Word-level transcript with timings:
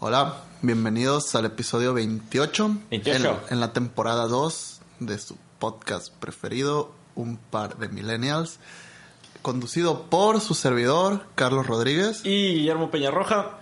Hola, 0.00 0.36
bienvenidos 0.62 1.34
al 1.34 1.44
episodio 1.46 1.92
28. 1.94 2.76
28. 2.90 3.42
En, 3.48 3.54
en 3.54 3.60
la 3.60 3.72
temporada 3.72 4.26
2 4.26 4.80
de 5.00 5.18
su 5.18 5.36
podcast 5.58 6.12
preferido, 6.14 6.92
Un 7.14 7.36
par 7.36 7.78
de 7.78 7.88
millennials. 7.88 8.58
Conducido 9.42 10.04
por 10.04 10.40
su 10.40 10.54
servidor, 10.54 11.26
Carlos 11.34 11.66
Rodríguez. 11.66 12.24
Y 12.24 12.54
Guillermo 12.54 12.90
Peñarroja. 12.90 13.58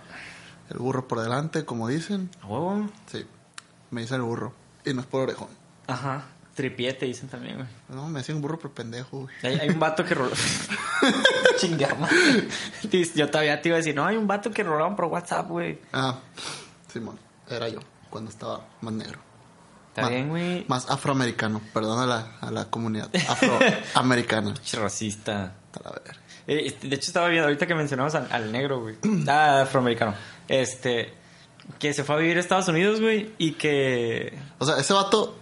El 0.69 0.77
burro 0.77 1.07
por 1.07 1.21
delante, 1.21 1.65
como 1.65 1.87
dicen. 1.87 2.29
A 2.41 2.47
huevo. 2.47 2.87
Sí, 3.11 3.25
me 3.89 4.01
dicen 4.01 4.17
el 4.17 4.23
burro. 4.23 4.53
Y 4.85 4.93
no 4.93 5.01
es 5.01 5.07
por 5.07 5.21
orejón. 5.21 5.49
Ajá. 5.87 6.25
Tripiete 6.57 7.05
dicen 7.05 7.29
también, 7.29 7.55
güey. 7.57 7.67
No, 7.89 8.09
me 8.09 8.19
decían 8.21 8.41
burro 8.41 8.57
por 8.57 8.71
pendejo, 8.71 9.19
güey. 9.19 9.35
Hay, 9.43 9.59
hay 9.59 9.69
un 9.69 9.79
vato 9.79 10.03
que 10.03 10.15
roló. 10.15 10.31
Chingada. 11.57 12.09
Yo 13.15 13.29
todavía 13.29 13.61
te 13.61 13.69
iba 13.69 13.75
a 13.75 13.77
decir, 13.77 13.95
no, 13.95 14.03
hay 14.05 14.17
un 14.17 14.25
vato 14.25 14.49
que 14.49 14.63
rolaron 14.63 14.95
por 14.95 15.05
WhatsApp, 15.05 15.47
güey. 15.47 15.79
Ah, 15.93 16.17
Simón, 16.91 17.19
era 17.47 17.69
yo 17.69 17.79
cuando 18.09 18.31
estaba 18.31 18.65
más 18.81 18.91
negro. 18.93 19.19
Está 19.89 20.01
Más- 20.01 20.09
bien, 20.11 20.29
güey. 20.29 20.65
Más 20.67 20.89
afroamericano, 20.89 21.61
perdón 21.73 21.99
a 21.99 22.05
la, 22.07 22.37
a 22.41 22.49
la 22.49 22.65
comunidad 22.65 23.09
afroamericana. 23.93 24.53
Racista. 24.73 25.53
A 25.73 25.89
la. 25.89 26.01
Eh, 26.47 26.63
este, 26.67 26.87
de 26.87 26.95
hecho, 26.95 27.07
estaba 27.07 27.27
viendo 27.27 27.45
ahorita 27.47 27.67
que 27.67 27.75
mencionamos 27.75 28.15
al, 28.15 28.27
al 28.31 28.51
negro, 28.51 28.81
güey. 28.81 28.95
Ah, 29.27 29.61
afroamericano. 29.61 30.15
Este. 30.47 31.13
Que 31.79 31.93
se 31.93 32.03
fue 32.03 32.15
a 32.15 32.17
vivir 32.19 32.37
a 32.37 32.39
Estados 32.39 32.67
Unidos, 32.67 32.99
güey. 33.01 33.33
Y 33.37 33.51
que. 33.53 34.37
O 34.57 34.65
sea, 34.65 34.77
ese 34.79 34.93
vato, 34.93 35.36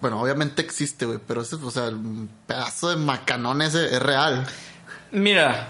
bueno, 0.00 0.20
obviamente 0.20 0.62
existe, 0.62 1.06
güey, 1.06 1.18
pero 1.26 1.42
ese, 1.42 1.56
o 1.56 1.70
sea, 1.70 1.86
el 1.86 2.28
pedazo 2.46 2.90
de 2.90 2.96
macanón 2.96 3.62
ese 3.62 3.86
es 3.86 4.02
real. 4.02 4.46
Mira. 5.12 5.68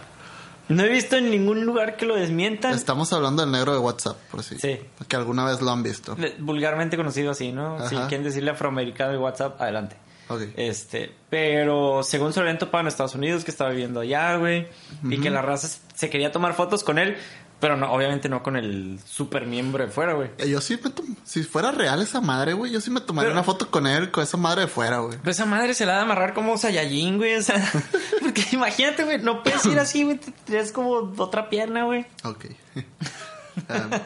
No 0.68 0.82
he 0.82 0.88
visto 0.90 1.16
en 1.16 1.30
ningún 1.30 1.64
lugar 1.64 1.96
que 1.96 2.04
lo 2.04 2.14
desmientan. 2.14 2.74
Estamos 2.74 3.10
hablando 3.14 3.42
del 3.42 3.50
negro 3.50 3.72
de 3.72 3.78
WhatsApp, 3.78 4.18
por 4.30 4.42
si. 4.42 4.58
Sí. 4.58 4.78
Que 5.08 5.16
alguna 5.16 5.46
vez 5.46 5.62
lo 5.62 5.70
han 5.70 5.82
visto. 5.82 6.14
Vulgarmente 6.40 6.98
conocido 6.98 7.30
así, 7.30 7.52
¿no? 7.52 7.76
Ajá. 7.76 7.88
Si 7.88 7.96
quieren 7.96 8.22
decirle 8.22 8.50
afroamericano 8.50 9.12
de 9.12 9.18
WhatsApp, 9.18 9.58
adelante. 9.62 9.96
Ok. 10.28 10.42
Este, 10.56 11.10
pero 11.30 12.02
según 12.02 12.32
habían 12.36 12.58
topado 12.58 12.82
en 12.82 12.88
Estados 12.88 13.14
Unidos, 13.14 13.44
que 13.44 13.50
estaba 13.50 13.70
viviendo 13.70 14.00
allá, 14.00 14.36
güey, 14.36 14.68
y 15.04 15.18
que 15.18 15.30
la 15.30 15.40
raza 15.40 15.68
se 15.94 16.10
quería 16.10 16.32
tomar 16.32 16.52
fotos 16.52 16.84
con 16.84 16.98
él, 16.98 17.16
pero 17.60 17.76
no, 17.76 17.92
obviamente 17.92 18.28
no 18.28 18.42
con 18.42 18.56
el 18.56 18.98
super 19.04 19.46
miembro 19.46 19.84
de 19.84 19.90
fuera, 19.90 20.12
güey. 20.14 20.30
Eh, 20.38 20.48
Yo 20.48 20.60
sí 20.60 20.78
me 20.82 20.90
si 21.24 21.42
fuera 21.42 21.70
real 21.72 22.00
esa 22.02 22.20
madre, 22.20 22.52
güey, 22.52 22.70
yo 22.72 22.80
sí 22.80 22.90
me 22.90 23.00
tomaría 23.00 23.28
Pero- 23.30 23.38
una 23.40 23.44
foto 23.44 23.70
con 23.70 23.86
él, 23.86 24.10
con 24.10 24.22
esa 24.22 24.36
madre 24.36 24.62
de 24.62 24.68
fuera, 24.68 24.98
güey. 24.98 25.18
Pero 25.18 25.30
esa 25.30 25.44
madre 25.46 25.74
se 25.74 25.84
la 25.86 25.94
ha 25.94 25.96
de 25.96 26.02
amarrar 26.02 26.34
como 26.34 26.56
Saiyajin, 26.56 27.16
güey, 27.18 27.36
o 27.36 27.42
sea, 27.42 27.56
porque 28.22 28.44
imagínate, 28.52 29.04
güey, 29.04 29.18
no 29.18 29.42
puedes 29.42 29.64
ir 29.66 29.78
así, 29.78 30.04
güey, 30.04 30.18
te 30.18 30.30
tienes 30.44 30.72
como 30.72 31.12
otra 31.18 31.48
pierna, 31.50 31.84
güey. 31.84 32.06
Ok. 32.24 32.46
Um, 33.68 33.90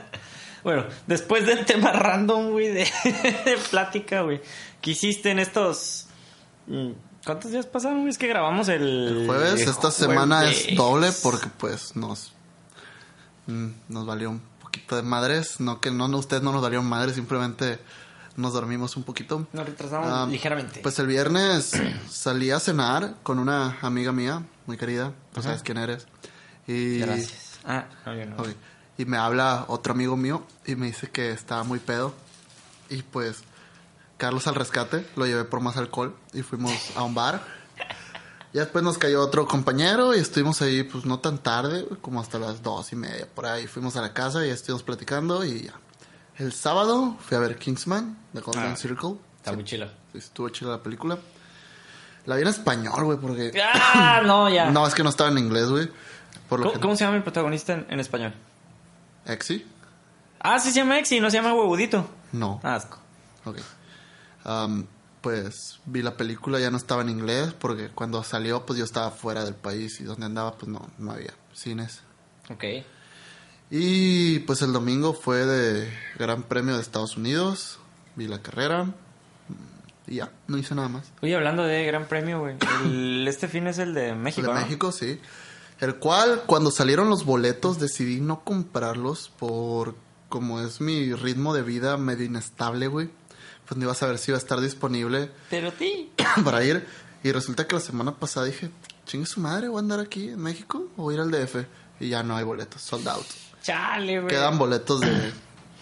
Bueno, 0.64 0.84
después 1.08 1.44
del 1.44 1.64
tema 1.64 1.90
random, 1.90 2.50
güey, 2.52 2.68
de, 2.68 2.84
de 3.44 3.58
plática, 3.70 4.22
güey, 4.22 4.40
¿qué 4.80 4.92
hiciste 4.92 5.30
en 5.32 5.40
estos... 5.40 6.06
mm, 6.68 6.90
¿Cuántos 7.26 7.50
días 7.50 7.66
pasaron, 7.66 7.98
güey? 7.98 8.10
Es 8.10 8.18
que 8.18 8.28
grabamos 8.28 8.68
el... 8.68 8.82
el 9.22 9.26
jueves, 9.26 9.60
el 9.62 9.68
esta 9.68 9.90
semana 9.90 10.48
es 10.48 10.76
doble 10.76 11.10
porque 11.22 11.48
pues 11.58 11.96
nos 11.96 12.32
mm, 13.46 13.66
nos 13.88 14.06
valió 14.06 14.30
un 14.30 14.40
poquito 14.60 14.96
de 14.96 15.02
madres, 15.02 15.60
no 15.60 15.80
que 15.80 15.90
no 15.90 16.08
no, 16.08 16.18
ustedes 16.18 16.42
no 16.42 16.52
nos 16.52 16.62
valieron 16.62 16.86
madres, 16.86 17.14
simplemente 17.16 17.78
nos 18.36 18.54
dormimos 18.54 18.96
un 18.96 19.02
poquito. 19.04 19.46
Nos 19.52 19.66
retrasamos 19.66 20.08
Ah, 20.10 20.26
ligeramente. 20.28 20.80
Pues 20.80 20.98
el 20.98 21.06
viernes 21.06 21.72
salí 22.10 22.50
a 22.50 22.58
cenar 22.60 23.14
con 23.22 23.38
una 23.38 23.78
amiga 23.82 24.12
mía, 24.12 24.42
muy 24.66 24.76
querida, 24.76 25.12
tú 25.34 25.42
sabes 25.42 25.62
quién 25.62 25.78
eres. 25.78 26.06
Y, 26.66 26.98
Gracias. 27.00 27.58
Ah, 27.64 27.86
no, 28.06 28.14
yo 28.14 28.26
no. 28.26 28.36
ok. 28.36 28.48
y 28.98 29.04
me 29.04 29.16
habla 29.18 29.64
otro 29.68 29.92
amigo 29.92 30.16
mío 30.16 30.44
y 30.66 30.76
me 30.76 30.86
dice 30.86 31.10
que 31.10 31.30
estaba 31.32 31.62
muy 31.64 31.78
pedo. 31.78 32.14
Y 32.88 33.02
pues 33.02 33.42
Carlos 34.18 34.46
al 34.46 34.54
rescate, 34.54 35.06
lo 35.16 35.26
llevé 35.26 35.44
por 35.44 35.60
más 35.60 35.76
alcohol 35.76 36.16
y 36.32 36.42
fuimos 36.42 36.72
a 36.96 37.02
un 37.02 37.14
bar. 37.14 37.42
Y 38.54 38.58
después 38.58 38.84
nos 38.84 38.98
cayó 38.98 39.22
otro 39.22 39.46
compañero 39.46 40.14
y 40.14 40.18
estuvimos 40.18 40.60
ahí 40.60 40.82
pues 40.82 41.06
no 41.06 41.18
tan 41.20 41.38
tarde, 41.38 41.86
como 42.02 42.20
hasta 42.20 42.38
las 42.38 42.62
dos 42.62 42.92
y 42.92 42.96
media 42.96 43.26
por 43.34 43.46
ahí. 43.46 43.66
Fuimos 43.66 43.96
a 43.96 44.02
la 44.02 44.12
casa 44.12 44.44
y 44.46 44.50
estuvimos 44.50 44.82
platicando 44.82 45.44
y 45.44 45.62
ya. 45.64 45.72
El 46.36 46.52
sábado 46.52 47.16
fui 47.20 47.36
a 47.36 47.40
ver 47.40 47.56
Kingsman, 47.58 48.18
The 48.34 48.40
Golden 48.40 48.72
Ah. 48.72 48.76
Circle. 48.76 49.14
Está 49.38 49.50
Sí. 49.50 49.56
muy 49.56 49.64
chilo. 49.64 49.86
Sí, 50.12 50.18
Estuvo 50.18 50.48
chida 50.50 50.70
la 50.70 50.82
película. 50.82 51.18
La 52.26 52.36
vi 52.36 52.42
en 52.42 52.48
español, 52.48 53.04
güey, 53.04 53.18
porque... 53.18 53.52
¡Ah! 53.74 54.20
No, 54.24 54.48
ya. 54.48 54.70
No, 54.70 54.86
es 54.86 54.94
que 54.94 55.02
no 55.02 55.08
estaba 55.08 55.30
en 55.30 55.38
inglés, 55.38 55.68
güey. 55.68 55.88
¿Cómo, 56.48 56.94
se 56.96 57.04
llama 57.04 57.16
el 57.16 57.22
protagonista 57.22 57.72
en, 57.72 57.86
en 57.88 58.00
español? 58.00 58.34
¿Exi? 59.26 59.66
Ah, 60.40 60.58
sí 60.58 60.70
se 60.70 60.76
llama 60.80 60.98
Exi, 60.98 61.20
no 61.20 61.30
se 61.30 61.38
llama 61.38 61.54
Huevudito. 61.54 62.06
No. 62.32 62.60
Asco. 62.62 62.98
Ok. 63.46 63.58
Am, 64.44 64.86
pues 65.22 65.80
vi 65.86 66.02
la 66.02 66.16
película, 66.16 66.58
ya 66.60 66.70
no 66.70 66.76
estaba 66.76 67.00
en 67.02 67.08
inglés, 67.08 67.54
porque 67.58 67.88
cuando 67.88 68.22
salió, 68.24 68.66
pues 68.66 68.78
yo 68.78 68.84
estaba 68.84 69.10
fuera 69.10 69.44
del 69.44 69.54
país 69.54 70.00
y 70.00 70.04
donde 70.04 70.26
andaba, 70.26 70.52
pues 70.58 70.68
no, 70.70 70.88
no 70.98 71.12
había 71.12 71.32
cines. 71.54 72.00
Ok. 72.50 72.64
Y 73.70 74.40
pues 74.40 74.60
el 74.62 74.72
domingo 74.72 75.14
fue 75.14 75.46
de 75.46 75.90
Gran 76.18 76.42
Premio 76.42 76.74
de 76.76 76.82
Estados 76.82 77.16
Unidos, 77.16 77.78
vi 78.16 78.26
la 78.28 78.42
carrera 78.42 78.84
mm, 78.84 78.92
y 80.08 80.16
ya, 80.16 80.30
no 80.46 80.58
hice 80.58 80.74
nada 80.74 80.88
más. 80.88 81.10
Oye, 81.22 81.34
hablando 81.34 81.62
de 81.64 81.84
Gran 81.86 82.06
Premio, 82.06 82.40
güey. 82.40 82.56
el- 82.84 83.26
Este 83.28 83.48
fin 83.48 83.66
es 83.66 83.78
el 83.78 83.94
de 83.94 84.14
México, 84.14 84.48
de 84.48 84.54
¿no? 84.54 84.60
México, 84.60 84.92
sí. 84.92 85.18
El 85.80 85.96
cual, 85.96 86.42
cuando 86.46 86.70
salieron 86.70 87.08
los 87.08 87.24
boletos, 87.24 87.78
decidí 87.80 88.20
no 88.20 88.44
comprarlos 88.44 89.30
por 89.38 89.94
como 90.28 90.60
es 90.60 90.80
mi 90.80 91.12
ritmo 91.14 91.52
de 91.54 91.62
vida 91.62 91.96
medio 91.96 92.24
inestable, 92.24 92.86
güey. 92.88 93.10
Pues 93.66 93.78
no 93.78 93.84
iba 93.84 93.92
a 93.92 93.96
saber 93.96 94.18
si 94.18 94.30
iba 94.30 94.36
a 94.36 94.40
estar 94.40 94.60
disponible 94.60 95.30
Pero 95.50 95.72
ti. 95.72 96.10
para 96.44 96.64
ir. 96.64 96.86
Y 97.22 97.30
resulta 97.32 97.66
que 97.66 97.74
la 97.76 97.80
semana 97.80 98.16
pasada 98.16 98.46
dije, 98.46 98.70
chingue 99.06 99.26
su 99.26 99.40
madre, 99.40 99.68
voy 99.68 99.76
a 99.76 99.80
andar 99.80 100.00
aquí 100.00 100.28
en 100.28 100.40
México 100.40 100.88
o 100.96 101.02
voy 101.02 101.14
a 101.14 101.18
ir 101.18 101.20
al 101.22 101.30
DF. 101.30 101.56
Y 102.00 102.08
ya 102.08 102.22
no 102.22 102.36
hay 102.36 102.44
boletos, 102.44 102.82
sold 102.82 103.06
out. 103.08 103.26
Chale, 103.62 104.20
güey. 104.20 104.34
Quedan 104.34 104.58
boletos 104.58 105.00
de, 105.00 105.32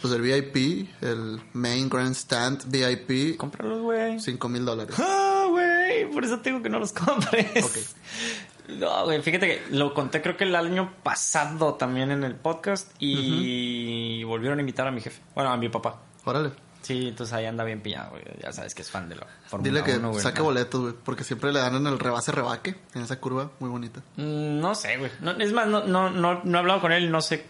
pues 0.02 0.12
del 0.12 0.20
VIP, 0.20 0.88
el 1.00 1.40
Main 1.54 1.88
Grandstand 1.88 2.64
VIP, 2.66 3.38
Cómpralos, 3.38 3.80
güey. 3.80 4.20
5 4.20 4.48
mil 4.50 4.66
dólares. 4.66 4.96
Ah, 4.98 5.46
güey. 5.48 6.10
Por 6.10 6.24
eso 6.24 6.38
te 6.40 6.50
digo 6.50 6.62
que 6.62 6.68
no 6.68 6.78
los 6.78 6.92
compres. 6.92 7.64
Ok. 7.64 8.78
No, 8.78 9.04
güey, 9.04 9.20
fíjate 9.22 9.46
que 9.48 9.76
lo 9.76 9.94
conté 9.94 10.22
creo 10.22 10.36
que 10.36 10.44
el 10.44 10.54
año 10.54 10.94
pasado 11.02 11.74
también 11.74 12.10
en 12.10 12.22
el 12.22 12.36
podcast 12.36 12.92
y 12.98 14.22
volvieron 14.24 14.58
a 14.58 14.60
invitar 14.60 14.86
a 14.86 14.90
mi 14.90 15.00
jefe. 15.00 15.20
Bueno, 15.34 15.50
a 15.50 15.56
mi 15.56 15.68
papá. 15.68 16.02
Órale. 16.24 16.52
Sí, 16.82 17.08
entonces 17.08 17.32
ahí 17.34 17.44
anda 17.46 17.62
bien 17.64 17.80
pillado, 17.82 18.10
güey. 18.10 18.22
Ya 18.42 18.52
sabes 18.52 18.74
que 18.74 18.82
es 18.82 18.90
fan 18.90 19.08
de 19.08 19.16
la 19.16 19.26
Fórmula 19.46 19.70
Dile 19.70 19.84
que 19.84 19.98
1, 19.98 20.10
güey. 20.10 20.22
saque 20.22 20.40
boletos, 20.40 20.80
güey, 20.80 20.94
porque 21.04 21.24
siempre 21.24 21.52
le 21.52 21.58
dan 21.60 21.74
en 21.74 21.86
el 21.86 21.98
rebase 21.98 22.32
rebaque, 22.32 22.74
en 22.94 23.02
esa 23.02 23.20
curva 23.20 23.50
muy 23.60 23.68
bonita. 23.70 24.00
Mm, 24.16 24.60
No 24.60 24.74
sé, 24.74 24.96
güey. 24.96 25.10
No, 25.20 25.32
es 25.32 25.52
más, 25.52 25.66
no, 25.68 25.84
no, 25.84 26.08
no, 26.10 26.40
no 26.42 26.56
he 26.56 26.60
hablado 26.60 26.80
con 26.80 26.92
él, 26.92 27.10
no 27.10 27.20
sé. 27.20 27.44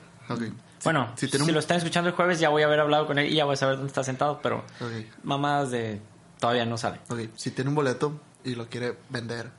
Bueno, 0.84 1.12
si 1.16 1.26
si, 1.26 1.30
tiene 1.30 1.44
un- 1.46 1.52
lo 1.52 1.58
están 1.60 1.76
escuchando 1.76 2.08
el 2.10 2.16
jueves 2.16 2.40
ya 2.40 2.48
voy 2.48 2.62
a 2.62 2.66
haber 2.66 2.80
hablado 2.80 3.06
con 3.06 3.18
él 3.18 3.30
y 3.32 3.36
ya 3.36 3.44
voy 3.44 3.54
a 3.54 3.56
saber 3.56 3.76
dónde 3.76 3.88
está 3.88 4.02
sentado, 4.04 4.40
pero 4.42 4.58
Ok. 4.80 5.06
mamadas 5.24 5.70
de... 5.70 6.00
Todavía 6.38 6.64
no 6.64 6.78
sabe. 6.78 6.98
Ok, 7.10 7.20
si 7.36 7.50
tiene 7.50 7.68
un 7.68 7.76
boleto 7.76 8.18
y 8.44 8.54
lo 8.54 8.66
quiere 8.66 8.96
vender, 9.10 9.50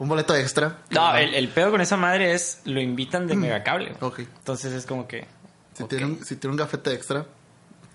un 0.00 0.08
boleto 0.08 0.34
extra. 0.34 0.78
No, 0.90 1.14
el, 1.16 1.32
el 1.34 1.48
pedo 1.48 1.70
con 1.70 1.80
esa 1.80 1.96
madre 1.96 2.32
es 2.34 2.60
lo 2.64 2.80
invitan 2.80 3.26
de 3.28 3.36
megacable. 3.36 3.92
güey. 4.00 4.10
Ok, 4.10 4.18
Entonces 4.38 4.72
es 4.72 4.84
como 4.84 5.06
que... 5.06 5.26
si, 5.74 5.84
tiene 5.84 6.06
un, 6.06 6.24
si 6.24 6.34
tiene 6.36 6.52
un 6.52 6.58
gafete 6.58 6.92
extra, 6.92 7.24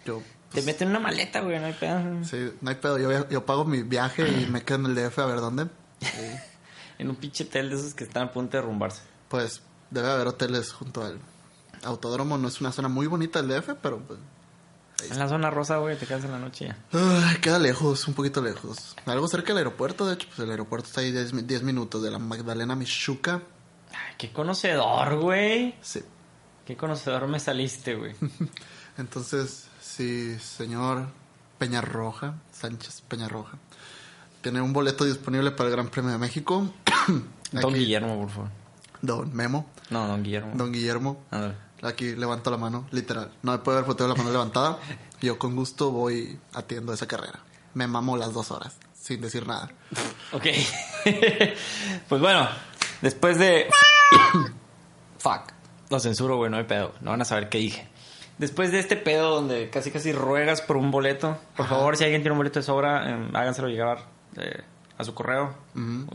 yo... 0.06 0.22
Te 0.52 0.62
meten 0.64 0.88
en 0.88 0.96
una 0.96 1.00
maleta, 1.00 1.42
güey, 1.42 1.60
no 1.60 1.68
hay 1.68 1.74
pedo. 1.74 2.24
Sí, 2.24 2.52
no 2.62 2.70
hay 2.70 2.76
pedo, 2.78 2.98
yo, 2.98 3.30
yo 3.30 3.46
pago 3.46 3.66
mi 3.66 3.84
viaje 3.84 4.28
y 4.28 4.48
me 4.48 4.64
quedo 4.64 4.80
en 4.80 4.86
el 4.88 4.96
DF 4.96 5.20
a 5.20 5.26
ver 5.26 5.40
dónde. 5.42 5.68
En 7.00 7.10
un 7.10 7.16
pinche 7.16 7.46
hotel 7.46 7.70
de 7.70 7.78
esos 7.78 7.94
que 7.94 8.04
están 8.04 8.24
a 8.24 8.32
punto 8.34 8.58
de 8.58 8.62
derrumbarse. 8.62 9.02
Pues 9.30 9.62
debe 9.90 10.10
haber 10.12 10.28
hoteles 10.28 10.74
junto 10.74 11.02
al 11.06 11.18
autódromo, 11.84 12.38
no 12.38 12.50
es 12.50 12.60
una 12.60 12.74
zona 12.74 12.90
muy 12.90 13.08
bonita 13.08 13.40
el 13.40 13.48
DF, 13.48 13.70
pero 13.82 14.00
pues... 14.00 14.20
En 15.10 15.18
la 15.18 15.30
zona 15.30 15.50
rosa, 15.50 15.78
güey, 15.78 15.98
te 15.98 16.06
quedas 16.06 16.26
en 16.26 16.32
la 16.32 16.40
noche 16.40 16.66
ya. 16.68 16.78
Ay, 16.92 17.38
queda 17.38 17.58
lejos, 17.58 18.06
un 18.10 18.16
poquito 18.16 18.42
lejos. 18.42 18.98
Algo 19.06 19.30
cerca 19.30 19.48
del 19.54 19.60
aeropuerto, 19.60 20.06
de 20.06 20.16
hecho, 20.16 20.28
pues 20.28 20.40
el 20.40 20.52
aeropuerto 20.52 20.88
está 20.90 21.00
ahí 21.00 21.14
10, 21.14 21.32
mi- 21.32 21.42
10 21.44 21.64
minutos 21.64 22.04
de 22.04 22.12
la 22.12 22.20
Magdalena 22.20 22.76
Michuca. 22.76 23.42
Ay, 23.92 24.16
qué 24.18 24.34
conocedor, 24.34 25.22
güey. 25.22 25.76
Sí. 25.82 26.04
Qué 26.66 26.76
conocedor 26.76 27.30
me 27.30 27.40
saliste, 27.40 27.96
güey. 27.96 28.14
Entonces, 28.98 29.69
sí, 30.00 30.40
señor 30.40 31.08
Peñarroja, 31.58 32.36
Sánchez 32.54 33.02
Peñarroja, 33.02 33.58
tiene 34.42 34.62
un 34.62 34.72
boleto 34.72 35.04
disponible 35.04 35.52
para 35.52 35.68
el 35.68 35.76
Gran 35.76 35.90
Premio 35.90 36.12
de 36.12 36.18
México. 36.18 36.74
Don 37.52 37.66
Aquí, 37.66 37.80
Guillermo, 37.80 38.18
por 38.22 38.30
favor. 38.30 38.50
Don 39.02 39.36
Memo, 39.36 39.66
No, 39.90 40.08
don 40.08 40.24
Guillermo. 40.24 40.54
Don 40.56 40.72
Guillermo. 40.72 41.24
Ándale. 41.32 41.56
Aquí 41.82 42.16
levanto 42.16 42.50
la 42.52 42.58
mano, 42.58 42.86
literal. 42.92 43.32
No 43.44 43.52
me 43.54 43.58
puede 43.58 43.78
ver 43.78 43.86
foteo 43.86 44.08
de 44.08 44.14
la 44.14 44.18
mano 44.18 44.32
levantada. 44.32 44.78
Yo 45.22 45.38
con 45.38 45.56
gusto 45.58 45.92
voy 45.92 46.40
atiendo 46.54 46.94
esa 46.94 47.08
carrera. 47.08 47.40
Me 47.74 47.88
mamo 47.88 48.16
las 48.16 48.34
dos 48.34 48.52
horas, 48.52 48.78
sin 48.98 49.20
decir 49.20 49.46
nada. 49.48 49.70
Ok. 50.32 50.46
pues 52.08 52.22
bueno, 52.22 52.48
después 53.02 53.38
de. 53.40 53.68
Fuck. 55.18 55.52
Lo 55.90 56.00
censuro, 56.00 56.38
güey, 56.38 56.52
no 56.52 56.58
hay 56.58 56.66
pedo. 56.66 56.94
No 57.02 57.12
van 57.12 57.22
a 57.22 57.26
saber 57.26 57.50
qué 57.50 57.58
dije. 57.58 57.90
Después 58.40 58.72
de 58.72 58.80
este 58.80 58.96
pedo 58.96 59.36
donde 59.36 59.70
casi 59.70 59.92
casi 59.92 60.12
ruegas 60.12 60.62
por 60.62 60.78
un 60.78 60.90
boleto, 60.90 61.38
por 61.56 61.68
favor, 61.68 61.96
si 61.96 62.04
alguien 62.04 62.24
tiene 62.24 62.32
un 62.32 62.40
boleto 62.40 62.58
de 62.60 62.64
sobra, 62.64 63.08
eh, 63.08 63.30
háganselo 63.34 63.68
llegar 63.68 64.08
eh, 64.38 64.64
a 64.98 65.04
su 65.06 65.14
correo, 65.14 65.54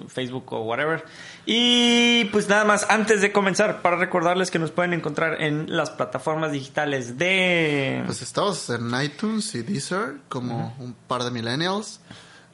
Facebook 0.08 0.52
o 0.52 0.62
whatever. 0.62 1.04
Y 1.46 2.24
pues 2.26 2.50
nada 2.50 2.66
más, 2.66 2.84
antes 2.90 3.22
de 3.22 3.32
comenzar, 3.32 3.80
para 3.80 3.96
recordarles 3.96 4.50
que 4.50 4.58
nos 4.58 4.72
pueden 4.72 4.92
encontrar 4.92 5.40
en 5.40 5.74
las 5.74 5.88
plataformas 5.88 6.52
digitales 6.52 7.16
de... 7.16 8.02
Pues 8.04 8.20
estamos 8.20 8.68
en 8.68 8.92
iTunes 9.02 9.54
y 9.54 9.62
Deezer 9.62 10.16
como 10.28 10.76
un 10.78 10.92
par 10.92 11.24
de 11.24 11.30
millennials. 11.30 12.00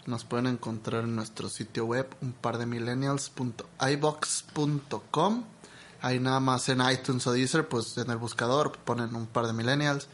Nos 0.06 0.24
pueden 0.24 0.46
encontrar 0.46 1.02
en 1.02 1.16
nuestro 1.16 1.48
sitio 1.48 1.86
web 1.86 2.06
un 2.20 2.32
par 2.32 2.58
de 2.58 2.66
millennials.ibox.com. 2.66 5.44
Ahí 6.02 6.18
nada 6.18 6.40
más 6.40 6.68
en 6.68 6.80
iTunes 6.80 7.26
o 7.26 7.32
Deezer, 7.32 7.68
pues 7.68 7.96
en 7.98 8.10
el 8.10 8.16
buscador 8.16 8.72
ponen 8.78 9.14
un 9.14 9.26
par 9.26 9.46
de 9.46 9.52
millennials 9.52 10.08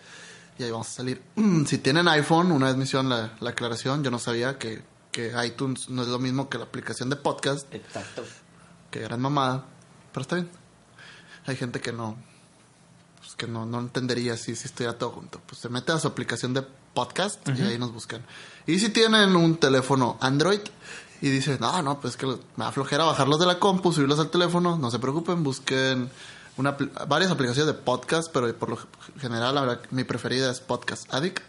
y 0.59 0.65
ahí 0.65 0.71
vamos 0.71 0.89
a 0.89 0.93
salir. 0.93 1.23
si 1.67 1.79
tienen 1.79 2.09
iPhone, 2.09 2.53
una 2.53 2.67
vez 2.67 2.77
me 2.77 2.85
hicieron 2.85 3.09
la, 3.09 3.37
la 3.41 3.51
aclaración, 3.51 4.03
yo 4.03 4.11
no 4.11 4.19
sabía 4.19 4.59
que, 4.59 4.83
que 5.13 5.33
iTunes 5.45 5.89
no 5.89 6.03
es 6.03 6.09
lo 6.09 6.19
mismo 6.19 6.49
que 6.49 6.59
la 6.59 6.65
aplicación 6.65 7.11
de 7.11 7.17
podcast. 7.17 7.73
Exacto. 7.73 8.25
Que 8.91 9.01
gran 9.01 9.21
mamada, 9.21 9.65
pero 10.13 10.23
está 10.23 10.37
bien. 10.37 10.51
Hay 11.47 11.57
gente 11.57 11.81
que 11.81 11.93
no, 11.93 12.17
pues 13.19 13.37
que 13.37 13.47
no, 13.47 13.67
no 13.67 13.79
entendería 13.79 14.37
si, 14.37 14.57
si 14.57 14.67
estuviera 14.67 14.99
todo 14.99 15.11
junto. 15.11 15.41
Pues 15.47 15.61
se 15.61 15.69
mete 15.69 15.93
a 15.93 15.99
su 15.99 16.09
aplicación 16.09 16.55
de 16.55 16.63
podcast 16.95 17.47
y 17.49 17.63
ahí 17.63 17.79
nos 17.79 17.93
buscan. 17.93 18.23
Y 18.67 18.79
si 18.79 18.89
tienen 18.89 19.37
un 19.37 19.59
teléfono 19.59 20.17
Android 20.21 20.61
y 21.21 21.31
dicen, 21.31 21.59
no, 21.61 21.83
no, 21.83 22.01
pues 22.01 22.17
que 22.17 22.27
me 22.27 22.65
da 22.65 22.73
flojera 22.73 23.05
bajarlos 23.05 23.39
de 23.39 23.47
la 23.47 23.59
compu, 23.59 23.93
subirlos 23.93 24.19
al 24.19 24.31
teléfono, 24.31 24.77
no 24.77 24.91
se 24.91 24.99
preocupen, 24.99 25.43
busquen 25.43 26.11
una, 26.57 26.77
varias 27.07 27.31
aplicaciones 27.31 27.75
de 27.75 27.81
podcast, 27.83 28.31
pero 28.33 28.53
por 28.57 28.71
lo 28.71 28.79
general 29.19 29.55
la 29.55 29.81
mi 29.91 30.05
preferida 30.05 30.51
es 30.51 30.61
Podcast 30.61 31.13
Addict. 31.13 31.43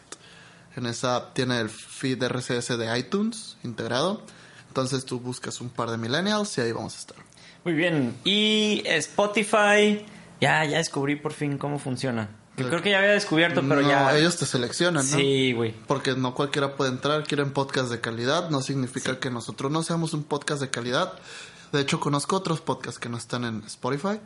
En 0.75 0.85
esa 0.85 1.33
tiene 1.33 1.59
el 1.59 1.69
feed 1.69 2.21
RCS 2.21 2.77
de 2.77 2.99
iTunes 2.99 3.57
integrado. 3.63 4.21
Entonces 4.67 5.05
tú 5.05 5.19
buscas 5.19 5.59
un 5.59 5.69
par 5.69 5.89
de 5.89 5.97
millennials 5.97 6.57
y 6.57 6.61
ahí 6.61 6.71
vamos 6.71 6.95
a 6.95 6.99
estar. 6.99 7.17
Muy 7.63 7.73
bien. 7.73 8.15
Y 8.23 8.83
Spotify, 8.85 10.05
ya, 10.39 10.63
ya 10.65 10.77
descubrí 10.77 11.15
por 11.15 11.33
fin 11.33 11.57
cómo 11.57 11.79
funciona. 11.79 12.29
Que 12.57 12.65
creo 12.65 12.81
que 12.81 12.89
ya 12.89 12.97
había 12.97 13.11
descubierto, 13.11 13.61
pero 13.61 13.81
No, 13.81 13.89
ya... 13.89 14.17
ellos 14.17 14.35
te 14.37 14.45
seleccionan, 14.45 15.09
¿no? 15.09 15.17
Sí, 15.17 15.53
güey. 15.53 15.73
Porque 15.87 16.15
no 16.15 16.33
cualquiera 16.33 16.75
puede 16.75 16.89
entrar, 16.91 17.23
quieren 17.23 17.51
podcast 17.51 17.89
de 17.91 18.01
calidad, 18.01 18.49
no 18.49 18.61
significa 18.61 19.19
que 19.19 19.29
nosotros 19.29 19.71
no 19.71 19.83
seamos 19.83 20.13
un 20.13 20.23
podcast 20.23 20.59
de 20.61 20.69
calidad. 20.69 21.13
De 21.71 21.81
hecho, 21.81 21.99
conozco 21.99 22.35
otros 22.35 22.59
podcasts 22.61 22.99
que 22.99 23.09
no 23.09 23.17
están 23.17 23.43
en 23.45 23.63
Spotify, 23.67 24.19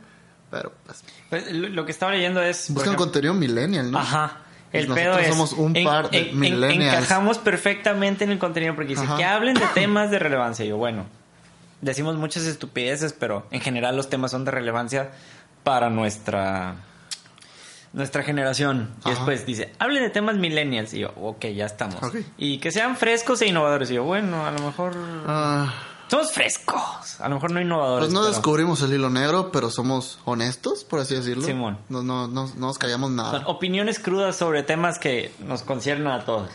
pero 0.50 0.72
pues 0.86 1.04
Pues, 1.28 1.52
lo 1.52 1.84
que 1.84 1.92
estaba 1.92 2.12
leyendo 2.12 2.40
es... 2.42 2.70
buscan 2.70 2.94
ejemplo- 2.94 3.04
contenido 3.04 3.34
millennial, 3.34 3.90
¿no? 3.90 3.98
Ajá. 3.98 4.38
El 4.72 4.86
pedo 4.88 5.18
es. 5.18 5.28
somos 5.28 5.52
un 5.52 5.76
en- 5.76 5.84
par 5.84 6.08
de 6.10 6.18
en- 6.18 6.28
en- 6.28 6.38
millennials. 6.40 6.94
Encajamos 7.04 7.36
perfectamente 7.38 8.24
en 8.24 8.30
el 8.30 8.38
contenido 8.38 8.74
porque 8.74 8.94
dice 8.94 9.04
que 9.18 9.24
hablen 9.24 9.54
de 9.56 9.66
temas 9.74 10.10
de 10.10 10.18
relevancia. 10.18 10.64
Yo, 10.64 10.78
bueno, 10.78 11.04
decimos 11.82 12.16
muchas 12.16 12.44
estupideces, 12.44 13.12
pero 13.12 13.46
en 13.50 13.60
general 13.60 13.94
los 13.96 14.08
temas 14.08 14.30
son 14.30 14.46
de 14.46 14.50
relevancia 14.52 15.10
para 15.64 15.90
nuestra 15.90 16.76
nuestra 17.92 18.22
generación. 18.22 18.90
Y 18.98 19.00
Ajá. 19.00 19.10
después 19.10 19.46
dice, 19.46 19.72
hablen 19.78 20.02
de 20.02 20.10
temas 20.10 20.36
millennials. 20.36 20.94
Y 20.94 21.00
yo, 21.00 21.10
ok, 21.20 21.46
ya 21.54 21.66
estamos. 21.66 21.96
Y 22.38 22.58
que 22.58 22.70
sean 22.72 22.96
frescos 22.96 23.42
e 23.42 23.46
innovadores. 23.48 23.90
Y 23.90 23.94
yo, 23.94 24.04
bueno, 24.04 24.46
a 24.46 24.50
lo 24.50 24.60
mejor. 24.60 24.94
Ah, 25.26 25.72
Somos 26.08 26.32
frescos. 26.32 27.20
A 27.20 27.28
lo 27.28 27.36
mejor 27.36 27.52
no 27.52 27.60
innovadores. 27.60 28.06
pues 28.06 28.12
no 28.12 28.20
pero 28.20 28.32
descubrimos 28.34 28.82
el 28.82 28.92
hilo 28.92 29.08
negro, 29.10 29.50
pero 29.52 29.70
somos 29.70 30.18
honestos, 30.24 30.84
por 30.84 31.00
así 31.00 31.14
decirlo. 31.14 31.42
Simón. 31.44 31.78
No, 31.88 32.02
no, 32.02 32.26
no, 32.28 32.46
no 32.48 32.66
nos 32.66 32.78
callamos 32.78 33.08
Son 33.08 33.16
nada. 33.16 33.44
opiniones 33.46 33.98
crudas 33.98 34.36
sobre 34.36 34.62
temas 34.62 34.98
que 34.98 35.32
nos 35.40 35.62
conciernen 35.62 36.08
a 36.08 36.24
todos. 36.24 36.50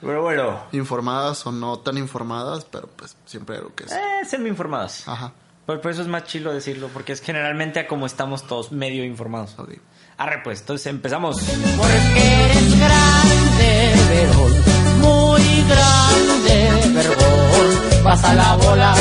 Pero 0.00 0.22
bueno, 0.22 0.60
Informadas 0.72 1.44
o 1.46 1.52
no 1.52 1.78
tan 1.80 1.98
informadas, 1.98 2.64
pero 2.66 2.88
pues 2.88 3.16
siempre 3.26 3.56
algo 3.56 3.74
que 3.74 3.84
es. 3.84 3.92
eh, 3.92 4.24
semi-informados. 4.28 5.08
Aja. 5.08 5.32
Por, 5.70 5.80
por 5.80 5.92
eso 5.92 6.02
es 6.02 6.08
más 6.08 6.24
chilo 6.24 6.52
decirlo, 6.52 6.88
porque 6.92 7.12
es 7.12 7.20
generalmente 7.22 7.78
a 7.78 7.86
como 7.86 8.04
estamos 8.04 8.44
todos 8.44 8.72
medio 8.72 9.04
informados. 9.04 9.56
Ok. 9.56 9.74
Arre, 10.18 10.40
pues, 10.42 10.58
entonces 10.62 10.84
empezamos. 10.88 11.36
Porque 11.76 12.44
eres 12.44 12.76
grande, 12.76 13.94
verón, 14.08 14.52
muy 15.00 15.64
grande, 15.68 16.92
vergón. 16.92 18.02
Vas 18.02 18.24
a 18.24 18.34
la 18.34 18.56
bola, 18.56 18.94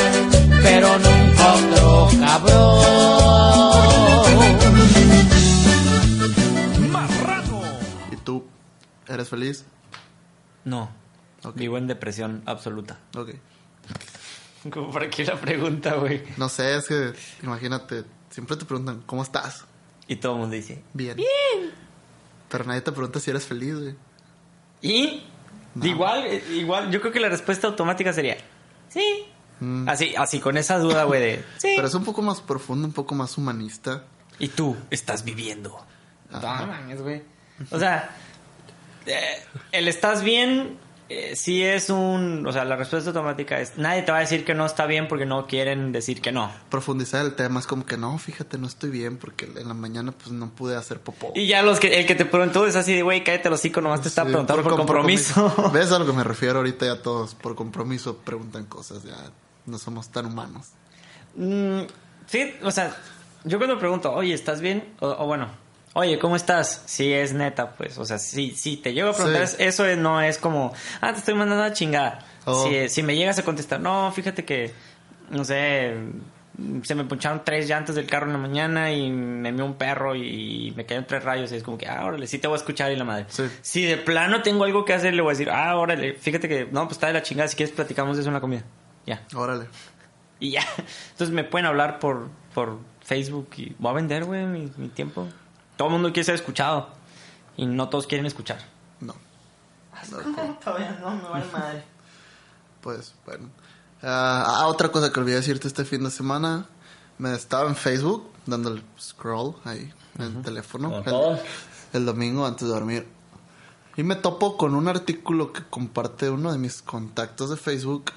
pero 0.61 0.89
nunca 0.99 1.53
otro 1.55 2.09
cabrón. 2.19 2.83
¿Y 8.11 8.15
tú 8.17 8.45
eres 9.07 9.27
feliz? 9.27 9.65
No, 10.65 10.91
Ok. 11.43 11.55
vivo 11.55 11.79
en 11.79 11.87
depresión 11.87 12.43
absoluta. 12.45 12.99
Ok. 13.17 13.29
Como 14.71 14.91
para 14.91 15.09
qué 15.09 15.25
la 15.25 15.39
pregunta, 15.39 15.95
güey. 15.95 16.23
No 16.37 16.49
sé, 16.49 16.75
es 16.75 16.87
que 16.87 17.13
imagínate, 17.43 18.03
siempre 18.29 18.57
te 18.57 18.65
preguntan, 18.65 19.03
¿cómo 19.05 19.23
estás? 19.23 19.65
Y 20.07 20.17
todo 20.17 20.33
el 20.33 20.39
mundo 20.39 20.55
dice, 20.55 20.83
Bien. 20.93 21.17
Pero 22.49 22.63
nadie 22.65 22.81
te 22.81 22.91
pregunta 22.91 23.19
si 23.19 23.29
eres 23.29 23.45
feliz, 23.45 23.75
güey. 23.75 23.95
¿y? 24.81 25.23
Igual, 25.81 26.25
eh, 26.25 26.43
igual, 26.51 26.91
yo 26.91 26.99
creo 26.99 27.13
que 27.13 27.19
la 27.19 27.29
respuesta 27.29 27.67
automática 27.67 28.11
sería, 28.11 28.37
sí. 28.89 29.25
Así, 29.87 30.15
así, 30.17 30.39
con 30.39 30.55
esa 30.57 30.79
duda, 30.79 31.03
güey, 31.03 31.21
de, 31.21 31.45
sí. 31.57 31.73
Pero 31.75 31.87
es 31.87 31.93
un 31.93 32.05
poco 32.05 32.21
más 32.21 32.41
profundo, 32.41 32.87
un 32.87 32.93
poco 32.93 33.13
más 33.13 33.37
humanista. 33.37 34.05
Y 34.39 34.47
tú 34.47 34.77
estás 34.89 35.25
viviendo. 35.25 35.77
Ajá. 36.31 36.61
No 36.61 36.67
mames, 36.67 37.01
güey. 37.01 37.21
O 37.69 37.77
sea, 37.77 38.09
eh, 39.05 39.43
el 39.73 39.87
estás 39.89 40.23
bien 40.23 40.77
eh, 41.09 41.35
sí 41.35 41.63
es 41.63 41.89
un... 41.89 42.45
O 42.45 42.51
sea, 42.51 42.65
la 42.65 42.75
respuesta 42.75 43.09
automática 43.09 43.59
es... 43.59 43.77
Nadie 43.77 44.03
te 44.03 44.11
va 44.11 44.19
a 44.19 44.21
decir 44.21 44.45
que 44.45 44.53
no 44.53 44.65
está 44.65 44.85
bien 44.85 45.07
porque 45.07 45.25
no 45.25 45.47
quieren 45.47 45.91
decir 45.91 46.21
que 46.21 46.31
no. 46.31 46.51
Profundizar 46.69 47.25
el 47.25 47.33
tema 47.33 47.59
es 47.59 47.65
como 47.65 47.85
que 47.85 47.97
no, 47.97 48.17
fíjate, 48.19 48.59
no 48.59 48.67
estoy 48.67 48.91
bien 48.91 49.17
porque 49.17 49.45
en 49.45 49.67
la 49.67 49.73
mañana 49.73 50.11
pues 50.11 50.31
no 50.31 50.51
pude 50.51 50.75
hacer 50.75 50.99
popó. 50.99 51.31
Y 51.33 51.47
ya 51.47 51.63
los 51.63 51.79
que, 51.79 51.99
el 51.99 52.05
que 52.05 52.13
te 52.13 52.25
preguntó 52.25 52.67
es 52.67 52.75
así 52.75 52.93
de, 52.93 53.01
güey, 53.01 53.23
cállate 53.23 53.49
los 53.49 53.59
hocico, 53.59 53.81
nomás 53.81 54.01
te 54.01 54.07
está 54.07 54.23
preguntando 54.23 54.61
por, 54.61 54.75
compromiso. 54.75 55.71
¿Ves 55.73 55.91
a 55.91 55.97
lo 55.97 56.05
que 56.05 56.13
me 56.13 56.23
refiero 56.25 56.59
ahorita 56.59 56.85
ya 56.85 57.01
todos? 57.01 57.33
Por 57.33 57.55
compromiso 57.55 58.17
preguntan 58.17 58.65
cosas, 58.65 59.03
ya 59.03 59.31
no 59.65 59.79
somos 59.79 60.09
tan 60.09 60.27
humanos. 60.27 60.67
Mm, 61.35 61.81
sí, 62.27 62.53
o 62.61 62.69
sea, 62.69 62.95
yo 63.45 63.57
cuando 63.57 63.79
pregunto, 63.79 64.13
oye, 64.13 64.35
¿estás 64.35 64.61
bien? 64.61 64.93
O, 64.99 65.07
o 65.07 65.25
bueno, 65.25 65.49
oye, 65.93 66.19
¿cómo 66.19 66.35
estás? 66.35 66.83
Sí, 66.85 67.11
es 67.13 67.33
neta, 67.33 67.71
pues. 67.71 67.97
O 67.97 68.05
sea, 68.05 68.17
si, 68.19 68.51
si 68.51 68.77
te 68.77 68.93
llego 68.93 69.09
a 69.09 69.13
preguntar, 69.13 69.47
Sí. 69.47 69.55
eso 69.59 69.85
es- 69.85 69.97
no 69.97 70.21
es 70.21 70.37
como, 70.37 70.73
ah, 71.01 71.11
te 71.13 71.19
estoy 71.19 71.33
mandando 71.35 71.63
a 71.63 71.73
chingada. 71.73 72.19
Oh. 72.45 72.65
Si, 72.67 72.89
si 72.89 73.03
me 73.03 73.15
llegas 73.15 73.37
a 73.39 73.43
contestar, 73.43 73.79
no, 73.79 74.11
fíjate 74.11 74.45
que, 74.45 74.71
no 75.29 75.43
sé, 75.43 75.93
se 76.83 76.95
me 76.95 77.03
poncharon 77.05 77.43
tres 77.45 77.67
llantas 77.69 77.95
del 77.95 78.05
carro 78.05 78.25
en 78.27 78.33
la 78.33 78.39
mañana 78.39 78.91
y 78.91 79.09
me 79.11 79.51
mió 79.51 79.65
un 79.65 79.75
perro 79.75 80.15
y 80.15 80.73
me 80.75 80.85
cayeron 80.85 81.05
tres 81.07 81.23
rayos 81.23 81.51
y 81.51 81.55
es 81.55 81.63
como 81.63 81.77
que, 81.77 81.87
ah, 81.87 82.03
órale, 82.05 82.27
sí 82.27 82.37
te 82.39 82.47
voy 82.47 82.55
a 82.55 82.57
escuchar 82.59 82.91
y 82.91 82.95
la 82.95 83.03
madre. 83.05 83.25
Sí. 83.29 83.43
Si 83.61 83.83
de 83.85 83.97
plano 83.97 84.41
tengo 84.41 84.63
algo 84.65 84.83
que 84.83 84.93
hacer, 84.93 85.13
le 85.13 85.21
voy 85.21 85.29
a 85.29 85.33
decir, 85.37 85.49
ah, 85.51 85.77
órale, 85.77 86.13
fíjate 86.15 86.49
que, 86.49 86.65
no, 86.71 86.83
pues 86.85 86.93
está 86.97 87.07
de 87.07 87.13
la 87.13 87.21
chingada, 87.23 87.47
si 87.47 87.55
quieres 87.55 87.73
platicamos 87.73 88.17
de 88.17 88.21
eso 88.21 88.29
en 88.29 88.33
la 88.33 88.41
comida. 88.41 88.63
Ya. 89.05 89.21
Órale. 89.35 89.65
Y 90.39 90.51
ya. 90.51 90.61
Entonces 91.11 91.31
me 91.33 91.43
pueden 91.43 91.65
hablar 91.65 91.99
por, 91.99 92.29
por 92.53 92.79
Facebook 93.01 93.49
y 93.57 93.75
voy 93.79 93.91
a 93.91 93.93
vender, 93.93 94.25
güey, 94.25 94.45
mi, 94.45 94.69
mi 94.77 94.89
tiempo. 94.89 95.27
Todo 95.79 95.87
el 95.87 95.93
mundo 95.93 96.11
quiere 96.11 96.25
ser 96.25 96.35
escuchado. 96.35 96.89
Y 97.55 97.65
no 97.65 97.87
todos 97.87 98.05
quieren 98.05 98.25
escuchar. 98.25 98.59
No. 98.99 99.15
Todavía 100.61 100.99
no, 100.99 101.15
me 101.15 101.29
vale 101.29 101.45
madre. 101.53 101.83
Pues 102.81 103.13
bueno. 103.25 103.47
Ah, 104.03 104.43
ah, 104.45 104.67
otra 104.67 104.91
cosa 104.91 105.13
que 105.13 105.21
olvidé 105.21 105.37
decirte 105.37 105.69
este 105.69 105.85
fin 105.85 106.03
de 106.03 106.11
semana. 106.11 106.65
Me 107.17 107.33
estaba 107.33 107.69
en 107.69 107.77
Facebook 107.77 108.29
dándole 108.45 108.83
scroll 108.99 109.55
ahí 109.63 109.89
en 110.17 110.25
el 110.25 110.41
teléfono. 110.41 110.97
El, 110.97 111.03
todos. 111.05 111.39
el 111.93 112.05
domingo 112.05 112.45
antes 112.45 112.67
de 112.67 112.73
dormir. 112.73 113.07
Y 113.95 114.03
me 114.03 114.17
topo 114.17 114.57
con 114.57 114.75
un 114.75 114.89
artículo 114.89 115.53
que 115.53 115.63
comparte 115.63 116.29
uno 116.29 116.51
de 116.51 116.57
mis 116.57 116.81
contactos 116.81 117.51
de 117.51 117.55
Facebook. 117.55 118.11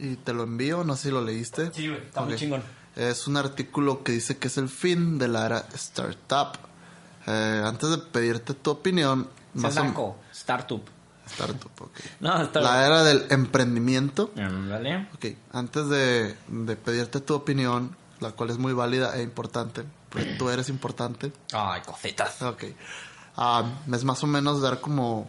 Y 0.00 0.16
te 0.16 0.32
lo 0.32 0.42
envío, 0.42 0.82
no 0.82 0.96
sé 0.96 1.02
si 1.04 1.10
lo 1.12 1.22
leíste. 1.24 1.72
Sí, 1.72 1.86
güey, 1.86 2.00
está 2.00 2.22
muy 2.22 2.34
chingón. 2.34 2.64
Es 2.96 3.28
un 3.28 3.36
artículo 3.36 4.02
que 4.02 4.10
dice 4.10 4.36
que 4.38 4.48
es 4.48 4.58
el 4.58 4.68
fin 4.68 5.18
de 5.18 5.28
la 5.28 5.46
era 5.46 5.68
startup. 5.74 6.66
Eh, 7.30 7.62
antes 7.64 7.90
de 7.90 7.98
pedirte 7.98 8.54
tu 8.54 8.70
opinión, 8.70 9.28
más 9.52 9.76
o 9.76 10.16
Startup. 10.32 10.82
Startup, 11.26 11.70
ok. 11.80 11.98
No, 12.20 12.40
Startup. 12.42 12.62
La 12.62 12.86
era 12.86 13.04
del 13.04 13.26
emprendimiento. 13.28 14.30
Mm, 14.34 14.70
¿Vale? 14.70 15.08
Ok, 15.14 15.26
antes 15.52 15.88
de, 15.88 16.34
de 16.48 16.76
pedirte 16.76 17.20
tu 17.20 17.34
opinión, 17.34 17.94
la 18.20 18.30
cual 18.32 18.48
es 18.48 18.56
muy 18.56 18.72
válida 18.72 19.14
e 19.16 19.22
importante, 19.22 19.84
porque 20.08 20.36
tú 20.38 20.48
eres 20.48 20.70
importante. 20.70 21.32
Ay, 21.52 21.82
cositas. 21.82 22.40
Ok. 22.40 22.64
Ah, 23.36 23.64
es 23.92 24.04
más 24.04 24.24
o 24.24 24.26
menos 24.26 24.62
dar 24.62 24.80
como 24.80 25.28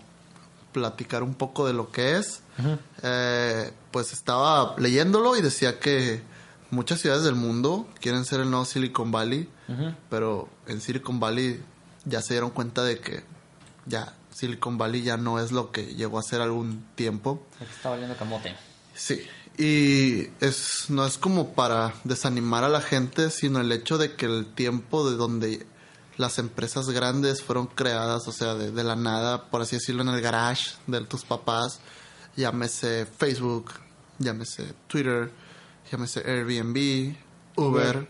platicar 0.71 1.21
un 1.21 1.33
poco 1.33 1.67
de 1.67 1.73
lo 1.73 1.91
que 1.91 2.17
es. 2.17 2.41
Eh, 3.03 3.73
pues 3.91 4.13
estaba 4.13 4.75
leyéndolo 4.77 5.35
y 5.35 5.41
decía 5.41 5.79
que 5.79 6.21
muchas 6.71 7.01
ciudades 7.01 7.23
del 7.23 7.35
mundo 7.35 7.87
quieren 7.99 8.23
ser 8.25 8.39
el 8.39 8.49
nuevo 8.49 8.65
Silicon 8.65 9.11
Valley, 9.11 9.49
pero 10.09 10.47
en 10.67 10.79
Silicon 10.81 11.19
Valley 11.19 11.61
ya 12.05 12.21
se 12.21 12.33
dieron 12.33 12.51
cuenta 12.51 12.83
de 12.83 12.99
que 12.99 13.23
ya 13.85 14.13
Silicon 14.31 14.77
Valley 14.77 15.01
ya 15.01 15.17
no 15.17 15.39
es 15.39 15.51
lo 15.51 15.71
que 15.71 15.95
llegó 15.95 16.19
a 16.19 16.23
ser 16.23 16.41
algún 16.41 16.85
tiempo. 16.95 17.45
Está 17.59 17.89
valiendo 17.89 18.15
camote. 18.15 18.55
Sí, 18.93 19.21
y 19.57 20.29
es, 20.39 20.85
no 20.89 21.05
es 21.05 21.17
como 21.17 21.53
para 21.53 21.93
desanimar 22.05 22.63
a 22.63 22.69
la 22.69 22.81
gente, 22.81 23.29
sino 23.29 23.59
el 23.59 23.71
hecho 23.71 23.97
de 23.97 24.15
que 24.15 24.25
el 24.25 24.45
tiempo 24.45 25.09
de 25.09 25.17
donde 25.17 25.67
las 26.15 26.39
empresas 26.39 26.89
grandes 26.89 27.43
fueron 27.43 27.67
creadas, 27.67 28.27
o 28.27 28.31
sea, 28.31 28.55
de, 28.55 28.71
de 28.71 28.83
la 28.83 28.95
nada, 28.95 29.49
por 29.49 29.61
así 29.61 29.77
decirlo, 29.77 30.03
en 30.03 30.09
el 30.09 30.21
garage 30.21 30.71
de 30.87 31.01
tus 31.01 31.25
papás, 31.25 31.79
llámese 32.35 33.05
Facebook, 33.05 33.71
llámese 34.17 34.73
Twitter, 34.87 35.31
llámese 35.91 36.19
Airbnb, 36.21 37.15
Uber, 37.55 38.07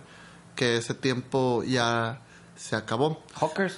que 0.55 0.77
ese 0.77 0.93
tiempo 0.93 1.63
ya 1.63 2.21
se 2.59 2.75
acabó. 2.75 3.23
Hawkers. 3.39 3.77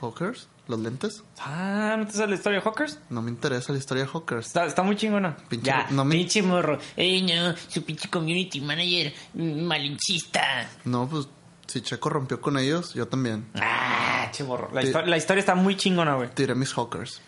¿Hawkers? 0.00 0.48
¿Los 0.68 0.78
lentes? 0.80 1.22
Ah, 1.40 1.96
¿no 1.98 2.06
te 2.06 2.12
sabes 2.12 2.30
la 2.30 2.36
historia 2.36 2.58
de 2.60 2.64
Hawkers? 2.64 2.98
No 3.10 3.22
me 3.22 3.30
interesa 3.30 3.72
la 3.72 3.78
historia 3.78 4.04
de 4.04 4.08
Hawkers. 4.10 4.46
Está, 4.46 4.64
está 4.66 4.82
muy 4.82 4.96
chingona. 4.96 5.36
Pinche- 5.48 5.62
Ya, 5.66 5.86
no 5.90 6.04
me- 6.04 6.14
pinche 6.14 6.42
morro. 6.42 6.78
Ey, 6.96 7.22
no, 7.22 7.54
su 7.68 7.84
pinche 7.84 8.08
community 8.08 8.60
manager 8.60 9.12
mm, 9.34 9.62
malinchista. 9.62 10.68
No, 10.84 11.08
pues 11.08 11.28
si 11.66 11.80
Checo 11.82 12.08
rompió 12.08 12.40
con 12.40 12.56
ellos, 12.56 12.94
yo 12.94 13.08
también. 13.08 13.46
Ah, 13.60 14.28
che 14.32 14.44
morro. 14.44 14.70
La, 14.72 14.82
Sí. 14.82 14.88
histo- 14.88 15.04
la 15.04 15.16
historia 15.16 15.40
está 15.40 15.54
muy 15.56 15.76
chingona, 15.76 16.14
güey. 16.14 16.30
Tiré 16.34 16.54
mis 16.54 16.72
Hawkers. 16.72 17.20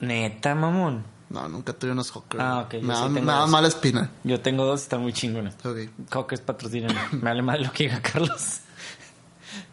Neta, 0.00 0.54
mamón. 0.54 1.04
No, 1.30 1.48
nunca 1.48 1.72
tuve 1.74 1.92
unos 1.92 2.10
Hawkers. 2.12 2.42
Ah, 2.42 2.60
ok, 2.66 2.74
yo 2.74 2.80
Me 2.82 2.94
sí 2.94 3.26
da, 3.26 3.46
mala 3.46 3.68
espina. 3.68 4.10
Yo 4.24 4.40
tengo 4.40 4.64
dos 4.64 4.80
y 4.80 4.82
están 4.84 5.02
muy 5.02 5.12
chingonas. 5.12 5.54
Ok. 5.64 5.78
Hawkers 6.10 6.40
patrocinan. 6.42 6.96
Me 7.12 7.18
vale 7.20 7.42
madre 7.42 7.62
lo 7.64 7.72
que 7.72 7.84
diga 7.84 8.00
Carlos. 8.00 8.60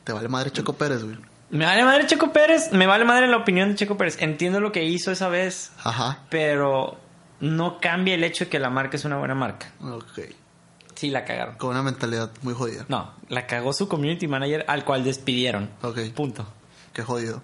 Te 0.03 0.13
vale 0.13 0.27
madre 0.27 0.51
Checo 0.51 0.74
Pérez, 0.74 1.03
güey. 1.03 1.17
Me 1.50 1.65
vale 1.65 1.84
madre 1.84 2.08
Checo 2.08 2.31
Pérez. 2.31 2.72
Me 2.72 2.88
vale 2.88 3.05
madre 3.05 3.27
la 3.27 3.38
opinión 3.38 3.70
de 3.70 3.75
Checo 3.75 3.98
Pérez. 3.98 4.17
Entiendo 4.22 4.60
lo 4.60 4.72
que 4.72 4.84
hizo 4.86 5.12
esa 5.12 5.27
vez, 5.27 5.72
Ajá. 5.84 6.20
pero 6.29 6.98
no 7.39 7.79
cambia 7.79 8.15
el 8.15 8.24
hecho 8.24 8.46
de 8.46 8.50
que 8.50 8.60
la 8.60 8.70
marca 8.70 8.98
es 8.98 9.05
una 9.05 9.17
buena 9.17 9.36
marca. 9.36 9.72
Ok. 9.81 10.20
Sí, 10.96 11.10
la 11.10 11.25
cagaron. 11.25 11.55
Con 11.55 11.72
una 11.72 11.81
mentalidad 11.84 12.31
muy 12.43 12.53
jodida. 12.53 12.86
No, 12.88 13.12
la 13.27 13.48
cagó 13.48 13.74
su 13.74 13.88
community 13.88 14.27
manager 14.27 14.65
al 14.67 14.86
cual 14.86 15.03
despidieron. 15.03 15.70
Ok. 15.81 16.00
Punto. 16.15 16.46
Qué 16.93 17.01
jodido. 17.03 17.41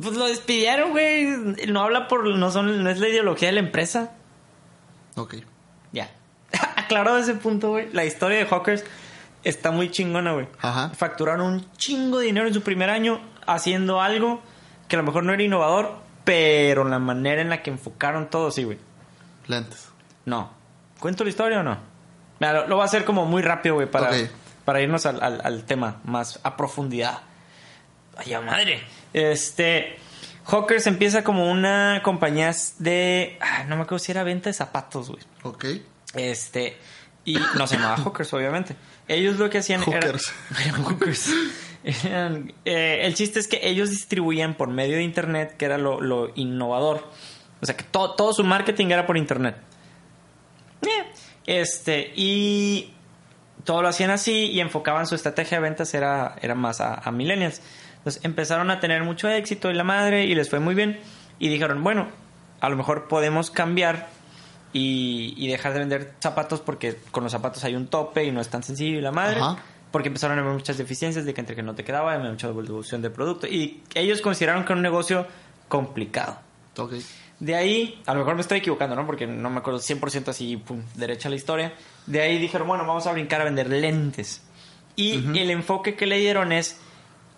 Pues 0.00 0.16
lo 0.16 0.26
despidieron, 0.26 0.90
güey. 0.90 1.26
No 1.68 1.80
habla 1.82 2.08
por. 2.08 2.26
No, 2.26 2.50
son, 2.50 2.82
no 2.82 2.90
es 2.90 2.98
la 3.00 3.08
ideología 3.08 3.48
de 3.48 3.54
la 3.54 3.60
empresa. 3.60 4.12
Ok. 5.16 5.36
Ya. 5.92 6.10
Aclarado 6.76 7.18
ese 7.18 7.34
punto, 7.34 7.70
güey. 7.70 7.88
La 7.92 8.04
historia 8.04 8.38
de 8.38 8.46
Hawkers 8.46 8.84
está 9.44 9.70
muy 9.70 9.90
chingona, 9.90 10.32
güey. 10.32 10.48
Ajá. 10.60 10.90
Facturaron 10.90 11.46
un 11.46 11.70
chingo 11.76 12.18
de 12.18 12.26
dinero 12.26 12.46
en 12.46 12.54
su 12.54 12.62
primer 12.62 12.90
año 12.90 13.20
haciendo 13.46 14.00
algo 14.00 14.40
que 14.88 14.96
a 14.96 14.98
lo 14.98 15.04
mejor 15.04 15.24
no 15.24 15.32
era 15.32 15.42
innovador, 15.42 15.96
pero 16.24 16.84
la 16.84 16.98
manera 16.98 17.40
en 17.42 17.48
la 17.50 17.62
que 17.62 17.70
enfocaron 17.70 18.28
todo, 18.30 18.50
sí, 18.50 18.64
güey. 18.64 18.78
Lentes. 19.48 19.88
No. 20.24 20.50
¿Cuento 21.00 21.24
la 21.24 21.30
historia 21.30 21.60
o 21.60 21.62
no? 21.62 21.78
Mira, 22.38 22.52
lo, 22.52 22.66
lo 22.68 22.76
voy 22.76 22.82
a 22.82 22.86
hacer 22.86 23.04
como 23.04 23.26
muy 23.26 23.42
rápido, 23.42 23.74
güey, 23.76 23.90
para, 23.90 24.10
para 24.64 24.80
irnos 24.80 25.06
al, 25.06 25.22
al- 25.22 25.40
al 25.44 25.64
tema 25.64 26.00
más 26.04 26.38
a 26.44 26.56
profundidad. 26.56 27.20
Ay, 28.16 28.34
madre. 28.44 28.82
Este. 29.12 29.96
Hawkers 30.44 30.86
empieza 30.88 31.22
como 31.24 31.50
una 31.50 32.00
compañía 32.04 32.52
de. 32.78 33.38
ah, 33.40 33.64
no 33.68 33.76
me 33.76 33.82
acuerdo 33.82 34.00
si 34.04 34.10
era 34.12 34.22
venta 34.24 34.50
de 34.50 34.54
zapatos, 34.54 35.08
güey. 35.08 35.22
Ok. 35.44 35.64
Este. 36.14 36.76
Y 37.24 37.34
no 37.56 37.66
se 37.66 37.76
llamaba 37.76 37.96
Hawkers, 37.98 38.32
obviamente. 38.34 38.74
Ellos 39.06 39.38
lo 39.38 39.48
que 39.48 39.58
hacían 39.58 39.80
Hookers. 39.82 40.32
era. 40.50 40.62
eran 40.68 40.82
hookers. 40.84 41.30
Eran, 42.04 42.52
eh, 42.64 43.00
el 43.02 43.14
chiste 43.14 43.38
es 43.40 43.48
que 43.48 43.60
ellos 43.62 43.90
distribuían 43.90 44.54
por 44.54 44.68
medio 44.68 44.96
de 44.96 45.02
internet, 45.02 45.56
que 45.56 45.64
era 45.64 45.78
lo, 45.78 46.00
lo 46.00 46.32
innovador. 46.34 47.08
O 47.60 47.66
sea 47.66 47.76
que 47.76 47.84
todo, 47.84 48.14
todo 48.14 48.32
su 48.32 48.42
marketing 48.44 48.86
era 48.88 49.06
por 49.06 49.16
internet. 49.16 49.56
Eh, 50.82 51.04
Este, 51.46 52.12
y 52.16 52.92
todo 53.64 53.82
lo 53.82 53.88
hacían 53.88 54.10
así 54.10 54.50
y 54.50 54.60
enfocaban 54.60 55.06
su 55.06 55.14
estrategia 55.14 55.58
de 55.58 55.62
ventas 55.62 55.94
era, 55.94 56.36
era 56.42 56.54
más 56.54 56.80
a, 56.80 56.94
a 56.94 57.10
millennials. 57.12 57.60
Entonces 57.98 58.24
empezaron 58.24 58.70
a 58.70 58.80
tener 58.80 59.04
mucho 59.04 59.28
éxito 59.28 59.70
y 59.70 59.74
la 59.74 59.84
madre 59.84 60.24
y 60.24 60.34
les 60.34 60.50
fue 60.50 60.58
muy 60.58 60.74
bien. 60.74 60.98
Y 61.38 61.48
dijeron, 61.48 61.82
bueno, 61.84 62.08
a 62.60 62.68
lo 62.68 62.76
mejor 62.76 63.06
podemos 63.08 63.50
cambiar 63.50 64.08
y, 64.72 65.34
y 65.36 65.48
dejar 65.48 65.74
de 65.74 65.80
vender 65.80 66.14
zapatos 66.20 66.60
porque 66.60 66.96
con 67.10 67.22
los 67.22 67.32
zapatos 67.32 67.64
hay 67.64 67.74
un 67.74 67.86
tope 67.86 68.24
y 68.24 68.30
no 68.30 68.40
es 68.40 68.48
tan 68.48 68.62
sencillo 68.62 68.98
y 68.98 69.00
la 69.00 69.12
madre. 69.12 69.40
Ajá. 69.40 69.58
Porque 69.90 70.08
empezaron 70.08 70.38
a 70.38 70.40
haber 70.40 70.54
muchas 70.54 70.78
deficiencias 70.78 71.26
de 71.26 71.34
que 71.34 71.40
entre 71.42 71.54
que 71.54 71.62
no 71.62 71.74
te 71.74 71.84
quedaba, 71.84 72.14
había 72.14 72.30
mucha 72.30 72.46
devolución 72.46 73.02
de 73.02 73.10
producto. 73.10 73.46
Y 73.46 73.82
ellos 73.94 74.22
consideraron 74.22 74.64
que 74.64 74.72
era 74.72 74.76
un 74.76 74.82
negocio 74.82 75.26
complicado. 75.68 76.38
Ok. 76.78 76.94
De 77.40 77.56
ahí, 77.56 78.00
a 78.06 78.14
lo 78.14 78.20
mejor 78.20 78.36
me 78.36 78.40
estoy 78.40 78.58
equivocando, 78.58 78.96
¿no? 78.96 79.04
Porque 79.04 79.26
no 79.26 79.50
me 79.50 79.58
acuerdo 79.58 79.80
100% 79.80 80.28
así, 80.28 80.56
pum, 80.56 80.80
derecha 80.94 81.28
la 81.28 81.34
historia. 81.34 81.74
De 82.06 82.22
ahí 82.22 82.38
dijeron, 82.38 82.68
bueno, 82.68 82.86
vamos 82.86 83.06
a 83.06 83.12
brincar 83.12 83.40
a 83.42 83.44
vender 83.44 83.68
lentes. 83.68 84.42
Y 84.96 85.38
el 85.38 85.50
enfoque 85.50 85.94
que 85.94 86.06
le 86.06 86.18
dieron 86.18 86.52
es, 86.52 86.78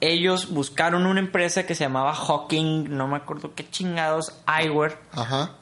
ellos 0.00 0.50
buscaron 0.50 1.06
una 1.06 1.20
empresa 1.20 1.66
que 1.66 1.74
se 1.74 1.84
llamaba 1.84 2.14
Hawking, 2.14 2.88
no 2.90 3.08
me 3.08 3.16
acuerdo 3.16 3.54
qué 3.54 3.68
chingados, 3.68 4.34
Eyewear. 4.46 5.00
Ajá. 5.12 5.52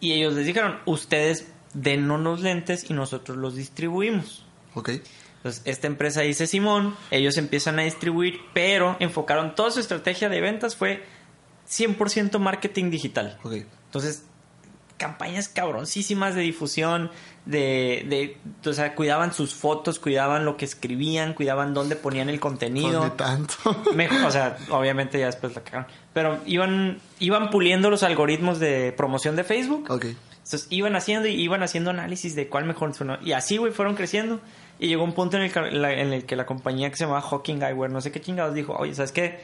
Y 0.00 0.12
ellos 0.12 0.34
les 0.34 0.46
dijeron, 0.46 0.78
ustedes 0.84 1.48
denos 1.74 2.20
los 2.20 2.40
lentes 2.40 2.90
y 2.90 2.94
nosotros 2.94 3.36
los 3.38 3.54
distribuimos. 3.54 4.44
Ok. 4.74 4.90
Entonces, 5.36 5.62
esta 5.64 5.86
empresa 5.86 6.22
dice 6.22 6.46
Simón, 6.46 6.96
ellos 7.10 7.36
empiezan 7.36 7.78
a 7.78 7.82
distribuir, 7.82 8.40
pero 8.52 8.96
enfocaron 8.98 9.54
toda 9.54 9.70
su 9.70 9.80
estrategia 9.80 10.28
de 10.28 10.40
ventas 10.40 10.74
fue 10.74 11.04
100% 11.68 12.38
marketing 12.38 12.90
digital. 12.90 13.38
Ok. 13.42 13.52
Entonces, 13.86 14.24
campañas 14.96 15.48
cabroncísimas 15.48 16.34
de 16.34 16.42
difusión, 16.42 17.10
de, 17.46 18.04
de, 18.08 18.68
o 18.68 18.72
sea, 18.74 18.94
cuidaban 18.94 19.32
sus 19.32 19.54
fotos, 19.54 19.98
cuidaban 19.98 20.44
lo 20.44 20.56
que 20.56 20.64
escribían, 20.64 21.32
cuidaban 21.32 21.72
dónde 21.72 21.96
ponían 21.96 22.28
el 22.28 22.38
Pues 22.40 22.52
contenido. 22.52 23.04
ni 23.04 23.10
tanto. 23.12 23.54
Mejor, 23.94 24.22
o 24.24 24.30
sea, 24.30 24.56
obviamente 24.70 25.18
ya 25.18 25.26
después 25.26 25.54
la 25.54 25.62
cagaron. 25.62 25.86
Pero 26.12 26.40
iban, 26.44 26.98
iban 27.20 27.50
puliendo 27.50 27.88
los 27.88 28.02
algoritmos 28.02 28.58
de 28.58 28.92
promoción 28.96 29.36
de 29.36 29.44
Facebook. 29.44 29.86
ok. 29.90 30.04
Entonces 30.46 30.68
iban 30.70 30.94
haciendo 30.94 31.26
y 31.28 31.32
iban 31.42 31.64
haciendo 31.64 31.90
análisis 31.90 32.36
de 32.36 32.48
cuál 32.48 32.64
mejor 32.66 32.94
sonó. 32.94 33.18
Y 33.20 33.32
así, 33.32 33.56
güey, 33.56 33.72
fueron 33.72 33.96
creciendo. 33.96 34.40
Y 34.78 34.86
llegó 34.88 35.02
un 35.02 35.12
punto 35.12 35.36
en 35.36 35.42
el, 35.44 35.52
que 35.52 35.60
la, 35.60 35.92
en 35.92 36.12
el 36.12 36.24
que 36.24 36.36
la 36.36 36.46
compañía 36.46 36.88
que 36.90 36.96
se 36.96 37.02
llamaba 37.04 37.22
Hawking 37.22 37.62
Eyewear, 37.62 37.90
no 37.90 38.00
sé 38.00 38.12
qué 38.12 38.20
chingados, 38.20 38.54
dijo, 38.54 38.72
oye, 38.76 38.94
¿sabes 38.94 39.10
qué? 39.10 39.40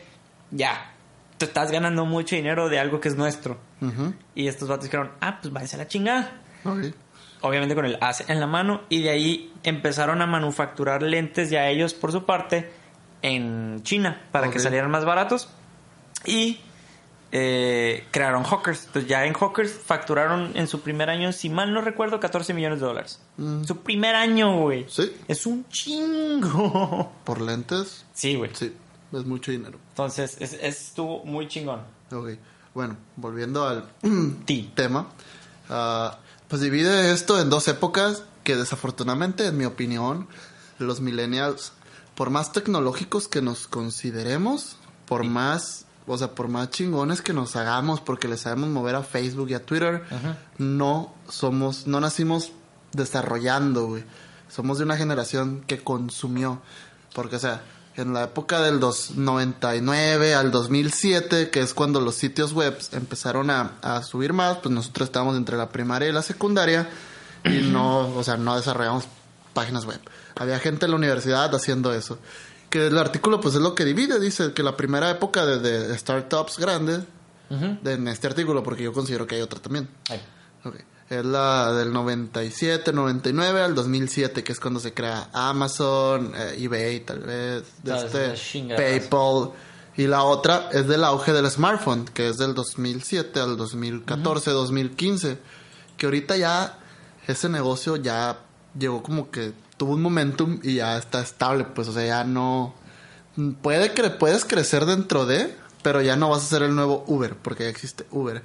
Ya, 0.53 0.93
tú 1.39 1.47
estás 1.47 1.73
ganando 1.73 2.05
mucho 2.05 2.37
dinero 2.37 2.69
de 2.69 2.79
algo 2.79 3.01
que 3.01 3.09
es 3.09 3.17
nuestro. 3.17 3.59
Ujú. 3.81 4.13
Y 4.37 4.47
estos 4.47 4.69
vatos 4.69 4.85
dijeron, 4.85 5.11
ah, 5.21 5.39
pues 5.43 5.53
váyanse 5.53 5.75
a 5.75 5.79
la 5.81 5.89
chingada. 5.89 6.41
Ok. 6.65 6.95
Obviamente 7.43 7.75
con 7.75 7.85
el 7.85 7.99
as 8.01 8.29
en 8.29 8.41
la 8.41 8.47
mano. 8.47 8.83
Y 8.89 9.03
de 9.03 9.11
ahí 9.11 9.53
empezaron 9.65 10.23
a 10.23 10.27
manufacturar 10.27 11.03
lentes 11.03 11.51
ya 11.51 11.69
ellos 11.69 11.93
por 11.95 12.13
su 12.13 12.25
parte 12.25 12.71
en 13.23 13.81
China 13.83 14.21
para 14.33 14.51
que 14.51 14.59
salieran 14.59 14.91
más 14.91 15.05
baratos. 15.05 15.49
Y 16.25 16.61
eh, 17.33 18.05
crearon 18.11 18.45
Hawkers. 18.45 18.87
Entonces 18.87 19.09
ya 19.09 19.25
en 19.25 19.33
Hawkers 19.35 19.73
facturaron 19.73 20.53
en 20.55 20.69
su 20.69 20.81
primer 20.83 21.09
año, 21.11 21.33
si 21.33 21.49
mal 21.49 21.73
no 21.73 21.81
recuerdo, 21.81 22.21
14 22.21 22.53
millones 22.55 22.81
de 22.81 22.87
dólares. 22.87 23.21
Mm. 23.39 23.65
Su 23.65 23.79
primer 23.79 24.15
año, 24.15 24.59
güey. 24.59 24.87
Sí. 24.89 25.13
Es 25.29 25.47
un 25.47 25.67
chingo. 25.69 27.13
Por 27.25 27.41
lentes, 27.41 28.05
Sí, 28.13 28.35
güey. 28.37 28.51
sí. 28.55 28.75
Es 29.13 29.25
mucho 29.27 29.51
dinero. 29.51 29.79
Entonces 29.91 30.37
es- 30.41 30.53
es- 30.55 30.63
estuvo 30.63 31.25
muy 31.25 31.47
chingón. 31.49 31.81
Ok. 32.13 32.31
Bueno, 32.75 32.97
volviendo 33.17 33.67
al 33.69 33.89
tema. 34.75 35.09
ah, 35.69 36.19
pues 36.53 36.61
divide 36.61 37.13
esto 37.13 37.41
en 37.41 37.49
dos 37.49 37.67
épocas 37.67 38.25
que 38.45 38.57
desafortunadamente, 38.57 39.47
en 39.47 39.57
mi 39.57 39.65
opinión, 39.65 40.29
los 40.79 41.01
millennials, 41.01 41.73
por 42.15 42.29
más 42.29 42.53
tecnológicos 42.53 43.27
que 43.27 43.41
nos 43.41 43.67
consideremos, 43.67 44.77
por 45.07 45.25
más, 45.25 45.87
o 46.07 46.19
sea, 46.19 46.35
por 46.35 46.49
más 46.49 46.69
chingones 46.69 47.23
que 47.23 47.33
nos 47.33 47.57
hagamos, 47.57 48.03
porque 48.03 48.29
le 48.29 48.37
sabemos 48.37 48.69
mover 48.69 48.97
a 48.97 49.03
Facebook 49.03 49.49
y 49.49 49.55
a 49.55 49.65
Twitter, 49.65 50.05
no 50.59 51.15
somos, 51.27 51.87
no 51.87 52.01
nacimos 52.01 52.53
desarrollando, 52.93 53.87
güey. 53.87 54.05
Somos 54.51 54.77
de 54.77 54.85
una 54.85 54.99
generación 54.99 55.65
que 55.67 55.83
consumió. 55.83 56.61
Porque, 57.15 57.37
o 57.37 57.39
sea, 57.39 57.63
en 57.97 58.13
la 58.15 58.25
época 58.25 58.61
del 58.63 58.81
dos- 58.81 59.13
99 59.17 60.35
al 60.35 60.51
2007, 60.51 61.51
que 61.51 61.61
es 61.61 61.75
cuando 61.75 62.01
los 62.01 62.15
sitios 62.15 62.53
web 62.53 62.77
empezaron 62.93 63.51
a, 63.51 63.73
a 63.83 64.03
subir 64.03 64.33
más, 64.33 64.59
pues 64.59 64.75
nosotros 64.75 65.09
estábamos 65.09 65.37
entre 65.37 65.57
la 65.57 65.69
primaria 65.71 66.09
y 66.09 66.13
la 66.13 66.23
secundaria 66.23 66.89
y 67.45 67.49
no, 67.73 68.09
o 68.17 68.25
sea, 68.25 68.37
no 68.37 68.57
desarrollamos 68.57 69.05
páginas 69.53 69.85
web. 69.85 70.01
Había 70.37 70.59
gente 70.59 70.87
en 70.87 70.93
la 70.93 70.97
universidad 70.97 71.55
haciendo 71.55 71.93
eso. 71.93 72.19
Que 72.71 72.87
el 72.87 72.97
artículo, 72.97 73.39
pues 73.41 73.55
es 73.55 73.61
lo 73.61 73.75
que 73.75 73.85
divide, 73.85 74.19
dice 74.19 74.55
que 74.55 74.63
la 74.63 74.77
primera 74.79 75.11
época 75.11 75.45
de, 75.45 75.59
de 75.59 75.99
startups 75.99 76.59
grandes, 76.59 77.01
de- 77.51 77.93
en 77.93 78.09
este 78.09 78.27
artículo, 78.29 78.63
porque 78.63 78.83
yo 78.85 78.95
considero 78.95 79.27
que 79.27 79.35
hay 79.35 79.43
otra 79.43 79.61
también. 79.61 79.87
Ay. 80.09 80.23
Ok. 80.65 80.77
Es 81.13 81.27
la 81.27 81.75
del 81.75 81.93
97, 81.93 82.91
99 82.91 83.61
al 83.61 83.75
2007, 83.75 84.43
que 84.43 84.53
es 84.53 84.59
cuando 84.59 84.81
se 84.81 84.95
crea 84.95 85.29
Amazon, 85.35 86.33
eh, 86.35 86.55
eBay 86.59 87.01
tal 87.01 87.21
vez, 87.21 87.65
de 87.83 88.35
este. 88.35 88.75
PayPal, 88.75 89.51
Y 89.95 90.07
la 90.07 90.23
otra 90.23 90.71
es 90.73 90.89
del 90.89 91.05
auge 91.05 91.35
del 91.35 91.51
smartphone, 91.51 92.07
que 92.07 92.31
es 92.31 92.39
del 92.39 92.55
2007 92.55 93.41
al 93.41 93.59
2014, 93.59 94.53
2015. 94.53 95.37
Que 95.99 96.07
ahorita 96.07 96.39
ya 96.39 96.79
ese 97.27 97.51
negocio 97.51 97.97
ya 97.97 98.39
llegó 98.79 99.03
como 99.03 99.31
que 99.31 99.53
tuvo 99.77 99.93
un 99.93 100.01
momentum 100.01 100.61
y 100.63 100.77
ya 100.77 100.97
está 100.97 101.21
estable, 101.21 101.65
pues, 101.65 101.89
o 101.89 101.93
sea, 101.93 102.07
ya 102.07 102.25
no... 102.25 102.75
Puede 103.61 103.93
que 103.93 104.09
puedes 104.09 104.47
crecer 104.47 104.87
dentro 104.87 105.27
de, 105.27 105.55
pero 105.83 106.01
ya 106.01 106.17
no 106.17 106.29
vas 106.31 106.43
a 106.43 106.47
ser 106.47 106.63
el 106.63 106.75
nuevo 106.75 107.05
Uber, 107.07 107.37
porque 107.37 107.65
ya 107.65 107.71
existe 107.71 108.07
Uber. 108.11 108.43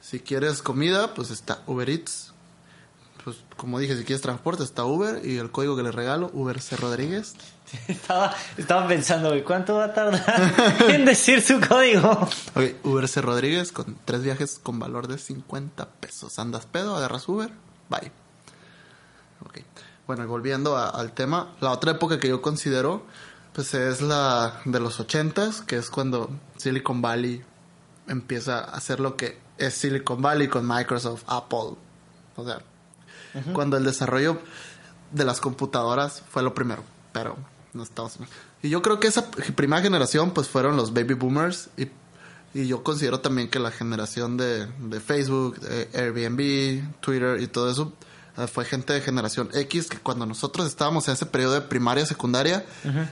Si 0.00 0.20
quieres 0.20 0.62
comida, 0.62 1.14
pues 1.14 1.30
está 1.30 1.60
Uber 1.66 1.88
Eats. 1.88 2.32
Pues 3.24 3.36
como 3.56 3.78
dije, 3.78 3.96
si 3.96 4.04
quieres 4.04 4.22
transporte, 4.22 4.62
está 4.64 4.84
Uber. 4.84 5.24
Y 5.26 5.36
el 5.38 5.50
código 5.50 5.76
que 5.76 5.82
le 5.82 5.92
regalo, 5.92 6.30
Uber 6.32 6.60
C. 6.60 6.76
Rodríguez. 6.76 7.34
Estaba, 7.86 8.34
estaba 8.56 8.88
pensando, 8.88 9.32
¿cuánto 9.44 9.76
va 9.76 9.84
a 9.84 9.94
tardar 9.94 10.52
en 10.88 11.04
decir 11.04 11.40
su 11.40 11.60
código? 11.60 12.10
Ok, 12.10 12.64
Uber 12.84 13.06
C. 13.06 13.20
Rodríguez 13.20 13.70
con 13.70 13.96
tres 14.04 14.22
viajes 14.24 14.58
con 14.60 14.80
valor 14.80 15.06
de 15.06 15.18
50 15.18 15.86
pesos. 16.00 16.38
Andas 16.40 16.66
pedo, 16.66 16.96
agarras 16.96 17.28
Uber, 17.28 17.48
bye. 17.88 18.10
Ok. 19.46 19.58
Bueno, 20.08 20.24
y 20.24 20.26
volviendo 20.26 20.76
a- 20.76 20.88
al 20.88 21.12
tema, 21.12 21.52
la 21.60 21.70
otra 21.70 21.92
época 21.92 22.18
que 22.18 22.26
yo 22.28 22.42
considero, 22.42 23.04
pues 23.52 23.72
es 23.74 24.00
la 24.00 24.60
de 24.64 24.80
los 24.80 24.98
80s, 24.98 25.64
que 25.64 25.76
es 25.76 25.90
cuando 25.90 26.28
Silicon 26.60 27.02
Valley 27.02 27.42
empieza 28.06 28.58
a 28.58 28.76
hacer 28.76 29.00
lo 29.00 29.16
que 29.16 29.38
es 29.58 29.74
Silicon 29.74 30.20
Valley 30.20 30.48
con 30.48 30.66
Microsoft, 30.66 31.24
Apple. 31.26 31.76
O 32.36 32.44
sea, 32.44 32.60
cuando 33.52 33.76
el 33.76 33.84
desarrollo 33.84 34.40
de 35.12 35.24
las 35.24 35.40
computadoras 35.40 36.22
fue 36.28 36.42
lo 36.42 36.54
primero, 36.54 36.82
pero 37.12 37.36
no 37.72 37.82
estamos... 37.82 38.18
Y 38.62 38.68
yo 38.68 38.82
creo 38.82 39.00
que 39.00 39.06
esa 39.06 39.30
primera 39.30 39.80
generación 39.80 40.32
pues 40.32 40.48
fueron 40.48 40.76
los 40.76 40.92
baby 40.92 41.14
boomers 41.14 41.70
y, 41.78 41.88
y 42.52 42.66
yo 42.66 42.82
considero 42.82 43.20
también 43.20 43.48
que 43.48 43.58
la 43.58 43.70
generación 43.70 44.36
de, 44.36 44.66
de 44.66 45.00
Facebook, 45.00 45.58
de 45.60 45.88
Airbnb, 45.94 47.00
Twitter 47.00 47.40
y 47.40 47.46
todo 47.46 47.70
eso 47.70 47.94
eh, 48.40 48.46
fue 48.46 48.64
gente 48.64 48.92
de 48.92 49.00
generación 49.00 49.50
X 49.52 49.88
que 49.88 49.98
cuando 49.98 50.26
nosotros 50.26 50.66
estábamos 50.66 51.08
en 51.08 51.14
ese 51.14 51.26
periodo 51.26 51.54
de 51.54 51.60
primaria, 51.62 52.06
secundaria, 52.06 52.64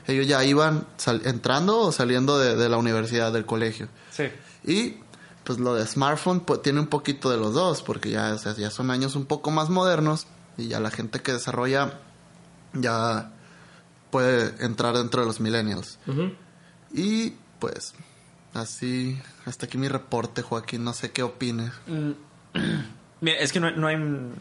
ellos 0.07 0.27
ya 0.27 0.45
iban 0.45 0.87
entrando 1.25 1.81
o 1.81 1.93
saliendo 1.93 2.39
de, 2.39 2.57
de 2.57 2.69
la 2.69 2.77
universidad, 2.77 3.33
del 3.33 3.47
colegio. 3.47 3.89
Sí. 4.11 4.25
Y 4.65 4.97
pues 5.45 5.59
lo 5.59 5.75
de 5.75 5.87
smartphone 5.87 6.41
pues, 6.41 6.61
tiene 6.63 6.81
un 6.81 6.89
poquito 6.89 7.31
de 7.31 7.39
los 7.39 7.55
dos, 7.55 7.83
porque 7.83 8.11
ya, 8.11 8.35
o 8.35 8.39
sea, 8.39 8.55
ya 8.55 8.71
son 8.71 8.91
años 8.91 9.17
un 9.17 9.25
poco 9.25 9.51
más 9.51 9.71
modernos 9.71 10.27
y 10.59 10.69
ya 10.69 10.81
la 10.81 10.91
gente 10.91 11.21
que 11.21 11.33
desarrolla 11.33 12.01
ya 12.75 13.33
puede 14.11 14.63
entrar 14.65 14.97
dentro 14.97 15.23
de 15.23 15.27
los 15.27 15.41
millennials. 15.41 15.99
Y 16.93 17.31
pues 17.59 17.95
así, 18.55 19.21
hasta 19.47 19.67
aquí 19.67 19.79
mi 19.79 19.89
reporte, 19.89 20.43
Joaquín, 20.43 20.85
no 20.85 20.93
sé 20.93 21.13
qué 21.13 21.23
opines. 21.23 21.73
Mira, 23.21 23.39
es 23.39 23.53
que 23.53 23.61
no, 23.61 23.71
no 23.71 23.87
hay... 23.87 23.97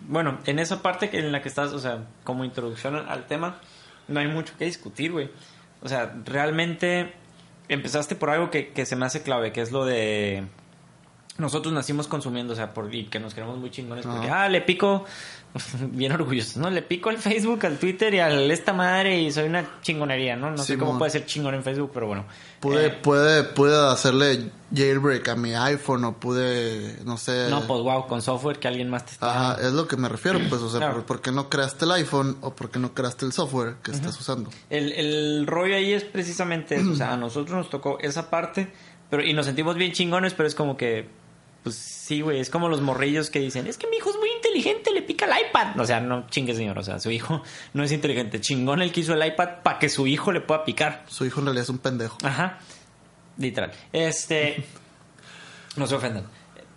Bueno, 0.07 0.39
en 0.45 0.59
esa 0.59 0.81
parte 0.81 1.09
en 1.17 1.31
la 1.31 1.41
que 1.41 1.49
estás, 1.49 1.73
o 1.73 1.79
sea, 1.79 2.05
como 2.23 2.45
introducción 2.45 2.95
al 2.95 3.25
tema, 3.25 3.59
no 4.07 4.19
hay 4.19 4.27
mucho 4.27 4.53
que 4.57 4.65
discutir, 4.65 5.11
güey. 5.11 5.29
O 5.81 5.89
sea, 5.89 6.15
realmente 6.25 7.13
empezaste 7.69 8.15
por 8.15 8.29
algo 8.29 8.49
que, 8.49 8.69
que 8.69 8.85
se 8.85 8.95
me 8.95 9.05
hace 9.05 9.23
clave, 9.23 9.51
que 9.51 9.61
es 9.61 9.71
lo 9.71 9.85
de... 9.85 10.45
Nosotros 11.37 11.71
nacimos 11.71 12.07
consumiendo, 12.07 12.53
o 12.53 12.55
sea, 12.55 12.73
por, 12.73 12.93
y 12.93 13.05
que 13.05 13.19
nos 13.19 13.35
queremos 13.35 13.57
muy 13.59 13.69
chingones 13.69 14.07
porque, 14.07 14.27
ah, 14.27 14.49
le 14.49 14.61
pico, 14.61 15.05
bien 15.91 16.11
orgullosos, 16.11 16.57
¿no? 16.57 16.69
Le 16.69 16.81
pico 16.81 17.09
al 17.09 17.17
Facebook, 17.17 17.65
al 17.65 17.77
Twitter 17.77 18.13
y 18.13 18.19
al 18.19 18.49
esta 18.51 18.73
madre 18.73 19.19
y 19.21 19.31
soy 19.31 19.45
una 19.45 19.79
chingonería, 19.81 20.35
¿no? 20.35 20.51
No 20.51 20.57
sé 20.57 20.77
cómo 20.77 20.97
puede 20.97 21.11
ser 21.11 21.25
chingón 21.25 21.55
en 21.55 21.63
Facebook, 21.63 21.91
pero 21.93 22.07
bueno. 22.07 22.25
Pude, 22.59 22.87
Eh, 22.87 22.89
puede, 22.89 23.43
pude 23.43 23.75
hacerle 23.91 24.49
jailbreak 24.75 25.27
a 25.29 25.35
mi 25.35 25.53
iPhone 25.53 26.03
o 26.05 26.13
pude, 26.19 26.97
no 27.05 27.17
sé... 27.17 27.49
no, 27.49 27.65
pues 27.67 27.81
wow, 27.81 28.07
con 28.07 28.21
software 28.21 28.59
que 28.59 28.67
alguien 28.67 28.89
más 28.89 29.05
te 29.05 29.11
está... 29.13 29.51
Ajá, 29.53 29.61
es 29.67 29.73
lo 29.73 29.87
que 29.87 29.95
me 29.97 30.09
refiero, 30.09 30.39
pues, 30.49 30.61
o 30.61 30.69
sea, 30.69 30.79
Claro. 30.79 30.95
¿por, 30.95 31.05
por 31.05 31.21
qué 31.21 31.31
no 31.31 31.49
creaste 31.49 31.85
el 31.85 31.91
iPhone 31.91 32.37
o 32.41 32.53
por 32.55 32.69
qué 32.71 32.79
no 32.79 32.93
creaste 32.93 33.25
el 33.25 33.31
software 33.33 33.75
que 33.83 33.91
estás 33.91 34.19
usando? 34.19 34.49
El, 34.69 34.91
el 34.93 35.45
rollo 35.47 35.75
ahí 35.75 35.93
es 35.93 36.03
precisamente 36.03 36.75
eso. 36.75 36.91
O 36.91 36.95
sea, 36.95 37.13
a 37.13 37.17
nosotros 37.27 37.55
nos 37.55 37.69
tocó 37.69 37.97
esa 38.01 38.29
parte, 38.29 38.67
pero 39.09 39.23
y 39.23 39.33
nos 39.33 39.45
sentimos 39.45 39.75
bien 39.75 39.91
chingones, 39.93 40.33
pero 40.33 40.47
es 40.47 40.55
como 40.55 40.75
que, 40.75 41.07
pues 41.63 41.75
sí, 41.75 42.21
güey, 42.21 42.39
es 42.39 42.49
como 42.49 42.67
los 42.69 42.81
morrillos 42.81 43.29
que 43.29 43.39
dicen, 43.39 43.67
es 43.67 43.77
que 43.77 43.87
mi 43.87 43.97
hijo 43.97 44.09
es 44.09 44.16
inteligente, 44.57 44.91
le 44.91 45.01
pica 45.01 45.25
el 45.25 45.47
iPad. 45.47 45.79
O 45.79 45.85
sea, 45.85 45.99
no 45.99 46.27
chingue, 46.29 46.53
señor. 46.55 46.77
O 46.79 46.83
sea, 46.83 46.99
su 46.99 47.09
hijo 47.11 47.41
no 47.73 47.83
es 47.83 47.91
inteligente. 47.91 48.41
Chingón 48.41 48.81
el 48.81 48.91
que 48.91 49.01
hizo 49.01 49.13
el 49.13 49.25
iPad 49.25 49.61
para 49.63 49.79
que 49.79 49.89
su 49.89 50.07
hijo 50.07 50.31
le 50.31 50.41
pueda 50.41 50.63
picar. 50.65 51.03
Su 51.07 51.25
hijo 51.25 51.39
en 51.39 51.45
realidad 51.47 51.63
es 51.63 51.69
un 51.69 51.77
pendejo. 51.79 52.17
Ajá. 52.23 52.59
Literal. 53.37 53.71
Este. 53.93 54.65
No 55.77 55.85
se 55.85 55.93
ofendan. 55.93 56.23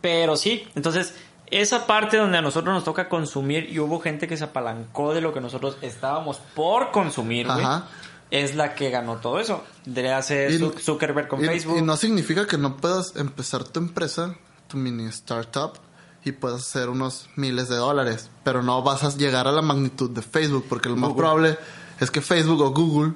Pero 0.02 0.36
sí, 0.36 0.68
entonces, 0.74 1.14
esa 1.46 1.86
parte 1.86 2.18
donde 2.18 2.36
a 2.36 2.42
nosotros 2.42 2.74
nos 2.74 2.84
toca 2.84 3.08
consumir 3.08 3.66
y 3.72 3.78
hubo 3.78 3.98
gente 3.98 4.28
que 4.28 4.36
se 4.36 4.44
apalancó 4.44 5.14
de 5.14 5.22
lo 5.22 5.32
que 5.32 5.40
nosotros 5.40 5.78
estábamos 5.80 6.36
por 6.54 6.90
consumir, 6.90 7.46
güey. 7.46 7.60
Ajá. 7.64 7.86
Es 8.30 8.56
la 8.56 8.74
que 8.74 8.90
ganó 8.90 9.16
todo 9.16 9.40
eso. 9.40 9.64
De 9.86 10.06
Zuc- 10.10 10.78
Zuckerberg 10.80 11.28
con 11.28 11.42
y, 11.42 11.46
Facebook. 11.46 11.78
y 11.78 11.82
no 11.82 11.96
significa 11.96 12.46
que 12.46 12.58
no 12.58 12.76
puedas 12.76 13.16
empezar 13.16 13.64
tu 13.64 13.80
empresa, 13.80 14.36
tu 14.68 14.76
mini 14.76 15.06
startup, 15.06 15.78
y 16.24 16.32
puedas 16.32 16.60
hacer 16.62 16.88
unos 16.88 17.28
miles 17.36 17.68
de 17.68 17.76
dólares, 17.76 18.30
pero 18.44 18.62
no 18.62 18.82
vas 18.82 19.04
a 19.04 19.16
llegar 19.16 19.48
a 19.48 19.52
la 19.52 19.62
magnitud 19.62 20.10
de 20.10 20.22
Facebook, 20.22 20.66
porque 20.68 20.88
lo 20.88 20.96
más 20.96 21.10
Google. 21.10 21.22
probable 21.22 21.58
es 22.00 22.10
que 22.10 22.20
Facebook 22.20 22.60
o 22.60 22.70
Google 22.70 23.14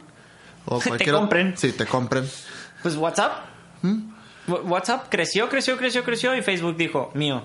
o 0.66 0.78
Te 0.82 0.88
cualquiera... 0.88 1.18
compren. 1.18 1.56
Sí, 1.56 1.72
te 1.72 1.86
compren. 1.86 2.28
Pues 2.82 2.96
WhatsApp. 2.96 3.32
¿Mm? 3.82 4.14
WhatsApp 4.46 5.06
creció, 5.08 5.48
creció, 5.48 5.76
creció, 5.76 6.04
creció 6.04 6.34
y 6.36 6.42
Facebook 6.42 6.76
dijo, 6.76 7.10
mío. 7.14 7.42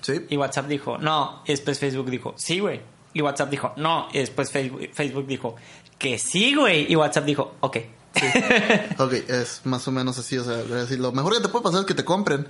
Sí. 0.00 0.26
Y 0.30 0.36
WhatsApp 0.36 0.66
dijo, 0.66 0.98
no. 0.98 1.42
Y 1.44 1.52
después 1.52 1.78
Facebook 1.78 2.10
dijo, 2.10 2.34
sí, 2.36 2.58
güey. 2.60 2.80
Y 3.14 3.22
WhatsApp 3.22 3.50
dijo, 3.50 3.72
no. 3.76 4.08
Y 4.12 4.18
después 4.18 4.50
Facebook, 4.50 5.26
dijo, 5.26 5.56
que 5.98 6.18
sí, 6.18 6.54
güey. 6.54 6.90
Y 6.90 6.96
WhatsApp 6.96 7.24
dijo, 7.24 7.54
ok. 7.60 7.76
Ok, 8.98 9.12
es 9.28 9.62
más 9.64 9.86
o 9.88 9.92
menos 9.92 10.18
así, 10.18 10.36
o 10.36 10.44
sea, 10.44 10.62
lo 10.98 11.12
mejor 11.12 11.34
que 11.34 11.40
te 11.40 11.48
puede 11.48 11.64
pasar 11.64 11.80
es 11.80 11.86
que 11.86 11.94
te 11.94 12.04
compren, 12.04 12.46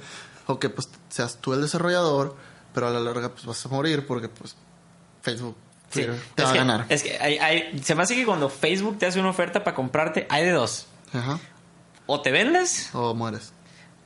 o 0.46 0.58
que 0.58 0.68
pues 0.70 0.88
seas 1.08 1.38
tú 1.40 1.52
el 1.54 1.60
desarrollador, 1.62 2.36
pero 2.74 2.88
a 2.88 2.90
la 2.90 3.00
larga 3.00 3.30
pues 3.30 3.44
vas 3.46 3.64
a 3.64 3.68
morir 3.68 4.06
porque 4.06 4.28
pues 4.28 4.56
Facebook 5.22 5.56
Sí, 5.90 6.06
te 6.34 6.42
va 6.42 6.48
a 6.48 6.52
que, 6.52 6.58
ganar. 6.58 6.86
Es 6.88 7.02
que 7.02 7.18
hay- 7.18 7.36
hay- 7.38 7.78
se 7.82 7.94
me 7.94 8.02
hace 8.02 8.14
que 8.14 8.24
cuando 8.24 8.48
Facebook 8.48 8.98
te 8.98 9.04
hace 9.06 9.20
una 9.20 9.28
oferta 9.28 9.62
para 9.62 9.76
comprarte, 9.76 10.26
hay 10.30 10.44
de 10.44 10.52
dos. 10.52 10.86
Ajá. 11.12 11.38
O 12.06 12.20
te 12.22 12.30
vendes, 12.30 12.88
O 12.94 13.14
mueres. 13.14 13.52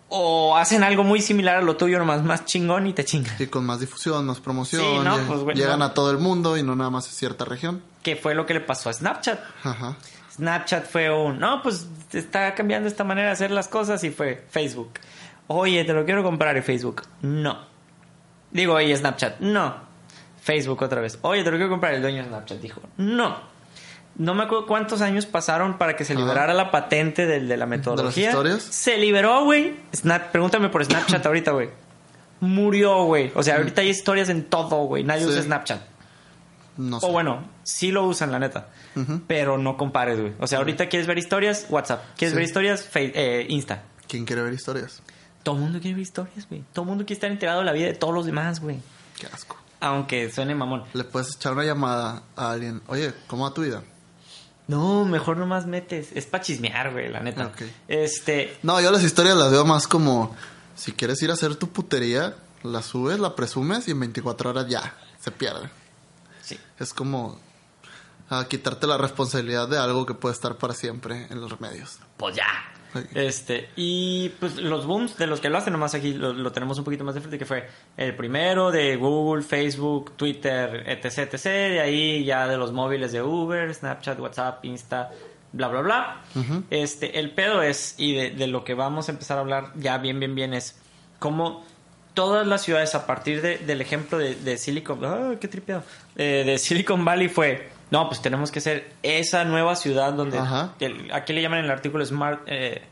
o 0.09 0.57
hacen 0.57 0.83
algo 0.83 1.05
muy 1.05 1.20
similar 1.22 1.57
a 1.57 1.62
lo 1.62 1.77
tuyo, 1.77 1.99
nomás 2.01 2.25
más 2.25 2.44
chingón 2.44 2.88
y 2.88 2.92
te 2.92 3.05
chingan. 3.05 3.37
Y 3.38 3.46
con 3.46 3.64
más 3.64 3.79
difusión, 3.81 4.27
más 4.27 4.40
promoción, 4.40 4.83
Sí, 4.83 4.99
no, 5.05 5.16
pues, 5.29 5.57
llegan 5.57 5.81
a 5.83 5.94
todo 5.94 6.11
el 6.11 6.18
mundo 6.18 6.57
y 6.57 6.62
no 6.64 6.75
nada 6.75 6.90
más 6.90 7.07
a 7.07 7.11
cierta 7.12 7.44
región. 7.44 7.83
Que 8.03 8.16
fue 8.16 8.35
lo 8.35 8.46
que 8.46 8.55
le 8.55 8.61
pasó 8.61 8.90
a 8.90 8.92
Snapchat. 8.92 9.38
Ajá. 9.62 9.96
Snapchat 10.35 10.87
fue 10.90 11.09
un, 11.11 11.38
no, 11.38 11.62
pues 11.62 11.87
está 12.12 12.55
cambiando 12.55 12.88
esta 12.88 13.05
manera 13.05 13.29
de 13.29 13.33
hacer 13.35 13.51
las 13.53 13.68
cosas 13.68 14.03
y 14.05 14.11
fue 14.11 14.44
Facebook. 14.51 14.90
Oye, 15.49 15.85
te 15.85 15.93
lo 15.93 16.05
quiero 16.05 16.23
comprar 16.23 16.57
y 16.57 16.63
Facebook. 16.63 17.03
No. 17.23 17.59
Digo, 18.51 18.75
oye, 18.75 18.97
Snapchat. 18.97 19.41
No. 19.41 19.77
Facebook 20.43 20.83
otra 20.83 21.01
vez. 21.01 21.19
Oye, 21.23 21.43
te 21.45 21.51
lo 21.51 21.57
quiero 21.57 21.71
comprar. 21.71 21.95
El 21.95 22.03
dueño 22.03 22.23
de 22.23 22.29
Snapchat 22.29 22.59
dijo, 22.61 22.81
no. 22.97 23.37
No 24.17 24.35
me 24.35 24.45
acuerdo 24.45 24.67
cuántos 24.67 25.03
años 25.03 25.27
pasaron 25.27 25.77
para 25.77 25.95
que 25.95 26.05
se 26.05 26.15
Ajá. 26.15 26.23
liberara 26.23 26.55
la 26.55 26.71
patente 26.71 27.27
de 27.27 27.57
la 27.57 27.67
metodología. 27.67 28.29
historias? 28.31 28.63
Se 28.63 28.97
liberó, 28.97 29.45
güey. 29.45 29.75
Pregúntame 30.33 30.69
por 30.71 30.85
Snapchat 30.85 31.25
ahorita, 31.27 31.51
güey. 31.53 31.69
Murió, 32.41 33.05
güey. 33.05 33.31
O 33.35 33.43
sea, 33.43 33.57
ahorita 33.57 33.83
hay 33.83 33.89
historias 33.91 34.29
en 34.29 34.45
todo, 34.45 34.85
güey. 34.85 35.05
Nadie 35.05 35.25
Sí. 35.25 35.29
usa 35.31 35.43
Snapchat. 35.43 35.81
No 36.79 37.01
sé. 37.01 37.07
O 37.07 37.11
bueno, 37.13 37.49
sí 37.63 37.91
lo 37.91 38.05
usan, 38.05 38.31
la 38.33 38.39
neta. 38.39 38.69
Pero 39.27 39.59
no 39.59 39.77
compares, 39.77 40.21
güey. 40.21 40.33
O 40.39 40.47
sea, 40.47 40.59
ahorita 40.59 40.89
quieres 40.89 41.07
ver 41.07 41.19
historias, 41.19 41.67
WhatsApp. 41.71 42.03
¿Quieres 42.17 42.33
Sí. 42.33 42.37
ver 42.37 42.45
historias? 42.45 42.91
Eh, 42.95 43.47
Insta. 43.51 43.83
¿Quién 44.09 44.25
quiere 44.25 44.43
ver 44.43 44.53
historias? 44.53 45.03
Todo 45.47 45.55
el 45.55 45.61
mundo 45.61 45.79
quiere 45.79 45.95
ver 45.95 46.03
historias, 46.03 46.49
güey. 46.49 46.65
Todo 46.73 46.83
el 46.83 46.89
mundo 46.89 47.07
quiere 47.07 47.15
estar 47.15 47.31
enterado 47.31 47.61
de 47.61 47.67
la 47.67 47.73
vida 47.73 47.87
de 47.87 47.95
todos 47.95 48.13
los 48.13 48.27
demás, 48.27 48.59
güey. 48.59 48.81
Qué 49.17 49.29
asco. 49.29 49.57
Aunque 49.79 50.29
suene 50.33 50.57
mamón. 50.57 50.83
Le 50.93 51.05
puedes 51.05 51.37
echar 51.37 51.53
una 51.53 51.63
llamada 51.63 52.25
a 52.35 52.51
alguien. 52.51 52.83
Oye, 52.89 53.15
¿cómo 53.29 53.45
va 53.45 53.55
tu 53.55 53.63
vida? 53.63 53.85
No, 54.67 55.05
mejor 55.05 55.37
nomás 55.37 55.65
metes. 55.65 56.09
Es 56.17 56.27
para 56.27 56.43
chismear, 56.43 56.91
güey, 56.91 57.13
la 57.13 57.21
neta. 57.21 57.53
Este. 57.87 58.59
No, 58.65 58.81
yo 58.81 58.91
las 58.91 59.05
historias 59.05 59.37
las 59.37 59.53
veo 59.53 59.65
más 59.65 59.87
como... 59.87 60.35
Si 60.75 60.91
quieres 60.91 61.23
ir 61.23 61.31
a 61.31 61.35
hacer 61.35 61.55
tu 61.55 61.69
putería, 61.69 62.35
la 62.65 62.83
subes, 62.83 63.21
la 63.21 63.37
presumes 63.37 63.87
y 63.87 63.93
en 63.93 64.01
24 64.01 64.51
horas 64.51 64.67
ya, 64.67 64.97
se 65.21 65.31
pierde. 65.31 65.71
Sí. 66.43 66.59
Es 66.81 66.93
como... 66.93 67.39
a 68.31 68.49
quitarte 68.49 68.89
la 68.89 68.99
responsabilidad 68.99 69.69
de 69.69 69.79
algo 69.79 70.07
que 70.07 70.15
puede 70.15 70.35
estar 70.35 70.57
para 70.57 70.75
siempre 70.75 71.29
en 71.31 71.41
los 71.41 71.61
medios. 71.61 72.01
Pues 72.17 72.35
ya. 72.35 72.49
Este, 73.15 73.69
y 73.77 74.31
pues 74.41 74.57
los 74.57 74.87
booms 74.87 75.17
de 75.19 75.27
los 75.27 75.41
que 75.41 75.49
lo 75.51 75.59
hacen, 75.59 75.73
nomás 75.73 75.95
aquí 75.95 76.13
lo, 76.15 76.33
lo 76.33 76.53
tenemos 76.53 76.79
un 76.79 76.85
poquito 76.85 77.05
más 77.05 77.15
de 77.15 77.21
frente, 77.21 77.39
que 77.39 77.45
fue 77.47 77.67
el 77.97 78.15
primero 78.17 78.71
de 78.71 78.97
Google, 78.97 79.43
Facebook, 79.43 80.13
Twitter, 80.17 80.85
etc, 80.87 81.19
etc. 81.33 81.43
De 81.45 81.81
ahí 81.81 82.25
ya 82.25 82.47
de 82.49 82.57
los 82.57 82.73
móviles 82.73 83.13
de 83.13 83.23
Uber, 83.23 83.73
Snapchat, 83.75 84.19
WhatsApp, 84.21 84.65
Insta, 84.65 85.11
bla, 85.53 85.69
bla, 85.69 85.81
bla. 85.81 86.21
Este, 86.71 87.19
el 87.19 87.31
pedo 87.31 87.63
es, 87.63 87.95
y 87.99 88.15
de, 88.15 88.31
de 88.31 88.47
lo 88.47 88.65
que 88.65 88.75
vamos 88.75 89.09
a 89.09 89.13
empezar 89.13 89.39
a 89.39 89.41
hablar 89.41 89.73
ya 89.77 89.99
bien, 89.99 90.19
bien, 90.21 90.35
bien, 90.35 90.53
es 90.55 90.79
cómo 91.19 91.65
todas 92.15 92.47
las 92.47 92.63
ciudades 92.63 92.95
a 92.95 93.07
partir 93.07 93.43
de- 93.43 93.59
del 93.59 93.81
ejemplo 93.83 94.17
de, 94.19 94.35
de 94.37 94.57
Silicon, 94.57 95.05
¡ah, 95.05 95.35
qué 95.41 95.49
tripeado! 95.49 95.83
Eh, 96.17 96.45
de 96.47 96.59
Silicon 96.59 97.05
Valley 97.05 97.29
fue, 97.29 97.69
no, 97.90 98.09
pues 98.09 98.20
tenemos 98.22 98.51
que 98.51 98.61
ser 98.61 98.92
esa 99.03 99.44
nueva 99.44 99.77
ciudad 99.77 100.12
donde, 100.12 100.38
Ajá. 100.38 100.75
el- 100.81 101.11
aquí 101.12 101.33
le 101.33 101.42
llaman 101.42 101.61
en 101.61 101.64
el 101.66 101.70
artículo 101.70 102.05
Smart, 102.05 102.40
eh, 102.46 102.83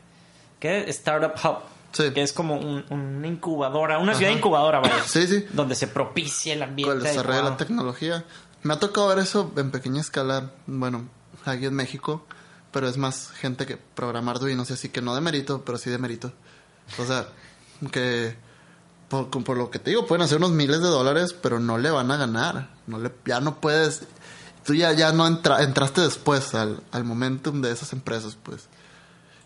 ¿qué? 0.59 0.89
Startup 0.89 1.33
Hub. 1.43 1.57
Sí. 1.91 2.11
Que 2.11 2.21
es 2.23 2.33
como 2.33 2.55
un- 2.55 2.83
una 2.89 3.25
incubadora, 3.27 3.99
una 3.99 4.11
Ajá. 4.11 4.19
ciudad 4.19 4.33
incubadora, 4.33 4.79
vaya. 4.81 5.01
Sí, 5.07 5.27
sí. 5.27 5.45
Donde 5.53 5.75
se 5.75 5.87
propicia 5.87 6.53
el 6.53 6.61
ambiente. 6.63 6.89
Con 6.93 6.97
el 6.97 7.03
desarrollo 7.13 7.37
de 7.43 7.49
la 7.51 7.57
tecnología. 7.57 8.25
Me 8.63 8.73
ha 8.73 8.79
tocado 8.79 9.07
ver 9.07 9.19
eso 9.19 9.51
en 9.55 9.71
pequeña 9.71 10.01
escala, 10.01 10.51
bueno, 10.67 11.07
aquí 11.45 11.65
en 11.67 11.73
México, 11.73 12.25
pero 12.71 12.89
es 12.89 12.97
más 12.97 13.29
gente 13.31 13.65
que 13.65 13.77
programa 13.77 14.31
Arduino, 14.31 14.63
así 14.63 14.89
que 14.89 15.01
no 15.01 15.15
de 15.15 15.21
mérito, 15.21 15.63
pero 15.63 15.77
sí 15.77 15.89
de 15.89 15.97
mérito. 15.97 16.33
O 16.99 17.05
sea, 17.05 17.27
que 17.91 18.35
por, 19.07 19.29
por 19.29 19.55
lo 19.55 19.69
que 19.69 19.79
te 19.79 19.91
digo, 19.91 20.05
pueden 20.07 20.23
hacer 20.23 20.37
unos 20.39 20.51
miles 20.51 20.81
de 20.81 20.87
dólares, 20.89 21.33
pero 21.33 21.59
no 21.59 21.77
le 21.77 21.91
van 21.91 22.11
a 22.11 22.17
ganar. 22.17 22.69
No 22.87 22.99
le, 22.99 23.11
ya 23.25 23.39
no 23.39 23.61
puedes, 23.61 24.01
tú 24.65 24.73
ya, 24.73 24.91
ya 24.93 25.11
no 25.11 25.27
entra- 25.27 25.61
entraste 25.63 26.01
después 26.01 26.53
al, 26.55 26.81
al 26.91 27.03
momentum 27.03 27.61
de 27.61 27.71
esas 27.71 27.93
empresas, 27.93 28.37
pues. 28.41 28.67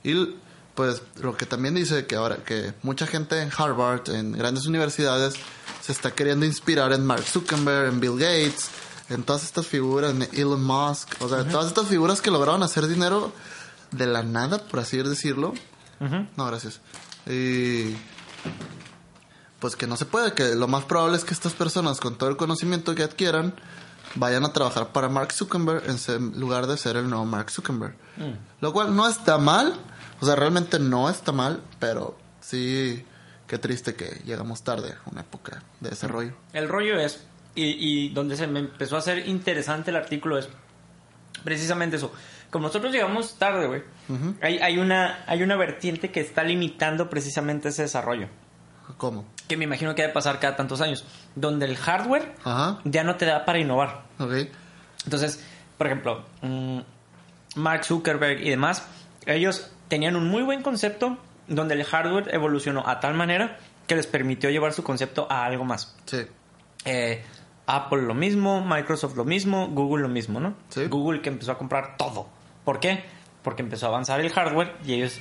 Y 0.04 0.36
pues 0.76 1.02
lo 1.22 1.36
que 1.36 1.46
también 1.46 1.76
dice 1.76 2.06
que 2.08 2.16
ahora 2.16 2.38
que 2.38 2.74
mucha 2.84 3.06
gente 3.06 3.42
en 3.42 3.52
Harvard, 3.56 4.10
en 4.12 4.32
grandes 4.32 4.66
universidades, 4.66 5.36
se 5.82 5.92
está 5.92 6.12
queriendo 6.12 6.46
inspirar 6.46 6.94
en 6.94 7.06
Mark 7.06 7.24
Zuckerberg, 7.24 7.90
en 7.90 8.00
Bill 8.00 8.14
Gates, 8.18 8.70
en 9.10 9.24
todas 9.24 9.44
estas 9.44 9.68
figuras, 9.68 10.12
en 10.12 10.24
Elon 10.34 10.64
Musk, 10.64 11.10
o 11.22 11.28
sea, 11.28 11.44
todas 11.48 11.68
estas 11.68 11.88
figuras 11.88 12.22
que 12.22 12.32
lograron 12.32 12.64
hacer 12.64 12.88
dinero 12.88 13.34
de 13.92 14.06
la 14.08 14.24
nada, 14.24 14.60
por 14.68 14.80
así 14.80 14.98
decirlo. 14.98 15.54
No, 16.38 16.46
gracias. 16.46 16.80
Y 17.28 17.96
pues 19.60 19.76
que 19.76 19.88
no 19.88 19.98
se 19.98 20.06
puede, 20.06 20.34
que 20.34 20.56
lo 20.56 20.68
más 20.68 20.86
probable 20.86 21.18
es 21.18 21.26
que 21.26 21.34
estas 21.34 21.54
personas 21.54 22.00
con 22.00 22.18
todo 22.18 22.30
el 22.30 22.38
conocimiento 22.38 22.96
que 22.96 23.04
adquieran 23.04 23.54
vayan 24.16 24.46
a 24.46 24.54
trabajar 24.54 24.92
para 24.92 25.10
Mark 25.10 25.32
Zuckerberg 25.32 25.84
en 25.88 26.40
lugar 26.40 26.68
de 26.68 26.78
ser 26.78 26.98
el 26.98 27.10
nuevo 27.10 27.26
Mark 27.26 27.52
Zuckerberg. 27.52 27.96
Lo 28.62 28.74
cual 28.74 28.96
no 28.96 29.08
está 29.08 29.38
mal, 29.38 29.76
o 30.20 30.26
sea, 30.26 30.36
realmente 30.36 30.80
no 30.80 31.10
está 31.10 31.32
mal, 31.32 31.62
pero 31.80 32.18
sí, 32.42 33.06
qué 33.48 33.58
triste 33.58 33.96
que 33.96 34.22
llegamos 34.26 34.64
tarde 34.64 34.94
a 35.06 35.10
una 35.10 35.22
época 35.22 35.64
de 35.80 35.90
desarrollo. 35.90 36.34
El 36.54 36.68
rollo 36.68 37.00
es, 37.00 37.24
y, 37.56 37.66
y 37.66 38.10
donde 38.10 38.36
se 38.36 38.48
me 38.48 38.60
empezó 38.60 38.96
a 38.96 39.00
hacer 39.00 39.28
interesante 39.28 39.92
el 39.92 39.98
artículo 39.98 40.38
es 40.38 40.50
precisamente 41.44 41.98
eso. 41.98 42.12
Como 42.50 42.68
nosotros 42.68 42.92
llegamos 42.92 43.36
tarde, 43.38 43.68
güey, 43.68 43.84
hay, 44.42 44.58
hay, 44.58 44.80
una, 44.80 45.24
hay 45.28 45.44
una 45.44 45.56
vertiente 45.56 46.12
que 46.12 46.20
está 46.20 46.44
limitando 46.44 47.10
precisamente 47.10 47.70
ese 47.70 47.84
desarrollo. 47.84 48.28
¿Cómo? 48.98 49.26
Que 49.48 49.58
me 49.58 49.64
imagino 49.66 49.96
que 49.96 50.02
debe 50.04 50.14
pasar 50.14 50.40
cada 50.40 50.56
tantos 50.56 50.82
años. 50.82 51.06
Donde 51.36 51.66
el 51.66 51.78
hardware 51.78 52.36
Ajá, 52.44 52.80
ya 52.84 53.04
no 53.04 53.16
te 53.16 53.26
da 53.26 53.46
para 53.46 53.60
innovar. 53.60 54.02
ok. 54.20 54.34
Entonces, 55.06 55.44
por 55.78 55.88
ejemplo, 55.88 56.26
mm, 56.42 56.80
Mark 57.56 57.86
Zuckerberg 57.86 58.42
y 58.42 58.50
demás, 58.50 58.86
ellos 59.26 59.72
tenían 59.88 60.16
un 60.16 60.28
muy 60.30 60.44
buen 60.44 60.62
concepto 60.62 61.18
donde 61.48 61.74
el 61.76 61.84
hardware 61.84 62.34
evolucionó 62.34 62.88
a 62.88 63.00
tal 63.00 63.14
manera 63.16 63.58
que 63.88 63.96
les 63.96 64.06
permitió 64.08 64.50
llevar 64.50 64.74
su 64.74 64.84
concepto 64.84 65.26
a 65.32 65.46
algo 65.46 65.66
más. 65.66 65.96
Sí, 66.06 66.28
Eh, 66.86 67.24
Apple 67.66 68.02
lo 68.04 68.14
mismo, 68.14 68.64
Microsoft 68.66 69.16
lo 69.16 69.26
mismo, 69.26 69.68
Google 69.68 70.04
lo 70.04 70.10
mismo, 70.10 70.40
¿no? 70.40 70.54
Sí. 70.70 70.86
Google 70.88 71.22
que 71.22 71.30
empezó 71.30 71.52
a 71.52 71.58
comprar 71.58 71.98
todo. 71.98 72.28
¿Por 72.66 72.80
qué? 72.80 73.04
Porque 73.44 73.62
empezó 73.62 73.86
a 73.86 73.90
avanzar 73.90 74.20
el 74.20 74.30
hardware 74.32 74.76
y 74.86 74.94
ellos 74.94 75.20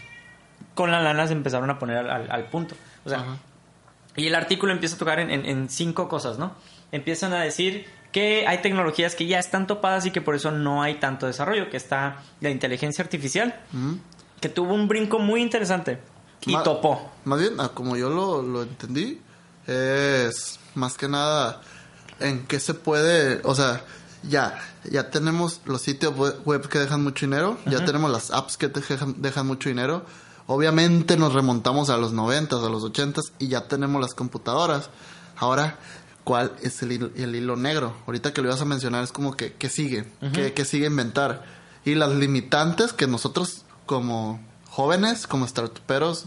con 0.74 0.90
la 0.90 1.00
lana 1.02 1.26
se 1.26 1.33
empezaron 1.35 1.68
a 1.70 1.78
poner 1.78 1.98
al, 1.98 2.11
al- 2.11 2.31
al 2.31 2.44
punto. 2.44 2.74
O 3.04 3.09
sea, 3.09 3.18
Ajá. 3.20 3.37
Y 4.18 4.26
el 4.26 4.35
artículo 4.35 4.72
empieza 4.72 4.96
a 4.96 4.98
tocar 4.98 5.18
en, 5.20 5.31
en- 5.31 5.46
en 5.46 5.68
cinco 5.70 6.09
cosas, 6.09 6.38
¿no? 6.38 6.52
Empiezan 6.92 7.33
a 7.33 7.40
decir 7.40 7.87
que 8.12 8.46
hay 8.46 8.59
tecnologías 8.59 9.14
que 9.14 9.26
ya 9.26 9.38
están 9.38 9.66
topadas 9.66 10.04
y 10.07 10.11
que 10.11 10.20
por 10.20 10.35
eso 10.35 10.50
no 10.50 10.83
hay 10.83 10.94
tanto 10.96 11.26
desarrollo, 11.26 11.70
que 11.70 11.76
está 11.76 12.16
la 12.40 12.50
inteligencia 12.50 13.02
artificial, 13.04 13.54
que 14.40 14.48
tuvo 14.48 14.74
un 14.74 14.88
brinco 14.88 15.18
muy 15.18 15.40
interesante 15.42 15.98
y 16.46 16.52
Ma- 16.52 16.62
topó. 16.62 17.11
Más 17.24 17.38
bien, 17.40 17.54
ah, 17.59 17.70
como 17.74 17.96
yo 17.96 18.09
lo, 18.11 18.42
lo 18.42 18.62
entendí, 18.62 19.20
es 19.66 20.59
más 20.74 20.96
que 20.96 21.09
nada 21.09 21.61
en 22.20 22.46
qué 22.46 22.59
se 22.61 22.74
puede, 22.74 23.40
o 23.44 23.54
sea, 23.54 23.83
ya, 24.22 24.59
ya 24.85 25.11
tenemos 25.11 25.61
los 25.66 25.83
sitios 25.83 26.16
we- 26.16 26.35
web 26.44 26.68
que 26.68 26.78
dejan 26.78 27.02
mucho 27.04 27.26
dinero, 27.26 27.59
ya 27.66 27.85
tenemos 27.85 28.11
las 28.11 28.31
apps 28.31 28.57
que 28.57 28.68
te 28.68 28.81
dejan, 28.81 29.20
dejan 29.22 29.46
mucho 29.46 29.68
dinero. 29.68 30.04
Obviamente 30.48 31.16
nos 31.16 31.34
remontamos 31.34 31.90
a 31.90 31.96
los 31.98 32.12
90, 32.12 32.56
a 32.56 32.68
los 32.70 32.82
80 32.82 33.20
y 33.38 33.48
ya 33.48 33.68
tenemos 33.68 34.00
las 34.00 34.14
computadoras. 34.14 34.88
Ahora, 35.37 35.76
¿cuál 36.24 36.52
es 36.62 36.82
el 36.82 36.92
hilo, 36.92 37.11
el 37.16 37.37
hilo 37.37 37.54
negro? 37.56 37.94
Ahorita 38.06 38.32
que 38.32 38.40
lo 38.42 38.48
ibas 38.48 38.61
a 38.61 38.64
mencionar 38.64 39.04
es 39.04 39.12
como 39.12 39.37
que, 39.37 39.52
¿qué 39.52 39.68
sigue? 39.68 40.11
¿Qué, 40.32 40.54
qué 40.54 40.64
sigue 40.64 40.87
inventar? 40.87 41.44
Y 41.84 41.94
las 41.94 42.12
limitantes 42.14 42.92
que 42.92 43.06
nosotros 43.06 43.64
como 43.87 44.40
jóvenes, 44.70 45.26
como 45.26 45.46
startuperos, 45.46 46.26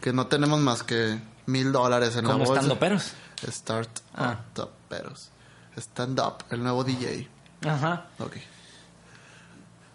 que 0.00 0.12
no 0.12 0.28
tenemos 0.28 0.60
más 0.60 0.82
que 0.84 1.20
mil 1.46 1.72
dólares 1.72 2.14
en 2.16 2.24
Como 2.24 2.38
la 2.38 2.44
bolsa. 2.44 2.52
estando 2.54 2.78
peros. 2.78 3.12
Start 3.50 3.90
Ah. 4.14 4.38
peros. 4.88 5.30
Stand 5.76 6.18
up, 6.20 6.44
el 6.50 6.62
nuevo 6.62 6.84
DJ. 6.84 7.28
Ajá. 7.66 8.06
Ok. 8.20 8.36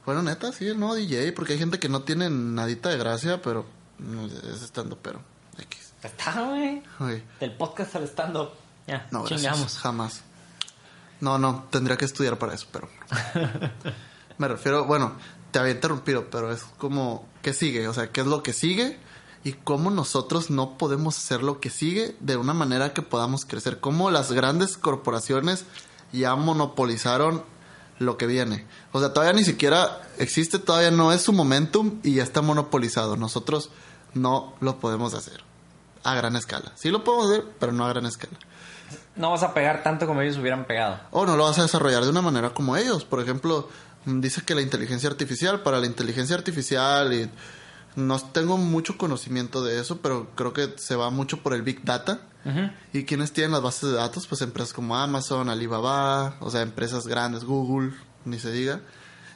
Bueno, 0.05 0.21
neta, 0.23 0.51
sí, 0.51 0.67
el 0.67 0.79
nuevo 0.79 0.95
DJ, 0.95 1.31
porque 1.33 1.53
hay 1.53 1.59
gente 1.59 1.79
que 1.79 1.89
no 1.89 2.01
tiene 2.03 2.29
nadita 2.29 2.89
de 2.89 2.97
gracia, 2.97 3.41
pero 3.41 3.65
es 4.51 4.61
stand 4.63 4.93
up, 4.93 4.99
pero 5.01 5.21
X. 5.57 5.93
Está, 6.03 6.41
güey. 6.97 7.23
Del 7.39 7.53
podcast 7.55 7.95
al 7.95 8.03
stand-up. 8.05 8.49
Ya, 8.87 9.07
No, 9.11 9.19
gracias. 9.23 9.41
chingamos. 9.41 9.77
Jamás. 9.77 10.21
No, 11.19 11.37
no, 11.37 11.67
tendría 11.69 11.97
que 11.97 12.05
estudiar 12.05 12.39
para 12.39 12.55
eso, 12.55 12.65
pero. 12.71 12.89
Me 14.39 14.47
refiero, 14.47 14.85
bueno, 14.85 15.13
te 15.51 15.59
había 15.59 15.73
interrumpido, 15.73 16.29
pero 16.31 16.51
es 16.51 16.63
como, 16.79 17.27
¿qué 17.43 17.53
sigue? 17.53 17.87
O 17.87 17.93
sea, 17.93 18.11
¿qué 18.11 18.21
es 18.21 18.27
lo 18.27 18.41
que 18.41 18.53
sigue? 18.53 18.97
Y 19.43 19.53
cómo 19.53 19.91
nosotros 19.91 20.49
no 20.49 20.77
podemos 20.79 21.17
hacer 21.17 21.43
lo 21.43 21.59
que 21.59 21.69
sigue 21.69 22.15
de 22.19 22.37
una 22.37 22.53
manera 22.53 22.93
que 22.93 23.03
podamos 23.03 23.45
crecer. 23.45 23.79
Cómo 23.79 24.09
las 24.09 24.31
grandes 24.31 24.77
corporaciones 24.77 25.65
ya 26.11 26.35
monopolizaron 26.35 27.43
lo 28.01 28.17
que 28.17 28.25
viene. 28.25 28.65
O 28.91 28.99
sea, 28.99 29.13
todavía 29.13 29.33
ni 29.33 29.43
siquiera 29.43 30.01
existe, 30.17 30.59
todavía 30.59 30.91
no 30.91 31.13
es 31.13 31.21
su 31.21 31.33
momentum 31.33 31.99
y 32.03 32.15
ya 32.15 32.23
está 32.23 32.41
monopolizado. 32.41 33.15
Nosotros 33.15 33.69
no 34.13 34.55
lo 34.59 34.79
podemos 34.79 35.13
hacer 35.13 35.43
a 36.03 36.15
gran 36.15 36.35
escala. 36.35 36.71
Sí 36.75 36.89
lo 36.89 37.03
podemos 37.03 37.31
hacer, 37.31 37.45
pero 37.59 37.71
no 37.71 37.85
a 37.85 37.89
gran 37.89 38.05
escala. 38.05 38.37
No 39.15 39.31
vas 39.31 39.43
a 39.43 39.53
pegar 39.53 39.83
tanto 39.83 40.07
como 40.07 40.21
ellos 40.21 40.37
hubieran 40.37 40.65
pegado. 40.65 40.99
O 41.11 41.25
no 41.25 41.37
lo 41.37 41.43
vas 41.43 41.59
a 41.59 41.63
desarrollar 41.63 42.03
de 42.03 42.09
una 42.09 42.21
manera 42.21 42.53
como 42.53 42.75
ellos. 42.75 43.05
Por 43.05 43.21
ejemplo, 43.21 43.69
mm, 44.05 44.19
dice 44.19 44.41
que 44.43 44.55
la 44.55 44.61
inteligencia 44.61 45.09
artificial, 45.09 45.61
para 45.61 45.79
la 45.79 45.85
inteligencia 45.85 46.35
artificial, 46.35 47.13
y 47.13 47.29
no 47.95 48.19
tengo 48.19 48.57
mucho 48.57 48.97
conocimiento 48.97 49.63
de 49.63 49.79
eso, 49.79 49.99
pero 50.01 50.29
creo 50.35 50.53
que 50.53 50.73
se 50.77 50.95
va 50.95 51.09
mucho 51.09 51.37
por 51.37 51.53
el 51.53 51.61
Big 51.61 51.83
Data. 51.83 52.21
¿Y 52.93 53.04
quienes 53.06 53.34
tienen 53.34 53.51
las 53.51 53.62
bases 53.62 53.91
de 53.91 53.95
datos? 53.95 54.27
Pues 54.27 54.41
empresas 54.41 54.73
como 54.73 54.97
Amazon, 54.97 55.49
Alibaba, 55.49 56.38
o 56.39 56.49
sea, 56.49 56.62
empresas 56.62 57.08
grandes, 57.08 57.43
Google, 57.43 57.93
ni 58.25 58.39
se 58.39 58.51
diga. 58.51 58.82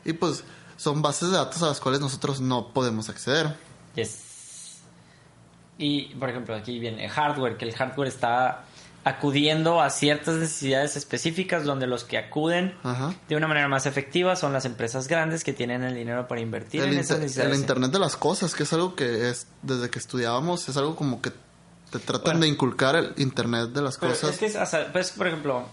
Y 0.04 0.13
pues 0.13 0.44
son 0.78 1.02
bases 1.02 1.30
de 1.32 1.38
datos 1.38 1.62
a 1.63 1.68
las 1.68 1.80
cuales 1.80 2.02
nosotros 2.02 2.41
no 2.41 2.74
podemos 2.74 3.10
acceder. 3.10 3.56
Yes. 3.96 4.80
Y, 5.78 6.15
por 6.15 6.30
ejemplo, 6.30 6.56
aquí 6.56 6.80
viene 6.80 7.08
hardware, 7.10 7.58
que 7.58 7.65
el 7.65 7.74
hardware 7.74 8.08
está 8.08 8.63
acudiendo 9.04 9.82
a 9.82 9.91
ciertas 9.91 10.36
necesidades 10.36 10.96
específicas 10.96 11.63
donde 11.63 11.86
los 11.86 12.04
que 12.04 12.18
acuden 12.18 12.76
Ajá. 12.82 13.13
de 13.30 13.36
una 13.36 13.48
manera 13.48 13.68
más 13.68 13.86
efectiva 13.86 14.36
son 14.36 14.52
las 14.52 14.65
empresas 14.65 15.08
grandes 15.08 15.44
que 15.44 15.54
tienen 15.54 15.84
el 15.84 15.94
dinero 15.94 16.28
para 16.28 16.41
invertir 16.41 16.82
El, 16.82 16.94
en 16.94 17.00
esas 17.00 17.18
el 17.18 17.24
necesidades. 17.24 17.60
Internet 17.60 17.91
de 17.91 18.00
las 18.00 18.18
cosas, 18.18 18.56
que 18.56 18.63
es 18.63 18.74
algo 18.74 18.96
que 18.96 19.30
es 19.30 19.46
desde 19.62 19.91
que 19.91 20.00
estudiábamos, 20.00 20.68
es 20.70 20.78
algo 20.78 20.96
como 20.96 21.22
que 21.22 21.32
te 22.00 22.06
tratan 22.06 22.24
Bueno. 22.24 22.40
de 22.42 22.48
inculcar 22.50 22.96
el 22.96 23.14
Internet 23.18 23.70
de 23.70 23.82
las 23.82 23.98
Pero 23.98 24.12
cosas. 24.14 24.32
es 24.32 24.38
que, 24.38 24.46
es, 24.48 24.56
o 24.56 24.66
sea, 24.66 24.92
pues, 24.92 25.12
por 25.12 25.28
ejemplo, 25.28 25.66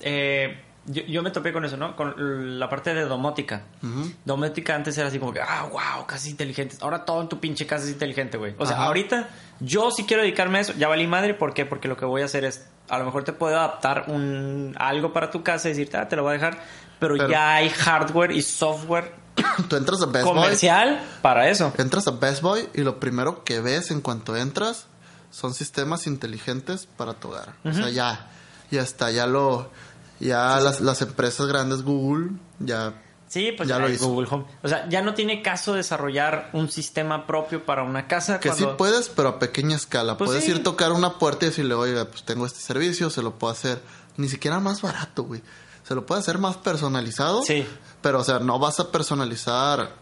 eh, 0.00 0.60
yo, 0.86 1.02
yo 1.02 1.22
me 1.22 1.30
topé 1.30 1.52
con 1.52 1.64
eso, 1.64 1.76
¿no? 1.76 1.94
Con 1.94 2.58
la 2.58 2.68
parte 2.68 2.94
de 2.94 3.02
domótica. 3.02 3.62
Ujú. 3.82 4.12
Domótica 4.24 4.74
antes 4.74 4.96
era 4.98 5.08
así 5.08 5.18
como 5.18 5.32
que, 5.32 5.40
ah, 5.40 5.68
wow, 5.70 6.06
casi 6.06 6.30
inteligente. 6.30 6.76
Ahora 6.80 7.04
todo 7.04 7.20
en 7.22 7.28
tu 7.28 7.38
pinche 7.38 7.66
casa 7.66 7.84
es 7.84 7.90
inteligente, 7.90 8.38
güey. 8.38 8.54
O 8.58 8.66
sea, 8.66 8.76
Ajá. 8.76 8.86
ahorita 8.86 9.28
yo 9.60 9.90
sí 9.90 10.04
quiero 10.04 10.22
dedicarme 10.22 10.58
a 10.58 10.60
eso. 10.62 10.72
Ya 10.78 10.88
valí 10.88 11.06
madre, 11.06 11.34
¿por 11.34 11.52
qué? 11.54 11.66
Porque 11.66 11.86
lo 11.88 11.96
que 11.96 12.06
voy 12.06 12.22
a 12.22 12.24
hacer 12.24 12.44
es, 12.44 12.66
a 12.88 12.98
lo 12.98 13.04
mejor 13.04 13.24
te 13.24 13.32
puedo 13.32 13.56
adaptar 13.58 14.04
un 14.08 14.74
algo 14.78 15.12
para 15.12 15.30
tu 15.30 15.42
casa 15.42 15.68
y 15.68 15.72
decirte, 15.72 15.96
ah, 15.98 16.08
te 16.08 16.16
lo 16.16 16.22
voy 16.22 16.30
a 16.30 16.34
dejar. 16.34 16.58
Pero, 16.98 17.14
Pero- 17.16 17.28
ya 17.28 17.54
hay 17.56 17.68
hardware 17.70 18.32
y 18.32 18.42
software 18.42 19.12
Tú 19.68 19.76
entras 19.76 20.02
a 20.02 20.06
Best 20.06 20.24
Boy, 20.26 20.34
comercial 20.34 21.00
para 21.22 21.48
eso. 21.48 21.72
entras 21.78 22.06
a 22.08 22.10
Best 22.10 22.42
Boy 22.42 22.68
y 22.74 22.80
lo 22.82 22.98
primero 23.00 23.44
que 23.44 23.60
ves 23.60 23.90
en 23.90 24.00
cuanto 24.00 24.36
entras 24.36 24.86
son 25.30 25.54
sistemas 25.54 26.06
inteligentes 26.06 26.86
para 26.96 27.14
tu 27.14 27.28
hogar. 27.28 27.54
O 27.64 27.72
sea, 27.72 27.88
ya, 27.90 28.30
ya 28.70 28.82
está, 28.82 29.10
ya 29.10 29.26
lo, 29.26 29.70
ya 30.18 30.58
las, 30.60 30.80
las 30.80 31.02
empresas 31.02 31.46
grandes, 31.46 31.82
Google, 31.82 32.30
ya 32.58 32.94
Sí, 33.30 33.52
pues 33.56 33.68
Ya 33.68 33.76
ya 33.76 33.82
lo 33.82 33.88
hizo. 33.88 34.08
Google 34.08 34.26
Home. 34.32 34.44
O 34.60 34.66
sea, 34.66 34.88
ya 34.88 35.02
no 35.02 35.14
tiene 35.14 35.40
caso 35.40 35.74
desarrollar 35.74 36.50
un 36.52 36.68
sistema 36.68 37.28
propio 37.28 37.64
para 37.64 37.84
una 37.84 38.08
casa. 38.08 38.40
Que 38.40 38.48
cuando- 38.48 38.70
sí 38.70 38.74
puedes, 38.76 39.08
pero 39.08 39.28
a 39.28 39.38
pequeña 39.38 39.76
escala. 39.76 40.18
Pues 40.18 40.30
puedes 40.30 40.44
sí. 40.44 40.50
ir 40.50 40.64
tocar 40.64 40.90
una 40.90 41.16
puerta 41.20 41.46
y 41.46 41.50
decirle, 41.50 41.74
oiga, 41.74 42.06
pues 42.06 42.24
tengo 42.24 42.44
este 42.44 42.58
servicio, 42.58 43.08
se 43.08 43.22
lo 43.22 43.38
puedo 43.38 43.52
hacer. 43.52 43.80
Ni 44.16 44.28
siquiera 44.28 44.58
más 44.58 44.82
barato, 44.82 45.22
güey. 45.22 45.42
Se 45.84 45.94
lo 45.94 46.06
puede 46.06 46.22
hacer 46.22 46.38
más 46.38 46.56
personalizado. 46.56 47.42
Sí. 47.44 47.64
Pero, 48.02 48.18
o 48.18 48.24
sea, 48.24 48.40
no 48.40 48.58
vas 48.58 48.80
a 48.80 48.90
personalizar 48.90 49.92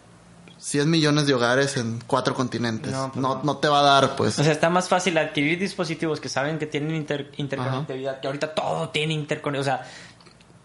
100 0.59 0.91
millones 0.91 1.27
de 1.27 1.35
hogares 1.35 1.77
en 1.77 2.01
cuatro 2.07 2.35
continentes. 2.35 2.91
No, 2.93 3.07
No, 3.07 3.13
pues 3.13 3.23
no, 3.23 3.41
no. 3.45 3.57
te 3.59 3.69
va 3.69 3.81
a 3.81 3.83
dar, 3.83 4.17
pues. 4.17 4.39
O 4.39 4.43
sea, 4.45 4.53
está 4.53 4.69
más 4.71 4.89
fácil 4.89 5.17
adquirir 5.19 5.59
dispositivos 5.59 6.21
que 6.21 6.29
saben 6.29 6.59
que 6.59 6.67
tienen 6.67 6.95
inter- 6.97 7.31
interconectividad, 7.37 8.21
que 8.21 8.27
ahorita 8.27 8.55
todo 8.55 8.89
tiene 8.91 9.15
interconectividad. 9.15 9.81
O 9.81 9.85
sea, 9.85 9.91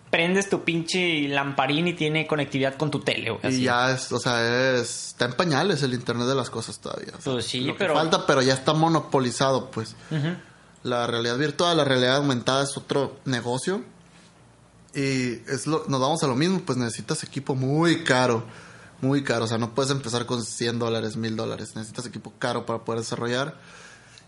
prendes 0.10 0.47
tu 0.49 0.63
pinche 0.63 1.27
lamparín 1.27 1.88
y 1.88 1.93
tiene 1.93 2.27
conectividad 2.27 2.75
con 2.75 2.91
tu 2.91 2.99
tele, 2.99 3.32
güey. 3.32 3.41
y 3.43 3.47
así. 3.47 3.62
ya 3.63 3.91
es, 3.91 4.12
o 4.12 4.19
sea, 4.19 4.75
es, 4.75 5.08
está 5.10 5.25
en 5.25 5.34
pañales 5.34 5.82
el 5.84 5.93
Internet 5.93 6.27
de 6.27 6.36
las 6.36 6.49
cosas 6.49 6.79
todavía. 6.79 7.13
O 7.17 7.21
sea, 7.21 7.34
Pues 7.34 7.45
sí, 7.45 7.62
lo 7.62 7.73
que 7.73 7.79
pero- 7.79 7.93
falta, 7.95 8.25
pero 8.27 8.41
ya 8.41 8.53
está 8.53 8.73
monopolizado, 8.73 9.71
pues. 9.71 9.95
La 10.84 11.08
realidad 11.08 11.38
virtual, 11.38 11.77
la 11.77 11.84
realidad 11.86 12.17
aumentada 12.17 12.63
es 12.63 12.75
otro 12.77 13.15
negocio. 13.25 13.84
Y 14.95 15.41
es 15.51 15.65
lo, 15.65 15.86
nos 15.88 15.99
vamos 15.99 16.21
a 16.23 16.27
lo 16.27 16.36
mismo, 16.36 16.62
pues 16.65 16.77
necesitas 16.77 17.23
equipo 17.23 17.56
muy 17.56 18.03
caro. 18.03 18.43
Muy 19.03 19.21
caro. 19.23 19.43
O 19.45 19.47
sea, 19.47 19.57
no 19.57 19.75
puedes 19.75 19.91
empezar 19.91 20.25
con 20.25 20.41
100 20.43 20.79
dólares, 20.79 21.17
1000 21.17 21.35
dólares. 21.35 21.75
Necesitas 21.75 22.05
equipo 22.05 22.33
caro 22.39 22.65
para 22.65 22.79
poder 22.79 23.01
desarrollar. 23.01 23.55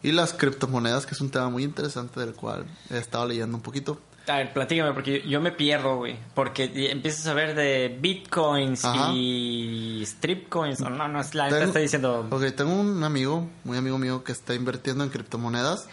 Y 0.04 0.12
las 0.12 0.34
criptomonedas, 0.34 1.06
que 1.06 1.16
es 1.16 1.22
un 1.22 1.30
tema 1.32 1.50
muy 1.50 1.64
interesante 1.64 2.20
del 2.20 2.34
cual 2.34 2.66
he 2.92 2.98
estado 2.98 3.26
leyendo 3.26 3.56
un 3.58 3.64
poquito. 3.64 4.00
A 4.28 4.38
ver, 4.38 4.54
platícame, 4.54 4.92
porque 4.94 5.22
yo 5.28 5.40
me 5.40 5.52
pierdo, 5.52 5.98
güey. 5.98 6.18
Porque 6.34 6.70
empiezas 6.92 7.26
a 7.28 7.34
ver 7.34 7.56
de 7.56 7.96
bitcoins 8.02 8.84
Ajá. 8.84 9.12
y 9.14 10.04
stripcoins. 10.06 10.82
o 10.82 10.90
No, 10.90 11.08
no, 11.08 11.22
es 11.22 11.34
la 11.36 11.48
Tengo- 11.50 11.64
está 11.64 11.80
diciendo. 11.80 12.28
Ok, 12.30 12.44
tengo 12.56 12.74
un 12.74 13.04
amigo, 13.04 13.48
muy 13.64 13.78
amigo 13.78 13.98
mío, 13.98 14.24
que 14.24 14.32
está 14.32 14.54
invirtiendo 14.56 15.04
en 15.04 15.10
criptomonedas. 15.10 15.88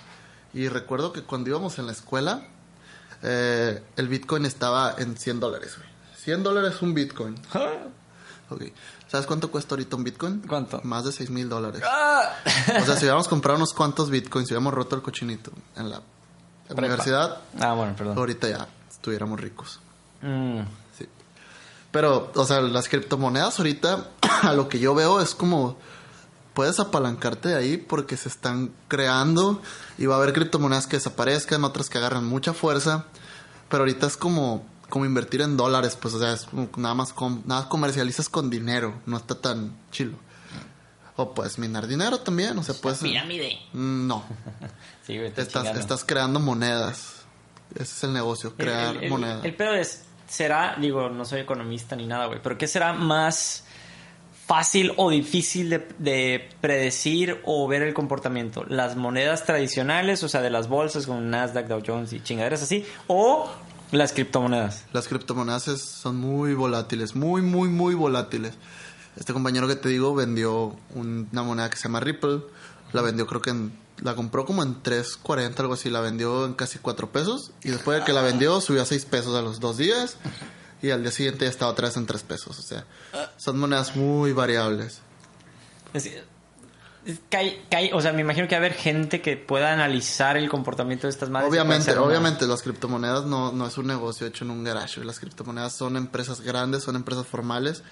Y 0.55 0.69
recuerdo 0.69 1.13
que 1.13 1.23
cuando 1.23 1.51
íbamos 1.51 1.79
en 1.79 1.87
la 1.87 1.93
escuela, 1.93 2.43
eh, 3.23 3.83
el 3.97 4.09
Bitcoin 4.09 4.45
estaba 4.47 4.95
en 4.99 5.17
100 5.17 5.39
dólares, 5.41 5.77
güey. 5.79 5.89
100 6.17 6.43
dólares 6.43 6.83
un 6.83 6.95
Bitcoin. 6.95 7.35
Ok. 8.55 8.63
¿Sabes 9.09 9.27
cuánto 9.27 9.51
cuesta 9.51 9.75
ahorita 9.75 9.97
un 9.97 10.05
Bitcoin? 10.05 10.43
¿Cuánto? 10.47 10.81
Más 10.85 11.05
de 11.05 11.13
6 11.13 11.31
mil 11.31 11.49
dólares. 11.49 11.83
¡Ah! 11.85 12.31
O 12.81 12.85
sea, 12.85 12.95
si 12.97 13.03
hubiéramos 13.03 13.29
comprado 13.29 13.57
unos 13.59 13.73
cuantos 13.73 14.11
Bitcoins, 14.11 14.49
si 14.49 14.55
hubiéramos 14.55 14.75
roto 14.75 14.97
el 14.97 15.03
cochinito 15.03 15.51
en 15.77 15.91
la 15.91 16.01
universidad, 16.77 17.39
Ah, 17.61 17.75
bueno, 17.75 17.95
perdón. 17.97 18.17
ahorita 18.19 18.49
ya 18.49 18.69
estuviéramos 18.91 19.39
ricos. 19.41 19.81
Mm. 20.23 20.61
Sí. 20.99 21.07
Pero, 21.91 22.31
o 22.35 22.45
sea, 22.47 22.61
las 22.63 22.89
criptomonedas 22.89 23.59
ahorita, 23.59 24.09
a 24.43 24.53
lo 24.55 24.69
que 24.69 24.79
yo 24.79 24.95
veo 24.95 25.21
es 25.21 25.35
como 25.35 25.77
puedes 26.55 26.79
apalancarte 26.81 27.49
de 27.49 27.57
ahí 27.57 27.77
porque 27.79 28.17
se 28.19 28.29
están 28.29 28.73
creando 28.89 29.63
y 29.97 30.05
va 30.07 30.17
a 30.17 30.19
haber 30.19 30.33
criptomonedas 30.35 30.87
que 30.87 30.97
desaparezcan, 30.97 31.65
otras 31.65 31.89
que 31.89 31.97
agarran 31.99 32.27
mucha 32.27 32.53
fuerza, 32.53 33.07
pero 33.71 33.83
ahorita 33.85 34.07
es 34.07 34.17
como 34.19 34.65
como 34.93 35.07
invertir 35.07 35.41
en 35.41 35.57
dólares, 35.57 35.97
pues 35.99 36.13
o 36.13 36.19
sea, 36.19 36.35
es 36.35 36.45
como 36.45 36.69
nada 36.77 36.95
más 36.95 37.15
com- 37.15 37.41
nada 37.47 37.67
comercializas 37.71 38.29
con 38.29 38.51
dinero, 38.51 38.93
no 39.07 39.17
está 39.17 39.41
tan 39.41 39.75
chilo. 39.91 40.19
O 41.17 41.33
puedes 41.35 41.59
minar 41.59 41.87
dinero 41.87 42.21
también, 42.21 42.59
o 42.59 42.63
sea, 42.63 42.75
puedes 42.75 42.99
Pirámide. 42.99 43.59
Mm, 43.73 44.07
no, 44.07 44.23
Sí, 45.07 45.17
güey, 45.17 45.33
estás 45.35 45.75
estás 45.79 46.05
creando 46.05 46.41
monedas. 46.41 47.23
Ese 47.75 47.83
es 47.85 48.05
el 48.05 48.13
negocio, 48.13 48.55
crear 48.55 48.97
el, 48.97 49.05
el- 49.05 49.11
moneda. 49.11 49.41
El 49.43 49.55
pedo 49.57 49.73
es, 49.75 50.05
será, 50.29 50.77
digo, 50.79 51.09
no 51.09 51.25
soy 51.25 51.41
economista 51.41 51.97
ni 51.97 52.07
nada, 52.07 52.27
güey, 52.27 52.41
pero 52.43 52.59
¿qué 52.59 52.69
será 52.69 52.93
más 52.93 53.65
fácil 54.47 54.93
o 54.99 55.09
difícil 55.09 55.71
de, 55.71 55.89
de 55.99 56.51
predecir 56.61 57.41
o 57.47 57.67
ver 57.67 57.81
el 57.81 57.95
comportamiento? 57.95 58.65
¿Las 58.69 58.97
monedas 58.97 59.47
tradicionales, 59.47 60.23
o 60.23 60.29
sea, 60.29 60.43
de 60.43 60.51
las 60.51 60.69
bolsas 60.69 61.07
como 61.07 61.23
Nasdaq, 61.23 61.67
Dow 61.67 61.83
Jones 61.87 62.13
y 62.13 62.21
chingaderas 62.23 62.63
así? 62.63 62.85
¿O 63.07 63.51
las 63.99 64.13
criptomonedas? 64.13 64.85
Las 64.93 65.09
criptomonedas 65.09 65.69
es- 65.69 65.83
son 65.83 66.17
muy 66.17 66.55
volátiles, 66.55 67.15
muy, 67.15 67.43
muy, 67.43 67.69
muy 67.69 67.95
volátiles. 67.95 68.55
Este 69.17 69.33
compañero 69.33 69.69
que 69.69 69.77
te 69.77 69.89
digo 69.91 70.15
vendió 70.15 70.75
un- 70.95 71.29
una 71.33 71.43
moneda 71.43 71.71
que 71.71 71.77
se 71.77 71.85
llama 71.85 72.01
Ripple. 72.01 72.41
La 72.93 73.03
vendió, 73.03 73.27
creo 73.27 73.41
que 73.43 73.51
en, 73.51 73.79
la 73.99 74.15
compró 74.15 74.45
como 74.47 74.63
en 74.63 74.83
3.40, 74.83 75.61
algo 75.63 75.75
así. 75.75 75.91
La 75.91 76.01
vendió 76.01 76.45
en 76.47 76.55
casi 76.55 76.79
4 76.79 77.11
pesos. 77.13 77.53
Y 77.63 77.69
después 77.71 77.99
de 78.01 78.05
que 78.05 78.13
la 78.13 78.23
vendió, 78.23 78.61
subió 78.61 78.83
a 78.83 78.87
6 78.87 79.05
pesos 79.05 79.35
a 79.37 79.43
los 79.43 79.61
dos 79.61 79.77
días. 79.77 80.17
Y 80.81 80.91
al 80.91 81.03
día 81.03 81.13
siguiente 81.13 81.45
ya 81.45 81.51
estaba 81.51 81.71
otra 81.71 81.89
vez 81.89 81.97
en 81.97 82.07
3 82.07 82.23
pesos. 82.23 82.59
O 82.59 82.63
sea, 82.63 82.85
son 83.37 83.59
monedas 83.59 83.95
muy 83.97 84.33
variables. 84.33 85.01
Es- 85.93 86.07
es 86.07 86.23
que 87.29 87.37
hay- 87.37 87.67
que 87.69 87.77
hay- 87.77 87.91
o 87.93 88.01
sea, 88.01 88.13
me 88.13 88.21
imagino 88.21 88.47
que 88.49 88.55
va 88.55 88.63
a 88.63 88.65
haber 88.67 88.75
gente 88.79 89.21
que 89.21 89.37
pueda 89.37 89.73
analizar 89.73 90.37
el 90.37 90.49
comportamiento 90.49 91.07
de 91.07 91.11
estas 91.11 91.31
madres. 91.31 91.51
Obviamente, 91.51 91.93
una- 91.93 92.03
obviamente 92.03 92.47
las 92.47 92.63
criptomonedas 92.63 93.25
no, 93.27 93.51
no 93.53 93.67
es 93.67 93.77
un 93.79 93.87
negocio 93.89 94.27
hecho 94.27 94.45
en 94.45 94.51
un 94.51 94.63
garage. 94.65 95.05
Las 95.05 95.19
criptomonedas 95.19 95.73
son 95.75 95.97
empresas 95.97 96.41
grandes, 96.41 96.85
son 96.85 96.95
empresas 96.97 97.27
formales 97.27 97.83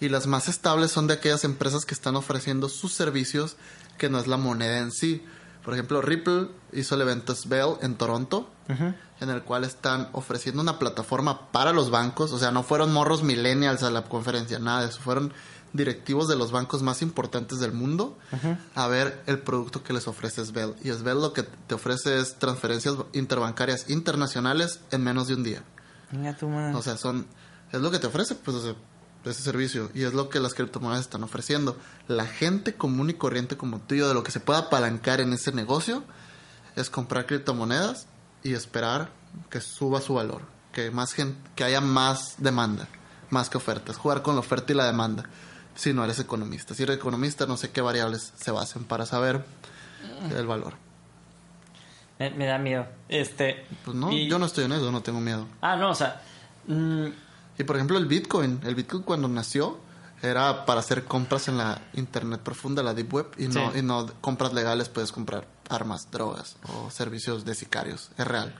y 0.00 0.08
las 0.08 0.26
más 0.26 0.48
estables 0.48 0.90
son 0.90 1.06
de 1.06 1.14
aquellas 1.14 1.44
empresas 1.44 1.84
que 1.84 1.94
están 1.94 2.16
ofreciendo 2.16 2.68
sus 2.68 2.92
servicios 2.92 3.56
que 3.96 4.08
no 4.08 4.18
es 4.18 4.26
la 4.26 4.36
moneda 4.36 4.78
en 4.78 4.90
sí. 4.92 5.24
Por 5.64 5.74
ejemplo, 5.74 6.00
Ripple 6.00 6.48
hizo 6.72 6.94
el 6.94 7.02
evento 7.02 7.34
Bell 7.46 7.74
en 7.82 7.94
Toronto, 7.96 8.48
en 8.68 9.30
el 9.30 9.42
cual 9.42 9.64
están 9.64 10.08
ofreciendo 10.12 10.62
una 10.62 10.78
plataforma 10.78 11.50
para 11.52 11.72
los 11.72 11.90
bancos. 11.90 12.32
O 12.32 12.38
sea, 12.38 12.52
no 12.52 12.62
fueron 12.62 12.92
morros 12.92 13.22
millennials 13.22 13.82
a 13.82 13.90
la 13.90 14.02
conferencia, 14.02 14.58
nada 14.58 14.82
de 14.82 14.88
eso. 14.88 15.00
Fueron 15.00 15.32
directivos 15.72 16.28
de 16.28 16.36
los 16.36 16.50
bancos 16.50 16.82
más 16.82 17.02
importantes 17.02 17.58
del 17.58 17.72
mundo 17.72 18.18
a 18.74 18.86
ver 18.86 19.22
el 19.26 19.40
producto 19.40 19.82
que 19.82 19.92
les 19.92 20.08
ofrece 20.08 20.44
Svel. 20.44 20.74
Y 20.82 20.90
Svel 20.90 21.20
lo 21.20 21.32
que 21.32 21.42
te 21.42 21.74
ofrece 21.74 22.18
es 22.18 22.38
transferencias 22.38 22.96
interbancarias 23.12 23.90
internacionales 23.90 24.80
en 24.90 25.04
menos 25.04 25.28
de 25.28 25.34
un 25.34 25.42
día. 25.42 25.62
Venga, 26.10 26.36
tu 26.36 26.48
madre. 26.48 26.74
O 26.74 26.82
sea, 26.82 26.96
son 26.96 27.26
es 27.72 27.80
lo 27.80 27.90
que 27.90 27.98
te 27.98 28.06
ofrece, 28.06 28.34
pues, 28.34 28.56
o 28.56 28.62
sea, 28.62 28.74
ese 29.24 29.42
servicio. 29.42 29.90
Y 29.94 30.04
es 30.04 30.14
lo 30.14 30.28
que 30.28 30.40
las 30.40 30.54
criptomonedas 30.54 31.02
están 31.02 31.22
ofreciendo. 31.22 31.76
La 32.06 32.26
gente 32.26 32.74
común 32.74 33.10
y 33.10 33.14
corriente 33.14 33.56
como 33.56 33.78
tú 33.80 33.94
y 33.94 33.98
yo, 33.98 34.08
de 34.08 34.14
lo 34.14 34.22
que 34.22 34.30
se 34.30 34.40
pueda 34.40 34.60
apalancar 34.60 35.20
en 35.20 35.32
ese 35.32 35.52
negocio, 35.52 36.02
es 36.76 36.88
comprar 36.88 37.26
criptomonedas 37.26 38.06
y 38.42 38.54
esperar 38.54 39.10
que 39.50 39.60
suba 39.60 40.00
su 40.00 40.14
valor. 40.14 40.42
Que, 40.72 40.90
más 40.90 41.12
gente, 41.12 41.38
que 41.54 41.64
haya 41.64 41.80
más 41.80 42.36
demanda, 42.38 42.88
más 43.30 43.50
que 43.50 43.58
ofertas. 43.58 43.96
Jugar 43.96 44.22
con 44.22 44.34
la 44.34 44.40
oferta 44.40 44.72
y 44.72 44.76
la 44.76 44.86
demanda. 44.86 45.28
Si 45.78 45.92
no 45.94 46.02
eres 46.02 46.18
economista. 46.18 46.74
Si 46.74 46.82
eres 46.82 46.96
economista, 46.96 47.46
no 47.46 47.56
sé 47.56 47.70
qué 47.70 47.80
variables 47.80 48.32
se 48.36 48.50
basen 48.50 48.82
para 48.84 49.06
saber 49.06 49.44
el 50.36 50.46
valor. 50.46 50.74
me, 52.18 52.30
me 52.30 52.46
da 52.46 52.58
miedo. 52.58 52.84
Este. 53.08 53.64
Pues 53.84 53.96
no, 53.96 54.10
y- 54.12 54.28
yo 54.28 54.38
no 54.40 54.46
estoy 54.46 54.64
en 54.64 54.72
eso, 54.72 54.90
no 54.90 55.02
tengo 55.02 55.20
miedo. 55.20 55.46
Ah, 55.60 55.76
no, 55.76 55.90
o 55.90 55.94
sea. 55.94 56.20
mm, 56.66 57.06
Y 57.58 57.64
por 57.64 57.76
ejemplo 57.76 57.96
el 57.98 58.06
Bitcoin, 58.06 58.60
el 58.64 58.74
Bitcoin 58.74 59.02
cuando 59.04 59.28
nació 59.28 59.78
era 60.20 60.64
para 60.66 60.80
hacer 60.80 61.04
compras 61.04 61.46
en 61.46 61.58
la 61.58 61.80
internet 61.94 62.40
profunda, 62.40 62.82
la 62.82 62.92
deep 62.94 63.14
web, 63.14 63.26
y 63.38 63.46
no, 63.46 63.72
Sí. 63.72 63.78
y 63.78 63.82
no 63.82 64.06
compras 64.20 64.52
legales, 64.52 64.88
puedes 64.88 65.12
comprar 65.12 65.46
armas, 65.68 66.10
drogas 66.10 66.56
o 66.72 66.90
servicios 66.90 67.44
de 67.44 67.54
sicarios. 67.54 68.10
Es 68.18 68.26
real. 68.26 68.52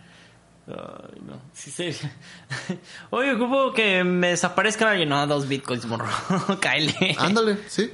Ay, 0.68 1.20
no. 1.26 1.35
Sí, 1.54 1.70
sí. 1.70 1.90
Oye, 3.11 3.33
ocupo 3.35 3.72
que 3.72 4.04
me 4.04 4.28
desaparezcan 4.28 4.88
alguien. 4.88 5.09
No, 5.09 5.26
dos 5.26 5.48
bitcoins, 5.48 5.87
morro. 5.87 6.07
Cáele. 6.61 7.16
Ándale, 7.18 7.59
sí. 7.68 7.90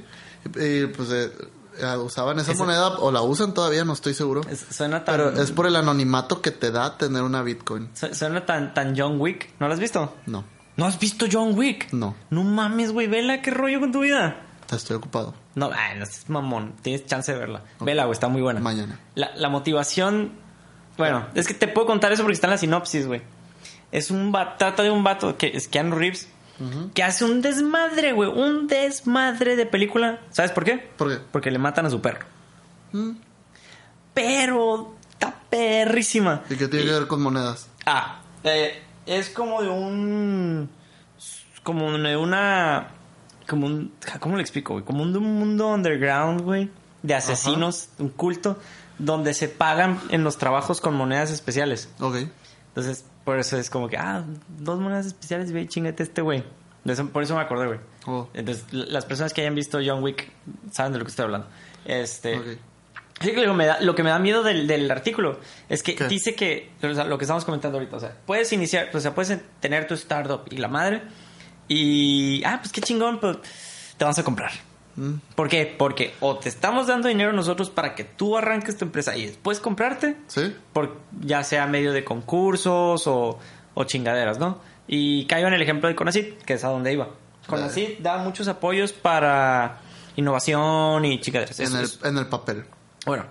Y, 0.55 0.63
y, 0.83 0.87
pues 0.87 1.09
eh, 1.11 1.31
eh, 1.79 1.97
usaban 1.97 2.37
esa 2.39 2.51
Esa- 2.51 2.63
moneda 2.63 2.87
o 2.99 3.11
la 3.11 3.21
usan 3.21 3.53
todavía, 3.53 3.85
no 3.85 3.93
estoy 3.93 4.13
seguro. 4.13 4.41
Es- 4.49 4.65
Suena 4.71 5.03
tan. 5.05 5.15
Pero 5.15 5.41
es 5.41 5.51
por 5.51 5.67
el 5.67 5.75
anonimato 5.75 6.41
que 6.41 6.51
te 6.51 6.71
da 6.71 6.97
tener 6.97 7.21
una 7.23 7.41
Bitcoin. 7.43 7.89
su- 7.93 8.13
Suena 8.13 8.45
tan, 8.45 8.73
tan 8.73 8.93
John 8.97 9.19
Wick. 9.21 9.53
¿No 9.59 9.67
lo 9.67 9.73
has 9.73 9.79
visto? 9.79 10.13
No, 10.25 10.43
¿No 10.75 10.85
has 10.85 10.99
visto 10.99 11.25
John 11.31 11.57
Wick? 11.57 11.93
no, 11.93 12.15
No 12.29 12.43
mames, 12.43 12.91
güey. 12.91 13.07
Vela, 13.07 13.41
qué 13.41 13.51
rollo 13.51 13.79
con 13.79 13.91
tu 13.93 14.01
vida. 14.01 14.41
estoy 14.71 14.97
ocupado. 14.97 15.33
No, 15.55 15.71
ay, 15.73 15.97
no 15.97 16.03
es 16.03 16.29
mamón. 16.29 16.73
Tienes 16.81 17.05
chance 17.05 17.31
de 17.31 17.39
verla. 17.39 17.63
Vela, 17.79 18.03
güey, 18.03 18.13
está 18.13 18.27
muy 18.27 18.41
buena. 18.41 18.59
Mañana. 18.59 18.99
La, 19.15 19.31
la 19.37 19.47
motivación. 19.47 20.43
Bueno, 20.97 21.25
es 21.35 21.47
que 21.47 21.53
te 21.53 21.67
puedo 21.67 21.87
contar 21.87 22.11
eso 22.11 22.23
porque 22.23 22.33
está 22.33 22.47
en 22.47 22.51
la 22.51 22.57
sinopsis, 22.57 23.07
güey. 23.07 23.21
Es 23.91 24.11
un 24.11 24.31
vato, 24.31 24.55
trata 24.57 24.83
de 24.83 24.91
un 24.91 25.03
vato 25.03 25.37
que 25.37 25.51
es 25.55 25.67
Keanu 25.67 25.95
Reeves 25.95 26.29
que 26.93 27.03
hace 27.03 27.25
un 27.25 27.41
desmadre, 27.41 28.13
güey. 28.13 28.29
Un 28.29 28.67
desmadre 28.67 29.55
de 29.55 29.65
película. 29.65 30.19
¿Sabes 30.31 30.51
por 30.51 30.63
qué? 30.63 30.77
¿Por 30.97 31.09
qué? 31.09 31.23
Porque 31.31 31.51
le 31.51 31.59
matan 31.59 31.85
a 31.85 31.89
su 31.89 32.01
perro. 32.01 32.25
Mm. 32.93 33.11
Pero 34.13 34.95
está 35.09 35.35
perrísima. 35.49 36.43
¿Y 36.49 36.55
qué 36.55 36.67
tiene 36.67 36.85
que 36.85 36.91
ver 36.91 37.07
con 37.07 37.21
monedas? 37.21 37.67
Ah, 37.85 38.21
eh, 38.43 38.81
es 39.05 39.29
como 39.29 39.61
de 39.61 39.69
un. 39.69 40.69
Como 41.63 41.91
de 41.91 42.15
una. 42.15 42.87
Como 43.47 43.65
un. 43.65 43.93
¿Cómo 44.19 44.37
le 44.37 44.41
explico, 44.41 44.73
güey? 44.73 44.85
Como 44.85 45.03
un, 45.03 45.11
de 45.11 45.19
un 45.19 45.37
mundo 45.37 45.67
underground, 45.67 46.41
güey. 46.41 46.69
De 47.03 47.15
asesinos, 47.15 47.89
un 47.99 48.09
culto. 48.09 48.57
Donde 48.97 49.33
se 49.33 49.49
pagan 49.49 49.99
en 50.09 50.23
los 50.23 50.37
trabajos 50.37 50.81
con 50.81 50.95
monedas 50.95 51.31
especiales. 51.31 51.89
Ok. 51.99 52.17
Entonces, 52.69 53.05
por 53.23 53.39
eso 53.39 53.57
es 53.57 53.69
como 53.69 53.87
que, 53.87 53.97
ah, 53.97 54.23
dos 54.47 54.79
monedas 54.79 55.05
especiales, 55.05 55.51
ve, 55.51 55.67
chingate 55.67 56.03
este 56.03 56.21
güey. 56.21 56.43
Por 57.11 57.23
eso 57.23 57.35
me 57.35 57.41
acordé, 57.41 57.67
güey. 57.67 57.79
Oh. 58.05 58.29
Entonces, 58.33 58.65
las 58.71 59.05
personas 59.05 59.33
que 59.33 59.41
hayan 59.41 59.55
visto 59.55 59.79
John 59.83 60.03
Wick 60.03 60.31
saben 60.71 60.93
de 60.93 60.99
lo 60.99 61.05
que 61.05 61.09
estoy 61.09 61.23
hablando. 61.23 61.47
Este. 61.85 62.37
Ok. 62.37 62.45
Sí, 63.21 63.31
que 63.31 63.45
Lo, 63.45 63.53
que 63.53 63.57
me 63.57 63.65
da, 63.65 63.79
lo 63.79 63.95
que 63.95 64.03
me 64.03 64.09
da 64.09 64.19
miedo 64.19 64.43
del, 64.43 64.67
del 64.67 64.91
artículo 64.91 65.39
es 65.69 65.83
que 65.83 65.95
¿Qué? 65.95 66.07
dice 66.07 66.35
que, 66.35 66.71
o 66.83 66.93
sea, 66.93 67.05
lo 67.05 67.17
que 67.17 67.23
estamos 67.23 67.45
comentando 67.45 67.77
ahorita, 67.77 67.95
o 67.95 67.99
sea, 67.99 68.17
puedes 68.25 68.51
iniciar, 68.51 68.89
o 68.93 68.99
sea, 68.99 69.15
puedes 69.15 69.39
tener 69.61 69.87
tu 69.87 69.93
startup 69.93 70.41
y 70.51 70.57
la 70.57 70.67
madre, 70.67 71.01
y, 71.69 72.43
ah, 72.43 72.59
pues 72.61 72.73
qué 72.73 72.81
chingón, 72.81 73.19
pues 73.21 73.37
te 73.97 74.03
vamos 74.03 74.19
a 74.19 74.23
comprar. 74.23 74.51
Mm. 74.95 75.15
¿Por 75.35 75.49
qué? 75.49 75.75
Porque 75.77 76.13
o 76.21 76.37
te 76.37 76.49
estamos 76.49 76.87
dando 76.87 77.07
dinero 77.07 77.33
nosotros 77.33 77.69
para 77.69 77.95
que 77.95 78.03
tú 78.03 78.37
arranques 78.37 78.77
tu 78.77 78.85
empresa 78.85 79.15
y 79.17 79.25
después 79.25 79.59
comprarte, 79.59 80.17
¿Sí? 80.27 80.55
por, 80.73 80.97
ya 81.21 81.43
sea 81.43 81.67
medio 81.67 81.91
de 81.93 82.03
concursos 82.03 83.05
o, 83.07 83.39
o 83.73 83.83
chingaderas, 83.83 84.39
¿no? 84.39 84.59
Y 84.87 85.25
caigo 85.25 85.47
en 85.47 85.53
el 85.53 85.61
ejemplo 85.61 85.89
de 85.89 85.95
Conacit, 85.95 86.41
que 86.43 86.53
es 86.53 86.63
a 86.63 86.69
donde 86.69 86.93
iba. 86.93 87.09
Conacit 87.47 87.99
da 87.99 88.17
muchos 88.17 88.47
apoyos 88.47 88.93
para 88.93 89.79
innovación 90.15 91.05
y 91.05 91.19
chingaderas. 91.19 91.59
En 91.59 91.75
el, 91.75 91.89
en 92.03 92.17
el 92.17 92.27
papel. 92.27 92.65
bueno, 93.05 93.25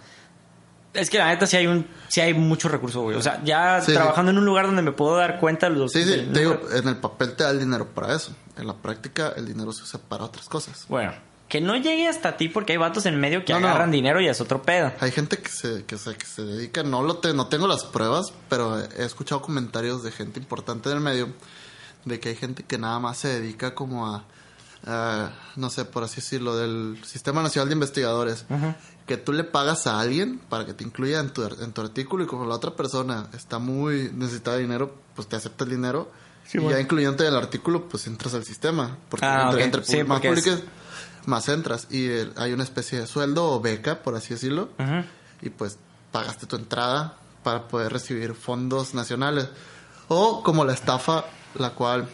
es 0.92 1.11
que 1.11 1.18
la 1.18 1.27
neta 1.27 1.46
sí 1.46 1.57
hay 1.57 1.66
un 1.66 1.87
sí 2.09 2.20
hay 2.20 2.35
mucho 2.35 2.68
recurso, 2.68 3.03
güey. 3.03 3.16
O 3.16 3.22
sea, 3.22 3.42
ya 3.42 3.81
Sí, 3.81 3.92
trabajando 3.92 4.31
en 4.31 4.38
un 4.38 4.44
lugar 4.44 4.66
donde 4.66 4.83
me 4.83 4.92
puedo 4.92 5.16
dar 5.16 5.40
cuenta 5.40 5.68
los 5.68 5.92
Sí, 5.92 6.05
sí, 6.05 6.29
te 6.33 6.40
digo, 6.40 6.61
en 6.72 6.87
el 6.87 6.96
papel 6.98 7.35
te 7.35 7.42
da 7.42 7.50
el 7.50 7.59
dinero 7.59 7.88
para 7.88 8.14
eso. 8.14 8.35
En 8.57 8.66
la 8.66 8.74
práctica, 8.74 9.33
el 9.37 9.46
dinero 9.46 9.72
se 9.72 9.83
usa 9.83 10.00
para 10.09 10.24
otras 10.24 10.48
cosas. 10.48 10.87
Bueno, 10.88 11.12
que 11.54 11.60
no 11.60 11.76
llegue 11.76 12.08
hasta 12.08 12.36
ti 12.36 12.48
porque 12.48 12.72
hay 12.72 12.78
vatos 12.78 13.06
en 13.06 13.20
medio 13.20 13.44
que 13.44 13.52
No, 13.52 13.60
no. 13.60 13.68
agarran 13.68 13.92
dinero 13.92 14.20
y 14.20 14.26
es 14.26 14.40
otro 14.40 14.60
pedo. 14.62 14.90
Hay 14.98 15.12
gente 15.12 15.38
que 15.38 15.48
se, 15.50 15.84
que 15.84 15.96
se, 15.98 16.16
que 16.16 16.26
se 16.26 16.42
dedica, 16.42 16.82
no 16.82 17.00
lo 17.04 17.18
te- 17.18 17.32
no 17.32 17.46
tengo 17.46 17.68
las 17.68 17.84
pruebas, 17.84 18.32
pero 18.48 18.76
he 18.80 19.04
escuchado 19.04 19.40
comentarios 19.40 20.02
de 20.02 20.10
gente 20.10 20.40
importante 20.40 20.88
del 20.88 20.98
medio 20.98 21.28
de 22.04 22.18
que 22.18 22.30
hay 22.30 22.34
gente 22.34 22.64
que 22.64 22.76
nada 22.76 22.98
más 22.98 23.18
se 23.18 23.28
dedica 23.28 23.72
como 23.72 24.12
a, 24.12 24.24
a, 24.84 25.30
no 25.54 25.70
sé, 25.70 25.84
por 25.84 26.02
así 26.02 26.16
decirlo, 26.16 26.56
del 26.56 26.98
Sistema 27.04 27.40
Nacional 27.40 27.68
de 27.68 27.74
Investigadores, 27.74 28.46
que 29.06 29.16
tú 29.16 29.32
le 29.32 29.44
pagas 29.44 29.86
a 29.86 30.00
alguien 30.00 30.40
para 30.48 30.66
que 30.66 30.74
te 30.74 30.82
incluya 30.82 31.20
en 31.20 31.30
tu, 31.30 31.44
en 31.44 31.72
tu 31.72 31.82
artículo 31.82 32.24
y 32.24 32.26
como 32.26 32.46
la 32.46 32.56
otra 32.56 32.72
persona 32.74 33.28
está 33.32 33.60
muy 33.60 34.10
necesitada 34.12 34.56
de 34.56 34.62
dinero, 34.64 34.92
pues 35.14 35.28
te 35.28 35.36
acepta 35.36 35.62
el 35.62 35.70
dinero 35.70 36.10
Sí, 36.46 36.58
y 36.58 36.60
bueno. 36.60 36.76
ya 36.76 36.82
incluyente 36.82 37.22
en 37.26 37.30
el 37.32 37.38
artículo, 37.38 37.88
pues 37.88 38.06
entras 38.06 38.34
al 38.34 38.44
sistema. 38.44 38.98
Porque 39.08 39.24
Ah, 39.24 39.50
entre, 39.58 39.82
Sí, 39.84 39.98
más 40.04 40.20
porque 40.20 40.28
es- 40.28 40.40
publiques, 40.42 40.64
más 41.26 41.48
entras. 41.48 41.87
Y 41.90 42.06
eh, 42.06 42.30
hay 42.37 42.52
una 42.52 42.64
especie 42.64 43.00
de 43.00 43.06
sueldo 43.06 43.50
o 43.50 43.60
beca, 43.60 44.02
por 44.02 44.14
así 44.14 44.34
decirlo 44.34 44.70
y 45.44 45.50
pues 45.50 45.78
pagaste 46.10 46.46
tu 46.46 46.56
entrada 46.56 47.16
para 47.42 47.68
poder 47.68 47.92
recibir 47.92 48.34
fondos 48.34 48.94
nacionales. 48.94 49.48
O 50.08 50.42
como 50.42 50.64
la 50.64 50.72
estafa, 50.72 51.24
la 51.54 51.70
cual... 51.70 52.08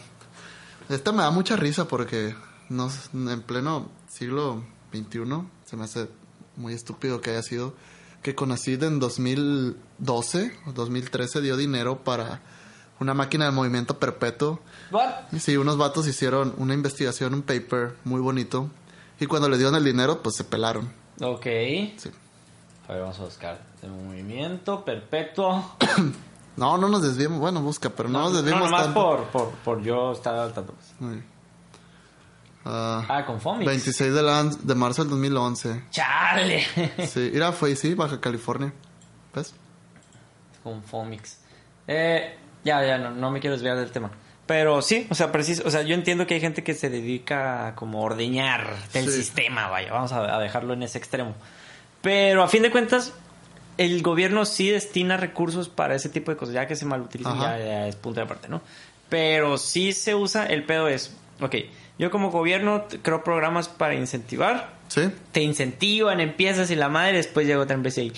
Esta 0.89 1.13
me 1.13 1.23
da 1.23 1.31
mucha 1.31 1.55
risa 1.55 1.87
porque 1.87 2.35
no, 2.67 2.91
en 3.13 3.41
pleno 3.43 3.89
siglo 4.09 4.61
XXI 4.91 5.21
se 5.65 5.77
me 5.77 5.85
hace 5.85 6.09
muy 6.57 6.73
estúpido 6.73 7.21
que 7.21 7.29
haya 7.29 7.41
sido 7.41 7.73
que 8.21 8.35
Conacid 8.35 8.83
en 8.83 8.99
2012 8.99 10.59
o 10.65 10.71
2013 10.73 11.39
dio 11.39 11.55
dinero 11.55 12.03
para 12.03 12.41
una 12.99 13.13
máquina 13.13 13.45
de 13.45 13.51
movimiento 13.51 13.99
perpetuo. 13.99 14.59
Y 15.31 15.39
sí, 15.39 15.55
unos 15.55 15.77
vatos 15.77 16.07
hicieron 16.07 16.53
una 16.57 16.73
investigación, 16.73 17.33
un 17.33 17.41
paper 17.41 17.95
muy 18.03 18.19
bonito. 18.19 18.69
Y 19.21 19.27
cuando 19.27 19.47
le 19.47 19.57
dieron 19.57 19.75
el 19.75 19.83
dinero, 19.85 20.21
pues 20.21 20.35
se 20.35 20.43
pelaron. 20.43 20.91
Ok. 21.21 21.43
Sí. 21.95 22.11
A 22.87 22.93
ver, 22.93 23.01
vamos 23.03 23.19
a 23.19 23.23
buscar. 23.23 23.61
El 23.81 23.91
movimiento 23.91 24.83
perpetuo. 24.83 25.75
No, 26.57 26.77
no 26.77 26.89
nos 26.89 27.01
desviemos. 27.01 27.39
Bueno, 27.39 27.61
busca, 27.61 27.89
pero 27.89 28.09
no, 28.09 28.19
nos 28.23 28.33
desviemos 28.33 28.65
nomás 28.69 28.83
tanto. 28.83 29.01
por, 29.01 29.23
por, 29.27 29.49
por 29.63 29.81
yo 29.81 30.11
estar 30.11 30.35
al 30.35 30.51
tanto. 30.53 30.73
pues. 30.73 31.13
Sí. 31.13 31.23
Ah, 32.65 33.05
Ah, 33.07 33.25
con 33.25 33.39
Fomix. 33.39 33.65
26 33.65 34.13
de, 34.13 34.57
de 34.61 34.75
marzo 34.75 35.01
del 35.03 35.11
2011. 35.11 35.85
¡Chale! 35.91 36.65
Sí, 37.07 37.31
mira, 37.33 37.53
fue 37.53 37.75
sí, 37.77 37.93
Baja 37.95 38.19
California. 38.19 38.73
¿Ves? 39.33 39.53
con 40.61 40.83
Fomix. 40.83 41.37
Eh, 41.87 42.37
ya, 42.65 42.85
ya, 42.85 42.97
no, 42.97 43.11
no 43.11 43.31
me 43.31 43.39
quiero 43.39 43.55
desviar 43.55 43.77
del 43.77 43.89
tema. 43.91 44.11
Pero 44.51 44.81
sí, 44.81 45.07
o 45.09 45.15
sea, 45.15 45.31
preciso, 45.31 45.63
o 45.65 45.71
sea, 45.71 45.81
yo 45.83 45.93
entiendo 45.95 46.27
que 46.27 46.33
hay 46.33 46.41
gente 46.41 46.61
que 46.61 46.73
se 46.73 46.89
dedica 46.89 47.67
a 47.67 47.75
como 47.75 48.01
ordeñar 48.03 48.67
del 48.91 49.05
Sí. 49.05 49.11
sistema, 49.13 49.69
vaya, 49.69 49.93
vamos 49.93 50.11
a, 50.11 50.35
a 50.35 50.39
dejarlo 50.41 50.73
en 50.73 50.83
ese 50.83 50.97
extremo. 50.97 51.35
Pero 52.01 52.43
a 52.43 52.49
fin 52.49 52.61
de 52.61 52.69
cuentas, 52.69 53.13
el 53.77 54.01
gobierno 54.03 54.43
sí 54.43 54.69
destina 54.69 55.15
recursos 55.15 55.69
para 55.69 55.95
ese 55.95 56.09
tipo 56.09 56.31
de 56.31 56.37
cosas, 56.37 56.53
ya 56.53 56.67
que 56.67 56.75
se 56.75 56.83
malutilizan 56.85 57.39
ya, 57.39 57.57
ya 57.59 57.87
es 57.87 57.95
punto 57.95 58.19
de 58.19 58.25
aparte, 58.25 58.49
¿no? 58.49 58.61
Pero 59.07 59.57
sí 59.57 59.93
se 59.93 60.15
usa, 60.15 60.45
el 60.47 60.65
pedo 60.65 60.89
es, 60.89 61.15
ok, 61.39 61.55
yo 61.97 62.11
como 62.11 62.29
gobierno 62.29 62.87
creo 63.03 63.23
programas 63.23 63.69
para 63.69 63.93
incentivar, 63.95 64.73
Sí. 64.89 65.03
te 65.31 65.41
incentivan, 65.43 66.19
empiezas 66.19 66.69
y 66.71 66.75
la 66.75 66.89
madre, 66.89 67.13
después 67.15 67.47
llega 67.47 67.61
otra 67.61 67.75
empresa 67.75 68.01
y... 68.01 68.11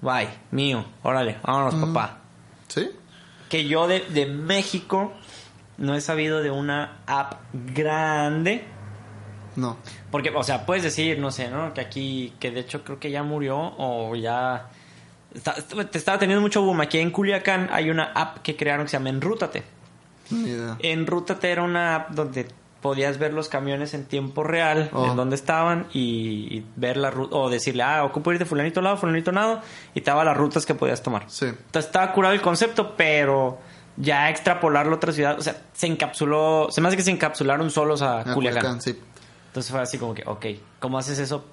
Bye, 0.00 0.28
mío, 0.52 0.84
órale, 1.02 1.38
vámonos, 1.42 1.74
papá. 1.74 2.18
Sí. 2.68 2.88
Que 3.48 3.66
yo 3.66 3.86
de, 3.86 4.00
de 4.00 4.26
México 4.26 5.12
no 5.78 5.94
he 5.94 6.00
sabido 6.00 6.42
de 6.42 6.50
una 6.50 6.98
app 7.06 7.34
grande. 7.52 8.64
No. 9.56 9.76
Porque, 10.10 10.30
o 10.30 10.42
sea, 10.42 10.66
puedes 10.66 10.82
decir, 10.82 11.18
no 11.18 11.30
sé, 11.30 11.48
¿no? 11.50 11.72
Que 11.74 11.80
aquí, 11.80 12.32
que 12.40 12.50
de 12.50 12.60
hecho 12.60 12.82
creo 12.84 12.98
que 12.98 13.10
ya 13.10 13.22
murió 13.22 13.56
o 13.78 14.14
ya... 14.16 14.68
está- 15.34 15.54
te 15.90 15.96
estaba 15.98 16.18
teniendo 16.18 16.42
mucho 16.42 16.60
boom. 16.62 16.80
Aquí 16.80 16.98
en 16.98 17.10
Culiacán 17.10 17.68
hay 17.72 17.88
una 17.90 18.04
app 18.14 18.38
que 18.38 18.56
crearon 18.56 18.84
que 18.86 18.90
se 18.90 18.96
llama 18.98 19.10
Enrútate. 19.10 19.62
Enrútate 20.80 21.50
era 21.50 21.62
una 21.62 21.94
app 21.96 22.10
donde 22.10 22.48
podías 22.82 23.18
ver 23.18 23.32
los 23.32 23.48
camiones 23.48 23.94
en 23.94 24.04
tiempo 24.04 24.44
real, 24.44 24.90
Oh. 24.92 25.06
en 25.10 25.16
dónde 25.16 25.34
estaban 25.36 25.86
y, 25.92 26.56
y 26.58 26.66
ver 26.76 26.96
la 26.96 27.10
ruta, 27.10 27.34
o 27.36 27.50
decirle, 27.50 27.82
ah, 27.82 28.04
ocupo 28.04 28.32
ir 28.32 28.38
de 28.38 28.44
fulanito 28.44 28.80
lado, 28.80 28.96
fulanito 28.96 29.32
lado, 29.32 29.60
y 29.94 30.00
te 30.02 30.10
daba 30.10 30.24
las 30.24 30.36
rutas 30.36 30.64
que 30.66 30.74
podías 30.74 31.02
tomar. 31.02 31.24
Sí. 31.28 31.46
Entonces 31.46 31.86
estaba 31.86 32.12
curado 32.12 32.34
el 32.34 32.40
concepto, 32.42 32.94
pero 32.96 33.58
ya 33.96 34.28
extrapolarlo 34.30 34.92
a 34.92 34.96
otra 34.96 35.12
ciudad, 35.12 35.38
o 35.38 35.42
sea, 35.42 35.56
se 35.72 35.86
encapsuló, 35.86 36.68
se 36.70 36.80
me 36.80 36.88
hace 36.88 36.96
que 36.96 37.02
se 37.02 37.10
encapsularon 37.10 37.70
solos 37.70 38.02
a 38.02 38.20
Ah, 38.20 38.34
Culiacán. 38.34 38.80
sí. 38.80 38.98
Entonces 39.48 39.72
fue 39.72 39.80
así 39.80 39.96
como 39.98 40.14
que, 40.14 40.22
ok, 40.26 40.46
¿cómo 40.78 40.98
haces 40.98 41.18
eso 41.18 41.46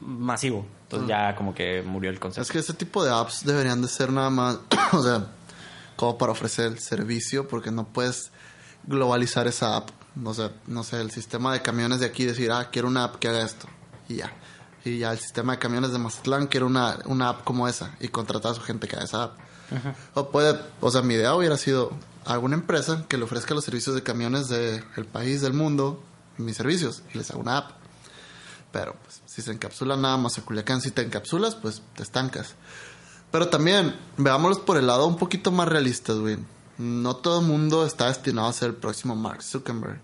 masivo? 0.00 0.66
Entonces 0.84 1.08
ya 1.08 1.34
como 1.36 1.54
que 1.54 1.82
murió 1.82 2.10
el 2.10 2.18
concepto. 2.18 2.42
Es 2.42 2.50
que 2.50 2.58
ese 2.60 2.72
tipo 2.74 3.04
de 3.04 3.12
apps 3.12 3.44
deberían 3.44 3.82
de 3.82 3.88
ser 3.88 4.10
nada 4.10 4.30
más, 4.30 4.58
o 4.92 5.02
sea, 5.02 5.26
como 5.96 6.16
para 6.16 6.32
ofrecer 6.32 6.66
el 6.66 6.78
servicio, 6.78 7.46
porque 7.46 7.70
no 7.70 7.84
puedes 7.88 8.30
globalizar 8.84 9.46
esa 9.46 9.76
app. 9.76 9.90
O 10.24 10.34
sea, 10.34 10.52
no 10.66 10.82
sé, 10.82 11.00
el 11.00 11.10
sistema 11.10 11.52
de 11.52 11.62
camiones 11.62 12.00
de 12.00 12.06
aquí 12.06 12.24
decir, 12.24 12.50
ah, 12.50 12.70
quiero 12.70 12.88
una 12.88 13.04
app 13.04 13.16
que 13.16 13.28
haga 13.28 13.42
esto. 13.42 13.66
Y 14.08 14.16
ya. 14.16 14.32
Y 14.84 14.98
ya 14.98 15.12
el 15.12 15.18
sistema 15.18 15.52
de 15.52 15.58
camiones 15.58 15.92
de 15.92 15.98
Mazatlán 15.98 16.46
quiere 16.46 16.64
una, 16.64 16.98
una 17.06 17.30
app 17.30 17.44
como 17.44 17.68
esa 17.68 17.94
y 18.00 18.08
contratar 18.08 18.52
a 18.52 18.54
su 18.54 18.62
gente 18.62 18.88
que 18.88 18.96
haga 18.96 19.04
esa 19.04 19.22
app. 19.24 19.38
O 20.14 20.30
puede, 20.30 20.58
o 20.80 20.90
sea, 20.90 21.02
mi 21.02 21.14
idea 21.14 21.34
hubiera 21.34 21.56
sido 21.56 21.90
alguna 22.24 22.54
empresa 22.54 23.04
que 23.08 23.16
le 23.18 23.24
ofrezca 23.24 23.54
los 23.54 23.64
servicios 23.64 23.94
de 23.94 24.02
camiones 24.02 24.48
del 24.48 25.06
país, 25.06 25.40
del 25.42 25.54
mundo, 25.54 26.02
mis 26.38 26.56
servicios, 26.56 27.02
y 27.12 27.18
les 27.18 27.30
haga 27.30 27.40
una 27.40 27.58
app. 27.58 27.70
Pero 28.72 28.94
pues 29.02 29.22
si 29.26 29.42
se 29.42 29.52
encapsula 29.52 29.96
nada 29.96 30.16
más 30.16 30.38
a 30.38 30.42
Culiacán, 30.42 30.80
si 30.80 30.92
te 30.92 31.02
encapsulas, 31.02 31.56
pues 31.56 31.82
te 31.94 32.02
estancas. 32.02 32.54
Pero 33.32 33.48
también, 33.48 33.96
veámoslos 34.16 34.60
por 34.60 34.76
el 34.76 34.86
lado 34.86 35.06
un 35.06 35.16
poquito 35.16 35.50
más 35.50 35.68
realistas, 35.68 36.16
güey. 36.16 36.38
No 36.78 37.16
todo 37.16 37.40
el 37.40 37.46
mundo 37.46 37.86
está 37.86 38.08
destinado 38.08 38.48
a 38.48 38.52
ser 38.52 38.70
el 38.70 38.76
próximo 38.76 39.16
Mark 39.16 39.42
Zuckerberg. 39.42 40.00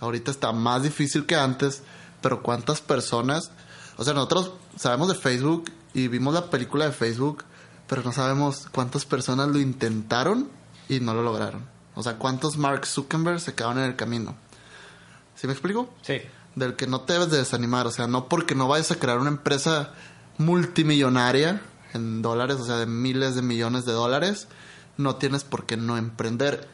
Ahorita 0.00 0.30
está 0.30 0.52
más 0.52 0.82
difícil 0.82 1.26
que 1.26 1.36
antes, 1.36 1.82
pero 2.20 2.42
¿cuántas 2.42 2.80
personas? 2.80 3.50
O 3.96 4.04
sea, 4.04 4.12
nosotros 4.12 4.52
sabemos 4.76 5.08
de 5.08 5.14
Facebook 5.14 5.70
y 5.94 6.08
vimos 6.08 6.34
la 6.34 6.50
película 6.50 6.84
de 6.84 6.92
Facebook, 6.92 7.44
pero 7.86 8.02
no 8.02 8.12
sabemos 8.12 8.66
cuántas 8.72 9.04
personas 9.04 9.48
lo 9.48 9.58
intentaron 9.58 10.50
y 10.88 11.00
no 11.00 11.14
lo 11.14 11.22
lograron. 11.22 11.64
O 11.94 12.02
sea, 12.02 12.16
cuántos 12.16 12.58
Mark 12.58 12.86
Zuckerberg 12.86 13.40
se 13.40 13.54
quedaron 13.54 13.78
en 13.78 13.84
el 13.84 13.96
camino. 13.96 14.36
¿Sí 15.36 15.46
me 15.46 15.52
explico? 15.52 15.88
Sí. 16.02 16.20
del 16.54 16.76
que 16.76 16.86
no 16.86 17.00
te 17.00 17.14
debes 17.14 17.30
de 17.30 17.38
desanimar. 17.38 17.86
O 17.86 17.90
sea, 17.90 18.06
no 18.06 18.28
porque 18.28 18.54
no 18.54 18.68
vayas 18.68 18.90
a 18.90 18.96
crear 18.96 19.18
una 19.18 19.30
empresa 19.30 19.92
multimillonaria 20.38 21.62
en 21.92 22.22
dólares, 22.22 22.56
o 22.60 22.64
sea, 22.64 22.76
de 22.76 22.86
miles 22.86 23.34
de 23.34 23.42
millones 23.42 23.84
de 23.84 23.92
dólares, 23.92 24.48
no 24.96 25.16
tienes 25.16 25.44
por 25.44 25.66
qué 25.66 25.76
no 25.76 25.96
emprender. 25.96 26.68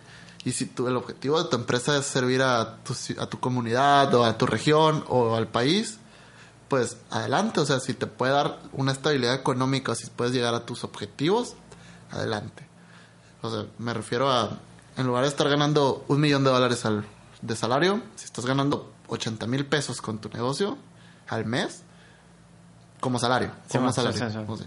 Y 0.44 0.52
si 0.52 0.66
tú, 0.66 0.88
el 0.88 0.96
objetivo 0.96 1.42
de 1.42 1.50
tu 1.50 1.56
empresa 1.56 1.96
es 1.96 2.06
servir 2.06 2.42
a 2.42 2.76
tu, 2.82 2.94
a 3.18 3.26
tu 3.26 3.40
comunidad 3.40 4.12
o 4.14 4.24
a 4.24 4.38
tu 4.38 4.46
región 4.46 5.04
o 5.08 5.36
al 5.36 5.48
país, 5.48 5.98
pues 6.68 6.96
adelante. 7.10 7.60
O 7.60 7.66
sea, 7.66 7.80
si 7.80 7.94
te 7.94 8.06
puede 8.06 8.32
dar 8.32 8.58
una 8.72 8.92
estabilidad 8.92 9.34
económica, 9.34 9.94
si 9.94 10.06
puedes 10.08 10.32
llegar 10.32 10.54
a 10.54 10.64
tus 10.64 10.84
objetivos, 10.84 11.56
adelante. 12.10 12.66
O 13.42 13.50
sea, 13.50 13.66
me 13.78 13.92
refiero 13.92 14.30
a, 14.30 14.58
en 14.96 15.06
lugar 15.06 15.24
de 15.24 15.28
estar 15.28 15.48
ganando 15.48 16.04
un 16.08 16.20
millón 16.20 16.44
de 16.44 16.50
dólares 16.50 16.84
al, 16.84 17.04
de 17.42 17.56
salario, 17.56 18.02
si 18.16 18.24
estás 18.24 18.46
ganando 18.46 18.92
80 19.08 19.46
mil 19.46 19.66
pesos 19.66 20.00
con 20.00 20.18
tu 20.18 20.28
negocio 20.28 20.78
al 21.28 21.46
mes, 21.46 21.82
como 23.00 23.18
salario, 23.18 23.50
como 23.70 23.88
sí, 23.88 23.94
salario. 23.94 24.18
sí, 24.18 24.30
sí. 24.30 24.44
O 24.46 24.56
sea, 24.56 24.66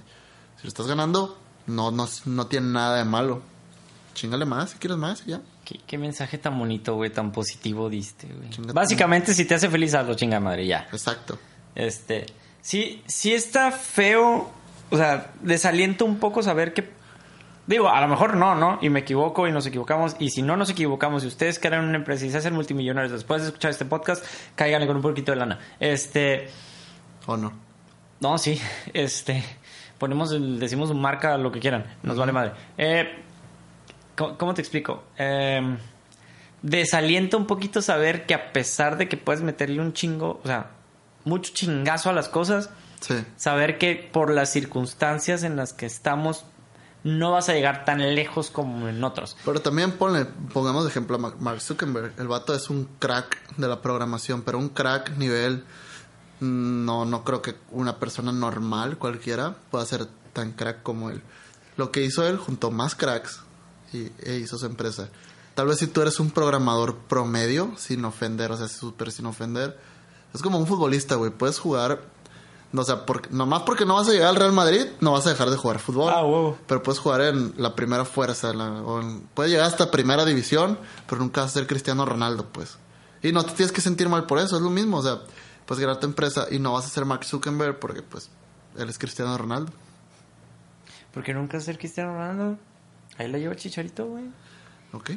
si 0.57 0.63
lo 0.63 0.69
estás 0.69 0.87
ganando, 0.87 1.37
no, 1.67 1.91
no, 1.91 2.07
no 2.25 2.47
tiene 2.47 2.67
nada 2.67 2.97
de 2.97 3.05
malo. 3.05 3.41
Chingale 4.13 4.45
más, 4.45 4.71
si 4.71 4.77
quieres 4.77 4.97
más, 4.97 5.25
ya. 5.25 5.41
Qué, 5.65 5.79
qué 5.87 5.97
mensaje 5.97 6.37
tan 6.37 6.57
bonito, 6.59 6.95
güey, 6.95 7.09
tan 7.09 7.31
positivo 7.31 7.89
diste, 7.89 8.27
güey. 8.27 8.73
Básicamente, 8.73 9.33
si 9.33 9.45
te 9.45 9.55
hace 9.55 9.69
feliz, 9.69 9.93
hazlo, 9.95 10.13
chinga 10.13 10.39
madre, 10.39 10.67
ya. 10.67 10.87
Exacto. 10.91 11.39
Este, 11.73 12.27
sí, 12.61 13.01
sí 13.07 13.33
está 13.33 13.71
feo, 13.71 14.51
o 14.91 14.97
sea, 14.97 15.33
desaliento 15.41 16.05
un 16.05 16.19
poco 16.19 16.43
saber 16.43 16.73
que, 16.73 16.91
digo, 17.65 17.89
a 17.89 17.99
lo 18.01 18.07
mejor 18.07 18.35
no, 18.35 18.53
¿no? 18.53 18.77
Y 18.81 18.89
me 18.89 18.99
equivoco 18.99 19.47
y 19.47 19.51
nos 19.51 19.65
equivocamos, 19.65 20.15
y 20.19 20.29
si 20.29 20.43
no 20.43 20.57
nos 20.57 20.69
equivocamos, 20.69 21.23
y 21.23 21.27
ustedes 21.27 21.57
crean 21.57 21.85
una 21.85 21.97
empresa 21.97 22.25
y 22.25 22.29
se 22.29 22.37
hacen 22.37 22.53
multimillonarios 22.53 23.11
después 23.11 23.41
de 23.41 23.47
escuchar 23.47 23.71
este 23.71 23.85
podcast, 23.85 24.23
cáiganle 24.55 24.85
con 24.85 24.97
un 24.97 25.01
poquito 25.01 25.31
de 25.31 25.37
lana. 25.37 25.59
Este, 25.79 26.49
¿O 27.25 27.35
no? 27.37 27.51
no, 28.19 28.37
sí, 28.37 28.59
este, 28.93 29.43
ponemos, 29.97 30.31
el- 30.31 30.59
decimos 30.59 30.93
marca, 30.93 31.37
lo 31.37 31.51
que 31.51 31.59
quieran, 31.59 31.85
nos 32.03 32.17
vale 32.17 32.31
madre. 32.31 32.51
Eh, 32.77 33.09
¿cómo, 34.15 34.37
cómo 34.37 34.53
te 34.53 34.61
explico? 34.61 35.03
Eh, 35.17 35.77
desalienta 36.61 37.37
un 37.37 37.45
poquito 37.47 37.81
saber 37.81 38.25
que 38.25 38.33
a 38.33 38.53
pesar 38.53 38.97
de 38.97 39.07
que 39.09 39.17
puedes 39.17 39.41
meterle 39.41 39.81
un 39.81 39.93
chingo, 39.93 40.39
o 40.43 40.47
sea, 40.47 40.71
mucho 41.25 41.51
chingazo 41.53 42.09
a 42.09 42.13
las 42.13 42.29
cosas, 42.29 42.69
Sí. 43.01 43.15
saber 43.35 43.77
que 43.77 43.95
por 44.13 44.31
las 44.31 44.49
circunstancias 44.49 45.43
en 45.43 45.57
las 45.57 45.73
que 45.73 45.85
estamos 45.85 46.45
no 47.03 47.31
vas 47.33 47.49
a 47.49 47.53
llegar 47.53 47.83
tan 47.83 47.99
lejos 48.15 48.49
como 48.49 48.87
en 48.87 49.03
otros. 49.03 49.35
Pero 49.43 49.59
también 49.61 49.91
ponle, 49.91 50.23
pongamos 50.53 50.85
de 50.85 50.89
ejemplo 50.89 51.17
a 51.17 51.19
Ma- 51.19 51.35
Mark 51.37 51.59
Zuckerberg. 51.59 52.13
El 52.17 52.29
vato 52.29 52.55
es 52.55 52.69
un 52.69 52.87
crack 52.99 53.37
de 53.57 53.67
la 53.67 53.81
programación, 53.81 54.41
pero 54.43 54.57
un 54.57 54.69
crack 54.69 55.17
nivel... 55.17 55.65
No, 56.39 57.05
no 57.05 57.23
creo 57.23 57.41
que 57.41 57.55
una 57.71 57.97
persona 57.99 58.31
normal, 58.31 58.97
cualquiera, 58.97 59.55
pueda 59.71 59.85
ser 59.85 60.07
tan 60.33 60.51
crack 60.51 60.83
como 60.83 61.09
él. 61.09 61.21
Lo 61.77 61.91
que 61.91 62.03
hizo 62.03 62.25
él, 62.27 62.37
juntó 62.37 62.69
más 62.71 62.95
cracks 62.95 63.39
y, 63.93 64.11
e 64.23 64.37
hizo 64.37 64.57
su 64.57 64.65
empresa. 64.65 65.09
Tal 65.55 65.67
vez 65.67 65.77
si 65.79 65.87
tú 65.87 66.01
eres 66.01 66.19
un 66.19 66.31
programador 66.31 66.97
promedio, 66.97 67.71
sin 67.77 68.03
ofender, 68.05 68.51
o 68.51 68.57
sea, 68.57 68.67
súper 68.67 69.11
sin 69.11 69.25
ofender, 69.27 69.79
es 70.33 70.41
como 70.41 70.57
un 70.57 70.67
futbolista, 70.67 71.15
güey. 71.15 71.31
Puedes 71.31 71.59
jugar, 71.59 72.01
o 72.75 72.83
sea, 72.83 73.05
porque, 73.05 73.29
nomás 73.31 73.61
porque 73.61 73.85
no 73.85 73.93
vas 73.95 74.07
a 74.09 74.11
llegar 74.11 74.29
al 74.29 74.35
Real 74.35 74.51
Madrid, 74.51 74.85
no 74.99 75.11
vas 75.11 75.27
a 75.27 75.29
dejar 75.29 75.51
de 75.51 75.57
jugar 75.57 75.77
fútbol. 75.79 76.11
Ah, 76.13 76.23
huevo. 76.25 76.57
Pero 76.67 76.81
puedes 76.81 76.99
jugar 76.99 77.21
en 77.21 77.53
la 77.57 77.75
primera 77.75 78.03
fuerza, 78.03 78.49
en 78.49 78.57
la- 78.57 78.81
o 78.81 78.99
en- 78.99 79.21
puedes 79.35 79.51
llegar 79.51 79.67
hasta 79.67 79.91
primera 79.91 80.25
división, 80.25 80.79
pero 81.07 81.21
nunca 81.21 81.41
vas 81.41 81.51
a 81.51 81.53
ser 81.53 81.67
Cristiano 81.67 82.03
Ronaldo, 82.05 82.47
pues. 82.51 82.77
Y 83.21 83.31
no 83.31 83.45
te 83.45 83.53
tienes 83.53 83.71
que 83.71 83.79
sentir 83.81 84.09
mal 84.09 84.25
por 84.25 84.39
eso, 84.39 84.55
es 84.57 84.61
lo 84.63 84.71
mismo, 84.71 84.97
o 84.97 85.03
sea, 85.03 85.19
puedes 85.65 85.83
crear 85.83 85.99
tu 85.99 86.05
empresa 86.07 86.47
y 86.51 86.59
no 86.59 86.73
vas 86.73 86.85
a 86.85 86.89
ser 86.89 87.05
Mark 87.05 87.23
Zuckerberg 87.25 87.79
porque, 87.79 88.01
pues, 88.01 88.29
él 88.77 88.89
es 88.89 88.97
Cristiano 88.97 89.37
Ronaldo. 89.37 89.71
Porque 91.13 91.33
nunca 91.33 91.59
ser 91.59 91.77
Cristiano 91.77 92.13
Ronaldo. 92.13 92.57
Ahí 93.17 93.27
la 93.31 93.37
lleva 93.37 93.55
chicharito, 93.55 94.05
güey. 94.07 94.25
¿Ok? 94.93 95.11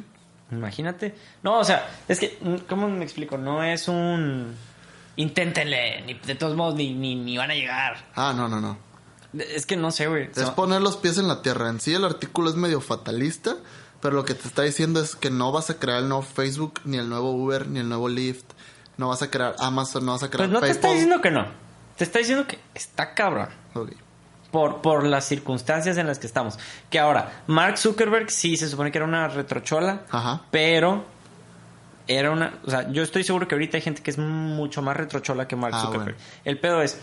Imagínate. 0.51 1.15
No, 1.43 1.59
o 1.59 1.63
sea, 1.63 1.89
es 2.07 2.19
que, 2.19 2.37
¿cómo 2.69 2.87
me 2.89 3.03
explico? 3.03 3.37
No 3.37 3.63
es 3.63 3.87
un... 3.87 4.55
Inténtenle, 5.15 6.03
ni, 6.05 6.13
de 6.13 6.35
todos 6.35 6.55
modos, 6.55 6.75
ni, 6.75 6.93
ni, 6.93 7.15
ni 7.15 7.37
van 7.37 7.49
a 7.49 7.55
llegar. 7.55 8.05
Ah, 8.15 8.33
no, 8.35 8.47
no, 8.47 8.61
no. 8.61 8.77
Es 9.33 9.65
que 9.65 9.75
no 9.75 9.89
sé, 9.91 10.07
güey. 10.07 10.25
Es 10.35 10.35
So- 10.43 10.55
poner 10.55 10.81
los 10.81 10.95
pies 10.97 11.17
en 11.17 11.27
la 11.27 11.41
tierra. 11.41 11.69
En 11.69 11.79
sí 11.79 11.93
el 11.93 12.05
artículo 12.05 12.49
es 12.51 12.55
medio 12.55 12.81
fatalista, 12.81 13.55
pero 13.99 14.15
lo 14.15 14.25
que 14.25 14.35
te 14.35 14.47
está 14.47 14.61
diciendo 14.61 15.01
es 15.01 15.15
que 15.15 15.31
no 15.31 15.51
vas 15.51 15.71
a 15.71 15.79
crear 15.79 15.97
el 16.03 16.07
nuevo 16.07 16.21
Facebook, 16.21 16.81
ni 16.85 16.97
el 16.97 17.09
nuevo 17.09 17.31
Uber, 17.31 17.67
ni 17.67 17.79
el 17.79 17.89
nuevo 17.89 18.07
Lyft. 18.09 18.45
No 18.97 19.09
vas 19.09 19.21
a 19.21 19.29
crear 19.29 19.55
Amazon, 19.59 20.05
no 20.05 20.13
vas 20.13 20.23
a 20.23 20.29
crear 20.29 20.49
Pues 20.49 20.61
no 20.61 20.65
te 20.65 20.71
está 20.71 20.89
diciendo 20.91 21.21
que 21.21 21.31
no. 21.31 21.45
Te 21.97 22.03
está 22.03 22.19
diciendo 22.19 22.45
que 22.47 22.59
está 22.73 23.13
cabrón. 23.13 23.49
Ok. 23.73 23.91
Por, 24.51 24.81
por 24.81 25.03
las 25.03 25.25
circunstancias 25.25 25.97
en 25.97 26.07
las 26.07 26.19
que 26.19 26.27
estamos. 26.27 26.57
Que 26.89 26.99
ahora, 26.99 27.43
Mark 27.47 27.77
Zuckerberg 27.77 28.31
sí 28.31 28.55
se 28.57 28.67
supone 28.69 28.91
que 28.91 28.97
era 28.97 29.05
una 29.05 29.27
retrochola. 29.27 30.03
Ajá. 30.09 30.41
Pero 30.51 31.05
era 32.07 32.31
una. 32.31 32.53
O 32.65 32.69
sea, 32.71 32.89
yo 32.91 33.03
estoy 33.03 33.23
seguro 33.23 33.47
que 33.47 33.55
ahorita 33.55 33.77
hay 33.77 33.81
gente 33.81 34.01
que 34.01 34.09
es 34.11 34.17
mucho 34.17 34.81
más 34.81 34.95
retrochola 34.97 35.47
que 35.47 35.55
Mark 35.55 35.73
Ah, 35.75 35.81
Zuckerberg. 35.81 36.15
bueno. 36.15 36.29
El 36.45 36.59
pedo 36.59 36.81
es. 36.81 36.97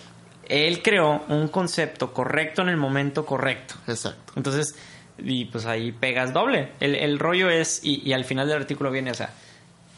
Él 0.49 0.83
creó 0.83 1.25
un 1.29 1.49
concepto 1.49 2.13
correcto 2.13 2.63
en 2.63 2.69
el 2.71 2.77
momento 2.77 3.25
correcto. 3.25 3.75
Exacto. 3.87 4.33
Entonces, 4.37 4.75
y 5.19 5.45
pues 5.47 5.65
ahí 5.67 5.93
pegas 5.93 6.33
doble. 6.33 6.73
El, 6.81 6.95
el 6.97 7.19
rollo 7.19 7.49
es, 7.51 7.81
y, 7.83 8.07
y 8.09 8.13
al 8.15 8.25
final 8.25 8.49
del 8.49 8.59
artículo 8.59 8.91
viene, 8.91 9.11
o 9.11 9.15
sea, 9.15 9.31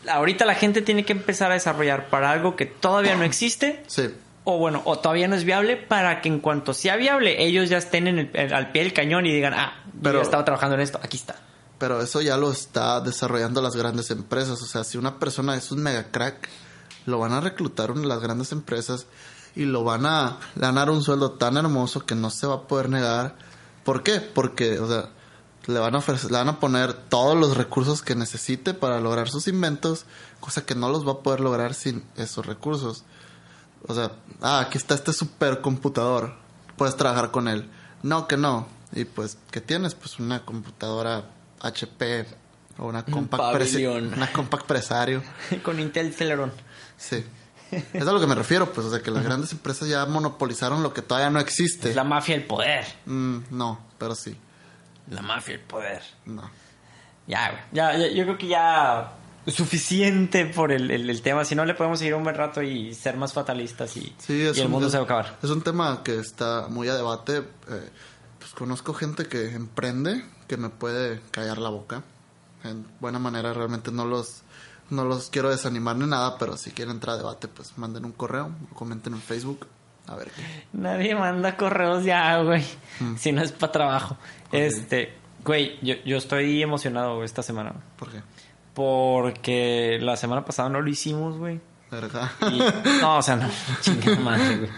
ahorita 0.09 0.44
la 0.44 0.54
gente 0.54 0.82
tiene 0.82 1.04
que 1.04 1.12
empezar 1.12 1.50
a 1.50 1.54
desarrollar 1.54 2.09
para 2.09 2.30
algo 2.30 2.57
que 2.57 2.66
todavía 2.66 3.14
no 3.16 3.24
existe, 3.24 3.82
Sí. 3.86 4.11
o 4.44 4.59
bueno, 4.59 4.82
o 4.84 4.98
todavía 4.98 5.28
no 5.28 5.34
es 5.36 5.44
viable, 5.44 5.76
para 5.76 6.20
que 6.22 6.28
en 6.28 6.40
cuanto 6.40 6.72
sea 6.74 6.96
viable, 6.96 7.44
ellos 7.44 7.68
ya 7.68 7.78
estén 7.78 8.07
en 8.07 8.18
el- 8.18 8.30
en- 8.34 8.52
al 8.54 8.72
pie 8.72 8.82
del 8.84 8.92
cañón 8.92 9.26
y 9.26 9.32
digan, 9.32 9.54
ah, 9.54 9.74
yo 9.86 9.92
Pero- 10.02 10.18
ya 10.18 10.22
estaba 10.24 10.44
trabajando 10.44 10.74
en 10.76 10.82
esto, 10.82 10.98
aquí 11.02 11.16
está. 11.16 11.36
Pero 11.78 12.00
eso 12.00 12.20
ya 12.22 12.36
lo 12.36 12.50
está 12.50 13.00
desarrollando 13.00 13.61
las 13.61 13.76
grandes 13.76 14.11
empresas. 14.11 14.62
O 14.62 14.66
sea, 14.66 14.82
si 14.84 14.96
una 14.96 15.18
persona 15.18 15.57
es 15.57 15.70
un 15.72 15.82
mega 15.82 16.04
crack, 16.11 16.48
lo 17.04 17.18
van 17.18 17.32
a 17.32 17.40
reclutar 17.40 17.90
en 17.90 18.09
las 18.09 18.20
grandes 18.20 18.50
empresas 18.52 19.07
y 19.54 19.64
lo 19.66 19.84
van 19.84 20.07
a 20.07 20.38
ganar 20.54 20.88
un 20.90 21.02
sueldo 21.02 21.32
tan 21.32 21.57
hermoso 21.59 22.07
que 22.07 22.14
no 22.14 22.30
se 22.30 22.46
va 22.46 22.54
a 22.54 22.62
poder 22.62 22.88
negar. 22.88 23.34
¿Por 23.84 24.02
qué? 24.02 24.20
Porque, 24.20 24.78
o 24.78 24.88
sea, 24.88 25.11
le 25.66 25.78
van 25.78 25.94
a 25.94 25.98
ofrecer, 25.98 26.30
le 26.30 26.38
van 26.38 26.48
a 26.48 26.60
poner 26.60 26.92
todos 26.92 27.36
los 27.36 27.56
recursos 27.56 28.02
que 28.02 28.14
necesite 28.14 28.74
para 28.74 29.00
lograr 29.00 29.28
sus 29.28 29.48
inventos, 29.48 30.06
cosa 30.40 30.64
que 30.64 30.74
no 30.74 30.88
los 30.90 31.06
va 31.06 31.12
a 31.12 31.18
poder 31.20 31.40
lograr 31.40 31.74
sin 31.74 32.04
esos 32.16 32.46
recursos. 32.46 33.04
O 33.88 33.94
sea, 33.94 34.12
ah, 34.42 34.60
aquí 34.60 34.78
está 34.78 34.94
este 34.94 35.12
supercomputador. 35.12 36.34
Puedes 36.76 36.96
trabajar 36.96 37.30
con 37.30 37.48
él. 37.48 37.68
No, 38.02 38.26
que 38.28 38.36
no. 38.36 38.66
Y 38.92 39.04
pues, 39.04 39.38
¿qué 39.50 39.60
tienes? 39.60 39.94
Pues 39.94 40.18
una 40.18 40.44
computadora 40.44 41.30
HP 41.60 42.26
o 42.78 42.86
una 42.86 43.04
compact, 43.04 43.42
Presi- 43.54 44.12
una 44.14 44.32
compact 44.32 44.66
Presario. 44.66 45.22
Con 45.62 45.80
Intel 45.80 46.12
Celeron. 46.14 46.52
Sí. 46.96 47.24
Es 47.92 48.06
a 48.06 48.12
lo 48.12 48.20
que 48.20 48.26
me 48.28 48.34
refiero, 48.36 48.72
pues, 48.72 48.86
o 48.86 48.90
sea, 48.90 49.00
que 49.02 49.10
las 49.10 49.24
grandes 49.24 49.50
empresas 49.52 49.88
ya 49.88 50.06
monopolizaron 50.06 50.82
lo 50.84 50.92
que 50.94 51.02
todavía 51.02 51.30
no 51.30 51.40
existe. 51.40 51.90
Es 51.90 51.96
la 51.96 52.04
mafia 52.04 52.36
del 52.36 52.46
poder. 52.46 52.86
Mm, 53.06 53.38
no, 53.50 53.80
pero 53.98 54.14
sí. 54.14 54.36
La 55.11 55.22
mafia 55.22 55.57
del 55.57 55.64
poder. 55.66 56.02
No. 56.26 56.50
Ya, 57.26 57.50
güey. 57.50 57.62
Ya, 57.72 57.96
ya, 57.96 58.09
yo 58.09 58.24
creo 58.24 58.38
que 58.38 58.48
ya 58.48 59.12
suficiente 59.46 60.46
por 60.46 60.72
el, 60.72 60.90
el- 60.90 61.09
el 61.11 61.22
tema. 61.22 61.44
Si 61.44 61.54
no, 61.54 61.64
le 61.64 61.74
podemos 61.74 61.98
seguir 61.98 62.14
un 62.14 62.24
buen 62.24 62.34
rato 62.36 62.62
y 62.62 62.94
ser 62.94 63.16
más 63.16 63.32
fatalistas 63.32 63.96
y, 63.96 64.14
Sí, 64.18 64.34
y 64.42 64.46
el 64.61 64.66
un, 64.66 64.70
mundo 64.72 64.90
se 64.90 64.96
va 64.96 65.02
a 65.02 65.04
acabar. 65.04 65.36
Es 65.42 65.50
un 65.50 65.62
tema 65.62 66.02
que 66.02 66.18
está 66.18 66.66
muy 66.68 66.88
a 66.88 66.94
debate. 66.94 67.38
eh, 67.68 67.90
pues 68.38 68.52
conozco 68.54 68.94
gente 68.94 69.26
que 69.26 69.52
emprende 69.54 70.24
que 70.48 70.57
me 70.57 70.68
puede 70.68 71.20
callar 71.30 71.59
la 71.59 71.68
boca. 71.70 72.02
En 72.64 72.86
buena 73.00 73.18
manera, 73.18 73.52
realmente 73.52 73.90
no 73.92 74.04
los, 74.04 74.42
no 74.90 75.04
los 75.04 75.30
quiero 75.30 75.50
desanimar 75.50 75.96
ni 75.96 76.07
nada, 76.07 76.36
pero 76.38 76.57
si 76.57 76.70
quieren 76.72 76.94
entrar 76.94 77.14
a 77.14 77.18
debate, 77.18 77.48
pues 77.48 77.76
manden 77.78 78.04
un 78.04 78.12
correo, 78.12 78.50
comenten 78.74 79.14
en 79.14 79.20
Facebook. 79.20 79.66
A 80.09 80.14
ver 80.14 80.30
qué. 80.30 80.42
Nadie 80.72 81.14
manda 81.16 81.57
correos 81.57 82.04
ya, 82.04 82.38
güey. 82.42 82.64
Mm. 83.00 83.16
Si 83.16 83.32
no 83.32 83.42
es 83.42 83.50
para 83.52 83.72
trabajo. 83.72 84.16
Este, 84.57 85.14
güey, 85.44 85.78
yo, 85.82 85.94
yo 86.04 86.16
estoy 86.16 86.62
emocionado 86.62 87.22
esta 87.24 87.42
semana. 87.42 87.74
¿Por 87.98 88.11
qué? 88.11 88.20
Porque 88.74 89.98
la 90.00 90.16
semana 90.16 90.44
pasada 90.44 90.68
no 90.68 90.80
lo 90.80 90.88
hicimos, 90.90 91.38
güey. 91.38 91.61
Verga. 91.90 92.32
Y- 92.52 92.59
no, 93.00 93.18
o 93.18 93.22
sea, 93.22 93.36
no, 93.36 93.48
chingada 93.80 94.18
madre, 94.18 94.57
güey. 94.57 94.70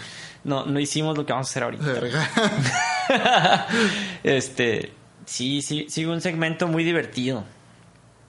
No, 0.44 0.64
no 0.66 0.78
hicimos 0.78 1.16
lo 1.16 1.26
que 1.26 1.32
vamos 1.32 1.48
a 1.48 1.50
hacer 1.50 1.62
ahorita. 1.64 1.84
Verga. 1.84 2.28
este, 4.22 4.92
sí, 5.26 5.62
sí, 5.62 5.86
sigue 5.88 6.08
un 6.08 6.20
segmento 6.20 6.68
muy 6.68 6.84
divertido 6.84 7.44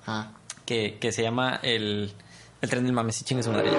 Ah, 0.08 0.32
que, 0.66 0.98
que 1.00 1.12
se 1.12 1.22
llama 1.22 1.60
el, 1.62 2.12
el 2.62 2.70
tren 2.70 2.84
del 2.84 2.94
mame. 2.94 3.12
Sí, 3.12 3.24
chingue 3.26 3.44
su 3.44 3.52
madre. 3.52 3.70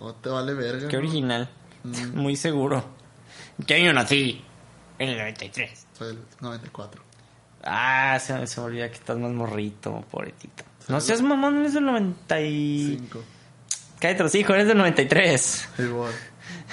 o 0.00 0.14
te 0.14 0.30
vale 0.30 0.54
verga. 0.54 0.88
qué 0.88 0.96
¿no? 0.96 1.02
original? 1.02 1.48
Muy 2.14 2.36
seguro. 2.36 2.84
¿Qué 3.66 3.74
año 3.74 3.92
nací? 3.92 4.42
En 4.98 5.10
el 5.10 5.18
93. 5.18 5.86
Soy 5.96 6.10
el 6.10 6.18
94. 6.40 7.02
Ah, 7.62 8.18
se, 8.18 8.46
se 8.46 8.60
me 8.60 8.66
olvida 8.66 8.88
que 8.88 8.94
estás 8.94 9.18
más 9.18 9.30
morrito, 9.32 10.04
pobrecito. 10.10 10.64
No 10.88 11.00
seas 11.00 11.20
mamón, 11.20 11.58
eres 11.60 11.74
del 11.74 11.84
90 11.84 12.40
y... 12.40 12.96
5. 13.00 13.22
Cállate 14.00 14.22
los 14.22 14.34
hijos, 14.34 14.54
eres 14.54 14.66
del 14.68 14.78
93. 14.78 15.68
Igual. 15.78 16.12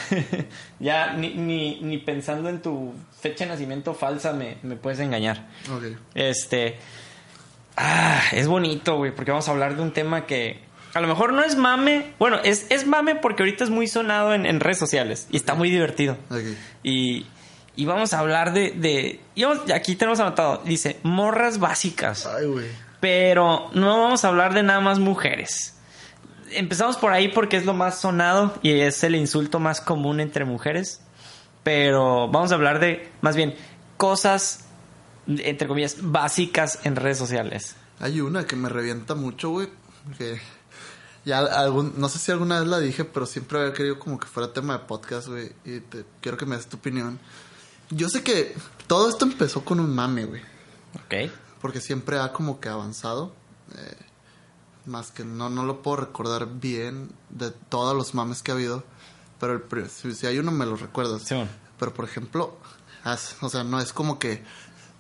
ya, 0.80 1.13
ni, 1.13 1.34
ni, 1.36 1.82
ni 1.82 1.97
pensando 1.97 2.47
en 2.47 2.61
tu 2.61 2.93
fecha 3.19 3.43
de 3.43 3.51
nacimiento 3.51 3.93
falsa 3.93 4.32
me, 4.32 4.57
me 4.63 4.78
puedes 4.78 4.99
engañar. 4.99 5.47
Ok. 5.69 5.84
Este... 6.15 6.80
Ah, 7.78 8.21
es 8.32 8.47
bonito, 8.47 8.97
güey, 8.97 9.15
porque 9.15 9.32
vamos 9.32 9.47
a 9.47 9.51
hablar 9.51 9.75
de 9.75 9.82
un 9.84 9.91
tema 9.93 10.25
que... 10.25 10.65
A 10.93 10.99
lo 10.99 11.07
mejor 11.07 11.32
no 11.34 11.43
es 11.43 11.55
mame. 11.55 12.13
Bueno, 12.17 12.39
es, 12.43 12.65
es 12.69 12.88
mame 12.88 13.15
porque 13.15 13.43
ahorita 13.43 13.63
es 13.63 13.69
muy 13.69 13.88
sonado 13.88 14.34
en, 14.34 14.45
en 14.47 14.59
redes 14.59 14.80
sociales. 14.80 15.28
Y 15.30 15.38
está 15.38 15.53
muy 15.53 15.69
divertido. 15.69 16.17
Y, 16.82 17.28
y 17.75 17.86
vamos 17.86 18.13
a 18.13 18.19
hablar 18.19 18.51
de... 18.51 18.71
de 18.71 19.19
y 19.36 19.43
vamos- 19.43 19.69
aquí 19.71 19.95
tenemos 19.95 20.19
anotado. 20.19 20.61
Dice, 20.65 20.97
morras 21.03 21.59
básicas. 21.59 22.25
Ay, 22.25 22.47
güey. 22.47 22.65
Pero 22.99 23.69
no 23.73 24.01
vamos 24.01 24.25
a 24.25 24.30
hablar 24.30 24.55
de 24.55 24.63
nada 24.63 24.80
más 24.80 24.97
mujeres. 24.97 25.78
empezamos 26.51 26.97
por 26.97 27.11
ahí 27.13 27.28
porque 27.28 27.57
es 27.57 27.65
lo 27.65 27.75
más 27.75 27.99
sonado 27.99 28.55
y 28.63 28.71
es 28.80 29.03
el 29.03 29.15
insulto 29.15 29.59
más 29.59 29.82
común 29.82 30.19
entre 30.19 30.45
mujeres. 30.45 31.01
Pero 31.63 32.28
vamos 32.30 32.51
a 32.51 32.55
hablar 32.55 32.80
de, 32.80 33.07
más 33.21 33.36
bien, 33.36 33.53
cosas, 33.97 34.66
entre 35.28 35.67
comillas, 35.67 35.97
básicas 36.01 36.80
en 36.84 36.95
redes 36.95 37.17
sociales. 37.17 37.75
Hay 37.99 38.21
una 38.21 38.45
que 38.45 38.55
me 38.55 38.69
revienta 38.69 39.15
mucho, 39.15 39.49
güey. 39.49 39.69
Que 40.17 40.39
ya 41.25 41.39
algún, 41.39 41.93
no 41.97 42.09
sé 42.09 42.19
si 42.19 42.32
alguna 42.32 42.59
vez 42.59 42.69
la 42.69 42.80
dije, 42.80 43.03
pero 43.03 43.25
siempre 43.25 43.59
había 43.59 43.73
querido 43.73 43.99
como 43.99 44.19
que 44.19 44.28
fuera 44.28 44.53
tema 44.53 44.78
de 44.78 44.86
podcast, 44.86 45.28
güey. 45.28 45.51
Y 45.65 45.82
te, 45.82 46.05
quiero 46.21 46.38
que 46.38 46.45
me 46.45 46.55
des 46.55 46.67
tu 46.67 46.78
opinión. 46.78 47.19
Yo 47.89 48.09
sé 48.09 48.23
que 48.23 48.55
todo 48.88 49.09
esto 49.09 49.25
empezó 49.25 49.65
con 49.65 49.80
un 49.80 49.93
mame, 49.93 50.25
güey. 50.25 50.41
Ok. 50.95 51.32
Porque 51.61 51.82
siempre 51.82 52.19
ha 52.19 52.32
como 52.32 52.59
que 52.59 52.69
avanzado. 52.69 53.34
Eh, 53.78 53.97
más 54.86 55.11
que 55.11 55.25
no, 55.25 55.49
no 55.49 55.65
lo 55.65 55.82
puedo 55.82 55.97
recordar 55.97 56.47
bien 56.47 57.11
de 57.30 57.51
todos 57.51 57.95
los 57.95 58.13
mames 58.13 58.41
que 58.41 58.51
ha 58.51 58.55
habido. 58.55 58.84
Pero 59.39 59.53
el, 59.53 59.89
si, 59.89 60.13
si 60.15 60.28
hay 60.28 60.39
uno 60.39 60.51
me 60.51 60.65
lo 60.65 60.78
recuerdas. 60.78 61.23
Simón. 61.23 61.49
Pero 61.78 61.93
por 61.93 62.05
ejemplo, 62.05 62.57
o 63.41 63.49
sea, 63.49 63.63
no 63.63 63.80
es 63.80 63.93
como 63.93 64.19
que 64.19 64.43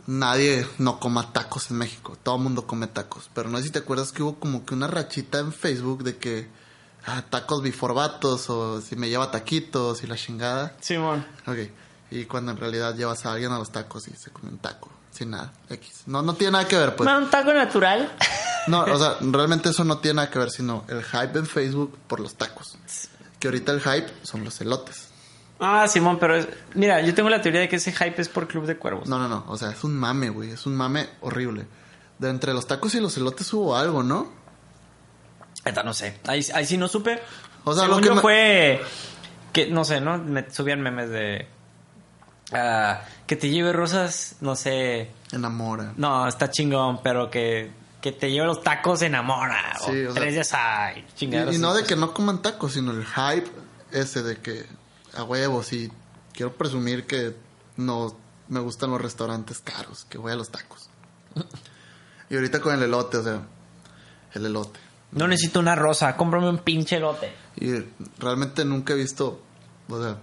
nadie 0.07 0.65
no 0.79 0.99
coma 0.99 1.31
tacos 1.31 1.69
en 1.69 1.77
México. 1.77 2.17
Todo 2.23 2.37
el 2.37 2.41
mundo 2.41 2.65
come 2.65 2.87
tacos. 2.87 3.29
Pero 3.33 3.49
no 3.49 3.57
sé 3.59 3.65
si 3.65 3.69
te 3.71 3.79
acuerdas 3.79 4.11
que 4.11 4.23
hubo 4.23 4.39
como 4.39 4.65
que 4.65 4.73
una 4.73 4.87
rachita 4.87 5.39
en 5.39 5.53
Facebook 5.53 6.03
de 6.03 6.17
que 6.17 6.47
ah, 7.05 7.23
tacos 7.29 7.61
before 7.61 7.93
vatos 7.93 8.49
o 8.49 8.81
si 8.81 8.95
me 8.95 9.09
lleva 9.09 9.29
taquitos 9.29 10.03
y 10.03 10.07
la 10.07 10.15
chingada. 10.15 10.75
Simón. 10.79 11.25
Ok. 11.45 11.57
Y 12.09 12.25
cuando 12.25 12.51
en 12.51 12.57
realidad 12.57 12.95
llevas 12.95 13.25
a 13.25 13.33
alguien 13.33 13.51
a 13.51 13.59
los 13.59 13.71
tacos 13.71 14.07
y 14.07 14.15
se 14.15 14.31
come 14.31 14.49
un 14.49 14.57
taco. 14.57 14.89
Sin 15.11 15.31
nada. 15.31 15.51
X. 15.69 16.03
No, 16.05 16.21
no 16.21 16.35
tiene 16.35 16.51
nada 16.51 16.67
que 16.67 16.77
ver, 16.77 16.95
pues. 16.95 17.09
un 17.09 17.29
taco 17.29 17.53
natural. 17.53 18.11
No, 18.67 18.81
o 18.81 18.99
sea, 18.99 19.15
realmente 19.21 19.69
eso 19.69 19.85
no 19.85 19.99
tiene 19.99 20.15
nada 20.15 20.29
que 20.29 20.39
ver, 20.39 20.51
sino 20.51 20.83
el 20.89 21.01
hype 21.01 21.39
en 21.39 21.45
Facebook 21.45 21.97
por 22.05 22.19
los 22.19 22.35
tacos. 22.35 22.77
Que 23.39 23.47
ahorita 23.47 23.71
el 23.71 23.79
hype 23.79 24.11
son 24.23 24.43
los 24.43 24.59
elotes. 24.59 25.06
Ah, 25.59 25.87
Simón, 25.87 26.19
pero 26.19 26.35
es- 26.35 26.47
mira, 26.75 27.01
yo 27.01 27.13
tengo 27.15 27.29
la 27.29 27.41
teoría 27.41 27.61
de 27.61 27.69
que 27.69 27.77
ese 27.77 27.91
hype 27.91 28.21
es 28.21 28.29
por 28.29 28.47
Club 28.47 28.65
de 28.65 28.77
Cuervos. 28.77 29.07
No, 29.09 29.17
no, 29.17 29.27
no. 29.27 29.43
O 29.47 29.57
sea, 29.57 29.71
es 29.71 29.83
un 29.83 29.95
mame, 29.97 30.29
güey. 30.29 30.51
Es 30.51 30.65
un 30.65 30.75
mame 30.75 31.09
horrible. 31.21 31.65
De 32.19 32.29
entre 32.29 32.53
los 32.53 32.67
tacos 32.67 32.93
y 32.95 32.99
los 32.99 33.15
elotes 33.17 33.51
hubo 33.53 33.75
algo, 33.75 34.03
¿no? 34.03 34.31
Neta, 35.65 35.83
no 35.83 35.93
sé. 35.93 36.19
Ahí, 36.27 36.45
ahí 36.53 36.65
sí 36.65 36.77
no 36.77 36.87
supe. 36.87 37.21
O 37.63 37.73
sea, 37.73 37.83
Según 37.85 37.97
lo 37.97 38.01
que 38.01 38.07
yo 38.07 38.15
me- 38.15 38.21
fue 38.21 38.81
que, 39.51 39.67
no 39.67 39.83
sé, 39.83 39.99
¿no? 40.01 40.17
Me 40.19 40.49
subían 40.51 40.81
memes 40.81 41.09
de... 41.09 41.47
ah, 42.53 43.01
que 43.25 43.35
te 43.35 43.49
lleve 43.49 43.73
rosas, 43.73 44.35
no 44.41 44.55
sé... 44.55 45.11
Enamora. 45.31 45.93
No, 45.97 46.27
está 46.27 46.49
chingón, 46.49 47.01
pero 47.03 47.29
que, 47.29 47.71
que 48.01 48.11
te 48.13 48.31
lleve 48.31 48.45
los 48.47 48.61
tacos 48.61 49.01
enamora. 49.01 49.75
Sí, 49.85 50.05
o 50.05 50.11
o 50.11 50.13
sea- 50.13 50.21
tres 50.21 50.33
días 50.35 50.53
ay, 50.53 51.05
Y, 51.07 51.13
chingaderas 51.17 51.55
y 51.55 51.57
no 51.59 51.73
de 51.73 51.83
que 51.83 51.95
no 51.95 52.13
coman 52.13 52.41
tacos, 52.41 52.73
sino 52.73 52.91
el 52.91 53.05
hype 53.05 53.49
ese 53.91 54.21
de 54.23 54.37
que 54.37 54.65
a 55.17 55.23
huevos 55.23 55.73
y 55.73 55.91
quiero 56.33 56.53
presumir 56.53 57.05
que 57.05 57.35
no 57.75 58.15
me 58.47 58.59
gustan 58.59 58.91
los 58.91 59.01
restaurantes 59.01 59.59
caros, 59.59 60.05
que 60.05 60.17
voy 60.17 60.31
a 60.31 60.35
los 60.35 60.49
tacos. 60.49 60.89
Y 62.29 62.35
ahorita 62.35 62.59
con 62.61 62.75
el 62.75 62.83
elote, 62.83 63.17
o 63.17 63.23
sea, 63.23 63.41
el 64.33 64.45
elote. 64.45 64.79
No 65.11 65.27
necesito 65.27 65.59
una 65.59 65.75
rosa, 65.75 66.15
cómprame 66.17 66.49
un 66.49 66.59
pinche 66.59 66.99
lote. 66.99 67.31
Y 67.55 67.71
realmente 68.19 68.65
nunca 68.65 68.93
he 68.93 68.97
visto, 68.97 69.41
o 69.87 70.01
sea, 70.01 70.17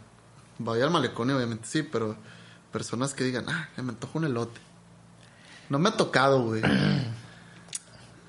voy 0.58 0.80
al 0.80 0.90
malecón 0.90 1.30
y 1.30 1.32
obviamente 1.32 1.66
sí, 1.66 1.82
pero 1.82 2.16
personas 2.70 3.14
que 3.14 3.24
digan, 3.24 3.46
ah, 3.48 3.68
me 3.76 3.90
antojo 3.90 4.18
un 4.18 4.26
elote. 4.26 4.60
No 5.70 5.78
me 5.78 5.88
ha 5.88 5.96
tocado, 5.96 6.42
güey. 6.42 6.62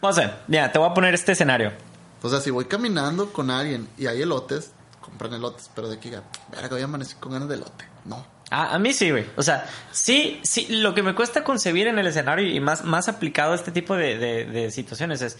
No 0.01 0.13
sé, 0.13 0.31
mira, 0.47 0.71
te 0.71 0.79
voy 0.79 0.89
a 0.89 0.93
poner 0.93 1.13
este 1.13 1.33
escenario. 1.33 1.73
O 2.21 2.29
sea, 2.29 2.39
si 2.39 2.49
voy 2.49 2.65
caminando 2.65 3.33
con 3.33 3.51
alguien 3.51 3.89
y 3.97 4.07
hay 4.07 4.21
elotes, 4.21 4.71
compran 5.05 5.33
elotes, 5.33 5.69
pero 5.75 5.87
de 5.87 5.99
que 5.99 6.09
diga, 6.09 6.23
verga, 6.51 6.69
voy 6.69 6.81
a 6.81 6.85
amanecer 6.85 7.17
con 7.17 7.31
ganas 7.31 7.47
de 7.47 7.55
elote. 7.55 7.85
No. 8.05 8.25
A, 8.51 8.75
a 8.75 8.79
mí 8.79 8.93
sí, 8.93 9.09
güey. 9.11 9.25
O 9.37 9.43
sea, 9.43 9.65
sí, 9.91 10.39
sí, 10.43 10.67
lo 10.69 10.93
que 10.93 11.01
me 11.03 11.15
cuesta 11.15 11.43
concebir 11.43 11.87
en 11.87 11.97
el 11.99 12.07
escenario 12.07 12.47
y 12.47 12.59
más, 12.59 12.83
más 12.83 13.07
aplicado 13.09 13.53
a 13.53 13.55
este 13.55 13.71
tipo 13.71 13.95
de, 13.95 14.17
de- 14.17 14.45
de 14.45 14.71
situaciones 14.71 15.21
es, 15.21 15.37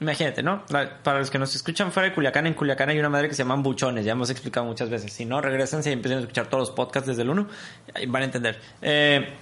imagínate, 0.00 0.42
¿no? 0.42 0.62
La- 0.68 1.02
Para 1.02 1.18
los 1.20 1.30
que 1.30 1.38
nos 1.38 1.54
escuchan 1.56 1.92
fuera 1.92 2.08
de 2.10 2.14
Culiacán, 2.14 2.46
en 2.46 2.54
Culiacán 2.54 2.90
hay 2.90 2.98
una 2.98 3.08
madre 3.08 3.28
que 3.28 3.34
se 3.34 3.42
llaman 3.42 3.62
buchones, 3.62 4.04
ya 4.04 4.12
hemos 4.12 4.28
explicado 4.30 4.66
muchas 4.66 4.90
veces. 4.90 5.12
Si 5.12 5.24
no, 5.24 5.40
regresense 5.40 5.88
y 5.90 5.92
empiecen 5.94 6.18
a 6.18 6.20
escuchar 6.22 6.46
todos 6.48 6.68
los 6.68 6.76
podcasts 6.76 7.08
desde 7.08 7.22
el 7.22 7.30
uno, 7.30 7.46
ahí 7.94 8.06
van 8.06 8.22
a 8.22 8.24
entender. 8.26 8.60
Eh, 8.82 9.32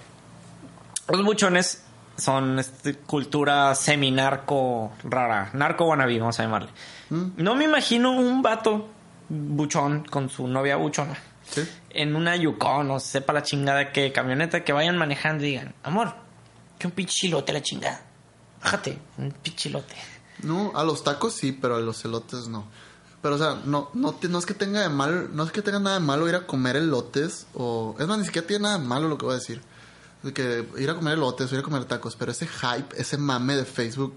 los 1.09 1.23
buchones 1.23 1.83
son 2.17 2.59
este, 2.59 2.95
cultura 2.95 3.75
semi-narco 3.75 4.93
rara, 5.03 5.49
narco 5.53 5.85
wannabe, 5.85 6.17
vamos 6.17 6.39
a 6.39 6.43
llamarle. 6.43 6.69
No 7.09 7.55
me 7.55 7.65
imagino 7.65 8.13
un 8.13 8.41
vato 8.41 8.89
buchón 9.29 10.03
con 10.05 10.29
su 10.29 10.47
novia 10.47 10.75
buchona 10.75 11.17
¿Sí? 11.49 11.67
en 11.89 12.15
una 12.15 12.35
Yukon 12.35 12.91
o 12.91 12.99
sepa 12.99 13.33
la 13.33 13.43
chingada 13.43 13.91
que 13.91 14.11
camioneta 14.11 14.63
que 14.63 14.73
vayan 14.73 14.97
manejando 14.97 15.43
y 15.43 15.49
digan, 15.49 15.75
amor, 15.83 16.13
que 16.77 16.87
un 16.87 16.93
pinche 16.93 17.13
chilote 17.13 17.51
a 17.51 17.55
la 17.55 17.61
chingada. 17.61 18.01
Bájate, 18.63 18.99
un 19.17 19.31
pinche 19.31 19.69
chilote. 19.69 19.95
No, 20.43 20.71
a 20.75 20.83
los 20.83 21.03
tacos 21.03 21.33
sí, 21.33 21.51
pero 21.51 21.75
a 21.75 21.79
los 21.79 22.03
elotes 22.03 22.47
no. 22.47 22.67
Pero, 23.21 23.35
o 23.35 23.37
sea, 23.37 23.59
no, 23.65 23.89
no, 23.93 24.15
no 24.21 24.39
es 24.39 24.45
que 24.45 24.53
tenga 24.53 24.81
de 24.81 24.89
mal, 24.89 25.35
no 25.35 25.43
es 25.43 25.51
que 25.51 25.61
tenga 25.61 25.79
nada 25.79 25.99
de 25.99 26.05
malo 26.05 26.27
ir 26.29 26.35
a 26.35 26.45
comer 26.45 26.75
elotes, 26.75 27.47
o... 27.53 27.95
Es 27.97 28.05
más, 28.05 28.19
ni 28.19 28.25
siquiera 28.25 28.47
tiene 28.47 28.63
nada 28.63 28.77
de 28.77 28.85
malo 28.85 29.07
lo 29.07 29.17
que 29.17 29.25
voy 29.25 29.33
a 29.33 29.39
decir. 29.39 29.61
De 30.21 30.33
que 30.33 30.67
ir 30.77 30.89
a 30.89 30.95
comer 30.95 31.13
elotes 31.13 31.51
o 31.51 31.55
ir 31.55 31.61
a 31.61 31.63
comer 31.63 31.85
tacos, 31.85 32.15
pero 32.15 32.31
ese 32.31 32.45
hype, 32.45 32.95
ese 32.99 33.17
mame 33.17 33.55
de 33.55 33.65
Facebook 33.65 34.15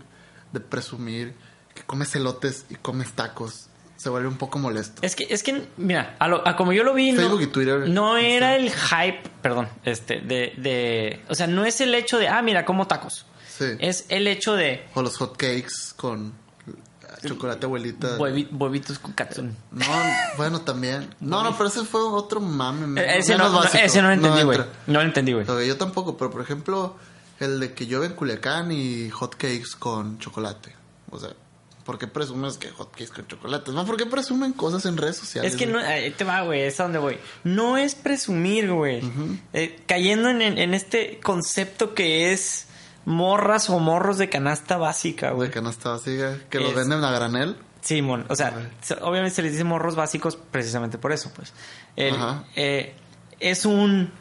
de 0.53 0.61
presumir 0.61 1.35
que 1.75 1.83
comes 1.85 2.15
elotes 2.17 2.67
y 2.69 2.75
comes 2.75 3.13
tacos, 3.13 3.68
se 3.99 4.09
vuelve 4.09 4.29
un 4.29 4.39
poco 4.39 4.59
molesto. 4.59 5.03
Es 5.03 5.15
que, 5.15 5.27
es 5.29 5.43
que, 5.43 5.67
mira, 5.77 6.17
a, 6.19 6.27
lo- 6.29 6.47
a 6.49 6.57
como 6.57 6.73
yo 6.73 6.85
lo 6.85 6.95
vi, 6.95 7.13
no, 7.13 7.21
Facebook 7.21 7.43
y 7.43 7.47
Twitter. 7.49 7.89
no 7.91 8.17
era 8.17 8.57
el 8.57 8.71
hype, 8.71 9.23
perdón, 9.43 9.69
este, 9.85 10.21
de, 10.21 10.55
de, 10.57 11.21
o 11.29 11.35
sea, 11.35 11.47
no 11.47 11.67
es 11.67 11.81
el 11.83 11.95
hecho 11.95 12.17
de, 12.19 12.29
ah, 12.29 12.41
mira, 12.41 12.65
como 12.65 12.87
tacos. 12.87 13.27
Sí. 13.59 13.65
Es 13.81 14.07
el 14.09 14.27
hecho 14.29 14.55
de 14.55 14.87
O 14.95 15.03
los 15.03 15.17
hot 15.19 15.37
cakes 15.37 15.93
con 15.97 16.33
chocolate 17.27 17.67
abuelita. 17.67 18.17
huevi- 18.19 18.49
huevitos 18.53 19.01
con 19.01 19.13
katsun. 19.13 19.57
No, 19.73 19.85
bueno, 20.37 20.61
también. 20.61 21.13
No, 21.19 21.43
no, 21.43 21.57
pero 21.57 21.69
ese 21.69 21.85
fue 21.85 22.01
otro 22.01 22.41
mame. 22.41 23.01
Eh, 23.01 23.19
Ese 23.19 23.33
no, 23.33 23.39
menos 23.39 23.53
no, 23.53 23.59
básico. 23.61 23.83
ese 23.85 24.01
no 24.03 24.09
lo 24.09 24.15
entendí, 24.15 24.43
güey. 24.43 24.59
No 24.87 25.01
lo 25.01 25.03
entendí, 25.03 25.33
güey. 25.33 25.45
Yo 25.67 25.77
tampoco, 25.77 26.17
pero 26.17 26.31
por 26.31 26.41
ejemplo, 26.41 26.97
el 27.41 27.59
de 27.59 27.73
que 27.75 27.87
llueve 27.87 28.07
en 28.07 28.13
Culiacán 28.13 28.71
y 28.71 29.11
hot 29.11 29.33
cakes 29.35 29.71
con 29.77 30.19
chocolate. 30.21 30.77
O 31.11 31.19
sea, 31.19 31.31
¿por 31.89 31.99
qué 31.99 32.07
presumes 32.07 32.59
que 32.59 32.69
hot 32.69 32.91
cakes 32.91 33.07
con 33.09 33.27
chocolate? 33.27 33.73
No, 33.73 33.87
¿por 33.87 33.97
qué 33.97 34.05
presumen 34.05 34.53
cosas 34.53 34.85
en 34.85 34.99
redes 34.99 35.17
sociales? 35.17 35.51
Es 35.55 35.59
que 35.59 35.65
no, 35.67 35.79
ahí 35.79 36.11
te 36.11 36.23
va, 36.23 36.43
güey, 36.43 36.61
es 36.61 36.79
a 36.81 36.83
donde 36.83 36.99
voy. 36.99 37.17
No 37.45 37.79
es 37.79 37.95
presumir, 37.95 38.71
güey. 38.71 39.01
Eh, 39.55 39.81
cayendo 39.87 40.29
en, 40.29 40.75
este 40.75 41.19
concepto 41.23 41.95
que 41.95 42.31
es 42.35 42.67
morras 43.07 43.71
o 43.71 43.79
morros 43.79 44.19
de 44.19 44.29
canasta 44.29 44.77
básica, 44.77 45.31
güey. 45.31 45.49
De 45.49 45.55
canasta 45.55 45.89
vacía, 45.93 46.39
que 46.51 46.61
los 46.61 46.73
Es- 46.73 46.77
venden 46.77 47.03
a 47.05 47.11
granel. 47.11 47.57
Simón, 47.81 48.27
o 48.29 48.37
sea, 48.37 48.71
se- 48.83 48.93
obviamente 49.01 49.37
se 49.37 49.41
les 49.43 49.53
dice 49.53 49.65
morros 49.65 49.97
básicos 49.97 50.37
precisamente 50.37 50.99
por 50.99 51.13
eso, 51.13 51.33
pues. 51.35 51.55
El- 51.97 52.15
eh, 52.55 52.95
es 53.41 53.65
un, 53.65 54.13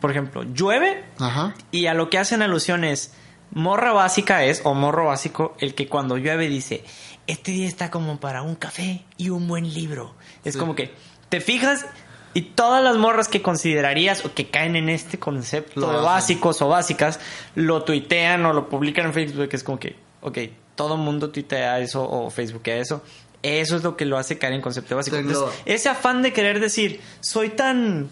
por 0.00 0.10
ejemplo, 0.10 0.42
llueve 0.54 1.04
Ajá. 1.18 1.54
y 1.70 1.84
a 1.84 1.92
lo 1.92 2.08
que 2.08 2.16
hacen 2.16 2.40
alusión 2.40 2.82
es, 2.82 3.12
morra 3.52 3.92
básica 3.92 4.44
es, 4.44 4.60
o 4.62 4.74
morro 4.74 5.06
básico, 5.06 5.56
el 5.58 5.74
que 5.74 5.88
cuando 5.88 6.16
llueve 6.16 6.46
dice, 6.48 6.84
este 7.30 7.52
día 7.52 7.66
está 7.68 7.90
como 7.90 8.18
para 8.20 8.42
un 8.42 8.54
café 8.54 9.04
y 9.16 9.30
un 9.30 9.46
buen 9.48 9.72
libro. 9.72 10.14
Es 10.44 10.54
Sí. 10.54 10.58
como 10.58 10.74
que 10.74 10.92
te 11.28 11.40
fijas 11.40 11.86
y 12.34 12.42
todas 12.42 12.82
las 12.84 12.96
morras 12.96 13.28
que 13.28 13.42
considerarías 13.42 14.24
o 14.24 14.32
que 14.34 14.48
caen 14.50 14.76
en 14.76 14.88
este 14.88 15.18
concepto 15.18 15.80
Lo 15.80 15.90
de 15.92 15.96
básicos 15.98 16.62
o 16.62 16.68
básicas, 16.68 17.18
lo 17.54 17.82
tuitean 17.82 18.44
o 18.46 18.52
lo 18.52 18.68
publican 18.68 19.06
en 19.06 19.12
Facebook, 19.14 19.48
que 19.48 19.56
es 19.56 19.64
como 19.64 19.78
que, 19.80 19.96
ok, 20.22 20.38
todo 20.76 20.94
el 20.94 21.00
mundo 21.00 21.30
tuitea 21.30 21.80
eso 21.80 22.02
o 22.08 22.30
Facebookea 22.30 22.76
eso. 22.78 23.02
Eso 23.42 23.76
es 23.76 23.82
lo 23.82 23.96
que 23.96 24.04
lo 24.04 24.18
hace 24.18 24.36
caer 24.38 24.52
en 24.52 24.60
concepto 24.60 24.96
básico. 24.96 25.16
Entonces, 25.16 25.62
ese 25.64 25.88
afán 25.88 26.20
de 26.22 26.32
querer 26.32 26.60
decir, 26.60 27.00
soy 27.20 27.48
tan... 27.50 28.08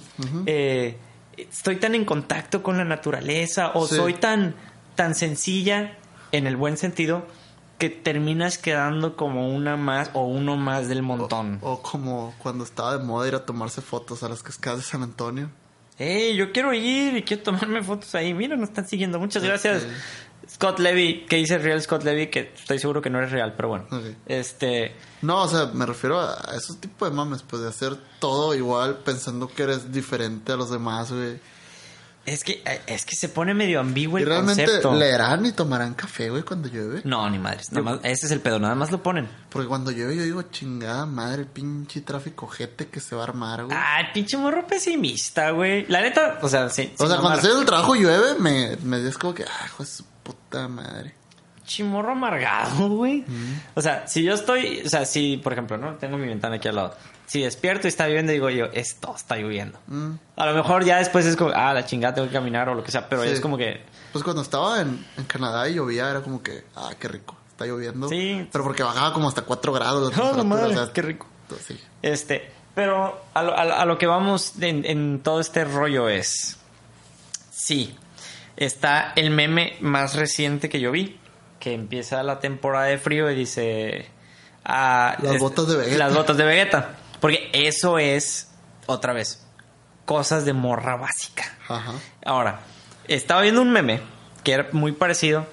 eh, 0.47 0.97
estoy 1.37 1.77
tan 1.77 1.95
en 1.95 2.05
contacto 2.05 2.63
con 2.63 2.79
la 2.79 2.85
naturaleza 2.85 3.73
o 3.75 3.87
Sí. 3.87 3.95
soy 3.97 4.15
tan, 4.15 4.55
tan 4.97 5.15
sencilla 5.15 5.97
en 6.33 6.47
el 6.47 6.57
buen 6.57 6.77
sentido 6.77 7.27
que 7.79 7.89
terminas 7.91 8.59
quedando 8.59 9.17
como 9.17 9.49
una 9.55 9.77
más 9.77 10.11
o 10.13 10.25
uno 10.25 10.57
más 10.57 10.89
del 10.89 11.03
montón. 11.03 11.59
O 11.63 11.81
como 11.81 12.35
cuando 12.39 12.65
estaba 12.65 12.99
de 12.99 13.05
moda 13.05 13.29
ir 13.29 13.35
a 13.35 13.47
tomarse 13.47 13.81
fotos 13.81 14.23
a 14.23 14.29
las 14.29 14.43
cascadas 14.43 14.81
de 14.81 14.85
San 14.85 15.03
Antonio. 15.03 15.51
Hey, 15.97 16.37
yo 16.37 16.53
quiero 16.53 16.75
ir 16.75 17.17
y 17.17 17.23
quiero 17.23 17.43
tomarme 17.43 17.83
fotos 17.83 18.15
ahí. 18.15 18.35
Mira, 18.35 18.57
nos 18.57 18.69
están 18.69 18.87
siguiendo. 18.87 19.19
Muchas 19.19 19.43
gracias. 19.43 19.87
Scott 20.49 20.79
Levy, 20.79 21.27
que 21.27 21.37
dice 21.37 21.59
real 21.59 21.81
Scott 21.83 22.05
Levy, 22.05 22.29
que 22.29 22.53
estoy 22.57 22.79
seguro 22.79 23.03
que 23.03 23.11
no 23.11 23.19
eres 23.19 23.31
real, 23.31 23.55
pero 23.55 23.69
bueno. 23.69 23.87
Este, 24.27 24.95
No, 25.21 25.43
o 25.43 25.49
sea, 25.49 25.67
me 25.67 25.85
refiero 25.85 26.21
a 26.21 26.55
esos 26.57 26.79
tipos 26.79 27.11
de 27.11 27.15
mames, 27.15 27.43
pues 27.43 27.63
de 27.63 27.69
hacer 27.69 27.97
todo 28.19 28.55
igual 28.55 28.99
pensando 29.05 29.49
que 29.49 29.65
eres 29.65 29.93
diferente 29.93 30.53
a 30.53 30.57
los 30.57 30.71
demás, 30.71 31.13
güey. 31.13 31.39
Es 32.33 32.45
que, 32.45 32.63
eh, 32.65 32.81
es 32.87 33.05
que 33.05 33.17
se 33.17 33.29
pone 33.29 33.55
medio 33.55 33.81
ambiguo 33.81 34.19
el 34.19 34.27
realmente 34.27 34.65
concepto. 34.65 34.95
leerán 34.95 35.47
y 35.47 35.53
tomarán 35.53 35.95
café, 35.95 36.31
güey, 36.31 36.43
cuando 36.43 36.69
llueve. 36.69 37.01
No, 37.05 37.29
ni 37.31 37.39
madres. 37.39 37.73
Nada 37.73 37.83
más- 37.83 38.01
ese 38.05 38.27
es 38.27 38.33
el 38.33 38.41
pedo, 38.41 38.59
nada 38.59 38.75
más 38.75 38.91
lo 38.91 39.03
ponen. 39.03 39.29
Porque 39.51 39.69
cuando 39.69 39.91
llueve 39.91 40.17
yo 40.17 40.23
digo, 40.23 40.43
chingada 40.43 41.07
madre, 41.07 41.43
el 41.43 41.49
pinche 41.49 42.01
tráfico 42.03 42.47
jete 42.47 42.89
que 42.89 43.01
se 43.01 43.15
va 43.17 43.23
a 43.23 43.25
armar, 43.25 43.65
güey. 43.65 43.77
Ay, 43.81 44.05
pinche 44.13 44.37
morro 44.37 44.67
pesimista, 44.67 45.51
güey. 45.51 45.87
La 45.89 46.01
neta, 46.01 46.39
o 46.43 46.49
sea, 46.49 46.69
sí. 46.69 46.93
o 46.99 47.07
sea, 47.07 47.17
cuando 47.19 47.39
estoy 47.39 47.53
en 47.53 47.59
el 47.61 47.67
trabajo 47.67 47.95
llueve, 47.95 48.35
me, 48.39 48.77
me 48.83 49.07
es 49.09 49.17
como 49.19 49.35
que, 49.35 49.45
ah, 49.45 49.67
hijo 49.67 49.83
de 49.83 49.89
su 49.89 50.05
puta 50.23 50.69
madre. 50.69 51.15
Chimorro 51.69 52.13
amargado, 52.13 52.89
güey. 52.89 53.25
O 53.75 53.83
sea, 53.83 54.09
si 54.09 54.23
yo 54.25 54.33
estoy, 54.35 54.83
o 54.85 54.89
sea, 54.89 55.05
si, 55.05 55.37
por 55.37 55.53
ejemplo, 55.53 55.77
¿no? 55.77 55.95
Tengo 55.97 56.17
mi 56.17 56.27
ventana 56.27 56.57
aquí 56.57 56.67
al 56.67 56.77
lado. 56.77 56.97
Si 57.27 57.43
despierto 57.43 57.87
y 57.87 57.91
está 57.91 58.09
lloviendo, 58.09 58.33
digo 58.33 58.49
yo, 58.49 58.67
esto 58.73 59.15
está 59.15 59.37
lloviendo. 59.37 59.79
Mm. 59.87 60.13
A 60.37 60.47
lo 60.47 60.55
mejor 60.55 60.85
ya 60.87 60.97
después 60.97 61.27
es 61.27 61.37
como, 61.37 61.51
ah, 61.55 61.75
la 61.75 61.85
chingada, 61.85 62.15
tengo 62.15 62.27
que 62.29 62.33
caminar 62.33 62.71
o 62.71 62.75
lo 62.75 62.83
que 62.83 62.91
sea, 62.91 63.07
pero 63.07 63.23
Sí. 63.23 63.29
es 63.29 63.41
como 63.41 63.59
que, 63.59 63.83
Pues 64.13 64.25
cuando 64.25 64.41
estaba 64.41 64.81
en, 64.81 65.05
en 65.19 65.25
Canadá 65.25 65.69
y 65.69 65.75
llovía, 65.75 66.09
era 66.11 66.23
como 66.23 66.43
que, 66.43 66.65
ah, 66.75 66.91
qué 66.99 67.07
rico, 67.09 67.37
está 67.51 67.67
lloviendo. 67.67 68.09
Sí. 68.09 68.49
Pero 68.51 68.65
porque 68.65 68.83
bajaba 68.83 69.13
como 69.13 69.29
hasta 69.29 69.43
4 69.43 69.71
grados 69.75 70.03
la 70.05 70.09
temperatura, 70.09 70.45
madre, 70.45 70.75
o 70.75 70.85
sea, 70.85 70.93
qué 70.93 71.03
rico. 71.03 71.27
pues, 71.49 71.61
sí. 71.67 71.79
Este, 72.01 72.51
pero 72.75 73.23
lo- 73.35 73.55
a 73.59 73.85
lo 73.85 73.99
que 73.99 74.07
vamos 74.07 74.55
en, 74.63 74.87
en 74.87 75.21
todo 75.21 75.41
este 75.41 75.65
rollo 75.65 76.09
es, 76.09 76.57
sí, 77.51 77.95
está 78.57 79.13
el 79.17 79.31
meme 79.31 79.77
más 79.81 80.15
reciente 80.15 80.69
que 80.71 80.81
yo 80.81 80.91
vi, 80.93 81.19
que 81.59 81.73
empieza 81.75 82.23
la 82.23 82.41
temporada 82.41 82.87
de 82.87 82.99
frío 82.99 83.31
y 83.31 83.35
dice... 83.35 84.07
ah, 84.65 85.17
Las 85.23 85.35
es- 85.37 85.41
botas 85.41 85.67
de 85.69 85.77
Vegeta. 85.77 85.99
Las 85.99 86.15
botas 86.15 86.37
de 86.37 86.45
Vegeta. 86.45 86.97
Porque 87.21 87.51
eso 87.53 87.99
es, 87.99 88.51
otra 88.87 89.13
vez, 89.13 89.45
cosas 90.05 90.45
de 90.45 90.53
morra 90.53 90.97
básica. 90.97 91.45
Ajá. 91.69 91.93
Ahora, 92.25 92.61
estaba 93.09 93.43
viendo 93.43 93.61
un 93.63 93.71
meme 93.71 94.01
que 94.45 94.53
era 94.53 94.69
muy 94.73 94.93
parecido 94.93 95.47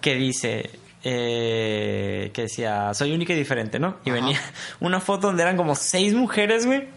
que 0.00 0.14
dice 0.16 0.70
eh, 1.04 2.30
que 2.34 2.42
decía 2.42 2.92
soy 2.94 3.12
única 3.12 3.32
y 3.32 3.36
diferente, 3.36 3.78
¿no? 3.78 3.96
Y 4.04 4.10
Ajá. 4.10 4.14
venía 4.20 4.40
una 4.80 5.00
foto 5.00 5.28
donde 5.28 5.42
eran 5.42 5.56
como 5.56 5.74
seis 5.74 6.14
mujeres, 6.14 6.66
güey, 6.66 6.88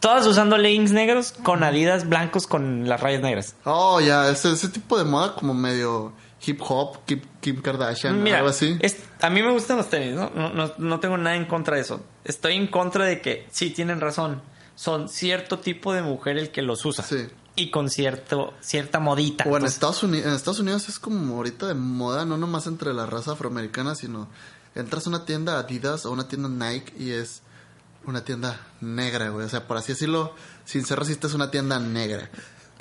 todas 0.00 0.26
usando 0.26 0.56
leggings 0.58 0.92
negros 0.92 1.32
con 1.32 1.62
adidas 1.64 2.08
blancos 2.08 2.46
con 2.46 2.88
las 2.88 3.00
rayas 3.00 3.22
negras. 3.22 3.56
Oh, 3.64 4.00
ya, 4.00 4.28
ese, 4.30 4.52
ese 4.52 4.68
tipo 4.68 4.96
de 4.98 5.04
moda 5.04 5.34
como 5.34 5.54
medio 5.54 6.12
hip 6.44 6.60
hop, 6.66 6.98
Kim, 7.40 7.60
Kardashian, 7.62 8.22
Mira, 8.22 8.38
algo 8.38 8.50
así. 8.50 8.76
es- 8.80 8.96
a 9.20 9.30
mí 9.30 9.42
me 9.42 9.50
gustan 9.52 9.76
los 9.76 9.88
tenis, 9.88 10.14
¿no? 10.14 10.30
No, 10.34 10.52
no- 10.52 10.72
no 10.78 11.00
tengo 11.00 11.16
nada 11.16 11.36
en 11.36 11.44
contra 11.46 11.76
de 11.76 11.82
eso. 11.82 12.04
Estoy 12.24 12.54
en 12.54 12.66
contra 12.66 13.04
de 13.04 13.20
que, 13.20 13.46
sí, 13.50 13.70
tienen 13.70 14.00
razón, 14.00 14.42
son 14.74 15.08
cierto 15.08 15.58
tipo 15.58 15.92
de 15.92 16.02
mujer 16.02 16.38
el 16.38 16.50
que 16.50 16.62
los 16.62 16.84
usa. 16.84 17.04
Sí. 17.04 17.26
Y 17.54 17.70
con 17.70 17.90
cierto, 17.90 18.54
cierta 18.60 18.98
modita. 18.98 19.44
O 19.44 19.48
en 19.48 19.54
Entonces, 19.56 19.74
Estados, 19.74 20.02
Unidos, 20.02 20.26
en 20.26 20.32
Estados 20.34 20.58
Unidos 20.60 20.88
es 20.88 20.98
como 20.98 21.36
ahorita 21.36 21.66
de 21.66 21.74
moda, 21.74 22.24
no 22.24 22.38
nomás 22.38 22.66
entre 22.66 22.94
la 22.94 23.04
raza 23.06 23.32
afroamericana, 23.32 23.94
sino 23.94 24.28
entras 24.74 25.06
a 25.06 25.10
una 25.10 25.24
tienda 25.26 25.58
Adidas 25.58 26.06
o 26.06 26.12
una 26.12 26.28
tienda 26.28 26.48
Nike 26.48 26.94
y 26.98 27.10
es 27.10 27.42
una 28.06 28.24
tienda 28.24 28.58
negra, 28.80 29.28
güey. 29.28 29.44
O 29.44 29.48
sea, 29.50 29.68
por 29.68 29.76
así 29.76 29.92
decirlo, 29.92 30.34
sin 30.64 30.84
ser 30.86 30.98
racista, 30.98 31.26
es 31.26 31.34
una 31.34 31.50
tienda 31.50 31.78
negra. 31.78 32.30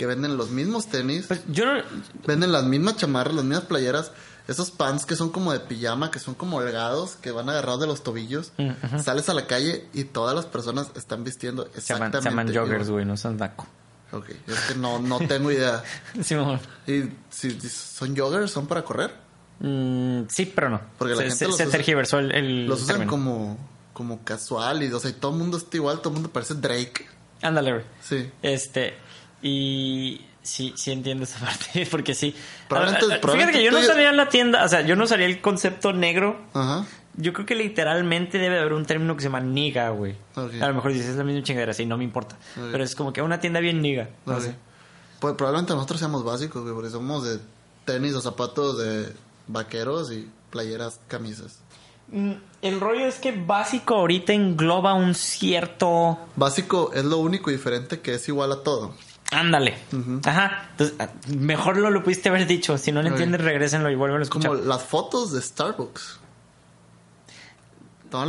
Que 0.01 0.07
venden 0.07 0.35
los 0.35 0.49
mismos 0.49 0.87
tenis, 0.87 1.25
pues 1.27 1.41
yo 1.47 1.63
no, 1.63 1.79
venden 2.25 2.51
las 2.51 2.63
mismas 2.63 2.97
chamarras, 2.97 3.35
las 3.35 3.45
mismas 3.45 3.65
playeras, 3.67 4.11
esos 4.47 4.71
pants 4.71 5.05
que 5.05 5.15
son 5.15 5.29
como 5.29 5.53
de 5.53 5.59
pijama, 5.59 6.09
que 6.09 6.17
son 6.17 6.33
como 6.33 6.57
holgados, 6.57 7.17
que 7.17 7.29
van 7.29 7.47
agarrados 7.49 7.81
de 7.81 7.85
los 7.85 8.01
tobillos. 8.01 8.51
Mm, 8.57 8.97
Sales 8.99 9.29
a 9.29 9.35
la 9.35 9.45
calle 9.45 9.85
y 9.93 10.05
todas 10.05 10.33
las 10.35 10.47
personas 10.47 10.87
están 10.95 11.23
vistiendo 11.23 11.69
exactamente 11.75 12.17
se 12.23 12.29
llaman 12.29 12.47
joggers, 12.51 12.89
güey, 12.89 13.05
no 13.05 13.15
son 13.15 13.37
naco. 13.37 13.67
Ok, 14.11 14.29
es 14.47 14.59
que 14.61 14.73
no, 14.73 14.97
no 14.97 15.19
tengo 15.19 15.51
idea. 15.51 15.83
Sí, 16.23 16.33
mamá. 16.33 16.59
¿Y 16.87 17.03
si 17.29 17.51
si 17.61 17.69
son 17.69 18.17
joggers? 18.17 18.49
¿Son 18.49 18.65
para 18.65 18.83
correr? 18.83 19.11
Mm, 19.59 20.21
sí, 20.29 20.47
pero 20.47 20.69
no. 20.71 20.81
Porque 20.97 21.13
la 21.13 21.21
gente 21.21 21.35
se- 21.35 21.45
los 21.45 21.57
se 21.57 21.65
usa- 21.67 21.71
tergiversó 21.71 22.17
el, 22.17 22.31
el 22.33 22.65
Los 22.65 22.79
usan 22.81 22.95
término. 22.95 23.11
como, 23.11 23.57
como 23.93 24.23
casual 24.23 24.81
y, 24.81 24.91
o 24.91 24.99
sea, 24.99 25.11
y 25.11 25.13
todo 25.13 25.31
el 25.33 25.37
mundo 25.37 25.57
está 25.57 25.77
igual, 25.77 25.99
todo 25.99 26.09
el 26.09 26.13
mundo 26.15 26.29
parece 26.31 26.55
Drake. 26.55 27.07
Ándale, 27.43 27.71
güey. 27.73 27.85
Sí. 28.01 28.31
Este, 28.41 28.95
y 29.41 30.21
sí, 30.41 30.73
sí 30.75 30.91
entiendo 30.91 31.23
esa 31.23 31.39
parte, 31.45 31.87
porque 31.89 32.13
sí. 32.15 32.35
Probablemente- 32.67 33.05
Fíjate 33.05 33.21
probablemente 33.21 33.59
que 33.59 33.65
yo 33.65 33.71
no 33.71 33.79
usaría 33.79 34.09
en 34.09 34.17
la 34.17 34.29
tienda, 34.29 34.63
o 34.63 34.67
sea, 34.67 34.81
yo 34.81 34.95
no 34.95 35.03
usaría 35.05 35.25
el 35.25 35.41
concepto 35.41 35.93
negro. 35.93 36.39
Ajá. 36.53 36.85
Yo 37.17 37.33
creo 37.33 37.45
que 37.45 37.55
literalmente 37.55 38.37
debe 38.37 38.57
haber 38.59 38.71
un 38.71 38.85
término 38.85 39.15
que 39.15 39.21
se 39.21 39.27
llama 39.27 39.41
niga, 39.41 39.89
güey. 39.89 40.15
A 40.35 40.67
lo 40.69 40.73
mejor 40.75 40.93
dices, 40.93 41.09
es 41.09 41.15
la 41.17 41.25
misma 41.25 41.43
chingadera, 41.43 41.73
sí, 41.73 41.85
no 41.85 41.97
me 41.97 42.05
importa. 42.05 42.37
Pero 42.71 42.83
es 42.83 42.95
como 42.95 43.11
que 43.11 43.21
una 43.21 43.39
tienda 43.41 43.59
bien 43.59 43.81
niga. 43.81 44.09
No 44.25 44.39
sé. 44.39 44.55
Pues 45.19 45.35
probablemente 45.35 45.73
nosotros 45.73 45.99
seamos 45.99 46.23
básicos, 46.23 46.61
güey, 46.63 46.73
porque 46.73 46.89
somos 46.89 47.23
de 47.25 47.39
tenis 47.85 48.13
o 48.13 48.21
zapatos 48.21 48.77
de 48.77 49.11
vaqueros 49.47 50.09
y 50.11 50.29
playeras, 50.51 51.01
camisas. 51.09 51.59
Mm, 52.07 52.31
El 52.61 52.79
rollo 52.79 53.05
es 53.05 53.15
que 53.19 53.33
básico 53.33 53.95
ahorita 53.95 54.31
engloba 54.33 54.93
un 54.93 55.13
cierto... 55.13 56.17
Básico 56.37 56.91
es 56.93 57.03
lo 57.03 57.17
único 57.17 57.51
diferente 57.51 57.99
que 57.99 58.13
es 58.15 58.27
igual 58.29 58.51
a 58.53 58.63
todo. 58.63 58.93
Ándale. 59.31 59.77
Ajá. 60.25 60.67
Entonces, 60.71 60.95
ah, 60.99 61.07
mejor 61.27 61.77
lo, 61.77 61.89
lo 61.89 62.03
pudiste 62.03 62.29
haber 62.29 62.45
dicho. 62.45 62.77
Si 62.77 62.91
no 62.91 63.01
lo 63.01 63.07
entiendes, 63.07 63.41
regrésenlo 63.41 63.89
y 63.89 63.95
vuelven 63.95 64.19
a 64.19 64.23
escuchar. 64.23 64.51
Como 64.51 64.63
las 64.63 64.83
fotos 64.83 65.31
de 65.31 65.41
Starbucks. 65.41 66.19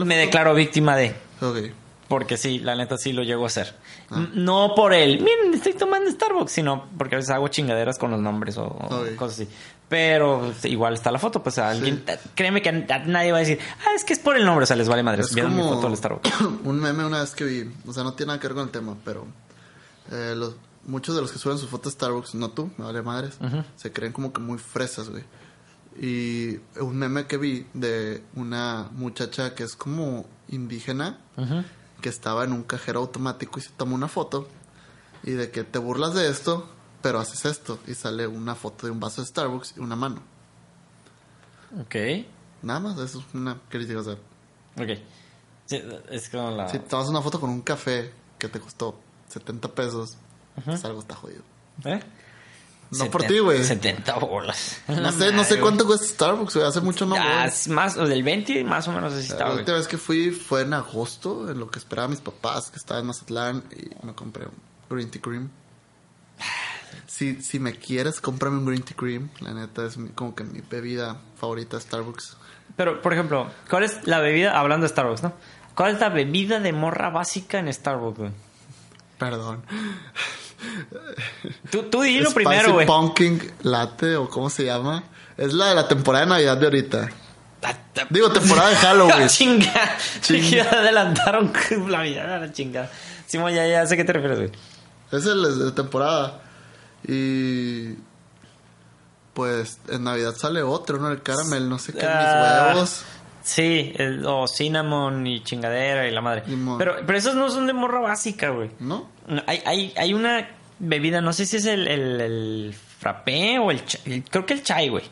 Me 0.04 0.16
declaro 0.16 0.54
víctima 0.54 0.96
de... 0.96 1.14
Ok. 1.40 1.58
Porque 2.06 2.36
sí, 2.36 2.58
la 2.58 2.76
neta 2.76 2.98
sí 2.98 3.12
lo 3.12 3.22
llego 3.22 3.44
a 3.44 3.46
hacer. 3.46 3.74
Ah. 4.10 4.26
No 4.34 4.74
por 4.76 4.92
el, 4.92 5.20
miren, 5.20 5.54
estoy 5.54 5.72
tomando 5.72 6.10
Starbucks, 6.10 6.52
sino 6.52 6.88
porque 6.98 7.16
a 7.16 7.18
veces 7.18 7.30
hago 7.30 7.48
chingaderas 7.48 7.98
con 7.98 8.10
los 8.10 8.20
nombres 8.20 8.58
o, 8.58 8.68
cosas 9.16 9.40
así. 9.40 9.48
Pero 9.88 10.40
pues, 10.40 10.64
igual 10.66 10.94
está 10.94 11.10
la 11.10 11.18
foto, 11.18 11.42
pues 11.42 11.58
alguien, 11.58 12.04
créeme 12.34 12.62
que 12.62 12.68
a, 12.68 12.98
nadie 13.06 13.32
va 13.32 13.38
a 13.38 13.40
decir, 13.40 13.58
ah, 13.86 13.90
es 13.96 14.04
que 14.04 14.12
es 14.12 14.18
por 14.18 14.36
el 14.36 14.44
nombre, 14.44 14.64
o 14.64 14.66
sea, 14.66 14.76
les 14.76 14.88
vale 14.88 15.02
madre. 15.02 15.22
Es 15.22 15.34
Vieron 15.34 15.56
mi 15.56 15.62
como 15.62 15.76
foto 15.76 15.88
del 15.88 15.96
Starbucks. 15.96 16.30
un 16.64 16.80
meme 16.80 17.04
una 17.04 17.20
vez 17.22 17.34
que 17.34 17.44
vi, 17.44 17.70
o 17.86 17.92
sea, 17.92 18.04
no 18.04 18.12
tiene 18.12 18.28
nada 18.28 18.40
que 18.40 18.48
ver 18.48 18.54
con 18.54 18.64
el 18.64 18.70
tema, 18.70 18.94
pero 19.04 19.26
eh, 20.10 20.34
los, 20.36 20.54
muchos 20.86 21.14
de 21.14 21.20
los 21.22 21.32
que 21.32 21.38
suben 21.38 21.58
sus 21.58 21.68
fotos 21.68 21.92
de 21.92 21.96
Starbucks, 21.98 22.34
no 22.34 22.50
tú, 22.50 22.70
me 22.78 22.84
vale 22.84 23.02
madres, 23.02 23.38
se 23.76 23.92
creen 23.92 24.12
como 24.12 24.32
que 24.32 24.40
muy 24.40 24.58
fresas, 24.58 25.08
güey. 25.10 25.24
Y 26.00 26.58
un 26.80 26.96
meme 26.96 27.26
que 27.26 27.36
vi 27.36 27.66
de 27.74 28.24
una 28.34 28.88
muchacha 28.92 29.54
que 29.54 29.62
es 29.64 29.76
como 29.76 30.26
indígena, 30.48 31.18
Ujú. 31.36 31.64
que 32.00 32.08
estaba 32.08 32.44
en 32.44 32.52
un 32.52 32.62
cajero 32.62 33.00
automático 33.00 33.58
y 33.58 33.62
se 33.62 33.70
tomó 33.70 33.94
una 33.94 34.08
foto, 34.08 34.48
y 35.22 35.32
de 35.32 35.50
que 35.50 35.64
te 35.64 35.78
burlas 35.78 36.14
de 36.14 36.28
esto, 36.28 36.68
pero 37.02 37.20
haces 37.20 37.44
esto, 37.44 37.78
y 37.86 37.94
sale 37.94 38.26
una 38.26 38.54
foto 38.54 38.86
de 38.86 38.92
un 38.92 39.00
vaso 39.00 39.20
de 39.20 39.26
Starbucks 39.28 39.74
y 39.76 39.80
una 39.80 39.96
mano. 39.96 40.22
Ok, 41.80 41.96
Nada 42.62 42.78
más, 42.78 42.98
eso 42.98 43.18
es 43.18 43.34
una 43.34 43.58
crítica, 43.68 43.98
o 43.98 44.04
sea, 44.04 44.12
ok. 44.14 44.98
Sí, 45.66 45.80
es 46.10 46.28
como 46.28 46.50
la... 46.52 46.68
Si 46.68 46.78
tomas 46.78 47.08
una 47.08 47.20
foto 47.22 47.40
con 47.40 47.50
un 47.50 47.60
café 47.62 48.12
que 48.38 48.48
te 48.48 48.60
costó 48.60 48.98
70 49.28 49.68
pesos, 49.74 50.16
pues 50.64 50.84
algo 50.84 51.00
está 51.00 51.14
jodido. 51.14 51.42
¿Eh? 51.84 52.00
No 52.98 53.06
por 53.10 53.22
ti, 53.22 53.38
güey. 53.38 53.64
70 53.64 54.14
bolas. 54.18 54.82
No 54.86 55.10
sé, 55.12 55.32
no 55.32 55.44
sé 55.44 55.58
cuánto 55.58 55.86
cuesta 55.86 56.06
Starbucks, 56.06 56.54
güey. 56.56 56.66
Hace 56.66 56.82
mucho 56.82 57.06
no 57.06 57.14
Ah, 57.18 57.46
es 57.46 57.66
más, 57.68 57.96
o 57.96 58.06
del 58.06 58.22
20 58.22 58.64
más 58.64 58.86
o 58.88 58.92
menos 58.92 59.14
así 59.14 59.28
La 59.28 59.32
estaba, 59.34 59.50
güey. 59.50 59.60
última 59.60 59.78
vez 59.78 59.88
que 59.88 59.96
fui 59.96 60.30
fue 60.30 60.60
en 60.62 60.74
agosto, 60.74 61.50
en 61.50 61.58
lo 61.58 61.70
que 61.70 61.78
esperaba 61.78 62.08
mis 62.08 62.20
papás, 62.20 62.70
que 62.70 62.76
estaba 62.76 63.00
en 63.00 63.06
Mazatlán, 63.06 63.64
y 63.74 64.06
me 64.06 64.12
compré 64.14 64.44
un 64.44 64.52
Green 64.90 65.10
Tea 65.10 65.22
Cream. 65.22 65.48
Si, 67.06 67.40
si 67.42 67.58
me 67.58 67.72
quieres, 67.74 68.20
cómprame 68.20 68.58
un 68.58 68.66
Green 68.66 68.82
Tea 68.82 68.96
Cream. 68.96 69.30
La 69.40 69.52
neta 69.54 69.86
es 69.86 69.96
mi- 69.96 70.10
como 70.10 70.34
que 70.34 70.44
mi 70.44 70.60
bebida 70.60 71.16
favorita 71.38 71.80
Starbucks. 71.80 72.36
Pero, 72.76 73.00
por 73.02 73.12
ejemplo, 73.14 73.50
¿cuál 73.70 73.84
es 73.84 74.06
la 74.06 74.20
bebida, 74.20 74.58
hablando 74.58 74.84
de 74.84 74.88
Starbucks, 74.90 75.22
¿no? 75.22 75.32
¿Cuál 75.74 75.94
es 75.94 76.00
la 76.00 76.10
bebida 76.10 76.60
de 76.60 76.72
morra 76.74 77.08
básica 77.10 77.58
en 77.58 77.72
Starbucks, 77.72 78.18
güey? 78.18 78.30
Perdón. 79.18 79.62
Tú, 81.70 81.84
tú 81.84 82.02
dilo 82.02 82.30
Spicy 82.30 82.44
primero, 82.44 82.72
güey. 82.74 82.86
Pumpkin 82.86 83.52
Latte, 83.62 84.16
o 84.16 84.28
cómo 84.28 84.50
se 84.50 84.64
llama. 84.64 85.04
Es 85.36 85.52
la 85.52 85.68
de 85.68 85.74
la 85.74 85.88
temporada 85.88 86.24
de 86.24 86.30
Navidad 86.30 86.56
de 86.56 86.64
ahorita. 86.66 87.08
Digo, 88.10 88.30
temporada 88.32 88.70
de 88.70 88.76
Halloween. 88.76 89.26
chinga. 89.28 89.96
Chinga. 90.20 90.70
Adelantaron 90.70 91.52
la 91.88 92.02
vida, 92.02 92.38
la 92.38 92.52
chingada. 92.52 92.90
Simón, 93.26 93.52
ya, 93.52 93.66
ya 93.66 93.86
sé 93.86 93.94
a 93.94 93.96
qué 93.96 94.04
te 94.04 94.12
refieres, 94.12 94.38
güey. 94.38 94.52
Es 95.10 95.26
el 95.26 95.58
de 95.58 95.72
temporada. 95.72 96.40
Y. 97.06 97.94
Pues 99.34 99.78
en 99.88 100.04
Navidad 100.04 100.34
sale 100.36 100.62
otro, 100.62 100.98
¿no? 100.98 101.10
El 101.10 101.22
caramel, 101.22 101.68
no 101.68 101.78
sé 101.78 101.94
qué, 101.94 102.04
Ah, 102.04 102.66
mis 102.66 102.74
huevos. 102.74 103.02
Sí, 103.42 103.92
el- 103.96 104.24
o 104.26 104.46
cinnamon 104.46 105.26
y 105.26 105.42
chingadera 105.42 106.06
y 106.06 106.10
la 106.12 106.20
madre. 106.20 106.42
Limón. 106.46 106.78
Pero, 106.78 106.96
pero 107.06 107.18
esos 107.18 107.34
no 107.34 107.50
son 107.50 107.66
de 107.66 107.72
morra 107.72 108.00
básica, 108.00 108.50
güey. 108.50 108.70
¿No? 108.80 109.08
Hay, 109.46 109.62
hay, 109.64 109.92
hay 109.96 110.14
una 110.14 110.48
bebida, 110.78 111.20
no 111.20 111.32
sé 111.32 111.46
si 111.46 111.56
es 111.56 111.66
el, 111.66 111.86
el, 111.88 112.20
el 112.20 112.74
frappé 112.98 113.58
o 113.58 113.70
el, 113.70 113.84
cha- 113.84 113.98
el- 114.04 114.24
Creo 114.24 114.46
que 114.46 114.54
el 114.54 114.62
chai, 114.62 114.88
güey. 114.88 115.04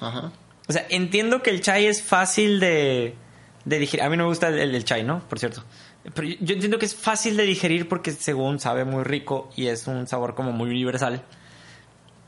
Ajá. 0.00 0.30
O 0.68 0.72
sea, 0.72 0.86
entiendo 0.90 1.42
que 1.42 1.50
el 1.50 1.60
chai 1.62 1.86
es 1.86 2.02
fácil 2.02 2.60
de, 2.60 3.14
de 3.64 3.78
digerir. 3.78 4.04
A 4.04 4.10
mí 4.10 4.16
no 4.16 4.24
me 4.24 4.28
gusta 4.28 4.48
el, 4.48 4.74
el 4.74 4.84
chai, 4.84 5.02
¿no? 5.02 5.20
Por 5.20 5.38
cierto. 5.38 5.64
Pero 6.14 6.28
yo, 6.28 6.36
yo 6.40 6.54
entiendo 6.54 6.78
que 6.78 6.86
es 6.86 6.94
fácil 6.94 7.36
de 7.36 7.44
digerir 7.44 7.88
porque 7.88 8.12
según 8.12 8.60
sabe 8.60 8.84
muy 8.84 9.02
rico 9.02 9.50
y 9.56 9.66
es 9.66 9.86
un 9.86 10.06
sabor 10.06 10.34
como 10.34 10.52
muy 10.52 10.68
universal. 10.70 11.22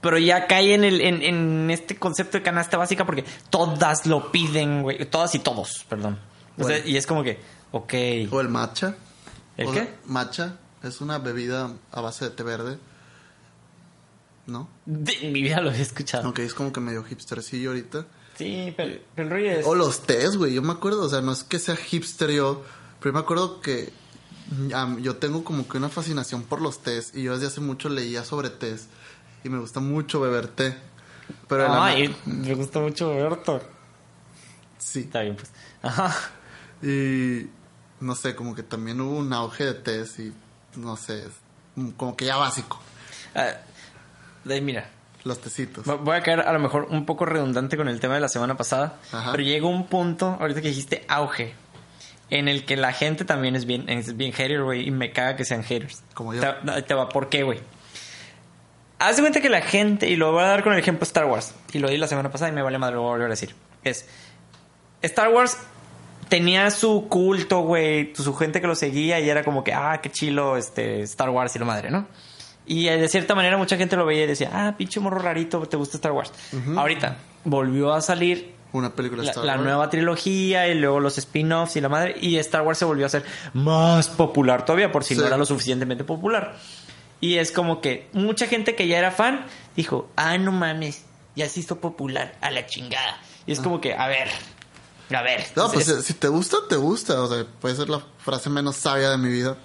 Pero 0.01 0.19
ya 0.19 0.47
cae 0.47 0.75
en, 0.75 0.85
el, 0.85 1.01
en, 1.01 1.23
en 1.23 1.71
este 1.71 1.97
concepto 1.97 2.39
de 2.39 2.43
canasta 2.43 2.77
básica 2.77 3.05
porque 3.05 3.25
todas 3.51 4.07
lo 4.07 4.31
piden, 4.33 4.83
güey. 4.83 5.05
Todas 5.11 5.35
y 5.35 5.39
todos, 5.41 5.85
perdón. 5.89 6.19
O 6.59 6.65
sea, 6.65 6.77
Bueno. 6.79 6.89
y 6.91 6.97
es 6.97 7.07
como 7.07 7.23
que, 7.23 7.39
ok. 7.73 7.95
O 8.31 8.41
el 8.41 8.49
matcha. 8.49 8.95
¿El 9.57 9.67
O 9.69 9.73
qué? 9.73 9.93
matcha 10.07 10.57
es 10.83 11.01
una 11.01 11.19
bebida 11.19 11.71
a 11.93 12.01
base 12.01 12.25
de 12.27 12.31
té 12.31 12.43
verde. 12.43 12.79
¿No? 14.47 14.69
De- 14.87 15.19
en 15.23 15.33
mi 15.33 15.43
vida 15.43 15.61
lo 15.61 15.71
he 15.71 15.81
escuchado. 15.81 16.25
Aunque 16.25 16.45
es 16.45 16.55
como 16.55 16.73
que 16.73 16.81
medio 16.81 17.05
hipstercillo 17.05 17.71
ahorita. 17.71 18.07
Sí, 18.37 18.73
pero, 18.77 18.99
pero 19.15 19.29
el 19.29 19.31
rollo 19.35 19.51
es... 19.53 19.67
O 19.67 19.75
los 19.75 20.03
tés, 20.07 20.37
güey. 20.37 20.55
Yo 20.55 20.63
me 20.63 20.73
acuerdo, 20.73 21.05
o 21.05 21.09
sea, 21.09 21.21
no 21.21 21.31
es 21.33 21.45
que 21.45 21.59
sea 21.59 21.77
hipster 21.77 22.31
yo, 22.31 22.65
pero 23.01 23.13
me 23.13 23.19
acuerdo 23.21 23.61
que 23.61 23.93
mm, 24.51 24.99
yo 25.03 25.17
tengo 25.17 25.45
como 25.45 25.69
que 25.69 25.77
una 25.77 25.89
fascinación 25.91 26.43
por 26.45 26.61
los 26.63 26.83
tés 26.83 27.13
y 27.15 27.23
yo 27.25 27.35
desde 27.35 27.49
hace 27.49 27.61
mucho 27.61 27.89
leía 27.91 28.25
sobre 28.25 28.49
tés 28.51 28.87
y 29.45 29.49
me 29.49 29.59
gusta 29.59 29.81
mucho 29.81 30.21
beber 30.21 30.49
té. 30.49 30.77
Pero 31.49 31.73
Ay, 31.73 32.09
ma- 32.09 32.33
me 32.35 32.55
gusta 32.55 32.81
mucho 32.81 33.13
Roberto. 33.13 33.61
sí. 34.79 35.01
Está 35.01 35.21
bien, 35.23 35.37
pues. 35.37 35.51
Ajá. 35.83 36.15
Y 36.83 37.47
no 38.01 38.15
sé, 38.15 38.35
como 38.35 38.55
que 38.55 38.63
también 38.63 39.01
hubo 39.01 39.17
un 39.19 39.33
auge 39.33 39.65
de 39.65 39.75
tés 39.75 40.19
y 40.19 40.33
no 40.77 40.97
sé, 40.97 41.25
como 41.97 42.17
que 42.17 42.25
ya 42.27 42.37
básico, 42.37 42.81
Ah, 43.35 43.53
de- 44.45 44.61
mira, 44.61 44.89
los 45.25 45.39
tecitos. 45.41 45.85
vo- 45.87 45.99
voy 45.99 46.17
a 46.17 46.23
caer 46.23 46.41
a 46.41 46.53
lo 46.53 46.59
mejor 46.59 46.87
un 46.91 47.05
poco 47.07 47.27
redundante 47.27 47.77
con 47.77 47.89
el 47.89 48.01
tema 48.01 48.15
de 48.15 48.21
la 48.21 48.29
semana 48.29 48.57
pasada, 48.57 48.99
Ajá. 49.13 49.31
pero 49.33 49.43
llega 49.43 49.67
un 49.67 49.87
punto, 49.87 50.37
ahorita 50.41 50.63
que 50.63 50.69
dijiste 50.69 51.05
auge, 51.09 51.55
en 52.31 52.49
el 52.49 52.65
que 52.65 52.77
la 52.77 52.93
gente 52.93 53.25
también 53.25 53.57
es 53.57 53.67
bien, 53.67 53.89
es 53.89 54.17
bien 54.17 54.33
hater, 54.33 54.63
güey, 54.63 54.87
y 54.87 54.91
me 54.91 55.13
caga 55.13 55.37
que 55.37 55.45
sean 55.45 55.63
haters. 55.65 56.03
Como 56.15 56.33
yo. 56.35 56.41
Te, 56.41 56.83
te 56.83 56.95
va, 56.95 57.09
¿por 57.09 57.29
qué, 57.29 57.43
güey? 57.43 57.61
Haz 59.01 59.17
de 59.17 59.23
cuenta 59.23 59.41
que 59.41 59.49
la 59.49 59.63
gente, 59.63 60.11
y 60.11 60.17
lo 60.17 60.31
voy 60.31 60.43
a 60.43 60.47
dar 60.49 60.63
con 60.63 60.75
el 60.75 60.79
ejemplo 60.79 61.05
Star 61.05 61.25
Wars, 61.25 61.55
y 61.73 61.79
lo 61.79 61.89
di 61.89 61.97
la 61.97 62.07
semana 62.07 62.31
pasada 62.31 62.51
y 62.51 62.55
me 62.55 62.61
vale 62.61 62.77
madre, 62.79 62.97
lo 62.97 63.01
voy 63.01 63.09
a 63.09 63.13
volver 63.13 63.27
a 63.29 63.31
decir. 63.31 63.55
Es, 63.83 64.07
Star 65.01 65.33
Wars 65.33 65.57
tenía 66.29 66.71
su 66.71 67.09
culto, 67.09 67.61
güey, 67.63 68.13
su 68.15 68.35
gente 68.35 68.61
que 68.61 68.67
lo 68.67 68.75
seguía 68.75 69.19
y 69.19 69.31
era 69.31 69.43
como 69.43 69.65
que, 69.65 69.73
ah, 69.73 70.01
qué 70.03 70.11
chilo, 70.11 70.59
este, 70.59 71.01
Star 71.01 71.31
Wars 71.31 71.57
y 71.57 71.59
la 71.59 71.65
madre, 71.65 71.91
¿no? 71.91 72.07
Y 72.67 72.89
eh, 72.89 72.99
de 72.99 73.09
cierta 73.09 73.35
manera 73.35 73.57
mucha 73.57 73.79
gente 73.79 73.97
lo 73.97 74.05
veía 74.05 74.25
y 74.25 74.27
decía, 74.27 74.51
ah, 74.53 74.75
pinche 74.77 75.01
morro 75.01 75.19
rarito, 75.19 75.61
te 75.67 75.79
gusta 75.79 75.97
Star 75.97 76.13
Wars. 76.13 76.31
Ahorita 76.77 77.17
volvió 77.45 77.95
a 77.95 78.03
salir 78.03 78.55
Una 78.73 78.95
película 78.95 79.23
la, 79.23 79.31
Star 79.31 79.45
la 79.47 79.55
Wars. 79.55 79.65
nueva 79.65 79.89
trilogía 79.89 80.69
y 80.69 80.75
luego 80.75 81.01
los 81.01 81.17
spin-offs 81.17 81.75
y 81.77 81.81
la 81.81 81.89
madre 81.89 82.17
y 82.21 82.37
Star 82.37 82.61
Wars 82.61 82.79
se 82.79 82.85
volvió 82.85 83.07
a 83.07 83.09
ser 83.09 83.25
más 83.55 84.09
popular 84.09 84.67
todavía 84.67 84.93
por 84.93 85.05
si 85.05 85.17
no 85.17 85.27
era 85.27 85.39
lo 85.39 85.47
suficientemente 85.47 86.05
popular 86.05 86.55
y 87.21 87.37
es 87.37 87.53
como 87.53 87.81
que 87.81 88.09
mucha 88.13 88.47
gente 88.47 88.75
que 88.75 88.87
ya 88.89 88.99
era 88.99 89.11
fan 89.11 89.47
dijo 89.77 90.09
Ah, 90.17 90.39
no 90.39 90.53
mames. 90.53 91.05
Ya 91.37 91.49
se 91.49 91.61
hizo 91.61 91.81
popular. 91.81 92.37
A 92.41 92.51
la 92.51 92.67
chingada. 92.67 93.19
y 93.47 93.53
es 93.53 93.61
como 93.61 93.81
que 93.81 93.95
a 93.95 94.07
ver 94.09 94.29
a 95.15 95.23
ver 95.23 95.45
No, 95.57 95.71
pues 95.73 95.89
es- 95.89 96.05
si 96.05 96.15
te 96.15 96.29
gusta, 96.29 96.57
te 96.69 96.77
gusta. 96.77 97.21
O 97.23 97.29
sea, 97.29 97.45
puede 97.61 97.77
ser 97.77 97.89
la 97.89 98.01
frase 98.19 98.49
menos 98.51 98.77
sabia 98.77 99.11
de 99.11 99.19
mi 99.19 99.29
vida. 99.31 99.57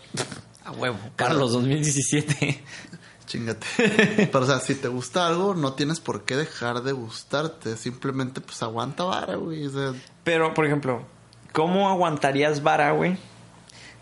a 0.63 0.71
huevo 0.71 0.97
Carlos 1.15 1.51
2017 1.53 2.63
Chingate. 3.25 3.65
Pero, 4.31 4.39
o 4.41 4.45
sea, 4.45 4.59
si 4.59 4.75
te 4.75 4.87
gusta 4.87 5.25
algo, 5.25 5.55
no 5.55 5.73
tienes 5.73 5.99
por 5.99 6.25
qué 6.25 6.35
dejar 6.35 6.83
de 6.83 6.91
gustarte. 6.91 7.75
Simplemente, 7.75 8.39
pues, 8.39 8.61
aguanta 8.61 9.03
vara, 9.03 9.35
güey. 9.35 9.65
O 9.65 9.71
sea, 9.71 9.93
pero 10.23 10.53
por 10.53 10.65
ejemplo 10.65 11.03
cómo 11.51 11.89
aguantarías 11.89 12.61
vara 12.61 12.91
güey 12.91 13.17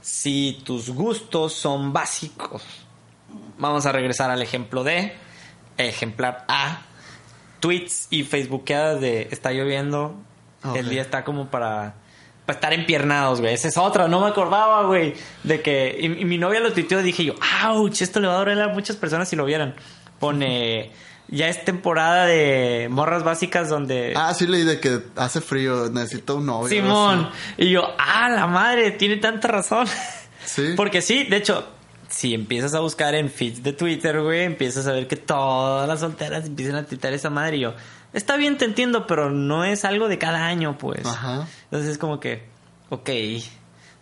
si 0.01 0.61
tus 0.65 0.89
gustos 0.89 1.53
son 1.53 1.93
básicos 1.93 2.63
vamos 3.57 3.85
a 3.85 3.91
regresar 3.91 4.29
al 4.31 4.41
ejemplo 4.41 4.83
de 4.83 5.13
ejemplar 5.77 6.45
A 6.47 6.81
tweets 7.59 8.07
y 8.09 8.23
facebookeadas 8.23 9.01
de 9.01 9.27
está 9.31 9.51
lloviendo 9.51 10.15
el 10.75 10.89
día 10.89 11.01
está 11.01 11.23
como 11.23 11.49
para 11.49 11.95
para 12.45 12.57
estar 12.57 12.73
empiernados, 12.73 13.39
güey. 13.39 13.53
Esa 13.53 13.69
es 13.69 13.77
otra, 13.77 14.07
no 14.07 14.19
me 14.19 14.27
acordaba, 14.27 14.83
güey. 14.83 15.13
De 15.43 15.61
que. 15.61 15.95
Y, 15.97 16.05
y 16.05 16.25
mi 16.25 16.37
novia 16.37 16.59
lo 16.59 16.73
tuiteó 16.73 16.99
y 16.99 17.03
dije 17.03 17.23
yo, 17.23 17.35
¡ouch! 17.65 18.01
Esto 18.01 18.19
le 18.19 18.27
va 18.27 18.35
a 18.35 18.37
doler 18.39 18.61
a 18.61 18.67
muchas 18.67 18.97
personas 18.97 19.29
si 19.29 19.35
lo 19.35 19.45
vieran. 19.45 19.75
Pone. 20.19 20.91
Ya 21.29 21.47
es 21.47 21.63
temporada 21.63 22.25
de 22.25 22.89
morras 22.91 23.23
básicas 23.23 23.69
donde. 23.69 24.13
Ah, 24.15 24.33
sí 24.33 24.45
leí 24.45 24.63
de 24.63 24.81
que 24.81 24.99
hace 25.15 25.39
frío, 25.39 25.89
necesito 25.89 26.35
un 26.35 26.45
novio. 26.45 26.67
Simón. 26.67 27.29
Y 27.57 27.71
yo, 27.71 27.87
¡ah, 27.97 28.29
la 28.29 28.45
madre! 28.45 28.91
Tiene 28.91 29.15
tanta 29.17 29.47
razón. 29.47 29.87
Sí. 30.43 30.73
Porque 30.75 31.01
sí, 31.01 31.23
de 31.23 31.37
hecho, 31.37 31.65
si 32.15 32.33
empiezas 32.33 32.75
a 32.75 32.79
buscar 32.79 33.15
en 33.15 33.29
feeds 33.29 33.63
de 33.63 33.73
Twitter, 33.73 34.21
güey, 34.21 34.43
empiezas 34.43 34.85
a 34.85 34.91
ver 34.91 35.07
que 35.07 35.15
todas 35.15 35.87
las 35.87 35.99
solteras 35.99 36.45
empiezan 36.45 36.75
a 36.75 36.85
tuitar 36.85 37.11
esa 37.11 37.29
madre. 37.31 37.57
Y 37.57 37.61
yo, 37.61 37.73
está 38.13 38.37
bien, 38.37 38.57
te 38.57 38.65
entiendo, 38.65 39.07
pero 39.07 39.31
no 39.31 39.63
es 39.65 39.83
algo 39.83 40.07
de 40.07 40.19
cada 40.19 40.45
año, 40.45 40.77
pues. 40.77 41.05
Ajá. 41.05 41.47
Entonces 41.65 41.89
es 41.89 41.97
como 41.97 42.19
que, 42.19 42.43
ok, 42.89 43.07
sí, 43.09 43.49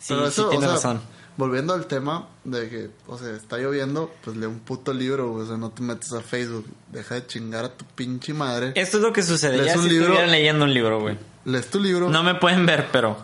Pero 0.10 0.26
sí 0.26 0.42
eso, 0.42 0.50
tienes 0.50 0.68
o 0.68 0.78
sea, 0.78 0.92
razón. 0.92 1.02
Volviendo 1.38 1.74
al 1.74 1.86
tema 1.88 2.28
de 2.44 2.70
que, 2.70 2.90
o 3.08 3.18
sea, 3.18 3.34
está 3.34 3.58
lloviendo, 3.58 4.14
pues 4.24 4.36
lee 4.36 4.46
un 4.46 4.60
puto 4.60 4.94
libro, 4.94 5.32
güey. 5.32 5.46
O 5.46 5.48
sea, 5.48 5.56
no 5.58 5.70
te 5.72 5.82
metes 5.82 6.12
a 6.12 6.20
Facebook. 6.20 6.68
Deja 6.92 7.16
de 7.16 7.26
chingar 7.26 7.64
a 7.64 7.70
tu 7.70 7.86
pinche 7.86 8.34
madre. 8.34 8.74
Esto 8.76 8.98
es 8.98 9.04
lo 9.04 9.14
que 9.14 9.24
sucede. 9.24 9.58
¿Lees 9.58 9.68
Ya 9.74 9.78
un 9.80 9.84
si 9.84 9.90
libro? 9.90 10.06
estuvieran 10.08 10.32
leyendo 10.32 10.66
un 10.66 10.74
libro, 10.74 11.00
güey. 11.00 11.18
Lees 11.46 11.68
tu 11.70 11.80
libro. 11.80 12.10
No 12.10 12.24
me 12.24 12.36
pueden 12.36 12.66
ver, 12.66 12.90
pero... 12.92 13.18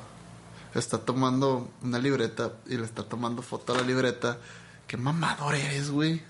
Está 0.73 0.99
tomando 0.99 1.69
una 1.83 1.99
libreta 1.99 2.53
y 2.67 2.77
le 2.77 2.85
está 2.85 3.03
tomando 3.03 3.41
foto 3.41 3.73
a 3.73 3.77
la 3.77 3.81
libreta. 3.83 4.38
Qué 4.88 4.97
mamador 4.97 5.55
eres, 5.55 5.91
güey. 5.91 6.21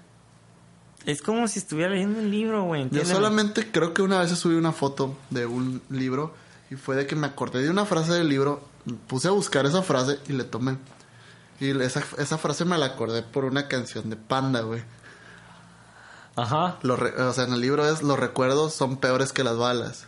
Es 1.06 1.22
como 1.22 1.48
si 1.48 1.60
estuviera 1.60 1.92
leyendo 1.92 2.20
un 2.20 2.30
libro, 2.32 2.64
güey. 2.64 2.90
Yo 2.90 3.06
solamente 3.06 3.72
creo 3.72 3.94
que 3.94 4.02
una 4.02 4.20
vez 4.20 4.32
subí 4.38 4.56
una 4.56 4.74
foto 4.74 5.16
de 5.30 5.46
un 5.46 5.82
libro 5.90 6.34
y 6.70 6.76
fue 6.76 6.96
de 6.96 7.08
que 7.08 7.16
me 7.16 7.28
acordé 7.28 7.62
de 7.64 7.70
una 7.70 7.86
frase 7.86 8.12
del 8.14 8.28
libro, 8.28 8.62
puse 9.08 9.28
a 9.30 9.32
buscar 9.32 9.66
esa 9.66 9.84
frase 9.84 10.20
y 10.28 10.34
le 10.34 10.44
tomé. 10.44 10.78
Y 11.60 11.70
esa, 11.82 12.04
esa 12.18 12.38
frase 12.38 12.66
me 12.66 12.78
la 12.78 12.88
acordé 12.88 13.24
por 13.24 13.46
una 13.46 13.68
canción 13.68 14.10
de 14.10 14.16
Panda, 14.18 14.62
güey. 14.62 14.84
Ajá. 16.36 16.78
Re- 16.84 17.22
o 17.22 17.34
sea, 17.34 17.46
en 17.46 17.54
el 17.54 17.62
libro 17.62 17.88
es 17.88 18.04
los 18.04 18.20
recuerdos 18.20 18.74
son 18.74 18.98
peores 18.98 19.32
que 19.34 19.44
las 19.44 19.58
balas. 19.58 20.08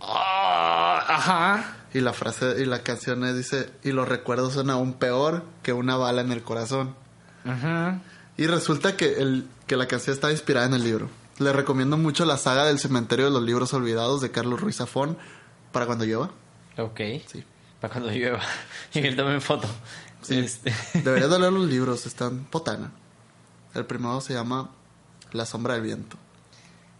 Ah, 0.00 1.04
ajá. 1.08 1.76
Y 1.94 2.00
la 2.00 2.12
frase 2.12 2.56
y 2.60 2.64
la 2.66 2.82
canción 2.82 3.24
es, 3.24 3.36
dice, 3.36 3.70
y 3.82 3.92
los 3.92 4.06
recuerdos 4.08 4.52
son 4.54 4.68
aún 4.70 4.94
peor 4.94 5.44
que 5.62 5.72
una 5.72 5.96
bala 5.96 6.20
en 6.20 6.32
el 6.32 6.42
corazón. 6.42 6.94
Ajá. 7.44 8.00
Y 8.36 8.46
resulta 8.46 8.96
que, 8.96 9.14
el, 9.20 9.46
que 9.66 9.76
la 9.76 9.86
canción 9.88 10.14
está 10.14 10.30
inspirada 10.30 10.66
en 10.66 10.74
el 10.74 10.84
libro. 10.84 11.08
Le 11.38 11.52
recomiendo 11.52 11.96
mucho 11.96 12.24
la 12.24 12.36
saga 12.36 12.64
del 12.66 12.78
cementerio 12.78 13.26
de 13.26 13.30
los 13.32 13.42
libros 13.42 13.72
olvidados 13.74 14.20
de 14.20 14.30
Carlos 14.30 14.60
Ruiz 14.60 14.76
Zafón 14.76 15.16
para 15.72 15.86
cuando 15.86 16.04
llueva. 16.04 16.30
Ok. 16.76 17.00
Sí. 17.26 17.44
Para 17.80 17.92
cuando 17.92 18.10
llueva. 18.10 18.40
y 18.94 18.98
él 19.00 19.16
tome 19.16 19.40
foto. 19.40 19.68
Sí. 20.22 20.38
Este... 20.38 20.72
Deberías 21.02 21.30
de 21.30 21.38
leer 21.38 21.52
los 21.52 21.68
libros, 21.68 22.06
están 22.06 22.44
potana. 22.44 22.90
El 23.74 23.84
primero 23.86 24.20
se 24.20 24.34
llama 24.34 24.70
La 25.32 25.46
sombra 25.46 25.74
del 25.74 25.82
viento. 25.82 26.16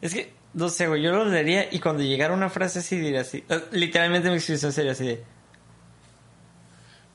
Es 0.01 0.15
que, 0.15 0.33
no 0.55 0.69
sé, 0.69 0.87
güey, 0.87 1.03
yo 1.03 1.11
lo 1.13 1.25
leería 1.25 1.73
y 1.73 1.81
cuando 1.81 2.03
llegara 2.03 2.33
una 2.35 2.51
frase 2.51 2.79
así 2.81 2.97
diría 2.97 3.23
así. 3.23 3.45
eh, 3.49 3.65
Literalmente 3.73 4.29
mi 4.29 4.37
expresión 4.37 4.73
sería 4.73 4.93
así 4.93 5.07
de... 5.07 5.25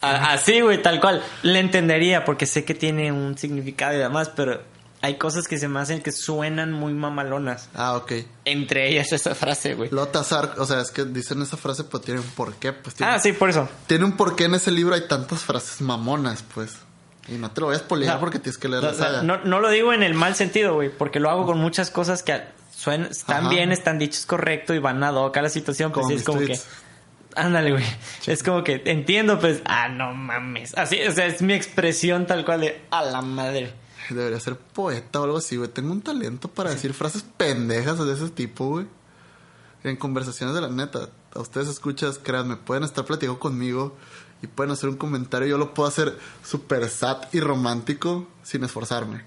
Así, 0.03 0.61
güey, 0.61 0.81
tal 0.81 0.99
cual. 0.99 1.23
Le 1.43 1.59
entendería 1.59 2.25
porque 2.25 2.45
sé 2.45 2.65
que 2.65 2.73
tiene 2.73 3.11
un 3.11 3.37
significado 3.37 3.93
y 3.95 3.97
demás, 3.97 4.29
pero 4.35 4.61
hay 5.01 5.17
cosas 5.17 5.47
que 5.47 5.57
se 5.57 5.67
me 5.67 5.79
hacen 5.79 6.01
que 6.01 6.11
suenan 6.11 6.71
muy 6.71 6.93
mamalonas. 6.93 7.69
Ah, 7.75 7.95
ok. 7.95 8.13
Entre 8.45 8.89
ellas 8.89 9.11
esa 9.11 9.35
frase, 9.35 9.73
güey. 9.75 9.89
Lotazar, 9.91 10.55
o 10.57 10.65
sea, 10.65 10.79
es 10.81 10.91
que 10.91 11.05
dicen 11.05 11.41
esa 11.41 11.57
frase, 11.57 11.83
pero 11.85 11.99
tiene 12.01 12.19
un 12.21 12.27
porqué. 12.27 12.73
Pues 12.73 12.95
tiene, 12.95 13.11
Ah, 13.13 13.19
sí, 13.19 13.33
por 13.33 13.49
eso. 13.49 13.67
tiene 13.87 14.05
un 14.05 14.13
porqué 14.17 14.45
en 14.45 14.55
ese 14.55 14.71
libro, 14.71 14.95
hay 14.95 15.07
tantas 15.07 15.39
frases 15.41 15.81
mamonas, 15.81 16.43
pues. 16.53 16.77
Y 17.29 17.33
no 17.33 17.51
te 17.51 17.61
lo 17.61 17.67
voy 17.67 17.75
a 17.77 17.79
spoilear 17.79 18.15
No. 18.15 18.19
porque 18.19 18.39
tienes 18.39 18.57
que 18.57 18.67
leer 18.67 18.83
No, 18.83 18.91
la 18.91 18.97
saga. 18.97 19.23
no, 19.23 19.37
no 19.45 19.59
lo 19.61 19.69
digo 19.69 19.93
en 19.93 20.03
el 20.03 20.13
mal 20.13 20.35
sentido, 20.35 20.73
güey, 20.73 20.89
porque 20.89 21.21
lo 21.21 21.29
hago 21.29 21.45
con 21.45 21.57
muchas 21.57 21.89
cosas 21.89 22.21
que 22.23 22.41
suenan, 22.75 23.09
están 23.11 23.41
Ajá. 23.45 23.49
bien, 23.49 23.71
están 23.71 23.97
dichos 23.97 24.25
correcto 24.25 24.73
y 24.73 24.79
van 24.79 25.01
a 25.03 25.11
la 25.41 25.49
situación, 25.49 25.91
pues 25.93 26.03
Como 26.03 26.09
sí, 26.09 26.15
es 26.15 26.23
como 26.23 26.39
tweets. 26.39 26.61
que... 26.61 26.82
Ándale, 27.35 27.71
güey. 27.71 27.83
Es 28.27 28.43
como 28.43 28.63
que 28.63 28.81
entiendo, 28.85 29.39
pues, 29.39 29.61
ah, 29.65 29.89
no 29.89 30.13
mames. 30.13 30.75
Así, 30.77 31.01
o 31.01 31.11
sea, 31.11 31.25
es 31.25 31.41
mi 31.41 31.53
expresión 31.53 32.25
tal 32.25 32.45
cual 32.45 32.61
de, 32.61 32.81
a 32.91 33.03
la 33.03 33.21
madre. 33.21 33.73
Debería 34.09 34.39
ser 34.39 34.57
poeta 34.57 35.21
o 35.21 35.23
algo 35.23 35.37
así, 35.37 35.55
güey. 35.55 35.69
Tengo 35.69 35.91
un 35.91 36.01
talento 36.01 36.47
para 36.47 36.71
decir 36.71 36.93
frases 36.93 37.23
pendejas 37.37 38.03
de 38.05 38.13
ese 38.13 38.29
tipo, 38.29 38.67
güey. 38.67 38.87
En 39.83 39.95
conversaciones 39.95 40.55
de 40.55 40.61
la 40.61 40.69
neta. 40.69 41.09
A 41.33 41.39
ustedes 41.39 41.67
escuchas, 41.67 42.19
créanme, 42.19 42.57
pueden 42.57 42.83
estar 42.83 43.05
platicando 43.05 43.39
conmigo 43.39 43.95
y 44.41 44.47
pueden 44.47 44.71
hacer 44.71 44.89
un 44.89 44.97
comentario. 44.97 45.47
Yo 45.47 45.57
lo 45.57 45.73
puedo 45.73 45.89
hacer 45.89 46.17
súper 46.43 46.89
sad 46.89 47.27
y 47.31 47.39
romántico 47.39 48.27
sin 48.43 48.63
esforzarme. 48.63 49.23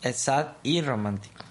Es 0.00 0.22
sad 0.22 0.48
y 0.62 0.80
romántico. 0.80 1.44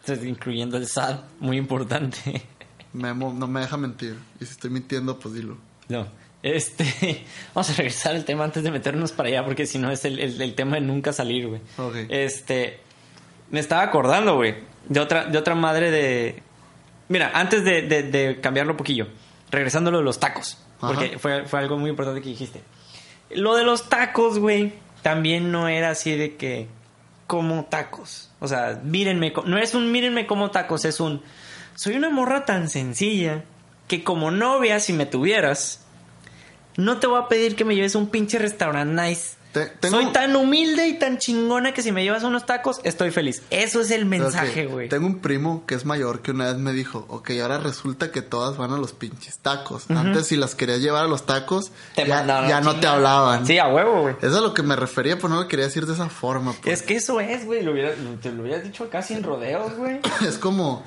Entonces, 0.00 0.26
incluyendo 0.26 0.76
el 0.76 0.88
sad, 0.88 1.20
muy 1.38 1.56
importante. 1.56 2.46
Memo 2.92 3.32
no 3.32 3.46
me 3.46 3.60
deja 3.60 3.76
mentir. 3.76 4.16
Y 4.40 4.44
si 4.44 4.52
estoy 4.52 4.70
mintiendo, 4.70 5.18
pues 5.18 5.34
dilo. 5.34 5.56
No. 5.88 6.06
Este, 6.42 7.24
vamos 7.54 7.70
a 7.70 7.74
regresar 7.74 8.14
al 8.14 8.24
tema 8.24 8.44
antes 8.44 8.62
de 8.64 8.70
meternos 8.70 9.12
para 9.12 9.28
allá, 9.28 9.44
porque 9.44 9.66
si 9.66 9.78
no 9.78 9.90
es 9.90 10.04
el, 10.04 10.18
el- 10.18 10.40
el 10.40 10.54
tema 10.54 10.74
de 10.76 10.80
nunca 10.82 11.12
salir, 11.12 11.48
güey. 11.48 11.60
Ok. 11.78 11.96
Este, 12.08 12.80
me 13.50 13.60
estaba 13.60 13.82
acordando, 13.82 14.36
güey, 14.36 14.56
de 14.88 15.00
otra, 15.00 15.24
de 15.26 15.38
otra 15.38 15.54
madre 15.54 15.90
de... 15.90 16.42
Mira, 17.08 17.30
antes 17.34 17.64
de, 17.64 17.82
de- 17.82 18.02
de 18.04 18.40
cambiarlo 18.40 18.72
un 18.72 18.76
poquillo, 18.78 19.08
regresando 19.50 19.88
a 19.90 19.92
lo 19.92 19.98
de 19.98 20.04
los 20.04 20.18
tacos, 20.18 20.58
porque 20.80 21.18
fue, 21.18 21.44
fue 21.46 21.60
algo 21.60 21.76
muy 21.78 21.90
importante 21.90 22.20
que 22.22 22.30
dijiste. 22.30 22.62
Lo 23.30 23.54
de 23.54 23.64
los 23.64 23.88
tacos, 23.88 24.38
güey, 24.38 24.72
también 25.02 25.52
no 25.52 25.68
era 25.68 25.90
así 25.90 26.16
de 26.16 26.36
que 26.36 26.66
como 27.26 27.64
tacos. 27.66 28.30
O 28.40 28.48
sea, 28.48 28.80
mírenme, 28.82 29.32
no 29.46 29.58
es 29.58 29.74
un 29.74 29.92
mírenme 29.92 30.26
como 30.26 30.50
tacos, 30.50 30.84
es 30.84 30.98
un 31.00 31.22
soy 31.74 31.94
una 31.96 32.10
morra 32.10 32.44
tan 32.44 32.68
sencilla 32.68 33.44
que 33.88 34.04
como 34.04 34.30
novia, 34.30 34.80
si 34.80 34.92
me 34.92 35.06
tuvieras, 35.06 35.80
no 36.76 36.98
te 36.98 37.06
voy 37.06 37.20
a 37.20 37.28
pedir 37.28 37.56
que 37.56 37.64
me 37.64 37.74
lleves 37.74 37.94
a 37.94 37.98
un 37.98 38.08
pinche 38.08 38.38
restaurante 38.38 39.02
nice. 39.02 39.36
Te- 39.52 39.66
tengo- 39.66 39.96
Soy 40.00 40.06
tan 40.12 40.34
humilde 40.34 40.88
y 40.88 40.98
tan 40.98 41.18
chingona 41.18 41.74
que 41.74 41.82
si 41.82 41.92
me 41.92 42.02
llevas 42.02 42.22
unos 42.22 42.46
tacos, 42.46 42.80
estoy 42.84 43.10
feliz. 43.10 43.42
Eso 43.50 43.82
es 43.82 43.90
el 43.90 44.06
mensaje, 44.06 44.64
güey. 44.64 44.88
Tengo 44.88 45.06
un 45.06 45.18
primo 45.18 45.66
que 45.66 45.74
es 45.74 45.84
mayor 45.84 46.22
que 46.22 46.30
una 46.30 46.46
vez 46.46 46.56
me 46.56 46.72
dijo, 46.72 47.04
ok, 47.10 47.32
ahora 47.42 47.58
resulta 47.58 48.10
que 48.10 48.22
todas 48.22 48.56
van 48.56 48.72
a 48.72 48.78
los 48.78 48.94
pinches 48.94 49.36
tacos. 49.40 49.90
Antes 49.90 50.28
si 50.28 50.36
las 50.36 50.54
querías 50.54 50.80
llevar 50.80 51.04
a 51.04 51.06
los 51.06 51.26
tacos, 51.26 51.70
Te 51.94 52.06
ya, 52.06 52.62
no 52.62 52.80
te 52.80 52.86
hablaban. 52.86 53.46
Sí, 53.46 53.58
a 53.58 53.68
huevo, 53.68 54.00
güey. 54.00 54.14
Eso 54.22 54.28
es 54.28 54.36
a 54.36 54.40
lo 54.40 54.54
que 54.54 54.62
me 54.62 54.74
refería, 54.74 55.16
pero 55.16 55.28
no 55.28 55.42
lo 55.42 55.48
quería 55.48 55.66
decir 55.66 55.84
de 55.84 55.92
esa 55.92 56.08
forma. 56.08 56.54
pues. 56.62 56.80
Es 56.80 56.86
que 56.86 56.94
eso 56.94 57.20
es, 57.20 57.44
güey. 57.44 57.62
Lo 57.62 57.72
hubiera, 57.72 57.92
te 58.22 58.32
lo 58.32 58.44
hubieras 58.44 58.64
dicho 58.64 58.84
acá 58.84 59.02
sin 59.02 59.22
rodeos, 59.22 59.74
güey. 59.76 60.00
Es 60.26 60.38
como 60.38 60.82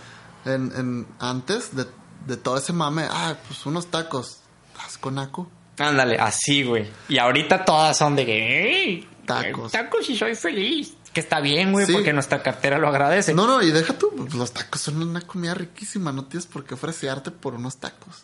en, 0.46 0.72
en- 0.76 1.08
antes 1.20 1.76
de, 1.76 1.86
de 2.28 2.38
todo 2.38 2.58
ese 2.58 2.74
mame, 2.74 3.06
ah, 3.10 3.36
pues 3.48 3.66
unos 3.66 3.88
tacos. 3.88 4.40
¿Estás 4.76 4.98
con 4.98 5.16
Naco? 5.16 5.50
Ándale, 5.78 6.18
así, 6.18 6.64
güey. 6.64 6.90
Y 7.10 7.18
ahorita 7.18 7.66
todas 7.66 7.98
son 7.98 8.16
de 8.16 8.26
que... 8.26 8.84
"Ey, 8.94 9.10
Tacos. 9.26 9.72
Tacos 9.72 10.10
y 10.10 10.16
soy 10.18 10.36
feliz. 10.36 10.94
Que 11.14 11.20
está 11.22 11.40
bien, 11.40 11.72
güey, 11.72 11.86
Sí. 11.86 11.94
porque 11.94 12.14
nuestra 12.14 12.44
cartera 12.44 12.78
lo 12.78 12.88
agradece. 12.90 13.34
No, 13.34 13.48
no, 13.48 13.62
y 13.64 13.72
deja 13.72 13.98
tú, 13.98 14.12
pues, 14.16 14.34
los 14.36 14.52
tacos 14.52 14.82
son 14.82 15.02
una 15.02 15.22
comida 15.22 15.54
riquísima, 15.54 16.12
no 16.12 16.26
tienes 16.26 16.46
por 16.46 16.64
qué 16.66 16.74
ofrecerte 16.76 17.32
por 17.32 17.56
unos 17.56 17.78
tacos. 17.78 18.24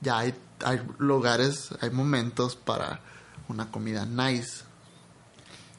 Ya 0.00 0.18
hay, 0.18 0.34
hay 0.64 0.80
lugares, 0.98 1.70
hay 1.80 1.90
momentos 1.90 2.56
para 2.56 3.00
una 3.48 3.70
comida 3.70 4.04
nice. 4.04 4.64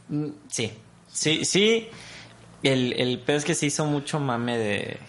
Mm, 0.10 0.30
Sí, 0.50 0.72
sí, 1.12 1.46
sí. 1.46 1.90
El, 2.64 2.94
el 2.94 3.20
pedo 3.20 3.38
es 3.38 3.46
que 3.46 3.54
se 3.56 3.68
hizo 3.68 3.86
mucho 3.86 4.20
mame 4.20 4.58
de... 4.58 5.00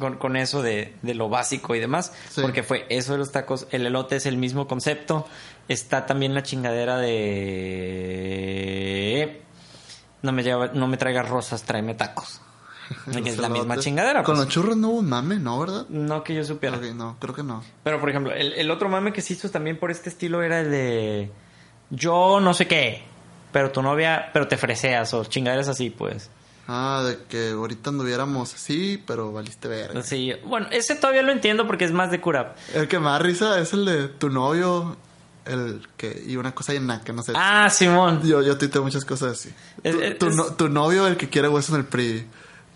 Con, 0.00 0.16
con 0.16 0.34
eso 0.36 0.62
de, 0.62 0.96
de 1.02 1.14
lo 1.14 1.28
básico 1.28 1.76
y 1.76 1.80
demás. 1.80 2.12
Sí. 2.30 2.40
Porque 2.40 2.64
fue 2.64 2.86
eso 2.88 3.12
de 3.12 3.18
los 3.18 3.30
tacos. 3.30 3.68
El 3.70 3.86
elote 3.86 4.16
es 4.16 4.26
el 4.26 4.36
mismo 4.36 4.66
concepto. 4.66 5.28
Está 5.68 6.06
también 6.06 6.34
la 6.34 6.42
chingadera 6.42 6.98
de... 6.98 8.00
No 10.22 10.32
me, 10.32 10.42
lleva, 10.42 10.68
no 10.74 10.88
me 10.88 10.96
traigas 10.96 11.28
rosas, 11.28 11.62
tráeme 11.62 11.94
tacos. 11.94 12.40
Es 13.24 13.38
la 13.38 13.48
misma 13.48 13.76
chingadera. 13.78 14.24
Con 14.24 14.34
pues. 14.34 14.46
los 14.46 14.54
churros 14.54 14.76
no 14.76 14.88
hubo 14.88 14.98
un 14.98 15.08
mame, 15.08 15.38
¿no? 15.38 15.60
¿Verdad? 15.60 15.86
No 15.88 16.24
que 16.24 16.34
yo 16.34 16.42
supiera. 16.44 16.76
Ok, 16.76 16.86
no, 16.94 17.16
creo 17.20 17.34
que 17.34 17.44
no. 17.44 17.62
Pero, 17.84 18.00
por 18.00 18.10
ejemplo, 18.10 18.32
el, 18.32 18.54
el 18.54 18.68
otro 18.70 18.88
mame 18.88 19.12
que 19.12 19.22
se 19.22 19.34
hizo 19.34 19.48
también 19.48 19.78
por 19.78 19.92
este 19.92 20.08
estilo 20.08 20.42
era 20.42 20.60
el 20.60 20.70
de... 20.72 21.30
Yo 21.90 22.40
no 22.40 22.52
sé 22.52 22.66
qué, 22.66 23.04
pero 23.52 23.70
tu 23.70 23.82
novia, 23.82 24.30
pero 24.32 24.48
te 24.48 24.56
freseas 24.56 25.14
o 25.14 25.24
chingaderas 25.24 25.68
así, 25.68 25.90
pues. 25.90 26.30
Ah, 26.72 27.02
de 27.04 27.18
que 27.28 27.50
ahorita 27.50 27.90
anduviéramos 27.90 28.54
así, 28.54 29.02
pero 29.06 29.32
valiste 29.32 29.66
ver. 29.66 30.02
Sí, 30.04 30.32
bueno, 30.44 30.68
ese 30.70 30.94
todavía 30.94 31.22
lo 31.22 31.32
entiendo 31.32 31.66
porque 31.66 31.84
es 31.84 31.90
más 31.92 32.12
de 32.12 32.20
cura. 32.20 32.54
El 32.74 32.86
que 32.86 33.00
me 33.00 33.06
da 33.06 33.18
risa 33.18 33.58
es 33.58 33.72
el 33.72 33.84
de 33.84 34.06
tu 34.06 34.30
novio, 34.30 34.96
el 35.46 35.88
que... 35.96 36.22
Y 36.26 36.36
una 36.36 36.54
cosa 36.54 36.72
llena, 36.72 37.00
que 37.02 37.12
no 37.12 37.22
sé. 37.24 37.32
Ah, 37.34 37.68
Simón. 37.70 38.22
Yo, 38.22 38.40
yo 38.42 38.56
tuiteo 38.56 38.84
muchas 38.84 39.04
cosas 39.04 39.32
así. 39.32 39.52
Es- 39.82 39.96
tu, 39.96 40.00
es- 40.00 40.18
tu 40.18 40.30
no- 40.30 40.44
tu 40.54 40.68
novio, 40.68 41.08
el 41.08 41.16
que 41.16 41.28
quiere 41.28 41.48
hueso 41.48 41.74
en 41.74 41.80
el 41.80 41.86
PRI. 41.86 42.26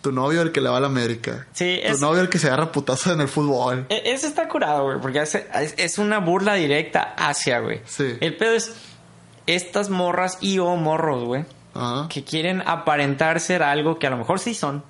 Tu 0.03 0.11
novio, 0.12 0.42
el 0.42 0.51
que 0.53 0.61
le 0.61 0.68
va 0.68 0.78
a 0.78 0.80
la 0.80 0.86
América. 0.88 1.47
Sí, 1.53 1.78
Tu 1.86 1.92
es- 1.92 2.01
novio, 2.01 2.20
el 2.20 2.28
que 2.28 2.38
se 2.40 2.49
agarra 2.49 2.72
putazo 2.72 3.12
en 3.12 3.20
el 3.20 3.28
fútbol. 3.28 3.86
E- 3.88 4.03
Ese 4.12 4.26
está 4.26 4.49
curado, 4.49 4.84
güey, 4.86 5.01
porque 5.01 5.22
es- 5.22 5.34
es 5.76 5.99
una 5.99 6.18
burla 6.18 6.55
directa 6.55 7.14
hacia, 7.16 7.61
güey. 7.61 7.80
Sí. 7.86 8.16
El 8.20 8.36
pedo 8.36 8.53
es 8.55 8.74
estas 9.47 9.88
morras 9.90 10.38
y 10.40 10.59
o 10.59 10.74
morros, 10.76 11.24
güey, 11.24 11.45
Ajá. 11.74 12.08
que 12.08 12.24
quieren 12.24 12.62
aparentar 12.66 13.40
ser 13.40 13.62
algo 13.62 13.98
que 13.98 14.06
a 14.06 14.10
lo 14.10 14.16
mejor 14.16 14.38
sí 14.38 14.54
son, 14.54 14.84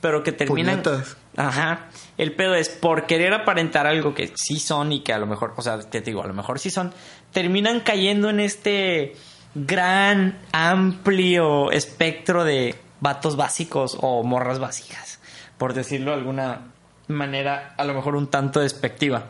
pero 0.00 0.22
que 0.22 0.32
terminan... 0.32 0.82
Puñetas. 0.82 1.16
Ajá. 1.36 1.86
El 2.16 2.32
pedo 2.32 2.54
es 2.54 2.68
por 2.68 3.06
querer 3.06 3.34
aparentar 3.34 3.86
algo 3.86 4.14
que 4.14 4.32
sí 4.34 4.58
son 4.58 4.92
y 4.92 5.00
que 5.00 5.12
a 5.12 5.18
lo 5.18 5.26
mejor, 5.26 5.52
o 5.56 5.62
sea, 5.62 5.78
te 5.80 6.00
digo, 6.00 6.22
a 6.22 6.26
lo 6.26 6.32
mejor 6.32 6.58
sí 6.58 6.70
son, 6.70 6.92
terminan 7.32 7.80
cayendo 7.80 8.30
en 8.30 8.40
este 8.40 9.16
gran, 9.54 10.38
amplio 10.52 11.70
espectro 11.70 12.44
de 12.44 12.74
vatos 13.00 13.36
básicos 13.36 13.98
o 14.00 14.22
morras 14.22 14.58
básicas, 14.58 15.18
por 15.58 15.74
decirlo 15.74 16.12
de 16.12 16.18
alguna 16.18 16.60
manera, 17.08 17.74
a 17.76 17.84
lo 17.84 17.94
mejor 17.94 18.16
un 18.16 18.28
tanto 18.28 18.60
despectiva. 18.60 19.24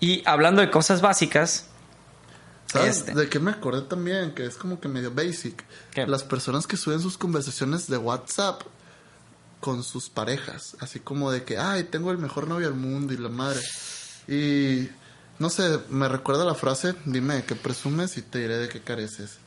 Y 0.00 0.22
hablando 0.26 0.60
de 0.60 0.70
cosas 0.70 1.00
básicas, 1.00 1.70
¿Sabes 2.74 2.98
Este. 2.98 3.14
de 3.14 3.28
qué 3.28 3.38
me 3.38 3.50
acordé 3.52 3.82
también? 3.82 4.34
Que 4.34 4.44
es 4.44 4.56
como 4.56 4.80
que 4.80 4.88
medio 4.88 5.10
basic. 5.12 5.64
¿Qué? 5.92 6.06
Las 6.06 6.22
personas 6.24 6.66
que 6.66 6.76
suben 6.76 7.00
sus 7.00 7.16
conversaciones 7.16 7.86
de 7.88 7.96
WhatsApp 7.96 8.62
con 9.60 9.82
sus 9.82 10.10
parejas. 10.10 10.76
Así 10.80 11.00
como 11.00 11.30
de 11.30 11.44
que, 11.44 11.56
ay, 11.56 11.84
tengo 11.84 12.10
el 12.10 12.18
mejor 12.18 12.48
novio 12.48 12.66
del 12.68 12.78
mundo 12.78 13.14
y 13.14 13.16
la 13.16 13.28
madre. 13.30 13.60
Y 14.28 14.88
no 15.38 15.50
sé, 15.50 15.80
me 15.88 16.08
recuerda 16.08 16.44
la 16.44 16.54
frase, 16.54 16.94
dime 17.04 17.34
de 17.36 17.44
qué 17.44 17.54
presumes 17.54 18.16
y 18.18 18.22
te 18.22 18.40
diré 18.40 18.58
de 18.58 18.68
qué 18.68 18.80
careces. 18.80 19.38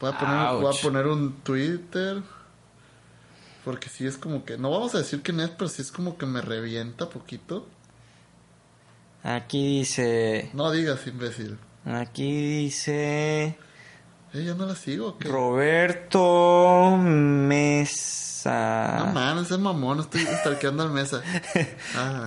Voy 0.00 0.10
a 0.12 0.18
poner, 0.18 0.48
voy 0.60 0.76
a 0.76 0.82
poner 0.82 1.06
un 1.06 1.32
Twitter. 1.42 2.22
Porque 3.64 3.88
sí 3.88 4.06
es 4.06 4.18
como 4.18 4.44
que, 4.44 4.58
no 4.58 4.70
vamos 4.70 4.94
a 4.94 4.98
decir 4.98 5.22
quién 5.22 5.40
es, 5.40 5.48
pero 5.50 5.68
sí 5.70 5.80
es 5.80 5.90
como 5.90 6.18
que 6.18 6.26
me 6.26 6.42
revienta 6.42 7.08
poquito. 7.08 7.66
aquí 9.22 9.78
dice, 9.78 10.50
No 10.52 10.70
digas, 10.70 11.06
imbécil. 11.06 11.56
Aquí 11.86 12.58
dice 12.64 13.56
Eh, 14.32 14.44
ya 14.44 14.54
no 14.54 14.66
la 14.66 14.74
sigo, 14.74 15.08
¿o 15.08 15.18
qué? 15.18 15.28
Roberto 15.28 16.96
Mesa. 16.98 18.96
No 18.98 19.06
mames, 19.12 19.46
ese 19.46 19.58
mamón, 19.58 20.00
estoy 20.00 20.22
stalkeando 20.40 20.82
al 20.82 20.90
mesa. 20.90 21.22
Ah, 21.96 22.24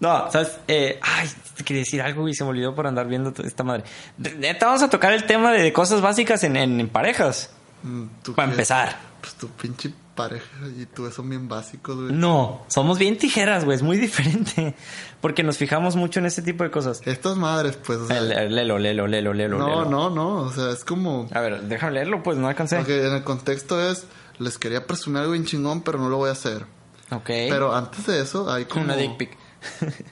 No, 0.00 0.30
¿sabes? 0.30 0.58
Eh, 0.68 0.98
ay, 1.02 1.28
te 1.56 1.64
quería 1.64 1.80
decir 1.82 2.00
algo 2.02 2.28
y 2.28 2.34
se 2.34 2.44
me 2.44 2.50
olvidó 2.50 2.74
por 2.74 2.86
andar 2.86 3.06
viendo 3.08 3.32
esta 3.44 3.64
madre. 3.64 3.84
Neta, 4.16 4.66
vamos 4.66 4.82
a 4.82 4.88
tocar 4.90 5.12
el 5.12 5.24
tema 5.26 5.52
de 5.52 5.72
cosas 5.72 6.00
básicas 6.00 6.42
en, 6.44 6.56
en- 6.56 6.78
en 6.80 6.88
parejas. 6.88 7.50
mm, 7.82 8.04
¿tú 8.22 8.34
Para 8.34 8.50
empezar. 8.50 8.96
Pues 9.20 9.34
tu 9.34 9.48
pinche 9.48 9.92
pareja 10.18 10.46
y 10.78 10.84
tú 10.86 11.10
son 11.10 11.30
bien 11.30 11.48
básicos, 11.48 11.96
güey. 11.96 12.12
No, 12.12 12.62
somos 12.68 12.98
bien 12.98 13.16
tijeras, 13.16 13.64
güey. 13.64 13.76
Es 13.76 13.82
muy 13.82 13.96
diferente. 14.06 14.74
Porque 15.22 15.42
nos 15.42 15.56
fijamos 15.56 15.96
mucho 15.96 16.20
en 16.20 16.26
ese 16.26 16.42
tipo 16.42 16.64
de 16.64 16.70
cosas. 16.70 17.00
Estas 17.06 17.36
madres, 17.36 17.76
pues, 17.78 17.98
o 18.00 18.06
sea, 18.06 18.18
El- 18.18 18.32
el- 18.32 18.54
Lelo, 18.54 18.78
lelo, 18.78 19.06
lelo, 19.06 19.32
lelo. 19.32 19.58
no, 19.58 19.84
no, 19.86 20.10
no, 20.10 20.34
o 20.42 20.52
sea, 20.52 20.70
es 20.70 20.84
como... 20.84 21.28
A 21.32 21.40
ver, 21.40 21.62
déjame 21.62 21.92
leerlo, 21.92 22.22
pues 22.22 22.36
no 22.36 22.48
alcancé. 22.48 22.78
Ok, 22.78 22.88
en 22.90 23.14
el 23.14 23.24
contexto 23.24 23.80
es, 23.80 24.06
les 24.38 24.58
quería 24.58 24.86
presumir 24.86 25.20
algo 25.20 25.32
bien 25.32 25.44
chingón, 25.46 25.80
pero 25.82 25.98
no 25.98 26.08
lo 26.10 26.18
voy 26.18 26.28
a 26.28 26.32
hacer. 26.32 26.66
Ok. 27.10 27.24
Pero 27.26 27.74
antes 27.74 28.04
de 28.06 28.20
eso, 28.20 28.52
hay 28.52 28.66
como... 28.66 28.84
Una 28.84 28.96
dick 28.96 29.16
pic. 29.16 29.36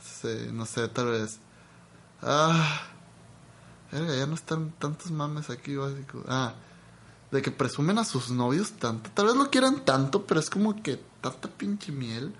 Sí, 0.00 0.28
no 0.52 0.66
sé, 0.66 0.86
tal 0.88 1.06
vez. 1.06 1.40
Ah, 2.22 2.82
ya 3.92 4.26
no 4.26 4.34
están 4.34 4.70
tantos 4.78 5.10
mames 5.10 5.50
aquí 5.50 5.74
básicos. 5.74 6.24
Ah, 6.28 6.54
de 7.32 7.42
que 7.42 7.50
presumen 7.50 7.98
a 7.98 8.04
sus 8.04 8.30
novios 8.30 8.72
tanto. 8.72 9.10
Tal 9.14 9.26
vez 9.26 9.34
lo 9.34 9.50
quieran 9.50 9.84
tanto, 9.84 10.24
pero 10.26 10.38
es 10.38 10.48
como 10.50 10.80
que 10.82 11.00
tanta 11.20 11.48
pinche 11.48 11.90
miel. 11.90 12.32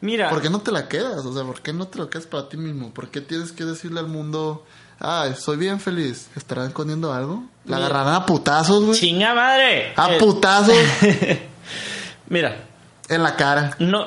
Mira. 0.00 0.30
¿Por 0.30 0.40
qué 0.40 0.48
no 0.50 0.60
te 0.60 0.70
la 0.70 0.86
quedas? 0.86 1.24
O 1.26 1.32
sea, 1.34 1.42
¿por 1.42 1.60
qué 1.60 1.72
no 1.72 1.88
te 1.88 1.98
lo 1.98 2.08
quedas 2.08 2.26
para 2.26 2.48
ti 2.48 2.56
mismo? 2.56 2.94
¿Por 2.94 3.08
qué 3.08 3.20
tienes 3.20 3.50
que 3.50 3.64
decirle 3.64 3.98
al 3.98 4.06
mundo, 4.06 4.64
ah, 5.00 5.26
soy 5.36 5.56
bien 5.56 5.80
feliz? 5.80 6.28
¿Estarán 6.36 6.68
escondiendo 6.68 7.12
algo? 7.12 7.42
¿La 7.64 7.76
Mira. 7.78 7.86
agarrarán 7.88 8.14
a 8.22 8.26
putazos, 8.26 8.84
güey? 8.84 8.96
¡Chinga 9.00 9.34
madre! 9.34 9.92
A 9.96 10.12
Eh, 10.14 10.18
putazos 10.20 10.76
Mira, 12.28 12.64
en 13.08 13.22
la 13.22 13.34
cara. 13.36 13.76
no. 13.78 14.06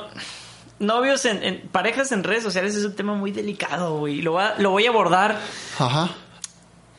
Novios 0.79 1.25
en, 1.25 1.43
en- 1.43 1.67
parejas 1.69 2.11
en 2.11 2.23
redes 2.23 2.41
sociales 2.43 2.75
es 2.75 2.83
un 2.85 2.95
tema 2.95 3.13
muy 3.13 3.31
delicado, 3.31 3.97
güey. 3.99 4.21
Lo, 4.21 4.33
va- 4.33 4.55
lo 4.57 4.71
voy 4.71 4.85
a 4.87 4.89
abordar 4.89 5.39
Ajá. 5.77 6.09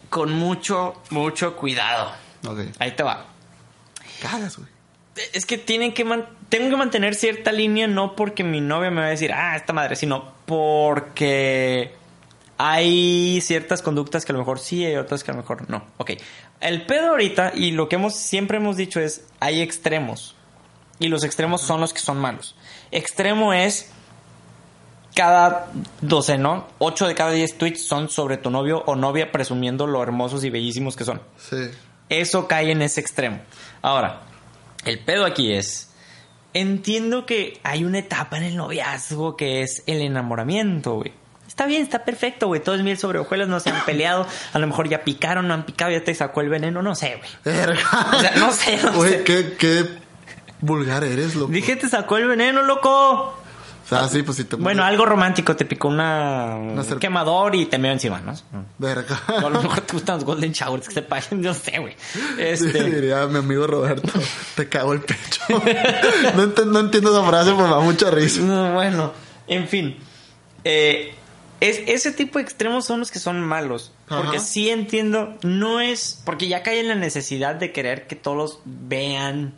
con 0.09 0.33
mucho, 0.33 0.95
mucho 1.11 1.57
cuidado. 1.57 2.13
Ahí 2.79 2.93
te 2.93 3.03
va. 3.03 3.27
Cagas, 4.21 4.57
güey. 4.59 4.69
Es 5.35 5.45
que 5.47 5.59
tienen 5.59 5.93
que 5.93 6.05
man- 6.05 6.27
tengo 6.49 6.71
que 6.71 6.77
mantener 6.77 7.15
cierta 7.15 7.53
línea, 7.53 7.87
no 7.87 8.17
porque 8.17 8.45
mi 8.45 8.61
novia 8.61 8.91
me 8.91 9.01
va 9.03 9.07
a 9.09 9.11
decir, 9.11 9.33
ah, 9.33 9.57
esta 9.57 9.73
madre, 9.73 9.95
sino 9.97 10.33
porque 10.47 11.95
hay 12.59 13.41
ciertas 13.43 13.83
conductas 13.83 14.25
que 14.25 14.33
a 14.33 14.35
lo 14.35 14.39
mejor 14.39 14.59
sí 14.59 14.87
y 14.87 14.97
otras 14.97 15.23
que 15.25 15.31
a 15.31 15.35
lo 15.35 15.41
mejor 15.43 15.69
no. 15.69 15.85
Ok. 15.99 16.13
El 16.61 16.87
pedo 16.87 17.11
ahorita, 17.11 17.53
y 17.55 17.73
lo 17.73 17.89
que 17.89 17.97
hemos 17.97 18.15
siempre 18.15 18.57
hemos 18.59 18.77
dicho 18.77 19.01
es, 19.01 19.25
hay 19.41 19.61
extremos. 19.61 20.35
Y 20.99 21.09
los 21.09 21.25
extremos 21.25 21.61
son 21.61 21.81
los 21.81 21.93
que 21.93 21.99
son 22.01 22.19
malos. 22.19 22.55
Extremo 22.93 23.53
es 23.53 23.91
cada 25.15 25.71
doceno, 26.01 26.69
8 26.79 27.07
de 27.09 27.15
cada 27.15 27.33
10 27.33 27.59
tweets 27.59 27.85
son 27.87 28.09
sobre 28.09 28.37
tu 28.39 28.51
novio 28.51 28.83
o 28.87 28.97
novia 28.97 29.31
presumiendo 29.31 29.87
lo 29.87 30.03
hermosos 30.03 30.43
y 30.45 30.51
bellísimos 30.51 30.97
que 30.97 31.05
son. 31.05 31.21
Sí. 31.37 31.71
Eso 32.21 32.47
cae 32.49 32.71
en 32.71 32.83
ese 32.83 33.01
extremo. 33.01 33.41
Ahora, 33.81 34.23
el 34.85 34.99
pedo 34.99 35.25
aquí 35.25 35.53
es 35.53 35.89
entiendo 36.55 37.25
que 37.25 37.59
hay 37.63 37.85
una 37.85 37.99
etapa 38.01 38.37
en 38.37 38.43
el 38.43 38.57
noviazgo 38.57 39.37
que 39.37 39.63
es 39.63 39.83
el 39.87 40.03
enamoramiento, 40.03 40.95
güey. 40.97 41.13
Está 41.49 41.67
bien, 41.67 41.83
está 41.83 42.05
perfecto, 42.05 42.47
güey. 42.47 42.63
Todo 42.63 42.75
es 42.77 42.83
miel 42.83 42.97
sobre 42.99 43.19
hojuelas, 43.19 43.47
no 43.49 43.61
se 43.61 43.71
han 43.71 43.85
peleado. 43.85 44.27
A 44.53 44.59
lo 44.59 44.67
mejor 44.67 44.89
ya 44.89 45.03
picaron, 45.05 45.49
no 45.49 45.55
han 45.55 45.65
picado, 45.67 45.91
ya 45.91 46.03
te 46.03 46.15
sacó 46.15 46.41
el 46.41 46.49
veneno, 46.49 46.81
no 46.83 46.95
sé, 46.95 47.17
güey. 47.17 47.57
O 48.15 48.21
sea, 48.21 48.33
no 48.37 48.53
sé, 48.53 48.79
no 48.83 48.93
Güey, 48.93 49.11
sé. 49.13 49.25
qué, 49.25 49.55
qué 49.59 49.85
vulgar 50.61 51.05
eres, 51.05 51.35
loco. 51.35 51.53
Dije, 51.53 51.77
te 51.77 51.89
sacó 51.89 52.17
el 52.17 52.27
veneno, 52.27 52.63
loco. 52.63 53.39
Sea, 53.99 54.09
sí, 54.09 54.23
pues 54.23 54.37
si 54.37 54.45
te 54.45 54.57
Bueno, 54.57 54.85
algo 54.85 55.05
romántico, 55.07 55.55
te 55.57 55.65
picó 55.65 55.89
una, 55.89 56.57
un 56.57 56.77
serp- 56.79 56.99
quemador 56.99 57.55
y 57.55 57.67
te 57.67 57.79
meó 57.79 57.93
encima, 57.93 58.21
¿no? 58.21 58.35
Verga. 58.79 59.21
O 59.43 59.47
a 59.47 59.51
lo 59.51 59.63
mejor 59.63 59.81
te 59.83 59.93
gustan 59.93 60.17
los 60.17 60.25
Golden 60.25 60.53
Showers 60.53 60.89
que 60.89 60.95
se 60.95 61.03
pagan, 61.03 61.43
yo 61.43 61.55
sé, 61.55 61.79
güey. 61.79 61.95
Sí, 62.13 62.21
Este, 62.39 62.85
diría 62.85 63.27
mi 63.27 63.39
amigo 63.39 63.67
Roberto, 63.67 64.11
te 64.57 64.69
cago 64.69 64.93
el 64.93 65.01
pecho. 65.01 65.43
no, 65.49 66.43
ent- 66.45 66.67
no 66.67 66.79
entiendo 66.81 67.11
esa 67.17 67.29
frase, 67.29 67.51
pero 67.53 67.65
me 67.69 67.75
da 67.75 67.81
mucha 67.81 68.11
risa. 68.11 68.41
no, 68.43 68.75
bueno, 68.75 69.13
en 69.49 69.69
fin. 69.69 69.97
Eh, 70.65 71.15
es, 71.61 71.81
ese 71.87 72.13
tipo 72.13 72.39
de 72.39 72.45
extremos 72.45 72.85
son 72.85 73.01
los 73.01 73.11
que 73.11 73.19
son 73.19 73.41
malos. 73.41 73.93
Porque 74.09 74.37
Ajá. 74.37 74.45
sí 74.45 74.69
entiendo, 74.69 75.37
no 75.43 75.81
es. 75.81 76.21
Porque 76.25 76.49
ya 76.49 76.63
cae 76.63 76.81
en 76.81 76.89
la 76.89 76.95
necesidad 76.97 77.55
de 77.55 77.73
querer 77.73 78.07
que 78.07 78.17
todos 78.17 78.59
vean 78.65 79.55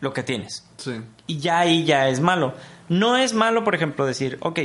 lo 0.00 0.12
que 0.12 0.22
tienes. 0.22 0.64
Sí. 0.78 0.92
Y 1.26 1.38
ya 1.38 1.60
ahí 1.60 1.84
ya 1.84 2.08
es 2.08 2.20
malo. 2.20 2.54
No 2.92 3.16
es 3.16 3.32
malo, 3.34 3.64
por 3.64 3.74
ejemplo, 3.74 4.04
decir, 4.06 4.38
ok, 4.40 4.58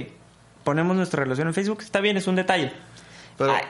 ponemos 0.63 0.95
nuestra 0.95 1.23
relación 1.23 1.47
en 1.47 1.53
Facebook, 1.53 1.81
está 1.81 1.99
bien, 2.01 2.17
es 2.17 2.27
un 2.27 2.35
detalle. 2.35 2.73
Pero- 3.37 3.53
Ay, 3.53 3.63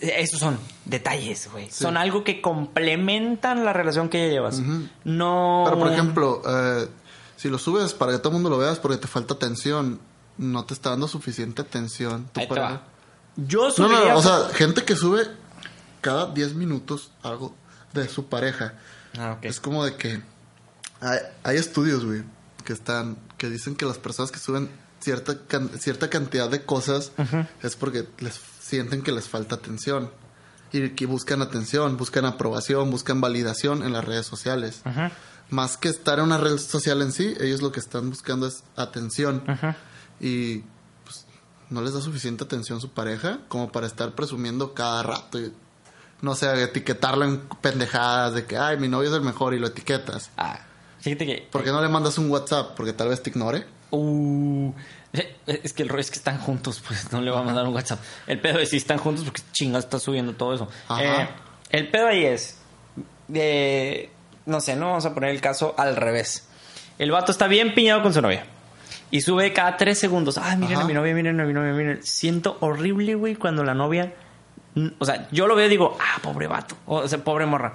esos 0.00 0.38
son 0.38 0.58
detalles, 0.84 1.48
güey. 1.50 1.66
Sí. 1.70 1.82
Son 1.82 1.96
algo 1.96 2.22
que 2.24 2.40
complementan 2.40 3.64
la 3.64 3.72
relación 3.72 4.08
que 4.08 4.26
ya 4.26 4.32
llevas. 4.32 4.60
No. 5.04 5.62
Pero, 5.66 5.78
por 5.78 5.92
ejemplo, 5.92 6.42
eh, 6.46 6.88
si 7.36 7.48
lo 7.48 7.58
subes 7.58 7.92
para 7.94 8.12
que 8.12 8.18
todo 8.18 8.28
el 8.28 8.34
mundo 8.34 8.50
lo 8.50 8.58
veas 8.58 8.78
porque 8.78 8.96
te 8.98 9.08
falta 9.08 9.34
atención, 9.34 10.00
no 10.38 10.64
te 10.64 10.74
está 10.74 10.90
dando 10.90 11.08
suficiente 11.08 11.62
atención. 11.62 12.28
pareja. 12.32 12.60
va. 12.60 12.82
Yo 13.36 13.64
No, 13.66 13.70
subiría. 13.70 14.12
no, 14.12 14.18
o 14.18 14.22
sea, 14.22 14.48
gente 14.52 14.84
que 14.84 14.94
sube 14.94 15.22
cada 16.00 16.26
10 16.26 16.54
minutos 16.54 17.10
algo 17.22 17.54
de 17.94 18.08
su 18.08 18.26
pareja. 18.26 18.74
Ah, 19.18 19.36
ok. 19.38 19.44
Es 19.46 19.58
como 19.60 19.84
de 19.84 19.96
que 19.96 20.20
hay, 21.00 21.18
hay 21.42 21.56
estudios, 21.56 22.04
güey, 22.04 22.22
que 22.62 22.72
están 22.72 23.16
que 23.38 23.48
dicen 23.50 23.74
que 23.76 23.84
las 23.86 23.98
personas 23.98 24.30
que 24.30 24.38
suben 24.38 24.70
cierta 25.00 25.38
can- 25.46 25.68
cierta 25.78 26.08
cantidad 26.10 26.48
de 26.48 26.64
cosas 26.64 27.12
es 27.62 27.76
porque 27.76 28.06
les 28.18 28.40
sienten 28.60 29.02
que 29.02 29.12
les 29.12 29.28
falta 29.28 29.56
atención 29.56 30.10
y 30.72 30.90
que 30.90 31.06
buscan 31.06 31.42
atención, 31.42 31.96
buscan 31.96 32.24
aprobación, 32.24 32.90
buscan 32.90 33.20
validación 33.20 33.82
en 33.82 33.92
las 33.92 34.04
redes 34.04 34.26
sociales. 34.26 34.80
Más 35.50 35.76
que 35.76 35.88
estar 35.88 36.18
en 36.18 36.24
una 36.26 36.38
red 36.38 36.56
social 36.56 37.02
en 37.02 37.12
sí, 37.12 37.34
ellos 37.40 37.60
lo 37.60 37.72
que 37.72 37.80
están 37.80 38.08
buscando 38.08 38.46
es 38.46 38.62
atención. 38.76 39.42
Y 40.18 40.60
pues, 41.04 41.26
no 41.68 41.82
les 41.82 41.92
da 41.92 42.00
suficiente 42.00 42.44
atención 42.44 42.80
su 42.80 42.88
pareja 42.90 43.40
como 43.48 43.70
para 43.70 43.86
estar 43.86 44.14
presumiendo 44.14 44.72
cada 44.72 45.02
rato. 45.02 45.38
y, 45.40 45.52
no 46.22 46.34
sé, 46.36 46.62
etiquetarlo 46.62 47.24
en 47.24 47.40
pendejadas 47.60 48.32
de 48.34 48.46
que, 48.46 48.56
ay, 48.56 48.78
mi 48.78 48.86
novio 48.88 49.08
es 49.10 49.14
el 49.16 49.22
mejor 49.22 49.52
y 49.54 49.58
lo 49.58 49.66
etiquetas. 49.66 50.30
Ah, 50.38 50.60
fíjate 51.02 51.26
que. 51.26 51.48
¿Por 51.50 51.62
qué 51.62 51.70
no 51.70 51.82
le 51.82 51.88
mandas 51.88 52.16
un 52.16 52.30
WhatsApp? 52.30 52.74
Porque 52.74 52.92
tal 52.92 53.08
vez 53.08 53.22
te 53.22 53.30
ignore. 53.30 53.66
Uh, 53.90 54.72
eh, 55.12 55.36
es 55.46 55.74
que 55.74 55.82
el 55.82 55.90
rollo 55.90 56.00
es 56.00 56.10
que 56.10 56.16
están 56.16 56.38
juntos, 56.38 56.82
pues 56.86 57.12
no 57.12 57.20
le 57.20 57.30
va 57.30 57.40
a 57.40 57.42
mandar 57.42 57.66
un 57.66 57.74
WhatsApp. 57.74 58.00
El 58.26 58.40
pedo 58.40 58.58
es 58.58 58.70
si 58.70 58.78
están 58.78 58.98
juntos 58.98 59.24
porque 59.24 59.42
chinga 59.52 59.78
está 59.78 59.98
subiendo 59.98 60.34
todo 60.34 60.54
eso. 60.54 60.68
Eh, 60.98 61.28
el 61.70 61.90
pedo 61.90 62.06
ahí 62.06 62.24
es. 62.24 62.58
De, 63.28 64.10
no 64.46 64.60
sé, 64.60 64.76
no 64.76 64.86
vamos 64.88 65.04
a 65.04 65.14
poner 65.14 65.30
el 65.30 65.40
caso 65.40 65.74
al 65.76 65.96
revés. 65.96 66.48
El 66.98 67.10
vato 67.10 67.32
está 67.32 67.46
bien 67.46 67.74
piñado 67.74 68.02
con 68.02 68.14
su 68.14 68.22
novia. 68.22 68.46
Y 69.10 69.20
sube 69.20 69.52
cada 69.52 69.76
tres 69.76 69.98
segundos. 69.98 70.38
Ay, 70.38 70.56
miren 70.56 70.76
Ajá. 70.76 70.84
a 70.84 70.86
mi 70.86 70.94
novia, 70.94 71.14
miren 71.14 71.38
a 71.40 71.44
mi 71.44 71.52
novia, 71.52 71.72
miren. 71.72 72.02
Siento 72.02 72.56
horrible, 72.60 73.14
güey, 73.14 73.34
cuando 73.34 73.62
la 73.62 73.74
novia. 73.74 74.14
O 74.98 75.04
sea, 75.04 75.28
yo 75.30 75.46
lo 75.46 75.54
veo 75.54 75.66
y 75.66 75.68
digo, 75.68 75.98
ah, 76.00 76.18
pobre 76.22 76.46
vato. 76.46 76.76
O 76.86 77.06
sea, 77.06 77.22
pobre 77.22 77.44
morra. 77.44 77.74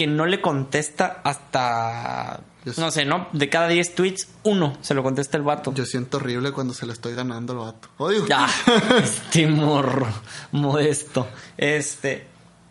Que 0.00 0.06
no 0.06 0.24
le 0.24 0.40
contesta 0.40 1.20
hasta. 1.24 2.40
Yo 2.64 2.72
No 2.78 2.90
sé, 2.90 3.04
¿no? 3.04 3.28
De 3.34 3.50
cada 3.50 3.68
10 3.68 3.94
tweets, 3.94 4.28
uno 4.44 4.78
se 4.80 4.94
lo 4.94 5.02
contesta 5.02 5.36
el 5.36 5.42
vato. 5.42 5.74
Yo 5.74 5.84
siento 5.84 6.16
horrible 6.16 6.52
cuando 6.52 6.72
se 6.72 6.86
le 6.86 6.94
estoy 6.94 7.14
ganando 7.14 7.52
al 7.52 7.58
vato. 7.58 7.88
Odio. 7.98 8.26
Ya, 8.26 8.48
este 9.02 9.46
morro, 9.46 10.06
modesto. 10.52 11.28
Este, 11.58 12.26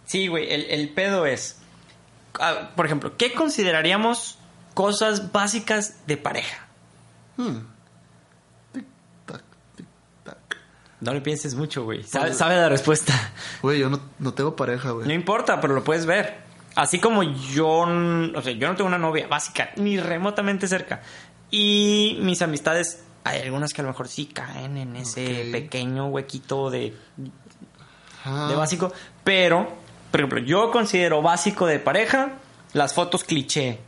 sí, 0.08 0.26
güey, 0.26 0.52
el, 0.52 0.66
el 0.72 0.90
pedo 0.90 1.28
es, 1.28 1.58
ah, 2.40 2.72
por 2.76 2.88
ejemplo, 2.88 3.16
¿qué 3.16 3.32
consideraríamos 3.36 4.40
cosas 4.74 5.32
básicas 5.32 5.98
de 6.08 6.18
pareja? 6.18 6.66
Hmm. 7.38 7.58
No 11.02 11.14
le 11.14 11.22
pienses 11.22 11.54
mucho, 11.54 11.84
güey. 11.84 12.04
Sabe, 12.06 12.34
sabe 12.34 12.56
la 12.56 12.70
respuesta. 12.70 13.14
Güey, 13.62 13.80
yo 13.80 13.90
no, 13.92 14.02
no 14.18 14.34
tengo 14.34 14.56
pareja, 14.56 14.88
No 14.90 14.96
güey. 14.96 15.14
importa, 15.14 15.62
pero 15.62 15.76
lo 15.76 15.84
puedes 15.84 16.08
ver. 16.08 16.39
Así 16.76 17.00
como 17.00 17.24
yo, 17.24 17.68
o 17.68 18.42
sea, 18.42 18.54
yo 18.54 18.68
no 18.68 18.76
tengo 18.76 18.88
una 18.88 18.98
novia 18.98 19.28
básica, 19.28 19.72
ni 19.76 20.00
remotamente 20.00 20.68
cerca. 20.68 21.02
Y 21.52 22.20
mis 22.22 22.42
amistades, 22.42 23.04
hay 23.24 23.42
algunas 23.42 23.74
que 23.74 23.82
a 23.82 23.84
lo 23.84 23.90
mejor 23.90 24.08
sí 24.08 24.28
caen 24.28 24.78
en 24.78 24.96
ese 24.96 25.50
pequeño 25.52 26.08
huequito 26.08 26.70
de 26.70 26.96
Ah, 28.26 28.48
de 28.50 28.56
básico. 28.56 28.92
Pero, 29.24 29.68
por 30.12 30.20
ejemplo, 30.20 30.40
yo 30.40 30.72
considero 30.72 31.22
básico 31.22 31.66
de 31.66 31.80
pareja 31.80 32.34
las 32.74 32.94
fotos 32.94 33.24
cliché. 33.24 33.80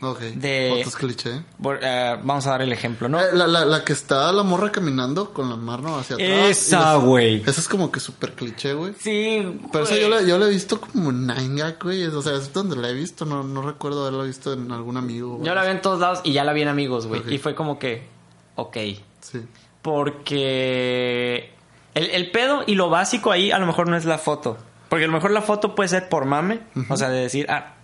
Ok. 0.00 0.20
de- 0.20 0.76
Fotos 0.78 0.96
cliché. 0.96 1.42
Por- 1.60 1.80
eh, 1.82 2.16
vamos 2.22 2.46
a 2.46 2.50
dar 2.50 2.62
el 2.62 2.72
ejemplo, 2.72 3.08
¿no? 3.08 3.20
Eh, 3.20 3.30
la, 3.32 3.46
la, 3.48 3.64
la 3.64 3.84
que 3.84 3.92
está 3.92 4.30
la 4.32 4.42
morra 4.44 4.70
caminando 4.70 5.32
con 5.32 5.48
la 5.50 5.56
mano 5.56 5.98
hacia 5.98 6.14
atrás. 6.14 6.28
Esa, 6.50 6.94
güey. 6.96 7.42
Esa 7.46 7.60
es 7.60 7.68
como 7.68 7.90
que 7.90 7.98
súper 7.98 8.34
cliché, 8.34 8.74
güey. 8.74 8.94
Sí, 9.00 9.58
Pero 9.72 9.84
esa 9.84 9.94
güey. 9.94 10.02
yo 10.02 10.08
la, 10.08 10.22
yo 10.22 10.38
la 10.38 10.46
he 10.46 10.50
visto 10.50 10.80
como 10.80 11.10
en 11.10 11.26
Nine 11.26 11.60
Gag, 11.62 11.82
güey. 11.82 12.04
O 12.06 12.22
sea, 12.22 12.34
es 12.36 12.52
donde 12.52 12.76
la 12.76 12.90
he 12.90 12.94
visto. 12.94 13.24
No, 13.24 13.42
no 13.42 13.62
recuerdo 13.62 14.02
haberla 14.06 14.24
visto 14.24 14.52
en 14.52 14.70
algún 14.70 14.96
amigo. 14.96 15.40
Yo 15.42 15.54
la 15.54 15.64
vi 15.64 15.70
en 15.70 15.82
todos 15.82 15.98
lados 16.00 16.20
y 16.22 16.32
ya 16.32 16.44
la 16.44 16.52
vi 16.52 16.62
en 16.62 16.68
amigos, 16.68 17.06
güey. 17.08 17.22
Y 17.34 17.38
fue 17.38 17.54
como 17.56 17.78
que, 17.78 18.06
ok. 18.54 18.76
Sí. 19.20 19.40
Porque 19.82 21.50
el, 21.94 22.10
el 22.10 22.30
pedo 22.30 22.62
y 22.66 22.74
lo 22.74 22.90
básico 22.90 23.32
ahí 23.32 23.50
a 23.50 23.58
lo 23.58 23.66
mejor 23.66 23.88
no 23.88 23.96
es 23.96 24.04
la 24.04 24.18
foto. 24.18 24.56
Porque 24.88 25.04
a 25.04 25.08
lo 25.08 25.12
mejor 25.12 25.30
la 25.32 25.42
foto 25.42 25.74
puede 25.74 25.88
ser 25.88 26.08
por 26.08 26.24
mame. 26.24 26.60
O 26.88 26.96
sea, 26.96 27.08
de 27.10 27.20
decir, 27.20 27.46
ah, 27.50 27.74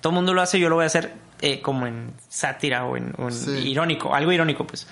todo 0.00 0.10
el 0.10 0.14
mundo 0.14 0.32
lo 0.32 0.40
hace, 0.42 0.58
yo 0.58 0.68
lo 0.68 0.76
voy 0.76 0.84
a 0.84 0.86
hacer 0.86 1.14
eh, 1.40 1.60
como 1.60 1.86
en 1.86 2.12
sátira 2.28 2.84
o 2.84 2.96
en, 2.96 3.14
o 3.18 3.24
en 3.28 3.32
Sí. 3.32 3.50
irónico. 3.68 4.14
Algo 4.14 4.32
irónico, 4.32 4.66
pues. 4.66 4.86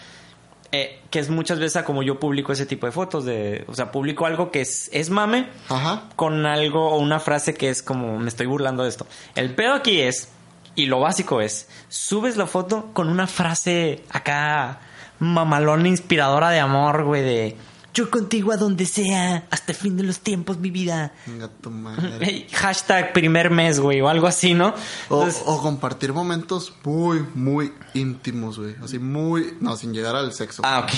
Eh, 0.72 1.00
que 1.08 1.20
es 1.20 1.30
muchas 1.30 1.60
veces 1.60 1.76
a 1.76 1.84
como 1.84 2.02
yo 2.02 2.18
publico 2.18 2.52
ese 2.52 2.66
tipo 2.66 2.86
de 2.86 2.92
fotos. 2.92 3.24
de 3.24 3.64
O 3.68 3.74
sea, 3.74 3.92
publico 3.92 4.26
algo 4.26 4.50
que 4.50 4.60
es, 4.60 4.90
es 4.92 5.08
mame 5.10 5.46
Ajá. 5.68 6.04
con 6.16 6.44
algo 6.46 6.88
o 6.90 6.98
una 6.98 7.20
frase 7.20 7.54
que 7.54 7.70
es 7.70 7.82
como 7.82 8.18
me 8.18 8.28
estoy 8.28 8.46
burlando 8.46 8.82
de 8.82 8.88
esto. 8.88 9.06
El 9.36 9.54
pedo 9.54 9.74
aquí 9.74 10.00
es, 10.00 10.30
y 10.74 10.86
lo 10.86 10.98
básico 10.98 11.40
es, 11.40 11.68
subes 11.88 12.36
la 12.36 12.46
foto 12.46 12.90
con 12.92 13.08
una 13.08 13.28
frase 13.28 14.02
acá 14.10 14.80
mamalona 15.20 15.86
inspiradora 15.86 16.50
de 16.50 16.58
amor, 16.58 17.04
güey, 17.04 17.22
de 17.22 17.56
yo 17.94 18.10
contigo 18.10 18.52
a 18.52 18.56
donde 18.56 18.84
sea, 18.86 19.46
hasta 19.50 19.72
el 19.72 19.78
fin 19.78 19.96
de 19.96 20.02
los 20.02 20.18
tiempos, 20.18 20.58
mi 20.58 20.70
vida. 20.70 21.12
Venga 21.26 21.48
tu 21.48 21.70
madre. 21.70 22.46
Hashtag 22.52 23.12
primer 23.12 23.50
mes, 23.50 23.78
güey, 23.80 24.00
o 24.00 24.08
algo 24.08 24.26
así, 24.26 24.52
¿no? 24.52 24.74
O, 25.08 25.20
Entonces, 25.22 25.42
o 25.46 25.62
compartir 25.62 26.12
momentos 26.12 26.72
muy, 26.84 27.24
muy 27.34 27.72
íntimos, 27.94 28.58
güey. 28.58 28.74
Así 28.82 28.98
muy... 28.98 29.56
No, 29.60 29.76
sin 29.76 29.94
llegar 29.94 30.16
al 30.16 30.32
sexo. 30.34 30.62
ah, 30.64 30.80
ok. 30.80 30.90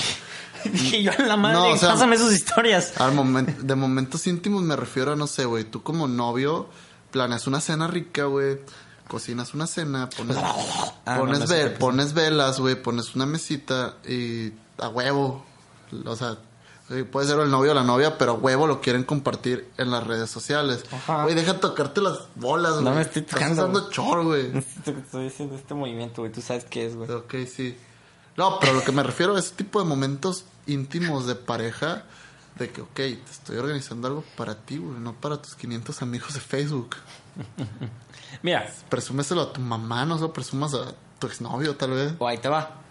Dije 0.73 1.03
yo 1.03 1.11
a 1.17 1.21
la 1.21 1.37
madre, 1.37 1.57
No, 1.59 1.67
o 1.69 1.77
sea- 1.77 1.89
pásame 1.89 2.17
sus 2.17 2.33
historias. 2.33 2.99
Al 2.99 3.13
de 3.67 3.75
momentos 3.75 4.25
íntimos 4.25 4.63
me 4.63 4.75
refiero 4.75 5.13
a, 5.13 5.15
no 5.15 5.27
sé, 5.27 5.45
güey, 5.45 5.63
tú 5.63 5.83
como 5.83 6.07
novio 6.07 6.67
planeas 7.11 7.45
una 7.47 7.61
cena 7.61 7.85
rica, 7.87 8.25
güey, 8.25 8.57
cocinas 9.07 9.53
una 9.53 9.67
cena, 9.67 10.09
pones, 10.09 10.35
Ah, 11.05 11.17
pones, 11.19 11.39
no, 11.41 11.47
ve- 11.47 11.69
pones 11.69 12.13
velas, 12.13 12.59
güey, 12.59 12.75
pones 12.81 13.13
una 13.15 13.25
mesita 13.27 13.97
y 14.09 14.51
a 14.79 14.89
huevo, 14.89 15.45
o 16.05 16.15
sea, 16.17 16.37
puede 17.11 17.27
ser 17.27 17.39
el 17.39 17.51
novio 17.51 17.71
o 17.71 17.75
la 17.75 17.83
novia, 17.83 18.17
pero 18.17 18.35
huevo 18.35 18.65
lo 18.65 18.79
quieren 18.79 19.03
compartir 19.03 19.69
en 19.77 19.91
las 19.91 20.05
redes 20.05 20.29
sociales. 20.29 20.85
Ajá. 20.91 21.23
Güey, 21.23 21.35
deja 21.35 21.59
tocarte 21.59 22.01
las 22.01 22.19
bolas, 22.35 22.73
güey. 22.73 22.85
No 22.85 22.93
me 22.93 23.01
estoy 23.01 23.23
tocando, 23.23 23.89
chor, 23.89 24.23
güey. 24.23 24.57
Estoy 24.85 25.27
haciendo 25.27 25.55
este 25.55 25.73
movimiento, 25.73 26.21
güey, 26.21 26.31
tú 26.31 26.41
sabes 26.41 26.65
qué 26.65 26.85
es, 26.85 26.95
güey. 26.95 27.09
Ok, 27.11 27.35
sí. 27.45 27.77
No, 28.37 28.59
pero 28.59 28.73
lo 28.73 28.83
que 28.83 28.91
me 28.91 29.03
refiero 29.03 29.35
a 29.35 29.39
ese 29.39 29.55
tipo 29.55 29.79
de 29.79 29.85
momentos 29.85 30.45
íntimos 30.67 31.27
de 31.27 31.35
pareja, 31.35 32.03
de 32.57 32.69
que, 32.69 32.81
ok, 32.81 32.93
te 32.93 33.31
estoy 33.31 33.57
organizando 33.57 34.07
algo 34.07 34.23
para 34.37 34.55
ti, 34.55 34.77
güey, 34.77 34.99
no 34.99 35.13
para 35.13 35.41
tus 35.41 35.55
500 35.55 36.01
amigos 36.01 36.33
de 36.35 36.39
Facebook. 36.39 36.95
Mira, 38.41 38.71
Presúmeselo 38.89 39.41
a 39.41 39.53
tu 39.53 39.61
mamá, 39.61 40.05
no 40.05 40.15
se 40.15 40.21
lo 40.21 40.33
presumas 40.33 40.73
a 40.73 40.93
tu 41.19 41.27
exnovio, 41.27 41.75
tal 41.75 41.91
vez. 41.91 42.13
O 42.19 42.27
ahí 42.27 42.37
te 42.37 42.47
va. 42.49 42.86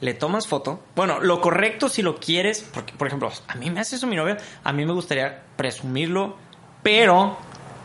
Le 0.00 0.14
tomas 0.14 0.46
foto. 0.46 0.80
Bueno, 0.94 1.20
lo 1.20 1.40
correcto 1.40 1.88
si 1.88 2.02
lo 2.02 2.16
quieres, 2.16 2.68
porque, 2.72 2.92
por 2.92 3.08
ejemplo, 3.08 3.30
a 3.48 3.54
mí 3.56 3.70
me 3.70 3.80
hace 3.80 3.96
eso 3.96 4.06
mi 4.06 4.16
novia, 4.16 4.38
a 4.62 4.72
mí 4.72 4.86
me 4.86 4.92
gustaría 4.92 5.42
presumirlo, 5.56 6.36
pero 6.82 7.36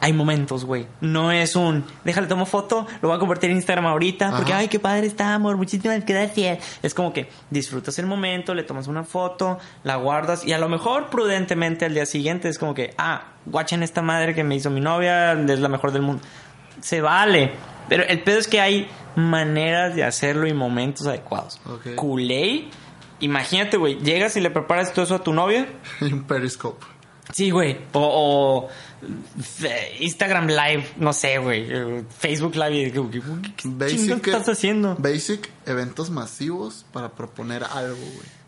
hay 0.03 0.11
momentos, 0.11 0.66
güey. 0.66 0.86
No 0.99 1.32
es 1.32 1.55
un, 1.55 1.86
déjale 2.03 2.28
tomo 2.28 2.45
foto, 2.45 2.86
lo 3.01 3.07
voy 3.07 3.16
a 3.16 3.20
convertir 3.20 3.49
en 3.51 3.55
Instagram 3.55 3.86
ahorita, 3.86 4.32
porque, 4.36 4.51
ay, 4.51 4.68
qué 4.68 4.78
padre 4.78 5.07
está, 5.07 5.34
amor, 5.34 5.55
muchísimas 5.55 6.05
gracias. 6.05 6.59
Es 6.84 6.93
como 6.93 7.14
que 7.14 7.30
disfrutas 7.49 7.97
el 7.99 8.05
momento, 8.05 8.53
le 8.53 8.64
tomas 8.64 8.88
una 8.88 9.05
foto, 9.05 9.59
la 9.86 9.95
guardas 9.95 10.45
y 10.45 10.51
a 10.51 10.57
lo 10.57 10.68
mejor 10.68 11.09
prudentemente 11.09 11.86
al 11.86 11.93
día 11.93 12.05
siguiente 12.05 12.49
es 12.49 12.59
como 12.59 12.74
que, 12.74 12.93
ah, 12.97 13.28
guachen 13.45 13.82
esta 13.82 14.01
madre 14.01 14.36
que 14.36 14.43
me 14.43 14.55
hizo 14.55 14.70
mi 14.70 14.82
novia, 14.82 15.32
es 15.32 15.59
la 15.59 15.70
mejor 15.70 15.93
del 15.93 16.01
mundo. 16.01 16.22
Se 16.82 16.99
vale. 16.99 17.73
Pero 17.90 18.04
el 18.04 18.22
pedo 18.24 18.40
es 18.40 18.48
que 18.48 18.60
hay 18.60 18.88
maneras 19.16 19.96
de 19.96 20.04
hacerlo 20.04 20.48
y 20.48 20.54
momentos 20.54 21.08
adecuados. 21.08 21.60
Ok. 21.66 21.96
Kool-Aid, 21.96 22.66
imagínate, 23.20 23.78
güey, 23.78 24.00
llegas 24.00 24.36
y 24.38 24.42
le 24.42 24.50
preparas 24.50 24.94
todo 24.94 25.06
eso 25.06 25.16
a 25.16 25.24
tu 25.24 25.34
novia. 25.34 25.68
Y 26.02 26.14
un 26.14 26.24
periscope. 26.24 26.86
Sí, 27.32 27.50
güey. 27.50 27.78
O, 27.94 28.02
o, 28.02 28.70
Instagram 30.00 30.48
Live, 30.48 30.88
no 30.98 31.14
sé, 31.14 31.38
güey. 31.38 32.04
Facebook 32.18 32.56
Live. 32.56 32.92
¿Qué, 32.92 33.02
qué 33.56 33.88
chingados 33.88 34.28
estás 34.28 34.50
haciendo? 34.50 34.96
Basic, 35.00 35.50
eventos 35.66 36.10
masivos 36.10 36.86
para 36.92 37.10
proponer 37.10 37.64
algo, 37.64 37.96
güey. 37.96 38.43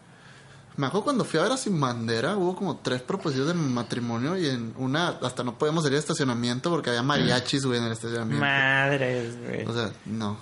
Me 0.77 0.87
acuerdo 0.87 1.05
cuando 1.05 1.23
fui 1.23 1.39
a 1.39 1.43
ver 1.43 1.53
a 1.53 1.57
Sin 1.57 1.79
Bandera, 1.79 2.35
hubo 2.35 2.55
como 2.55 2.77
tres 2.77 3.01
proposiciones 3.01 3.55
de 3.55 3.61
matrimonio 3.61 4.37
y 4.37 4.49
en 4.49 4.73
una 4.77 5.07
hasta 5.07 5.43
no 5.43 5.57
podíamos 5.57 5.83
salir 5.83 5.95
de 5.95 5.99
estacionamiento 6.01 6.69
porque 6.69 6.89
había 6.89 7.01
mariachis, 7.01 7.65
güey, 7.65 7.79
en 7.79 7.85
el 7.85 7.93
estacionamiento. 7.93 8.43
Madres, 8.45 9.37
güey. 9.41 9.65
O 9.65 9.73
sea, 9.73 9.91
no. 10.05 10.37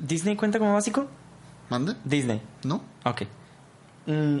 ¿Disney 0.00 0.34
cuenta 0.34 0.58
como 0.58 0.74
básico? 0.74 1.06
¿Mande? 1.70 1.94
Disney. 2.04 2.42
¿No? 2.64 2.82
Ok. 3.04 3.22
Mm, 4.06 4.38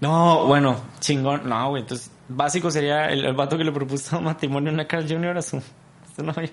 no, 0.00 0.46
bueno, 0.46 0.76
chingón. 1.00 1.48
No, 1.48 1.70
güey. 1.70 1.82
Entonces, 1.82 2.10
básico 2.28 2.70
sería 2.70 3.06
el, 3.06 3.24
el 3.24 3.34
vato 3.34 3.56
que 3.56 3.64
le 3.64 3.72
propuso 3.72 4.20
matrimonio 4.20 4.70
a 4.70 4.74
una 4.74 4.86
Carl 4.86 5.08
Jr. 5.08 5.38
a 5.38 5.42
su, 5.42 5.56
a 5.56 5.62
su 6.14 6.22
novia. 6.22 6.50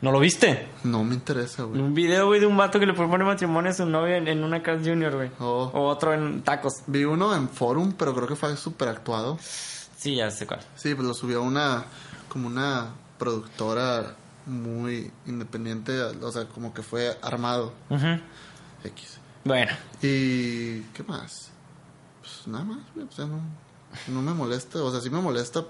¿No 0.00 0.12
lo 0.12 0.20
viste? 0.20 0.68
No 0.84 1.02
me 1.02 1.14
interesa, 1.14 1.64
güey. 1.64 1.80
Un 1.80 1.92
video, 1.92 2.26
güey, 2.26 2.38
de 2.40 2.46
un 2.46 2.56
vato 2.56 2.78
que 2.78 2.86
le 2.86 2.94
propone 2.94 3.24
matrimonio 3.24 3.70
a 3.70 3.74
su 3.74 3.84
novia 3.84 4.16
en, 4.16 4.28
en 4.28 4.44
una 4.44 4.62
Carl 4.62 4.78
Jr., 4.84 5.14
güey. 5.16 5.30
Oh. 5.40 5.70
O 5.74 5.88
otro 5.88 6.14
en 6.14 6.42
tacos. 6.42 6.82
Vi 6.86 7.04
uno 7.04 7.34
en 7.34 7.48
Forum, 7.48 7.92
pero 7.98 8.14
creo 8.14 8.28
que 8.28 8.36
fue 8.36 8.56
súper 8.56 8.88
actuado. 8.88 9.38
Sí, 9.40 10.14
ya 10.14 10.30
sé 10.30 10.46
cuál. 10.46 10.60
Sí, 10.76 10.94
pues 10.94 11.06
lo 11.06 11.14
subió 11.14 11.42
una, 11.42 11.84
como 12.28 12.46
una 12.46 12.90
productora 13.18 14.14
muy 14.46 15.10
independiente, 15.26 16.00
o 16.00 16.30
sea, 16.30 16.46
como 16.46 16.72
que 16.72 16.82
fue 16.82 17.18
armado. 17.20 17.72
Ujú. 17.90 18.20
X. 18.84 19.18
Bueno, 19.44 19.72
¿Y 20.02 20.80
qué 20.80 21.02
más? 21.06 21.50
Pues 22.20 22.46
nada 22.46 22.64
más, 22.64 22.78
güey, 22.94 23.06
o 23.06 23.12
sea, 23.12 23.26
no, 23.26 23.40
no 24.08 24.22
me 24.22 24.32
molesta, 24.32 24.82
o 24.82 24.90
sea, 24.90 25.00
sí 25.00 25.10
me 25.10 25.20
molesta, 25.20 25.64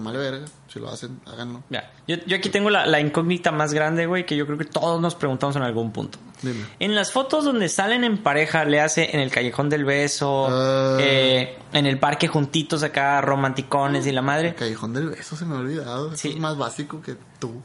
mal 0.00 0.16
verga, 0.16 0.44
si 0.68 0.78
lo 0.80 0.88
hacen, 0.88 1.20
háganlo. 1.26 1.62
ya. 1.70 1.90
Yo, 2.06 2.16
yo 2.26 2.36
aquí 2.36 2.48
tengo 2.50 2.70
la, 2.70 2.86
la 2.86 3.00
incógnita 3.00 3.50
más 3.52 3.72
grande, 3.72 4.06
güey, 4.06 4.26
que 4.26 4.36
yo 4.36 4.46
creo 4.46 4.58
que 4.58 4.64
todos 4.64 5.00
nos 5.00 5.14
preguntamos 5.14 5.56
en 5.56 5.62
algún 5.62 5.92
punto. 5.92 6.18
Dime. 6.42 6.64
En 6.78 6.94
las 6.94 7.12
fotos 7.12 7.44
donde 7.44 7.68
salen 7.68 8.04
en 8.04 8.18
pareja, 8.22 8.64
le 8.64 8.80
hace 8.80 9.14
en 9.14 9.20
el 9.20 9.30
callejón 9.30 9.70
del 9.70 9.84
beso, 9.84 10.48
Ah. 10.50 10.98
eh, 11.00 11.56
en 11.72 11.86
el 11.86 11.98
parque 11.98 12.28
juntitos 12.28 12.82
acá, 12.82 13.20
romanticones 13.20 14.06
y 14.06 14.12
la 14.12 14.20
El 14.20 14.26
madre. 14.26 14.54
callejón 14.54 14.92
del 14.92 15.08
beso 15.10 15.36
se 15.36 15.44
me 15.46 15.54
ha 15.54 15.58
olvidado, 15.58 16.08
eso 16.08 16.16
Sí. 16.16 16.30
es 16.30 16.36
más 16.38 16.56
básico 16.58 17.00
que 17.00 17.16
tú. 17.38 17.62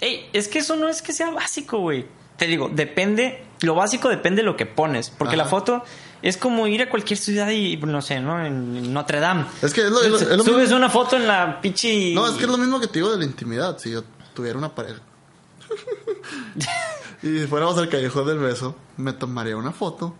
Ey, 0.00 0.28
es 0.32 0.48
que 0.48 0.60
eso 0.60 0.76
no 0.76 0.88
es 0.88 1.02
que 1.02 1.12
sea 1.12 1.30
básico, 1.30 1.78
güey. 1.78 2.06
Te 2.36 2.46
digo, 2.46 2.70
depende, 2.72 3.44
lo 3.60 3.74
básico 3.74 4.08
depende 4.08 4.40
de 4.42 4.46
lo 4.46 4.56
que 4.56 4.64
pones, 4.66 5.10
porque 5.10 5.34
Ajá. 5.36 5.44
la 5.44 5.48
foto 5.50 5.82
es 6.22 6.36
como 6.36 6.66
ir 6.66 6.82
a 6.82 6.90
cualquier 6.90 7.18
ciudad 7.18 7.50
y, 7.50 7.76
no 7.76 8.02
sé, 8.02 8.20
¿no? 8.20 8.44
En 8.44 8.92
Notre 8.92 9.20
Dame. 9.20 9.46
Es 9.62 9.72
que 9.72 9.82
es 9.82 9.90
lo, 9.90 10.02
es 10.02 10.10
lo- 10.10 10.18
es 10.18 10.28
lo 10.36 10.44
Subes 10.44 10.62
mismo- 10.70 10.76
una 10.76 10.90
foto 10.90 11.16
en 11.16 11.26
la 11.26 11.60
pinche... 11.60 12.12
No, 12.14 12.26
es 12.26 12.32
que 12.34 12.44
es 12.44 12.48
lo 12.50 12.58
mismo 12.58 12.78
que 12.80 12.86
te 12.86 12.94
digo 12.94 13.10
de 13.10 13.18
la 13.18 13.24
intimidad, 13.24 13.78
si 13.78 13.90
yo 13.92 14.02
tuviera 14.34 14.58
una 14.58 14.74
pareja. 14.74 15.00
y 17.22 17.46
fuéramos 17.46 17.76
al 17.78 17.88
callejón 17.88 18.26
del 18.26 18.38
beso, 18.38 18.76
me 18.96 19.12
tomaría 19.12 19.56
una 19.56 19.72
foto, 19.72 20.14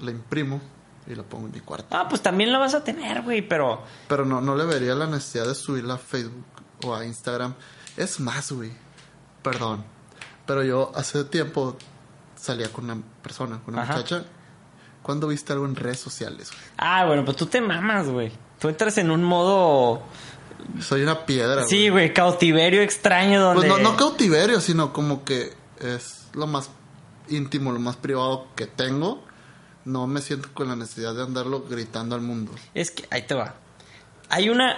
la 0.00 0.10
imprimo 0.10 0.60
y 1.06 1.14
la 1.14 1.22
pongo 1.22 1.46
en 1.46 1.52
mi 1.52 1.60
cuarto. 1.60 1.96
Ah, 1.96 2.08
pues 2.08 2.20
también 2.22 2.52
la 2.52 2.58
vas 2.58 2.74
a 2.74 2.82
tener, 2.84 3.22
güey, 3.22 3.42
pero... 3.46 3.82
Pero 4.08 4.24
no, 4.24 4.40
no 4.40 4.56
le 4.56 4.64
vería 4.64 4.94
la 4.94 5.06
necesidad 5.06 5.46
de 5.46 5.54
subirla 5.54 5.94
a 5.94 5.98
Facebook 5.98 6.44
o 6.84 6.94
a 6.94 7.04
Instagram. 7.04 7.54
Es 7.96 8.20
más, 8.20 8.50
güey. 8.52 8.72
Perdón. 9.42 9.84
Pero 10.46 10.62
yo 10.64 10.92
hace 10.94 11.24
tiempo 11.24 11.76
salía 12.36 12.70
con 12.72 12.84
una 12.90 13.00
persona, 13.22 13.60
con 13.64 13.74
una 13.74 13.84
Ajá. 13.84 13.96
muchacha. 13.96 14.24
¿Cuándo 15.06 15.28
viste 15.28 15.52
algo 15.52 15.66
en 15.66 15.76
redes 15.76 16.00
sociales? 16.00 16.50
güey? 16.50 16.62
Ah, 16.78 17.06
bueno, 17.06 17.24
pues 17.24 17.36
tú 17.36 17.46
te 17.46 17.60
mamas, 17.60 18.08
güey. 18.08 18.32
Tú 18.58 18.68
entras 18.68 18.98
en 18.98 19.12
un 19.12 19.22
modo... 19.22 20.02
Soy 20.80 21.04
una 21.04 21.24
piedra. 21.24 21.62
Sí, 21.62 21.90
güey, 21.90 22.12
cautiverio 22.12 22.82
extraño 22.82 23.40
donde... 23.40 23.68
Pues 23.68 23.80
no, 23.80 23.92
no 23.92 23.96
cautiverio, 23.96 24.60
sino 24.60 24.92
como 24.92 25.24
que 25.24 25.52
es 25.78 26.26
lo 26.32 26.48
más 26.48 26.70
íntimo, 27.28 27.70
lo 27.70 27.78
más 27.78 27.94
privado 27.94 28.48
que 28.56 28.66
tengo. 28.66 29.22
No 29.84 30.08
me 30.08 30.20
siento 30.20 30.48
con 30.52 30.66
la 30.66 30.74
necesidad 30.74 31.14
de 31.14 31.22
andarlo 31.22 31.62
gritando 31.70 32.16
al 32.16 32.22
mundo. 32.22 32.50
Es 32.74 32.90
que, 32.90 33.04
ahí 33.10 33.22
te 33.22 33.36
va. 33.36 33.54
Hay 34.28 34.48
una 34.48 34.74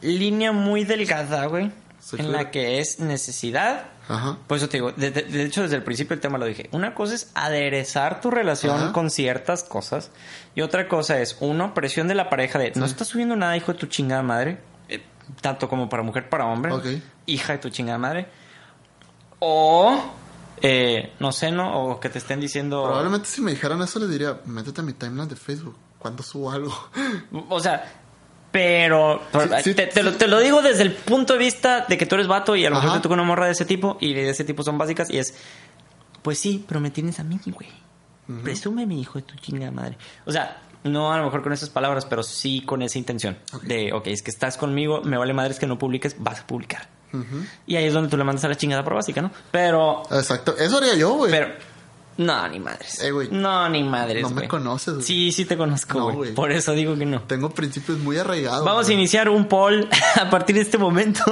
línea 0.00 0.50
muy 0.50 0.82
delgada, 0.82 1.46
güey, 1.46 1.66
en 1.66 1.72
claro. 2.16 2.32
la 2.32 2.50
que 2.50 2.80
es 2.80 2.98
necesidad. 2.98 3.90
Ajá. 4.08 4.38
Por 4.46 4.56
eso 4.56 4.68
te 4.68 4.78
digo, 4.78 4.92
de, 4.92 5.10
de- 5.10 5.22
de 5.22 5.44
hecho 5.44 5.62
desde 5.62 5.76
el 5.76 5.82
principio 5.84 6.14
el 6.14 6.20
tema 6.20 6.38
lo 6.38 6.46
dije. 6.46 6.68
Una 6.72 6.94
cosa 6.94 7.14
es 7.14 7.30
aderezar 7.34 8.20
tu 8.20 8.30
relación 8.30 8.76
Ajá. 8.76 8.92
con 8.92 9.10
ciertas 9.10 9.62
cosas. 9.64 10.10
Y 10.54 10.62
otra 10.62 10.88
cosa 10.88 11.20
es, 11.20 11.36
uno, 11.40 11.74
presión 11.74 12.08
de 12.08 12.14
la 12.14 12.30
pareja 12.30 12.58
de, 12.58 12.72
no 12.74 12.86
estás 12.86 13.08
subiendo 13.08 13.36
nada, 13.36 13.56
hijo 13.56 13.72
de 13.72 13.78
tu 13.78 13.86
chingada 13.86 14.22
madre. 14.22 14.58
Eh, 14.88 15.02
tanto 15.42 15.68
como 15.68 15.88
para 15.88 16.02
mujer, 16.02 16.28
para 16.30 16.46
hombre. 16.46 16.72
Ok. 16.72 16.86
Hija 17.26 17.52
de 17.52 17.58
tu 17.58 17.68
chingada 17.68 17.98
madre. 17.98 18.26
O, 19.40 20.02
eh, 20.62 21.12
no 21.20 21.30
sé, 21.32 21.50
¿no? 21.52 21.78
O 21.84 22.00
que 22.00 22.08
te 22.08 22.18
estén 22.18 22.40
diciendo... 22.40 22.82
Probablemente 22.84 23.28
si 23.28 23.40
me 23.40 23.50
dijeran 23.52 23.80
eso 23.82 23.98
les 24.00 24.10
diría, 24.10 24.40
métete 24.46 24.80
a 24.80 24.84
mi 24.84 24.94
timeline 24.94 25.28
de 25.28 25.36
Facebook. 25.36 25.76
cuando 25.98 26.22
subo 26.22 26.50
algo? 26.50 26.72
O 27.50 27.60
sea, 27.60 27.84
pero, 28.50 29.22
pero 29.30 29.56
Sí, 29.58 29.62
sí, 29.64 29.74
te, 29.74 29.86
te 29.86 30.02
lo, 30.02 30.14
te 30.14 30.26
lo 30.26 30.38
digo 30.40 30.62
desde 30.62 30.82
el 30.82 30.92
punto 30.92 31.34
de 31.34 31.38
vista 31.38 31.84
de 31.88 31.98
que 31.98 32.06
tú 32.06 32.14
eres 32.14 32.26
vato 32.26 32.56
y 32.56 32.64
a 32.64 32.70
lo 32.70 32.76
mejor 32.76 32.94
te 32.94 33.00
toca 33.00 33.14
una 33.14 33.24
morra 33.24 33.46
de 33.46 33.52
ese 33.52 33.64
tipo 33.64 33.98
y 34.00 34.14
de 34.14 34.30
ese 34.30 34.44
tipo 34.44 34.62
son 34.62 34.78
básicas 34.78 35.10
y 35.10 35.18
es, 35.18 35.34
pues 36.22 36.38
sí, 36.38 36.64
pero 36.66 36.80
me 36.80 36.90
tienes 36.90 37.20
a 37.20 37.24
mí, 37.24 37.38
güey. 37.46 37.68
Presume 38.42 38.84
mi 38.84 39.00
hijo 39.00 39.18
de 39.18 39.22
tu 39.22 39.34
chingada 39.36 39.70
madre. 39.70 39.96
O 40.26 40.32
sea, 40.32 40.60
no 40.84 41.12
a 41.12 41.18
lo 41.18 41.24
mejor 41.24 41.42
con 41.42 41.52
esas 41.52 41.70
palabras, 41.70 42.04
pero 42.04 42.22
sí 42.22 42.60
con 42.60 42.82
esa 42.82 42.98
intención. 42.98 43.38
Ok. 43.54 43.62
De, 43.62 43.92
ok, 43.92 44.06
es 44.08 44.22
que 44.22 44.30
estás 44.30 44.56
conmigo, 44.58 45.00
me 45.02 45.16
vale 45.16 45.32
madres 45.32 45.58
que 45.58 45.66
no 45.66 45.78
publiques, 45.78 46.16
vas 46.18 46.40
a 46.40 46.46
publicar. 46.46 46.88
Y 47.66 47.76
ahí 47.76 47.86
es 47.86 47.94
donde 47.94 48.10
tú 48.10 48.18
le 48.18 48.24
mandas 48.24 48.44
a 48.44 48.48
la 48.48 48.54
chingada 48.56 48.84
por 48.84 48.94
básica, 48.94 49.22
¿no? 49.22 49.30
Pero, 49.50 50.02
Exacto. 50.10 50.54
Eso 50.58 50.76
haría 50.76 50.94
yo, 50.94 51.14
güey. 51.14 51.30
pero, 51.30 51.48
no, 52.18 52.46
ni 52.48 52.60
madres. 52.60 53.00
Eh, 53.02 53.10
güey. 53.10 53.28
no, 53.30 53.68
ni 53.70 53.82
madres. 53.82 54.22
No 54.22 54.28
me 54.28 54.34
güey. 54.34 54.48
conoces, 54.48 54.94
güey. 54.94 55.06
Sí, 55.06 55.32
sí 55.32 55.44
te 55.46 55.56
conozco, 55.56 55.98
No, 55.98 56.04
güey. 56.04 56.16
güey. 56.16 56.34
Por 56.34 56.52
eso 56.52 56.72
digo 56.72 56.94
que 56.98 57.06
no. 57.06 57.22
Tengo 57.22 57.48
principios 57.50 57.98
muy 57.98 58.18
arraigados. 58.18 58.64
Vamos 58.64 58.88
a 58.88 58.92
iniciar 58.92 59.28
un 59.30 59.46
poll 59.48 59.88
a 60.20 60.28
partir 60.28 60.56
de 60.56 60.62
este 60.62 60.76
momento. 60.78 61.22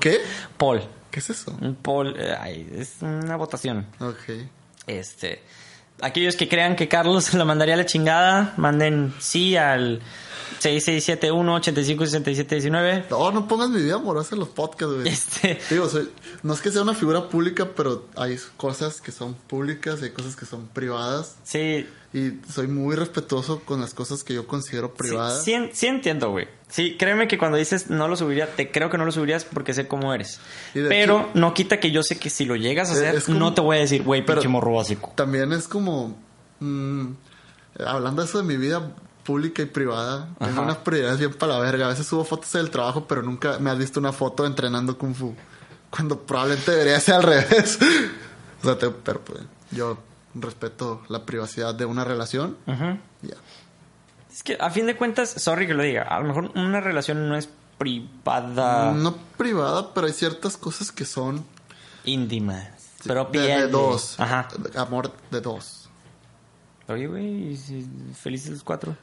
¿Qué? 0.00 0.18
Poll. 0.56 0.82
¿Qué 1.10 1.20
es 1.20 1.28
eso? 1.30 1.54
Un 1.60 1.74
poll. 1.74 2.14
eh, 2.18 2.34
ay, 2.40 2.66
es 2.76 2.94
una 3.02 3.36
votación. 3.36 3.86
Ok. 4.00 4.46
Este. 4.86 5.42
Aquellos 6.02 6.34
que 6.36 6.48
crean 6.48 6.76
que 6.76 6.88
Carlos 6.88 7.34
la 7.34 7.44
mandaría 7.44 7.74
a 7.74 7.76
la 7.76 7.84
chingada, 7.86 8.54
manden 8.56 9.12
sí 9.18 9.56
al 9.56 10.00
6671-856719. 10.62 13.04
No, 13.10 13.30
no 13.32 13.46
pongas 13.48 13.70
mi 13.70 13.82
vida 13.82 13.94
amorosa 13.96 14.34
en 14.34 14.40
los 14.40 14.48
podcasts, 14.48 14.94
güey. 14.94 15.08
Este. 15.08 15.58
Digo, 15.70 15.88
soy, 15.88 16.10
no 16.42 16.54
es 16.54 16.60
que 16.60 16.70
sea 16.70 16.82
una 16.82 16.94
figura 16.94 17.28
pública, 17.28 17.68
pero 17.76 18.06
hay 18.16 18.36
cosas 18.56 19.00
que 19.00 19.12
son 19.12 19.34
públicas 19.34 20.00
y 20.00 20.04
hay 20.04 20.10
cosas 20.10 20.36
que 20.36 20.46
son 20.46 20.66
privadas. 20.68 21.36
Sí. 21.44 21.86
Y 22.12 22.32
soy 22.52 22.66
muy 22.66 22.96
respetuoso 22.96 23.60
con 23.60 23.80
las 23.80 23.94
cosas 23.94 24.24
que 24.24 24.34
yo 24.34 24.46
considero 24.48 24.94
privadas. 24.94 25.44
sí, 25.44 25.54
sí 25.72 25.86
entiendo, 25.86 26.30
güey. 26.30 26.48
Sí, 26.68 26.96
créeme 26.96 27.28
que 27.28 27.38
cuando 27.38 27.56
dices 27.56 27.88
no 27.90 28.08
lo 28.08 28.16
subiría, 28.16 28.52
te 28.56 28.70
creo 28.72 28.90
que 28.90 28.98
no 28.98 29.04
lo 29.04 29.12
subirías 29.12 29.44
porque 29.44 29.74
sé 29.74 29.86
cómo 29.86 30.12
eres. 30.12 30.40
Pero 30.72 31.20
hecho- 31.20 31.28
no 31.34 31.54
quita 31.54 31.78
que 31.78 31.92
yo 31.92 32.02
sé 32.02 32.18
que 32.18 32.28
si 32.30 32.44
lo 32.46 32.56
llegas 32.56 32.90
a 32.90 32.94
hacer, 32.94 33.22
como- 33.22 33.38
no 33.38 33.54
te 33.54 33.60
voy 33.60 33.76
a 33.76 33.80
decir, 33.80 34.02
güey, 34.02 34.24
Pero- 34.24 34.40
pinche 34.40 34.48
morro 34.48 34.74
básico. 34.74 35.12
También 35.14 35.52
es 35.52 35.68
como. 35.68 36.16
mm, 36.58 37.10
hablando 37.86 38.22
de 38.22 38.28
eso 38.28 38.38
de 38.38 38.44
mi 38.44 38.56
vida 38.56 38.92
pública 39.24 39.62
y 39.62 39.66
privada, 39.66 40.28
tengo 40.38 40.52
Ajá. 40.52 40.60
unas 40.62 40.76
prioridades 40.78 41.18
bien 41.18 41.32
para 41.34 41.54
la 41.54 41.58
verga. 41.60 41.86
A 41.86 41.88
veces 41.90 42.06
subo 42.06 42.24
fotos 42.24 42.52
del 42.52 42.70
trabajo, 42.70 43.06
pero 43.06 43.22
nunca 43.22 43.58
me 43.58 43.70
has 43.70 43.78
visto 43.78 44.00
una 44.00 44.12
foto 44.12 44.44
entrenando 44.46 44.96
Kung 44.98 45.14
Fu. 45.14 45.34
Cuando 45.90 46.18
probablemente 46.20 46.70
debería 46.70 47.00
ser 47.00 47.16
al 47.16 47.22
revés. 47.24 47.78
o 48.62 48.64
sea, 48.64 48.78
te- 48.78 48.90
pero 48.90 49.20
pues, 49.20 49.40
yo 49.70 49.98
respeto 50.34 51.02
la 51.08 51.24
privacidad 51.26 51.74
de 51.74 51.84
una 51.84 52.04
relación. 52.04 52.56
Ujú. 52.66 52.98
y 53.22 53.28
Ya. 53.28 53.34
Es 54.32 54.42
que 54.42 54.56
a 54.60 54.70
fin 54.70 54.86
de 54.86 54.96
cuentas, 54.96 55.28
sorry 55.30 55.66
que 55.66 55.74
lo 55.74 55.82
diga, 55.82 56.02
a 56.02 56.20
lo 56.20 56.26
mejor 56.28 56.52
una 56.54 56.80
relación 56.80 57.28
no 57.28 57.36
es 57.36 57.48
privada, 57.78 58.92
No 58.92 59.16
privada, 59.36 59.92
pero 59.94 60.06
hay 60.06 60.12
ciertas 60.12 60.56
cosas 60.56 60.92
que 60.92 61.04
son 61.04 61.44
íntima, 62.04 62.54
de, 62.54 62.70
propia 63.12 63.42
de 63.62 63.68
dos. 63.68 64.18
Ajá. 64.20 64.48
Amor 64.76 65.12
de 65.30 65.40
dos. 65.40 65.88
Oye, 66.88 67.06
güey, 67.06 67.56
felices 68.20 68.50
los 68.50 68.62
cuatro. 68.64 68.96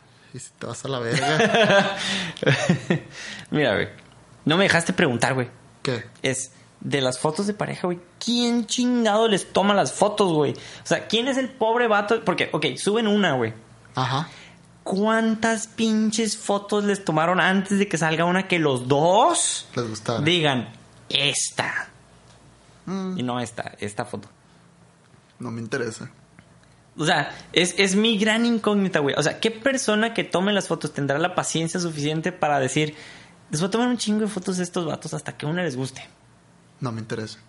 Te 0.59 0.65
vas 0.67 0.83
a 0.85 0.87
la 0.87 0.99
verga. 0.99 1.97
Mira, 3.51 3.73
güey, 3.75 3.89
No 4.45 4.57
me 4.57 4.63
dejaste 4.63 4.93
preguntar, 4.93 5.33
güey. 5.33 5.49
¿Qué? 5.83 6.05
Es 6.21 6.51
de 6.79 7.01
las 7.01 7.19
fotos 7.19 7.47
de 7.47 7.53
pareja, 7.53 7.87
güey. 7.87 7.99
¿Quién 8.23 8.65
chingado 8.65 9.27
les 9.27 9.51
toma 9.51 9.73
las 9.73 9.91
fotos, 9.93 10.31
güey? 10.33 10.53
O 10.53 10.85
sea, 10.85 11.07
¿quién 11.07 11.27
es 11.27 11.37
el 11.37 11.49
pobre 11.49 11.87
vato? 11.87 12.23
Porque, 12.23 12.49
ok, 12.53 12.75
suben 12.77 13.07
una, 13.07 13.33
güey. 13.33 13.53
Ajá. 13.95 14.29
¿Cuántas 14.83 15.67
pinches 15.67 16.37
fotos 16.37 16.83
les 16.85 17.03
tomaron 17.03 17.39
antes 17.41 17.77
de 17.77 17.87
que 17.89 17.97
salga 17.97 18.23
una 18.25 18.47
que 18.47 18.57
los 18.59 18.87
dos 18.87 19.67
Les 19.75 19.89
gustaba. 19.89 20.19
digan 20.21 20.69
esta? 21.09 21.89
Mm, 22.85 23.17
Y 23.19 23.23
no 23.23 23.39
esta, 23.41 23.73
esta 23.79 24.05
foto. 24.05 24.29
no 25.39 25.51
me 25.51 25.59
interesa. 25.61 26.09
O 26.97 27.05
sea, 27.05 27.31
es, 27.53 27.75
es 27.77 27.95
mi 27.95 28.17
gran 28.17 28.45
incógnita, 28.45 28.99
güey. 28.99 29.15
O 29.17 29.23
sea, 29.23 29.39
¿qué 29.39 29.51
persona 29.51 30.13
que 30.13 30.23
tome 30.23 30.51
las 30.53 30.67
fotos 30.67 30.93
tendrá 30.93 31.19
la 31.19 31.35
paciencia 31.35 31.79
suficiente 31.79 32.31
para 32.31 32.59
decir, 32.59 32.95
les 33.51 33.61
voy 33.61 33.67
a 33.67 33.71
tomar 33.71 33.87
un 33.87 33.97
chingo 33.97 34.21
de 34.21 34.27
fotos 34.27 34.57
de 34.57 34.63
estos 34.63 34.85
vatos 34.85 35.13
hasta 35.13 35.37
que 35.37 35.45
una 35.45 35.61
les 35.63 35.75
guste? 35.77 36.07
No 36.79 36.91
me 36.91 36.99
interesa. 37.01 37.39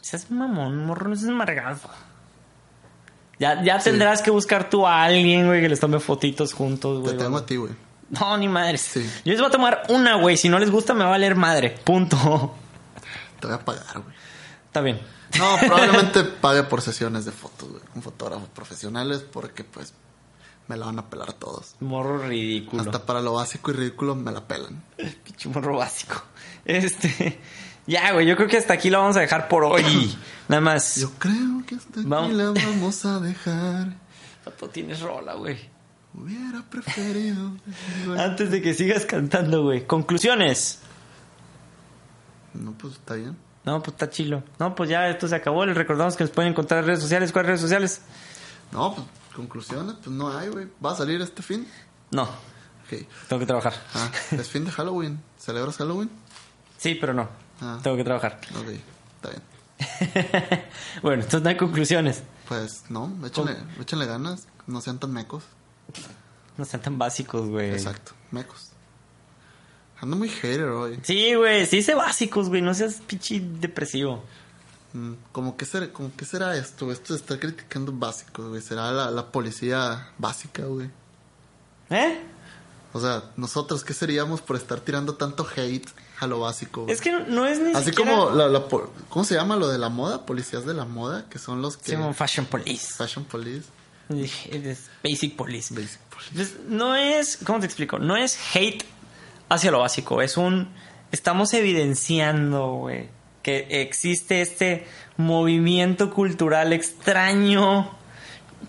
Seas 0.00 0.30
mamón, 0.30 0.86
morro, 0.86 1.08
no 1.08 1.16
seas 1.16 1.30
amargado. 1.30 1.80
Ya, 3.38 3.62
ya 3.62 3.80
Sí. 3.80 3.90
tendrás 3.90 4.22
que 4.22 4.30
buscar 4.30 4.70
tú 4.70 4.86
a 4.86 5.02
alguien, 5.02 5.46
güey, 5.46 5.60
que 5.60 5.68
les 5.68 5.80
tome 5.80 5.98
fotitos 6.00 6.52
juntos, 6.54 7.02
Te 7.02 7.10
güey. 7.10 7.18
tengo 7.22 7.36
a 7.38 7.44
ti, 7.46 7.56
güey. 7.56 7.72
No, 8.08 8.36
ni 8.38 8.48
madres. 8.48 8.80
Sí. 8.82 9.00
Yo 9.24 9.32
les 9.32 9.40
voy 9.40 9.48
a 9.48 9.50
tomar 9.50 9.82
una, 9.88 10.14
güey. 10.14 10.36
Si 10.36 10.48
no 10.48 10.58
les 10.60 10.70
gusta, 10.70 10.94
me 10.94 11.00
va 11.00 11.06
a 11.06 11.10
valer 11.10 11.34
madre. 11.34 11.70
Punto. 11.84 12.54
Te 13.40 13.48
voy 13.48 13.56
a 13.56 13.58
pagar, 13.64 13.98
güey. 14.00 14.14
Está 14.66 14.80
bien. 14.80 15.00
No, 15.38 15.56
probablemente 15.66 16.24
pague 16.24 16.62
por 16.64 16.82
sesiones 16.82 17.24
de 17.24 17.32
fotos, 17.32 17.68
güey. 17.68 17.82
Con 17.92 18.02
fotógrafos 18.02 18.48
profesionales 18.48 19.24
porque, 19.30 19.64
pues, 19.64 19.94
me 20.68 20.76
la 20.76 20.86
van 20.86 20.98
a 20.98 21.08
pelar 21.08 21.32
todos. 21.32 21.76
Morro 21.80 22.18
ridículo. 22.26 22.82
Hasta 22.82 23.06
para 23.06 23.20
lo 23.20 23.34
básico 23.34 23.70
y 23.70 23.74
ridículo 23.74 24.14
me 24.14 24.32
la 24.32 24.46
pelan. 24.46 24.82
Pinche 25.24 25.48
morro 25.48 25.76
básico. 25.78 26.22
Este. 26.64 27.38
Ya, 27.86 28.12
güey. 28.12 28.26
Yo 28.26 28.36
creo 28.36 28.48
que 28.48 28.56
hasta 28.56 28.74
aquí 28.74 28.90
lo 28.90 28.98
vamos 28.98 29.16
a 29.16 29.20
dejar 29.20 29.48
por 29.48 29.64
hoy. 29.64 30.16
Nada 30.48 30.60
más. 30.60 30.96
Yo 30.96 31.10
creo 31.18 31.62
que 31.66 31.76
hasta 31.76 32.00
aquí 32.00 32.08
Vamos. 32.08 32.32
la 32.32 32.50
vamos 32.66 33.04
a 33.04 33.20
dejar. 33.20 33.96
Pato, 34.44 34.68
tienes 34.68 35.00
rola, 35.00 35.34
güey. 35.34 35.56
Hubiera 36.14 36.62
preferido. 36.62 37.52
Antes 38.18 38.50
de 38.50 38.62
que 38.62 38.74
sigas 38.74 39.04
cantando, 39.04 39.64
güey. 39.64 39.86
Conclusiones. 39.86 40.80
No, 42.54 42.72
pues 42.72 42.94
está 42.94 43.14
bien. 43.14 43.36
No, 43.66 43.82
pues 43.82 43.94
está 43.94 44.08
chilo. 44.08 44.44
No, 44.60 44.74
pues 44.76 44.88
ya 44.88 45.08
esto 45.08 45.26
se 45.26 45.34
acabó. 45.34 45.66
Les 45.66 45.76
recordamos 45.76 46.16
que 46.16 46.22
nos 46.22 46.30
pueden 46.30 46.52
encontrar 46.52 46.80
en 46.80 46.86
redes 46.86 47.00
sociales. 47.00 47.32
¿Cuáles 47.32 47.48
redes 47.48 47.60
sociales? 47.60 48.00
No, 48.72 48.94
pues 48.94 49.06
conclusiones, 49.34 49.96
pues 49.96 50.08
no 50.08 50.36
hay, 50.36 50.48
güey. 50.48 50.68
¿Va 50.84 50.92
a 50.92 50.96
salir 50.96 51.20
este 51.20 51.42
fin? 51.42 51.66
No. 52.12 52.22
Ok. 52.22 53.06
Tengo 53.28 53.40
que 53.40 53.46
trabajar. 53.46 53.74
Ah, 53.94 54.08
es 54.30 54.48
fin 54.48 54.64
de 54.64 54.70
Halloween. 54.70 55.20
¿Celebras 55.36 55.76
Halloween? 55.78 56.08
Sí, 56.78 56.94
pero 56.94 57.12
no. 57.12 57.28
Ah. 57.60 57.80
Tengo 57.82 57.96
que 57.96 58.04
trabajar. 58.04 58.40
Ok, 58.56 58.68
está 59.16 59.30
bien. 59.30 59.42
bueno, 61.02 61.22
entonces 61.22 61.42
no 61.42 61.48
hay 61.48 61.56
conclusiones. 61.56 62.22
Pues 62.46 62.84
no, 62.88 63.12
échenle, 63.26 63.56
échenle 63.80 64.06
ganas. 64.06 64.46
No 64.68 64.80
sean 64.80 65.00
tan 65.00 65.12
mecos. 65.12 65.42
No 66.56 66.64
sean 66.64 66.82
tan 66.82 66.98
básicos, 66.98 67.48
güey. 67.48 67.72
Exacto, 67.72 68.12
mecos. 68.30 68.70
Ando 70.00 70.16
muy 70.16 70.28
hater 70.28 70.64
hoy. 70.64 70.98
Sí, 71.02 71.34
güey. 71.34 71.66
Sí, 71.66 71.82
sé 71.82 71.94
básicos, 71.94 72.48
güey. 72.48 72.60
No 72.62 72.74
seas 72.74 73.00
pinche 73.06 73.40
depresivo. 73.40 74.22
Mm, 74.92 75.14
Como 75.32 75.56
que, 75.56 75.64
ser, 75.64 75.92
como 75.92 76.14
que 76.14 76.24
será 76.24 76.56
esto, 76.56 76.92
esto 76.92 77.14
de 77.14 77.20
estar 77.20 77.38
criticando 77.38 77.92
básicos, 77.92 78.48
güey. 78.48 78.60
Será 78.60 78.90
la, 78.92 79.10
la 79.10 79.30
policía 79.32 80.10
básica, 80.18 80.64
güey. 80.64 80.90
¿Eh? 81.90 82.20
O 82.92 83.00
sea, 83.00 83.24
nosotros, 83.36 83.84
¿qué 83.84 83.94
seríamos 83.94 84.40
por 84.40 84.56
estar 84.56 84.80
tirando 84.80 85.14
tanto 85.16 85.46
hate 85.56 85.88
a 86.18 86.26
lo 86.26 86.40
básico? 86.40 86.82
güey? 86.82 86.94
Es 86.94 87.00
que 87.00 87.12
no 87.12 87.46
es 87.46 87.60
ni 87.60 87.72
Así 87.72 87.90
siquiera... 87.90 88.10
como, 88.10 88.30
la, 88.30 88.64
¿cómo 89.08 89.24
se 89.24 89.34
llama 89.34 89.56
lo 89.56 89.68
de 89.68 89.78
la 89.78 89.88
moda? 89.90 90.24
Policías 90.24 90.64
de 90.64 90.72
la 90.74 90.84
moda, 90.86 91.26
que 91.28 91.38
son 91.38 91.60
los 91.62 91.76
que... 91.76 91.94
Sí, 91.94 92.02
Fashion 92.14 92.46
Police. 92.46 92.94
Fashion 92.94 93.24
Police, 93.24 93.66
Basic 94.08 95.36
Police. 95.36 95.74
Basic 95.74 96.00
Police. 96.08 96.30
Entonces, 96.30 96.56
no 96.68 96.94
es, 96.96 97.38
¿cómo 97.44 97.60
te 97.60 97.66
explico? 97.66 97.98
No 97.98 98.16
es 98.16 98.38
hate 98.54 98.84
hacia 99.48 99.70
lo 99.70 99.80
básico, 99.80 100.22
es 100.22 100.36
un, 100.36 100.68
estamos 101.12 101.52
evidenciando, 101.54 102.74
güey, 102.74 103.08
que 103.42 103.82
existe 103.82 104.40
este 104.40 104.86
movimiento 105.16 106.12
cultural 106.12 106.72
extraño 106.72 107.90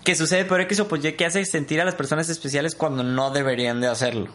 que 0.04 0.14
sucede 0.14 0.44
por 0.44 0.60
X 0.60 0.80
o 0.80 0.88
por 0.88 1.04
Y 1.04 1.12
que 1.12 1.26
hace 1.26 1.44
sentir 1.44 1.80
a 1.80 1.84
las 1.84 1.94
personas 1.94 2.28
especiales 2.28 2.74
cuando 2.74 3.02
no 3.02 3.30
deberían 3.30 3.80
de 3.80 3.88
hacerlo. 3.88 4.28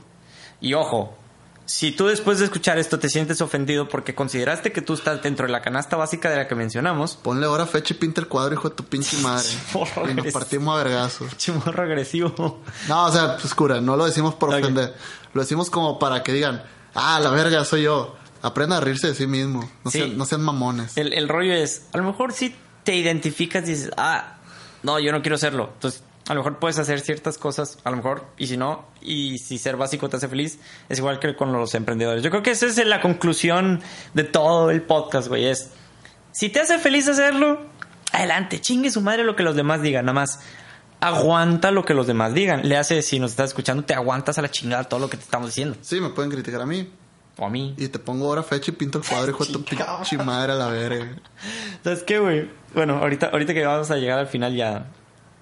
Y 0.60 0.74
ojo, 0.74 1.18
si 1.66 1.92
tú 1.92 2.08
después 2.08 2.40
de 2.40 2.46
escuchar 2.46 2.78
esto 2.78 3.00
te 3.00 3.10
sientes 3.10 3.40
ofendido 3.42 3.88
porque 3.88 4.14
consideraste 4.14 4.74
que 4.74 4.82
tú 4.82 4.94
estás 4.94 5.22
dentro 5.22 5.46
de 5.46 5.52
la 5.52 5.62
canasta 5.62 5.96
básica 5.96 6.30
de 6.30 6.38
la 6.38 6.48
que 6.48 6.56
mencionamos, 6.56 7.16
Ponle 7.16 7.46
ahora 7.46 7.66
fecha 7.66 7.94
y 7.94 7.98
pinta 7.98 8.20
el 8.20 8.28
cuadro, 8.28 8.54
hijo 8.54 8.70
de 8.70 8.76
tu 8.76 8.84
pinche 8.84 9.18
madre. 9.18 9.48
Y 10.12 10.14
nos 10.14 10.34
partimos 10.34 10.74
a 10.76 10.84
vergazos. 10.84 11.38
chimorro 11.38 11.84
agresivo. 11.84 12.62
No, 12.88 13.06
o 13.06 13.12
sea, 13.12 13.38
pues 13.38 13.54
cura, 13.56 13.80
no 13.80 13.96
lo 13.96 14.06
decimos 14.06 14.36
por 14.36 14.50
ofender. 14.50 14.94
Lo 15.34 15.42
decimos 15.42 15.70
como 15.70 16.00
para 16.00 16.24
que 16.24 16.32
digan, 16.34 16.64
ah, 16.96 17.20
la 17.20 17.30
verga, 17.32 17.66
soy 17.66 17.84
yo. 17.84 18.16
Aprenda 18.42 18.78
a 18.78 18.82
reírse 18.82 19.08
de 19.08 19.16
sí 19.16 19.26
mismo. 19.28 19.70
No, 19.84 19.92
Sí. 19.92 20.00
sean, 20.00 20.18
no 20.18 20.26
sean 20.26 20.42
mamones. 20.42 20.98
El, 20.98 21.14
el 21.14 21.30
rollo 21.30 21.54
es, 21.54 21.88
a 21.94 21.98
lo 21.98 22.04
mejor 22.04 22.34
si 22.34 22.54
te 22.84 22.96
identificas 22.96 23.64
y 23.64 23.72
dices, 23.72 23.92
ah, 23.98 24.36
no, 24.84 25.00
yo 25.00 25.12
no 25.12 25.22
quiero 25.22 25.36
hacerlo. 25.36 25.70
Entonces, 25.74 26.04
a 26.28 26.34
lo 26.34 26.42
mejor 26.42 26.60
puedes 26.60 26.78
hacer 26.78 27.00
ciertas 27.00 27.38
cosas, 27.38 27.78
a 27.86 27.90
lo 27.90 27.98
mejor, 27.98 28.26
y 28.38 28.48
si 28.48 28.58
no, 28.58 28.86
y 29.02 29.38
si 29.40 29.58
ser 29.58 29.78
básico 29.78 30.10
te 30.10 30.18
hace 30.18 30.28
feliz, 30.28 30.60
es 30.90 31.00
igual 31.00 31.20
que 31.20 31.36
con 31.36 31.52
los 31.54 31.74
emprendedores. 31.76 32.22
Yo 32.24 32.30
creo 32.30 32.44
que 32.44 32.52
esa 32.52 32.66
es 32.66 32.78
la 32.86 33.02
conclusión 33.02 33.82
de 34.14 34.24
todo 34.26 34.72
el 34.72 34.82
podcast, 34.82 35.28
güey. 35.30 35.46
Es, 35.48 35.72
si 36.32 36.50
te 36.50 36.60
hace 36.60 36.80
feliz 36.80 37.08
hacerlo, 37.08 37.62
adelante, 38.12 38.60
chingue 38.62 38.90
su 38.92 39.02
madre 39.02 39.24
lo 39.24 39.36
que 39.36 39.44
los 39.44 39.56
demás 39.56 39.82
digan, 39.82 40.06
nada 40.06 40.14
más. 40.16 40.40
Aguanta 41.04 41.72
lo 41.72 41.84
que 41.84 41.94
los 41.94 42.08
demás 42.08 42.34
digan. 42.34 42.68
Le 42.68 42.78
hace, 42.78 43.02
si 43.02 43.20
nos 43.20 43.32
estás 43.32 43.50
escuchando, 43.50 43.84
te 43.84 43.94
aguantas 43.94 44.38
a 44.38 44.42
la 44.42 44.50
chingada 44.50 44.86
todo 44.86 45.00
lo 45.02 45.10
que 45.10 45.18
te 45.18 45.24
estamos 45.24 45.50
diciendo. 45.50 45.76
Sí, 45.82 46.00
me 46.00 46.10
pueden 46.10 46.32
criticar 46.32 46.62
a 46.62 46.66
mí. 46.66 46.90
O 47.38 47.46
a 47.46 47.50
mí. 47.50 47.74
Y 47.78 47.88
te 47.90 48.00
pongo 48.00 48.28
ahora 48.28 48.44
fecha 48.44 48.72
y 48.72 48.76
pinto 48.76 49.00
el 49.00 49.06
cuadro, 49.06 49.32
hijo 49.32 49.44
de 49.44 49.52
tu 49.54 49.64
pinche 49.64 50.18
madre 50.20 50.54
a 50.54 50.56
la 50.56 50.68
verga. 50.68 51.16
¿Sabes 51.84 52.04
qué, 52.04 52.20
güey? 52.20 52.50
Bueno, 52.74 53.00
ahorita, 53.00 53.28
ahorita 53.28 53.54
que 53.54 53.66
vamos 53.66 53.92
a 53.92 53.98
llegar 53.98 54.20
al 54.20 54.28
final 54.28 54.56
ya 54.56 54.86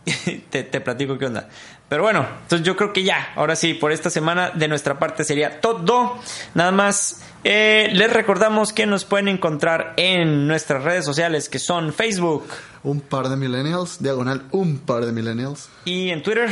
te, 0.50 0.64
te 0.64 0.82
platico 0.82 1.18
qué 1.18 1.26
onda. 1.28 1.50
Pero 1.92 2.04
bueno, 2.04 2.26
entonces 2.44 2.66
yo 2.66 2.78
creo 2.78 2.94
que 2.94 3.04
ya, 3.04 3.34
ahora 3.36 3.54
sí, 3.58 3.74
por 3.74 3.92
esta 3.92 4.10
semana 4.10 4.52
de 4.52 4.70
nuestra 4.70 4.98
parte 4.98 5.26
sería 5.26 5.60
todo. 5.60 6.20
Nada 6.54 6.72
más, 6.72 7.22
eh, 7.44 7.90
les 7.92 8.14
recordamos 8.14 8.72
que 8.72 8.86
nos 8.86 9.04
pueden 9.04 9.28
encontrar 9.28 9.96
en 9.98 10.48
nuestras 10.48 10.86
redes 10.86 11.04
sociales 11.04 11.50
que 11.50 11.60
son 11.60 11.92
Facebook 11.92 12.46
Un 12.84 13.02
par 13.02 13.28
de 13.28 13.36
millennials, 13.36 14.02
diagonal, 14.02 14.44
un 14.52 14.80
par 14.80 15.06
de 15.06 15.12
millennials. 15.12 15.68
y 15.84 16.12
en 16.12 16.24
Twitter. 16.24 16.50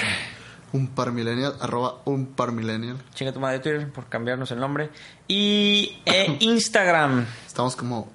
Un 0.74 0.88
par 0.88 1.14
millennial, 1.14 1.56
arroba 1.62 2.02
un 2.04 2.26
par 2.26 2.52
millennial. 2.52 2.98
Chinga 3.14 3.32
tu 3.32 3.40
madre 3.40 3.60
Twitter 3.60 3.90
por 3.94 4.10
cambiarnos 4.10 4.52
el 4.52 4.60
nombre. 4.60 4.90
Y 5.26 6.02
eh, 6.06 6.36
Instagram. 6.42 7.26
Estamos 7.48 7.78
como 7.78 8.12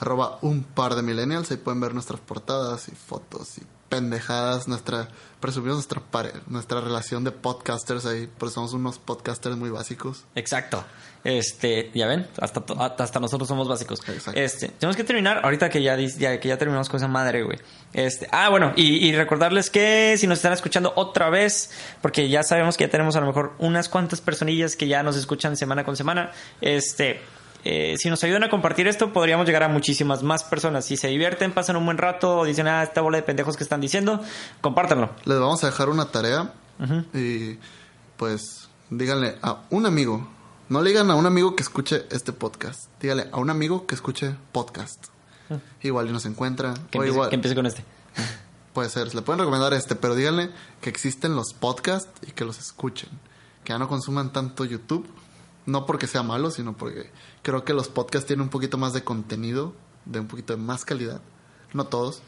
arroba 0.00 0.38
un 0.42 0.64
par 0.64 0.96
de 0.96 1.02
millennials. 1.02 1.50
Ahí 1.50 1.56
pueden 1.56 1.80
ver 1.80 1.94
nuestras 1.94 2.20
portadas 2.20 2.90
y 2.90 2.92
fotos 2.94 3.56
y 3.56 3.62
pendejadas. 3.88 4.68
Nuestra, 4.68 5.08
presumimos 5.40 5.76
nuestra, 5.76 6.02
nuestra 6.46 6.80
relación 6.80 7.24
de 7.24 7.30
podcasters 7.32 8.06
ahí. 8.06 8.28
Porque 8.38 8.54
somos 8.54 8.72
unos 8.72 8.98
podcasters 8.98 9.56
muy 9.56 9.70
básicos. 9.70 10.24
Exacto. 10.34 10.84
Este, 11.24 11.90
ya 11.94 12.06
ven, 12.06 12.28
hasta, 12.40 12.62
hasta 12.98 13.20
nosotros 13.20 13.48
somos 13.48 13.66
básicos. 13.68 14.00
Exacto. 14.08 14.38
Este, 14.40 14.68
tenemos 14.68 14.96
que 14.96 15.02
terminar 15.04 15.40
ahorita 15.42 15.68
que 15.68 15.82
ya- 15.82 15.96
que 15.96 16.48
ya 16.48 16.56
terminamos 16.56 16.88
con 16.88 16.98
esa 16.98 17.08
madre, 17.08 17.42
güey. 17.42 17.58
Este, 17.92 18.28
ah, 18.30 18.48
bueno, 18.50 18.72
y, 18.76 19.04
y 19.08 19.14
recordarles 19.16 19.68
que 19.68 20.14
si 20.16 20.26
nos 20.28 20.38
están 20.38 20.52
escuchando 20.52 20.92
otra 20.94 21.28
vez, 21.28 21.70
porque 22.02 22.28
ya 22.28 22.44
sabemos 22.44 22.76
que 22.76 22.84
ya 22.84 22.90
tenemos 22.90 23.16
a 23.16 23.20
lo 23.20 23.26
mejor 23.26 23.54
unas 23.58 23.88
cuantas 23.88 24.20
personillas 24.20 24.76
que 24.76 24.86
ya 24.86 25.02
nos 25.02 25.16
escuchan 25.16 25.56
semana 25.56 25.84
con 25.84 25.96
semana, 25.96 26.30
este, 26.60 27.20
eh, 27.70 27.96
si 27.98 28.08
nos 28.08 28.24
ayudan 28.24 28.44
a 28.44 28.48
compartir 28.48 28.88
esto, 28.88 29.12
podríamos 29.12 29.44
llegar 29.44 29.62
a 29.62 29.68
muchísimas 29.68 30.22
más 30.22 30.42
personas. 30.42 30.86
Si 30.86 30.96
se 30.96 31.08
divierten, 31.08 31.52
pasan 31.52 31.76
un 31.76 31.84
buen 31.84 31.98
rato, 31.98 32.44
dicen, 32.44 32.66
ah, 32.66 32.82
esta 32.82 33.02
bola 33.02 33.18
de 33.18 33.24
pendejos 33.24 33.58
que 33.58 33.62
están 33.62 33.82
diciendo, 33.82 34.22
compártanlo. 34.62 35.10
Les 35.26 35.38
vamos 35.38 35.62
a 35.64 35.66
dejar 35.66 35.90
una 35.90 36.06
tarea. 36.06 36.54
Y 37.12 37.58
pues 38.16 38.70
díganle 38.88 39.36
a 39.42 39.64
un 39.68 39.84
amigo. 39.84 40.26
No 40.70 40.80
le 40.80 40.88
digan 40.88 41.10
a 41.10 41.14
un 41.14 41.26
amigo 41.26 41.56
que 41.56 41.62
escuche 41.62 42.06
este 42.10 42.32
podcast. 42.32 42.88
Díganle 43.02 43.28
a 43.32 43.36
un 43.36 43.50
amigo 43.50 43.86
que 43.86 43.94
escuche 43.94 44.34
podcast. 44.52 45.08
Igual 45.82 46.08
y 46.08 46.12
nos 46.12 46.24
encuentra. 46.24 46.72
Que 46.90 46.96
o 46.96 47.02
empiece, 47.02 47.08
igual. 47.08 47.28
que 47.28 47.34
empiece 47.34 47.54
con 47.54 47.66
este. 47.66 47.84
Puede 48.72 48.88
ser, 48.88 49.14
le 49.14 49.20
pueden 49.20 49.40
recomendar 49.40 49.74
este, 49.74 49.94
pero 49.94 50.14
díganle 50.14 50.48
que 50.80 50.88
existen 50.88 51.36
los 51.36 51.52
podcasts 51.52 52.08
y 52.26 52.32
que 52.32 52.46
los 52.46 52.58
escuchen. 52.58 53.10
Que 53.62 53.74
ya 53.74 53.78
no 53.78 53.88
consuman 53.88 54.32
tanto 54.32 54.64
YouTube. 54.64 55.06
No 55.68 55.84
porque 55.84 56.06
sea 56.06 56.22
malo, 56.22 56.50
sino 56.50 56.76
porque 56.76 57.10
creo 57.42 57.62
que 57.64 57.74
los 57.74 57.88
podcasts 57.88 58.26
tienen 58.26 58.42
un 58.44 58.48
poquito 58.48 58.78
más 58.78 58.94
de 58.94 59.04
contenido, 59.04 59.74
de 60.06 60.20
un 60.20 60.26
poquito 60.26 60.54
de 60.54 60.58
más 60.62 60.84
calidad. 60.86 61.20
No 61.74 61.84
todos. 61.84 62.22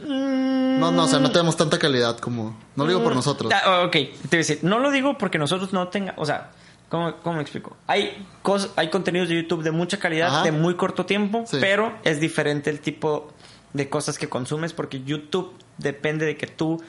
No, 0.00 0.90
no, 0.92 1.04
o 1.04 1.08
sea, 1.08 1.18
no 1.18 1.30
tenemos 1.30 1.56
tanta 1.56 1.78
calidad 1.78 2.18
como... 2.18 2.56
No 2.76 2.84
lo 2.84 2.90
digo 2.90 3.02
por 3.02 3.14
nosotros. 3.14 3.52
Ah, 3.52 3.82
ok, 3.84 3.92
te 3.92 4.08
voy 4.12 4.28
a 4.32 4.36
decir, 4.38 4.60
no 4.62 4.78
lo 4.78 4.90
digo 4.90 5.18
porque 5.18 5.38
nosotros 5.38 5.72
no 5.72 5.88
tenga, 5.88 6.14
o 6.16 6.24
sea, 6.24 6.52
¿Cómo, 6.88 7.14
cómo 7.16 7.36
me 7.36 7.42
explico? 7.42 7.76
Hay, 7.86 8.26
cos- 8.42 8.70
hay 8.76 8.88
contenidos 8.88 9.28
de 9.28 9.34
YouTube 9.42 9.62
de 9.62 9.72
mucha 9.72 9.98
calidad, 9.98 10.28
Ajá. 10.28 10.44
de 10.44 10.52
muy 10.52 10.74
corto 10.76 11.04
tiempo, 11.04 11.44
Sí. 11.46 11.58
pero 11.60 11.92
es 12.04 12.18
diferente 12.18 12.70
el 12.70 12.80
tipo 12.80 13.30
de 13.74 13.90
cosas 13.90 14.16
que 14.16 14.30
consumes 14.30 14.72
porque 14.72 15.02
YouTube 15.02 15.52
depende 15.76 16.24
de 16.24 16.38
que 16.38 16.46
tú 16.46 16.82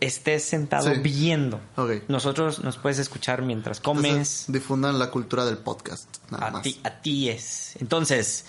estés 0.00 0.44
sentado 0.44 0.92
Sí. 0.92 1.00
viendo. 1.00 1.60
Nosotros 2.08 2.64
nos 2.64 2.76
puedes 2.78 2.98
escuchar 2.98 3.42
mientras 3.42 3.80
comes. 3.80 4.04
Entonces, 4.10 4.44
difundan 4.48 4.98
la 4.98 5.10
cultura 5.10 5.44
del 5.44 5.58
podcast. 5.58 6.08
Nada 6.30 6.46
A 6.46 6.50
más. 6.50 6.62
ti, 6.62 6.80
a 6.84 6.90
ti 6.90 7.28
es. 7.28 7.76
Entonces, 7.80 8.44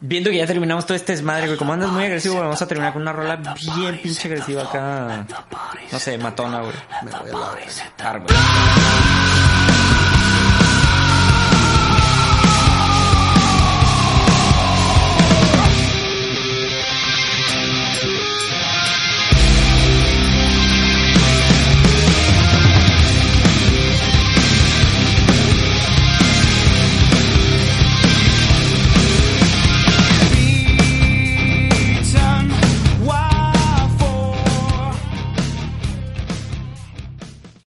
viendo 0.00 0.30
que 0.30 0.36
ya 0.36 0.46
terminamos 0.46 0.84
todo 0.86 0.96
este 0.96 1.12
desmadre, 1.12 1.46
güey, 1.46 1.58
como 1.58 1.72
andas 1.72 1.90
muy 1.90 2.04
agresivo, 2.04 2.38
vamos 2.40 2.60
a 2.60 2.66
terminar 2.66 2.92
con 2.92 3.02
una 3.02 3.12
rola 3.12 3.36
bien 3.36 4.00
pinche 4.02 4.28
agresiva 4.28 4.62
acá. 4.64 5.26
No 5.90 5.98
sé, 5.98 6.18
matona, 6.18 6.60
güey. 6.60 6.74
Me 7.04 7.10
voy 7.10 7.30
a 7.30 7.32
la. 8.12 9.51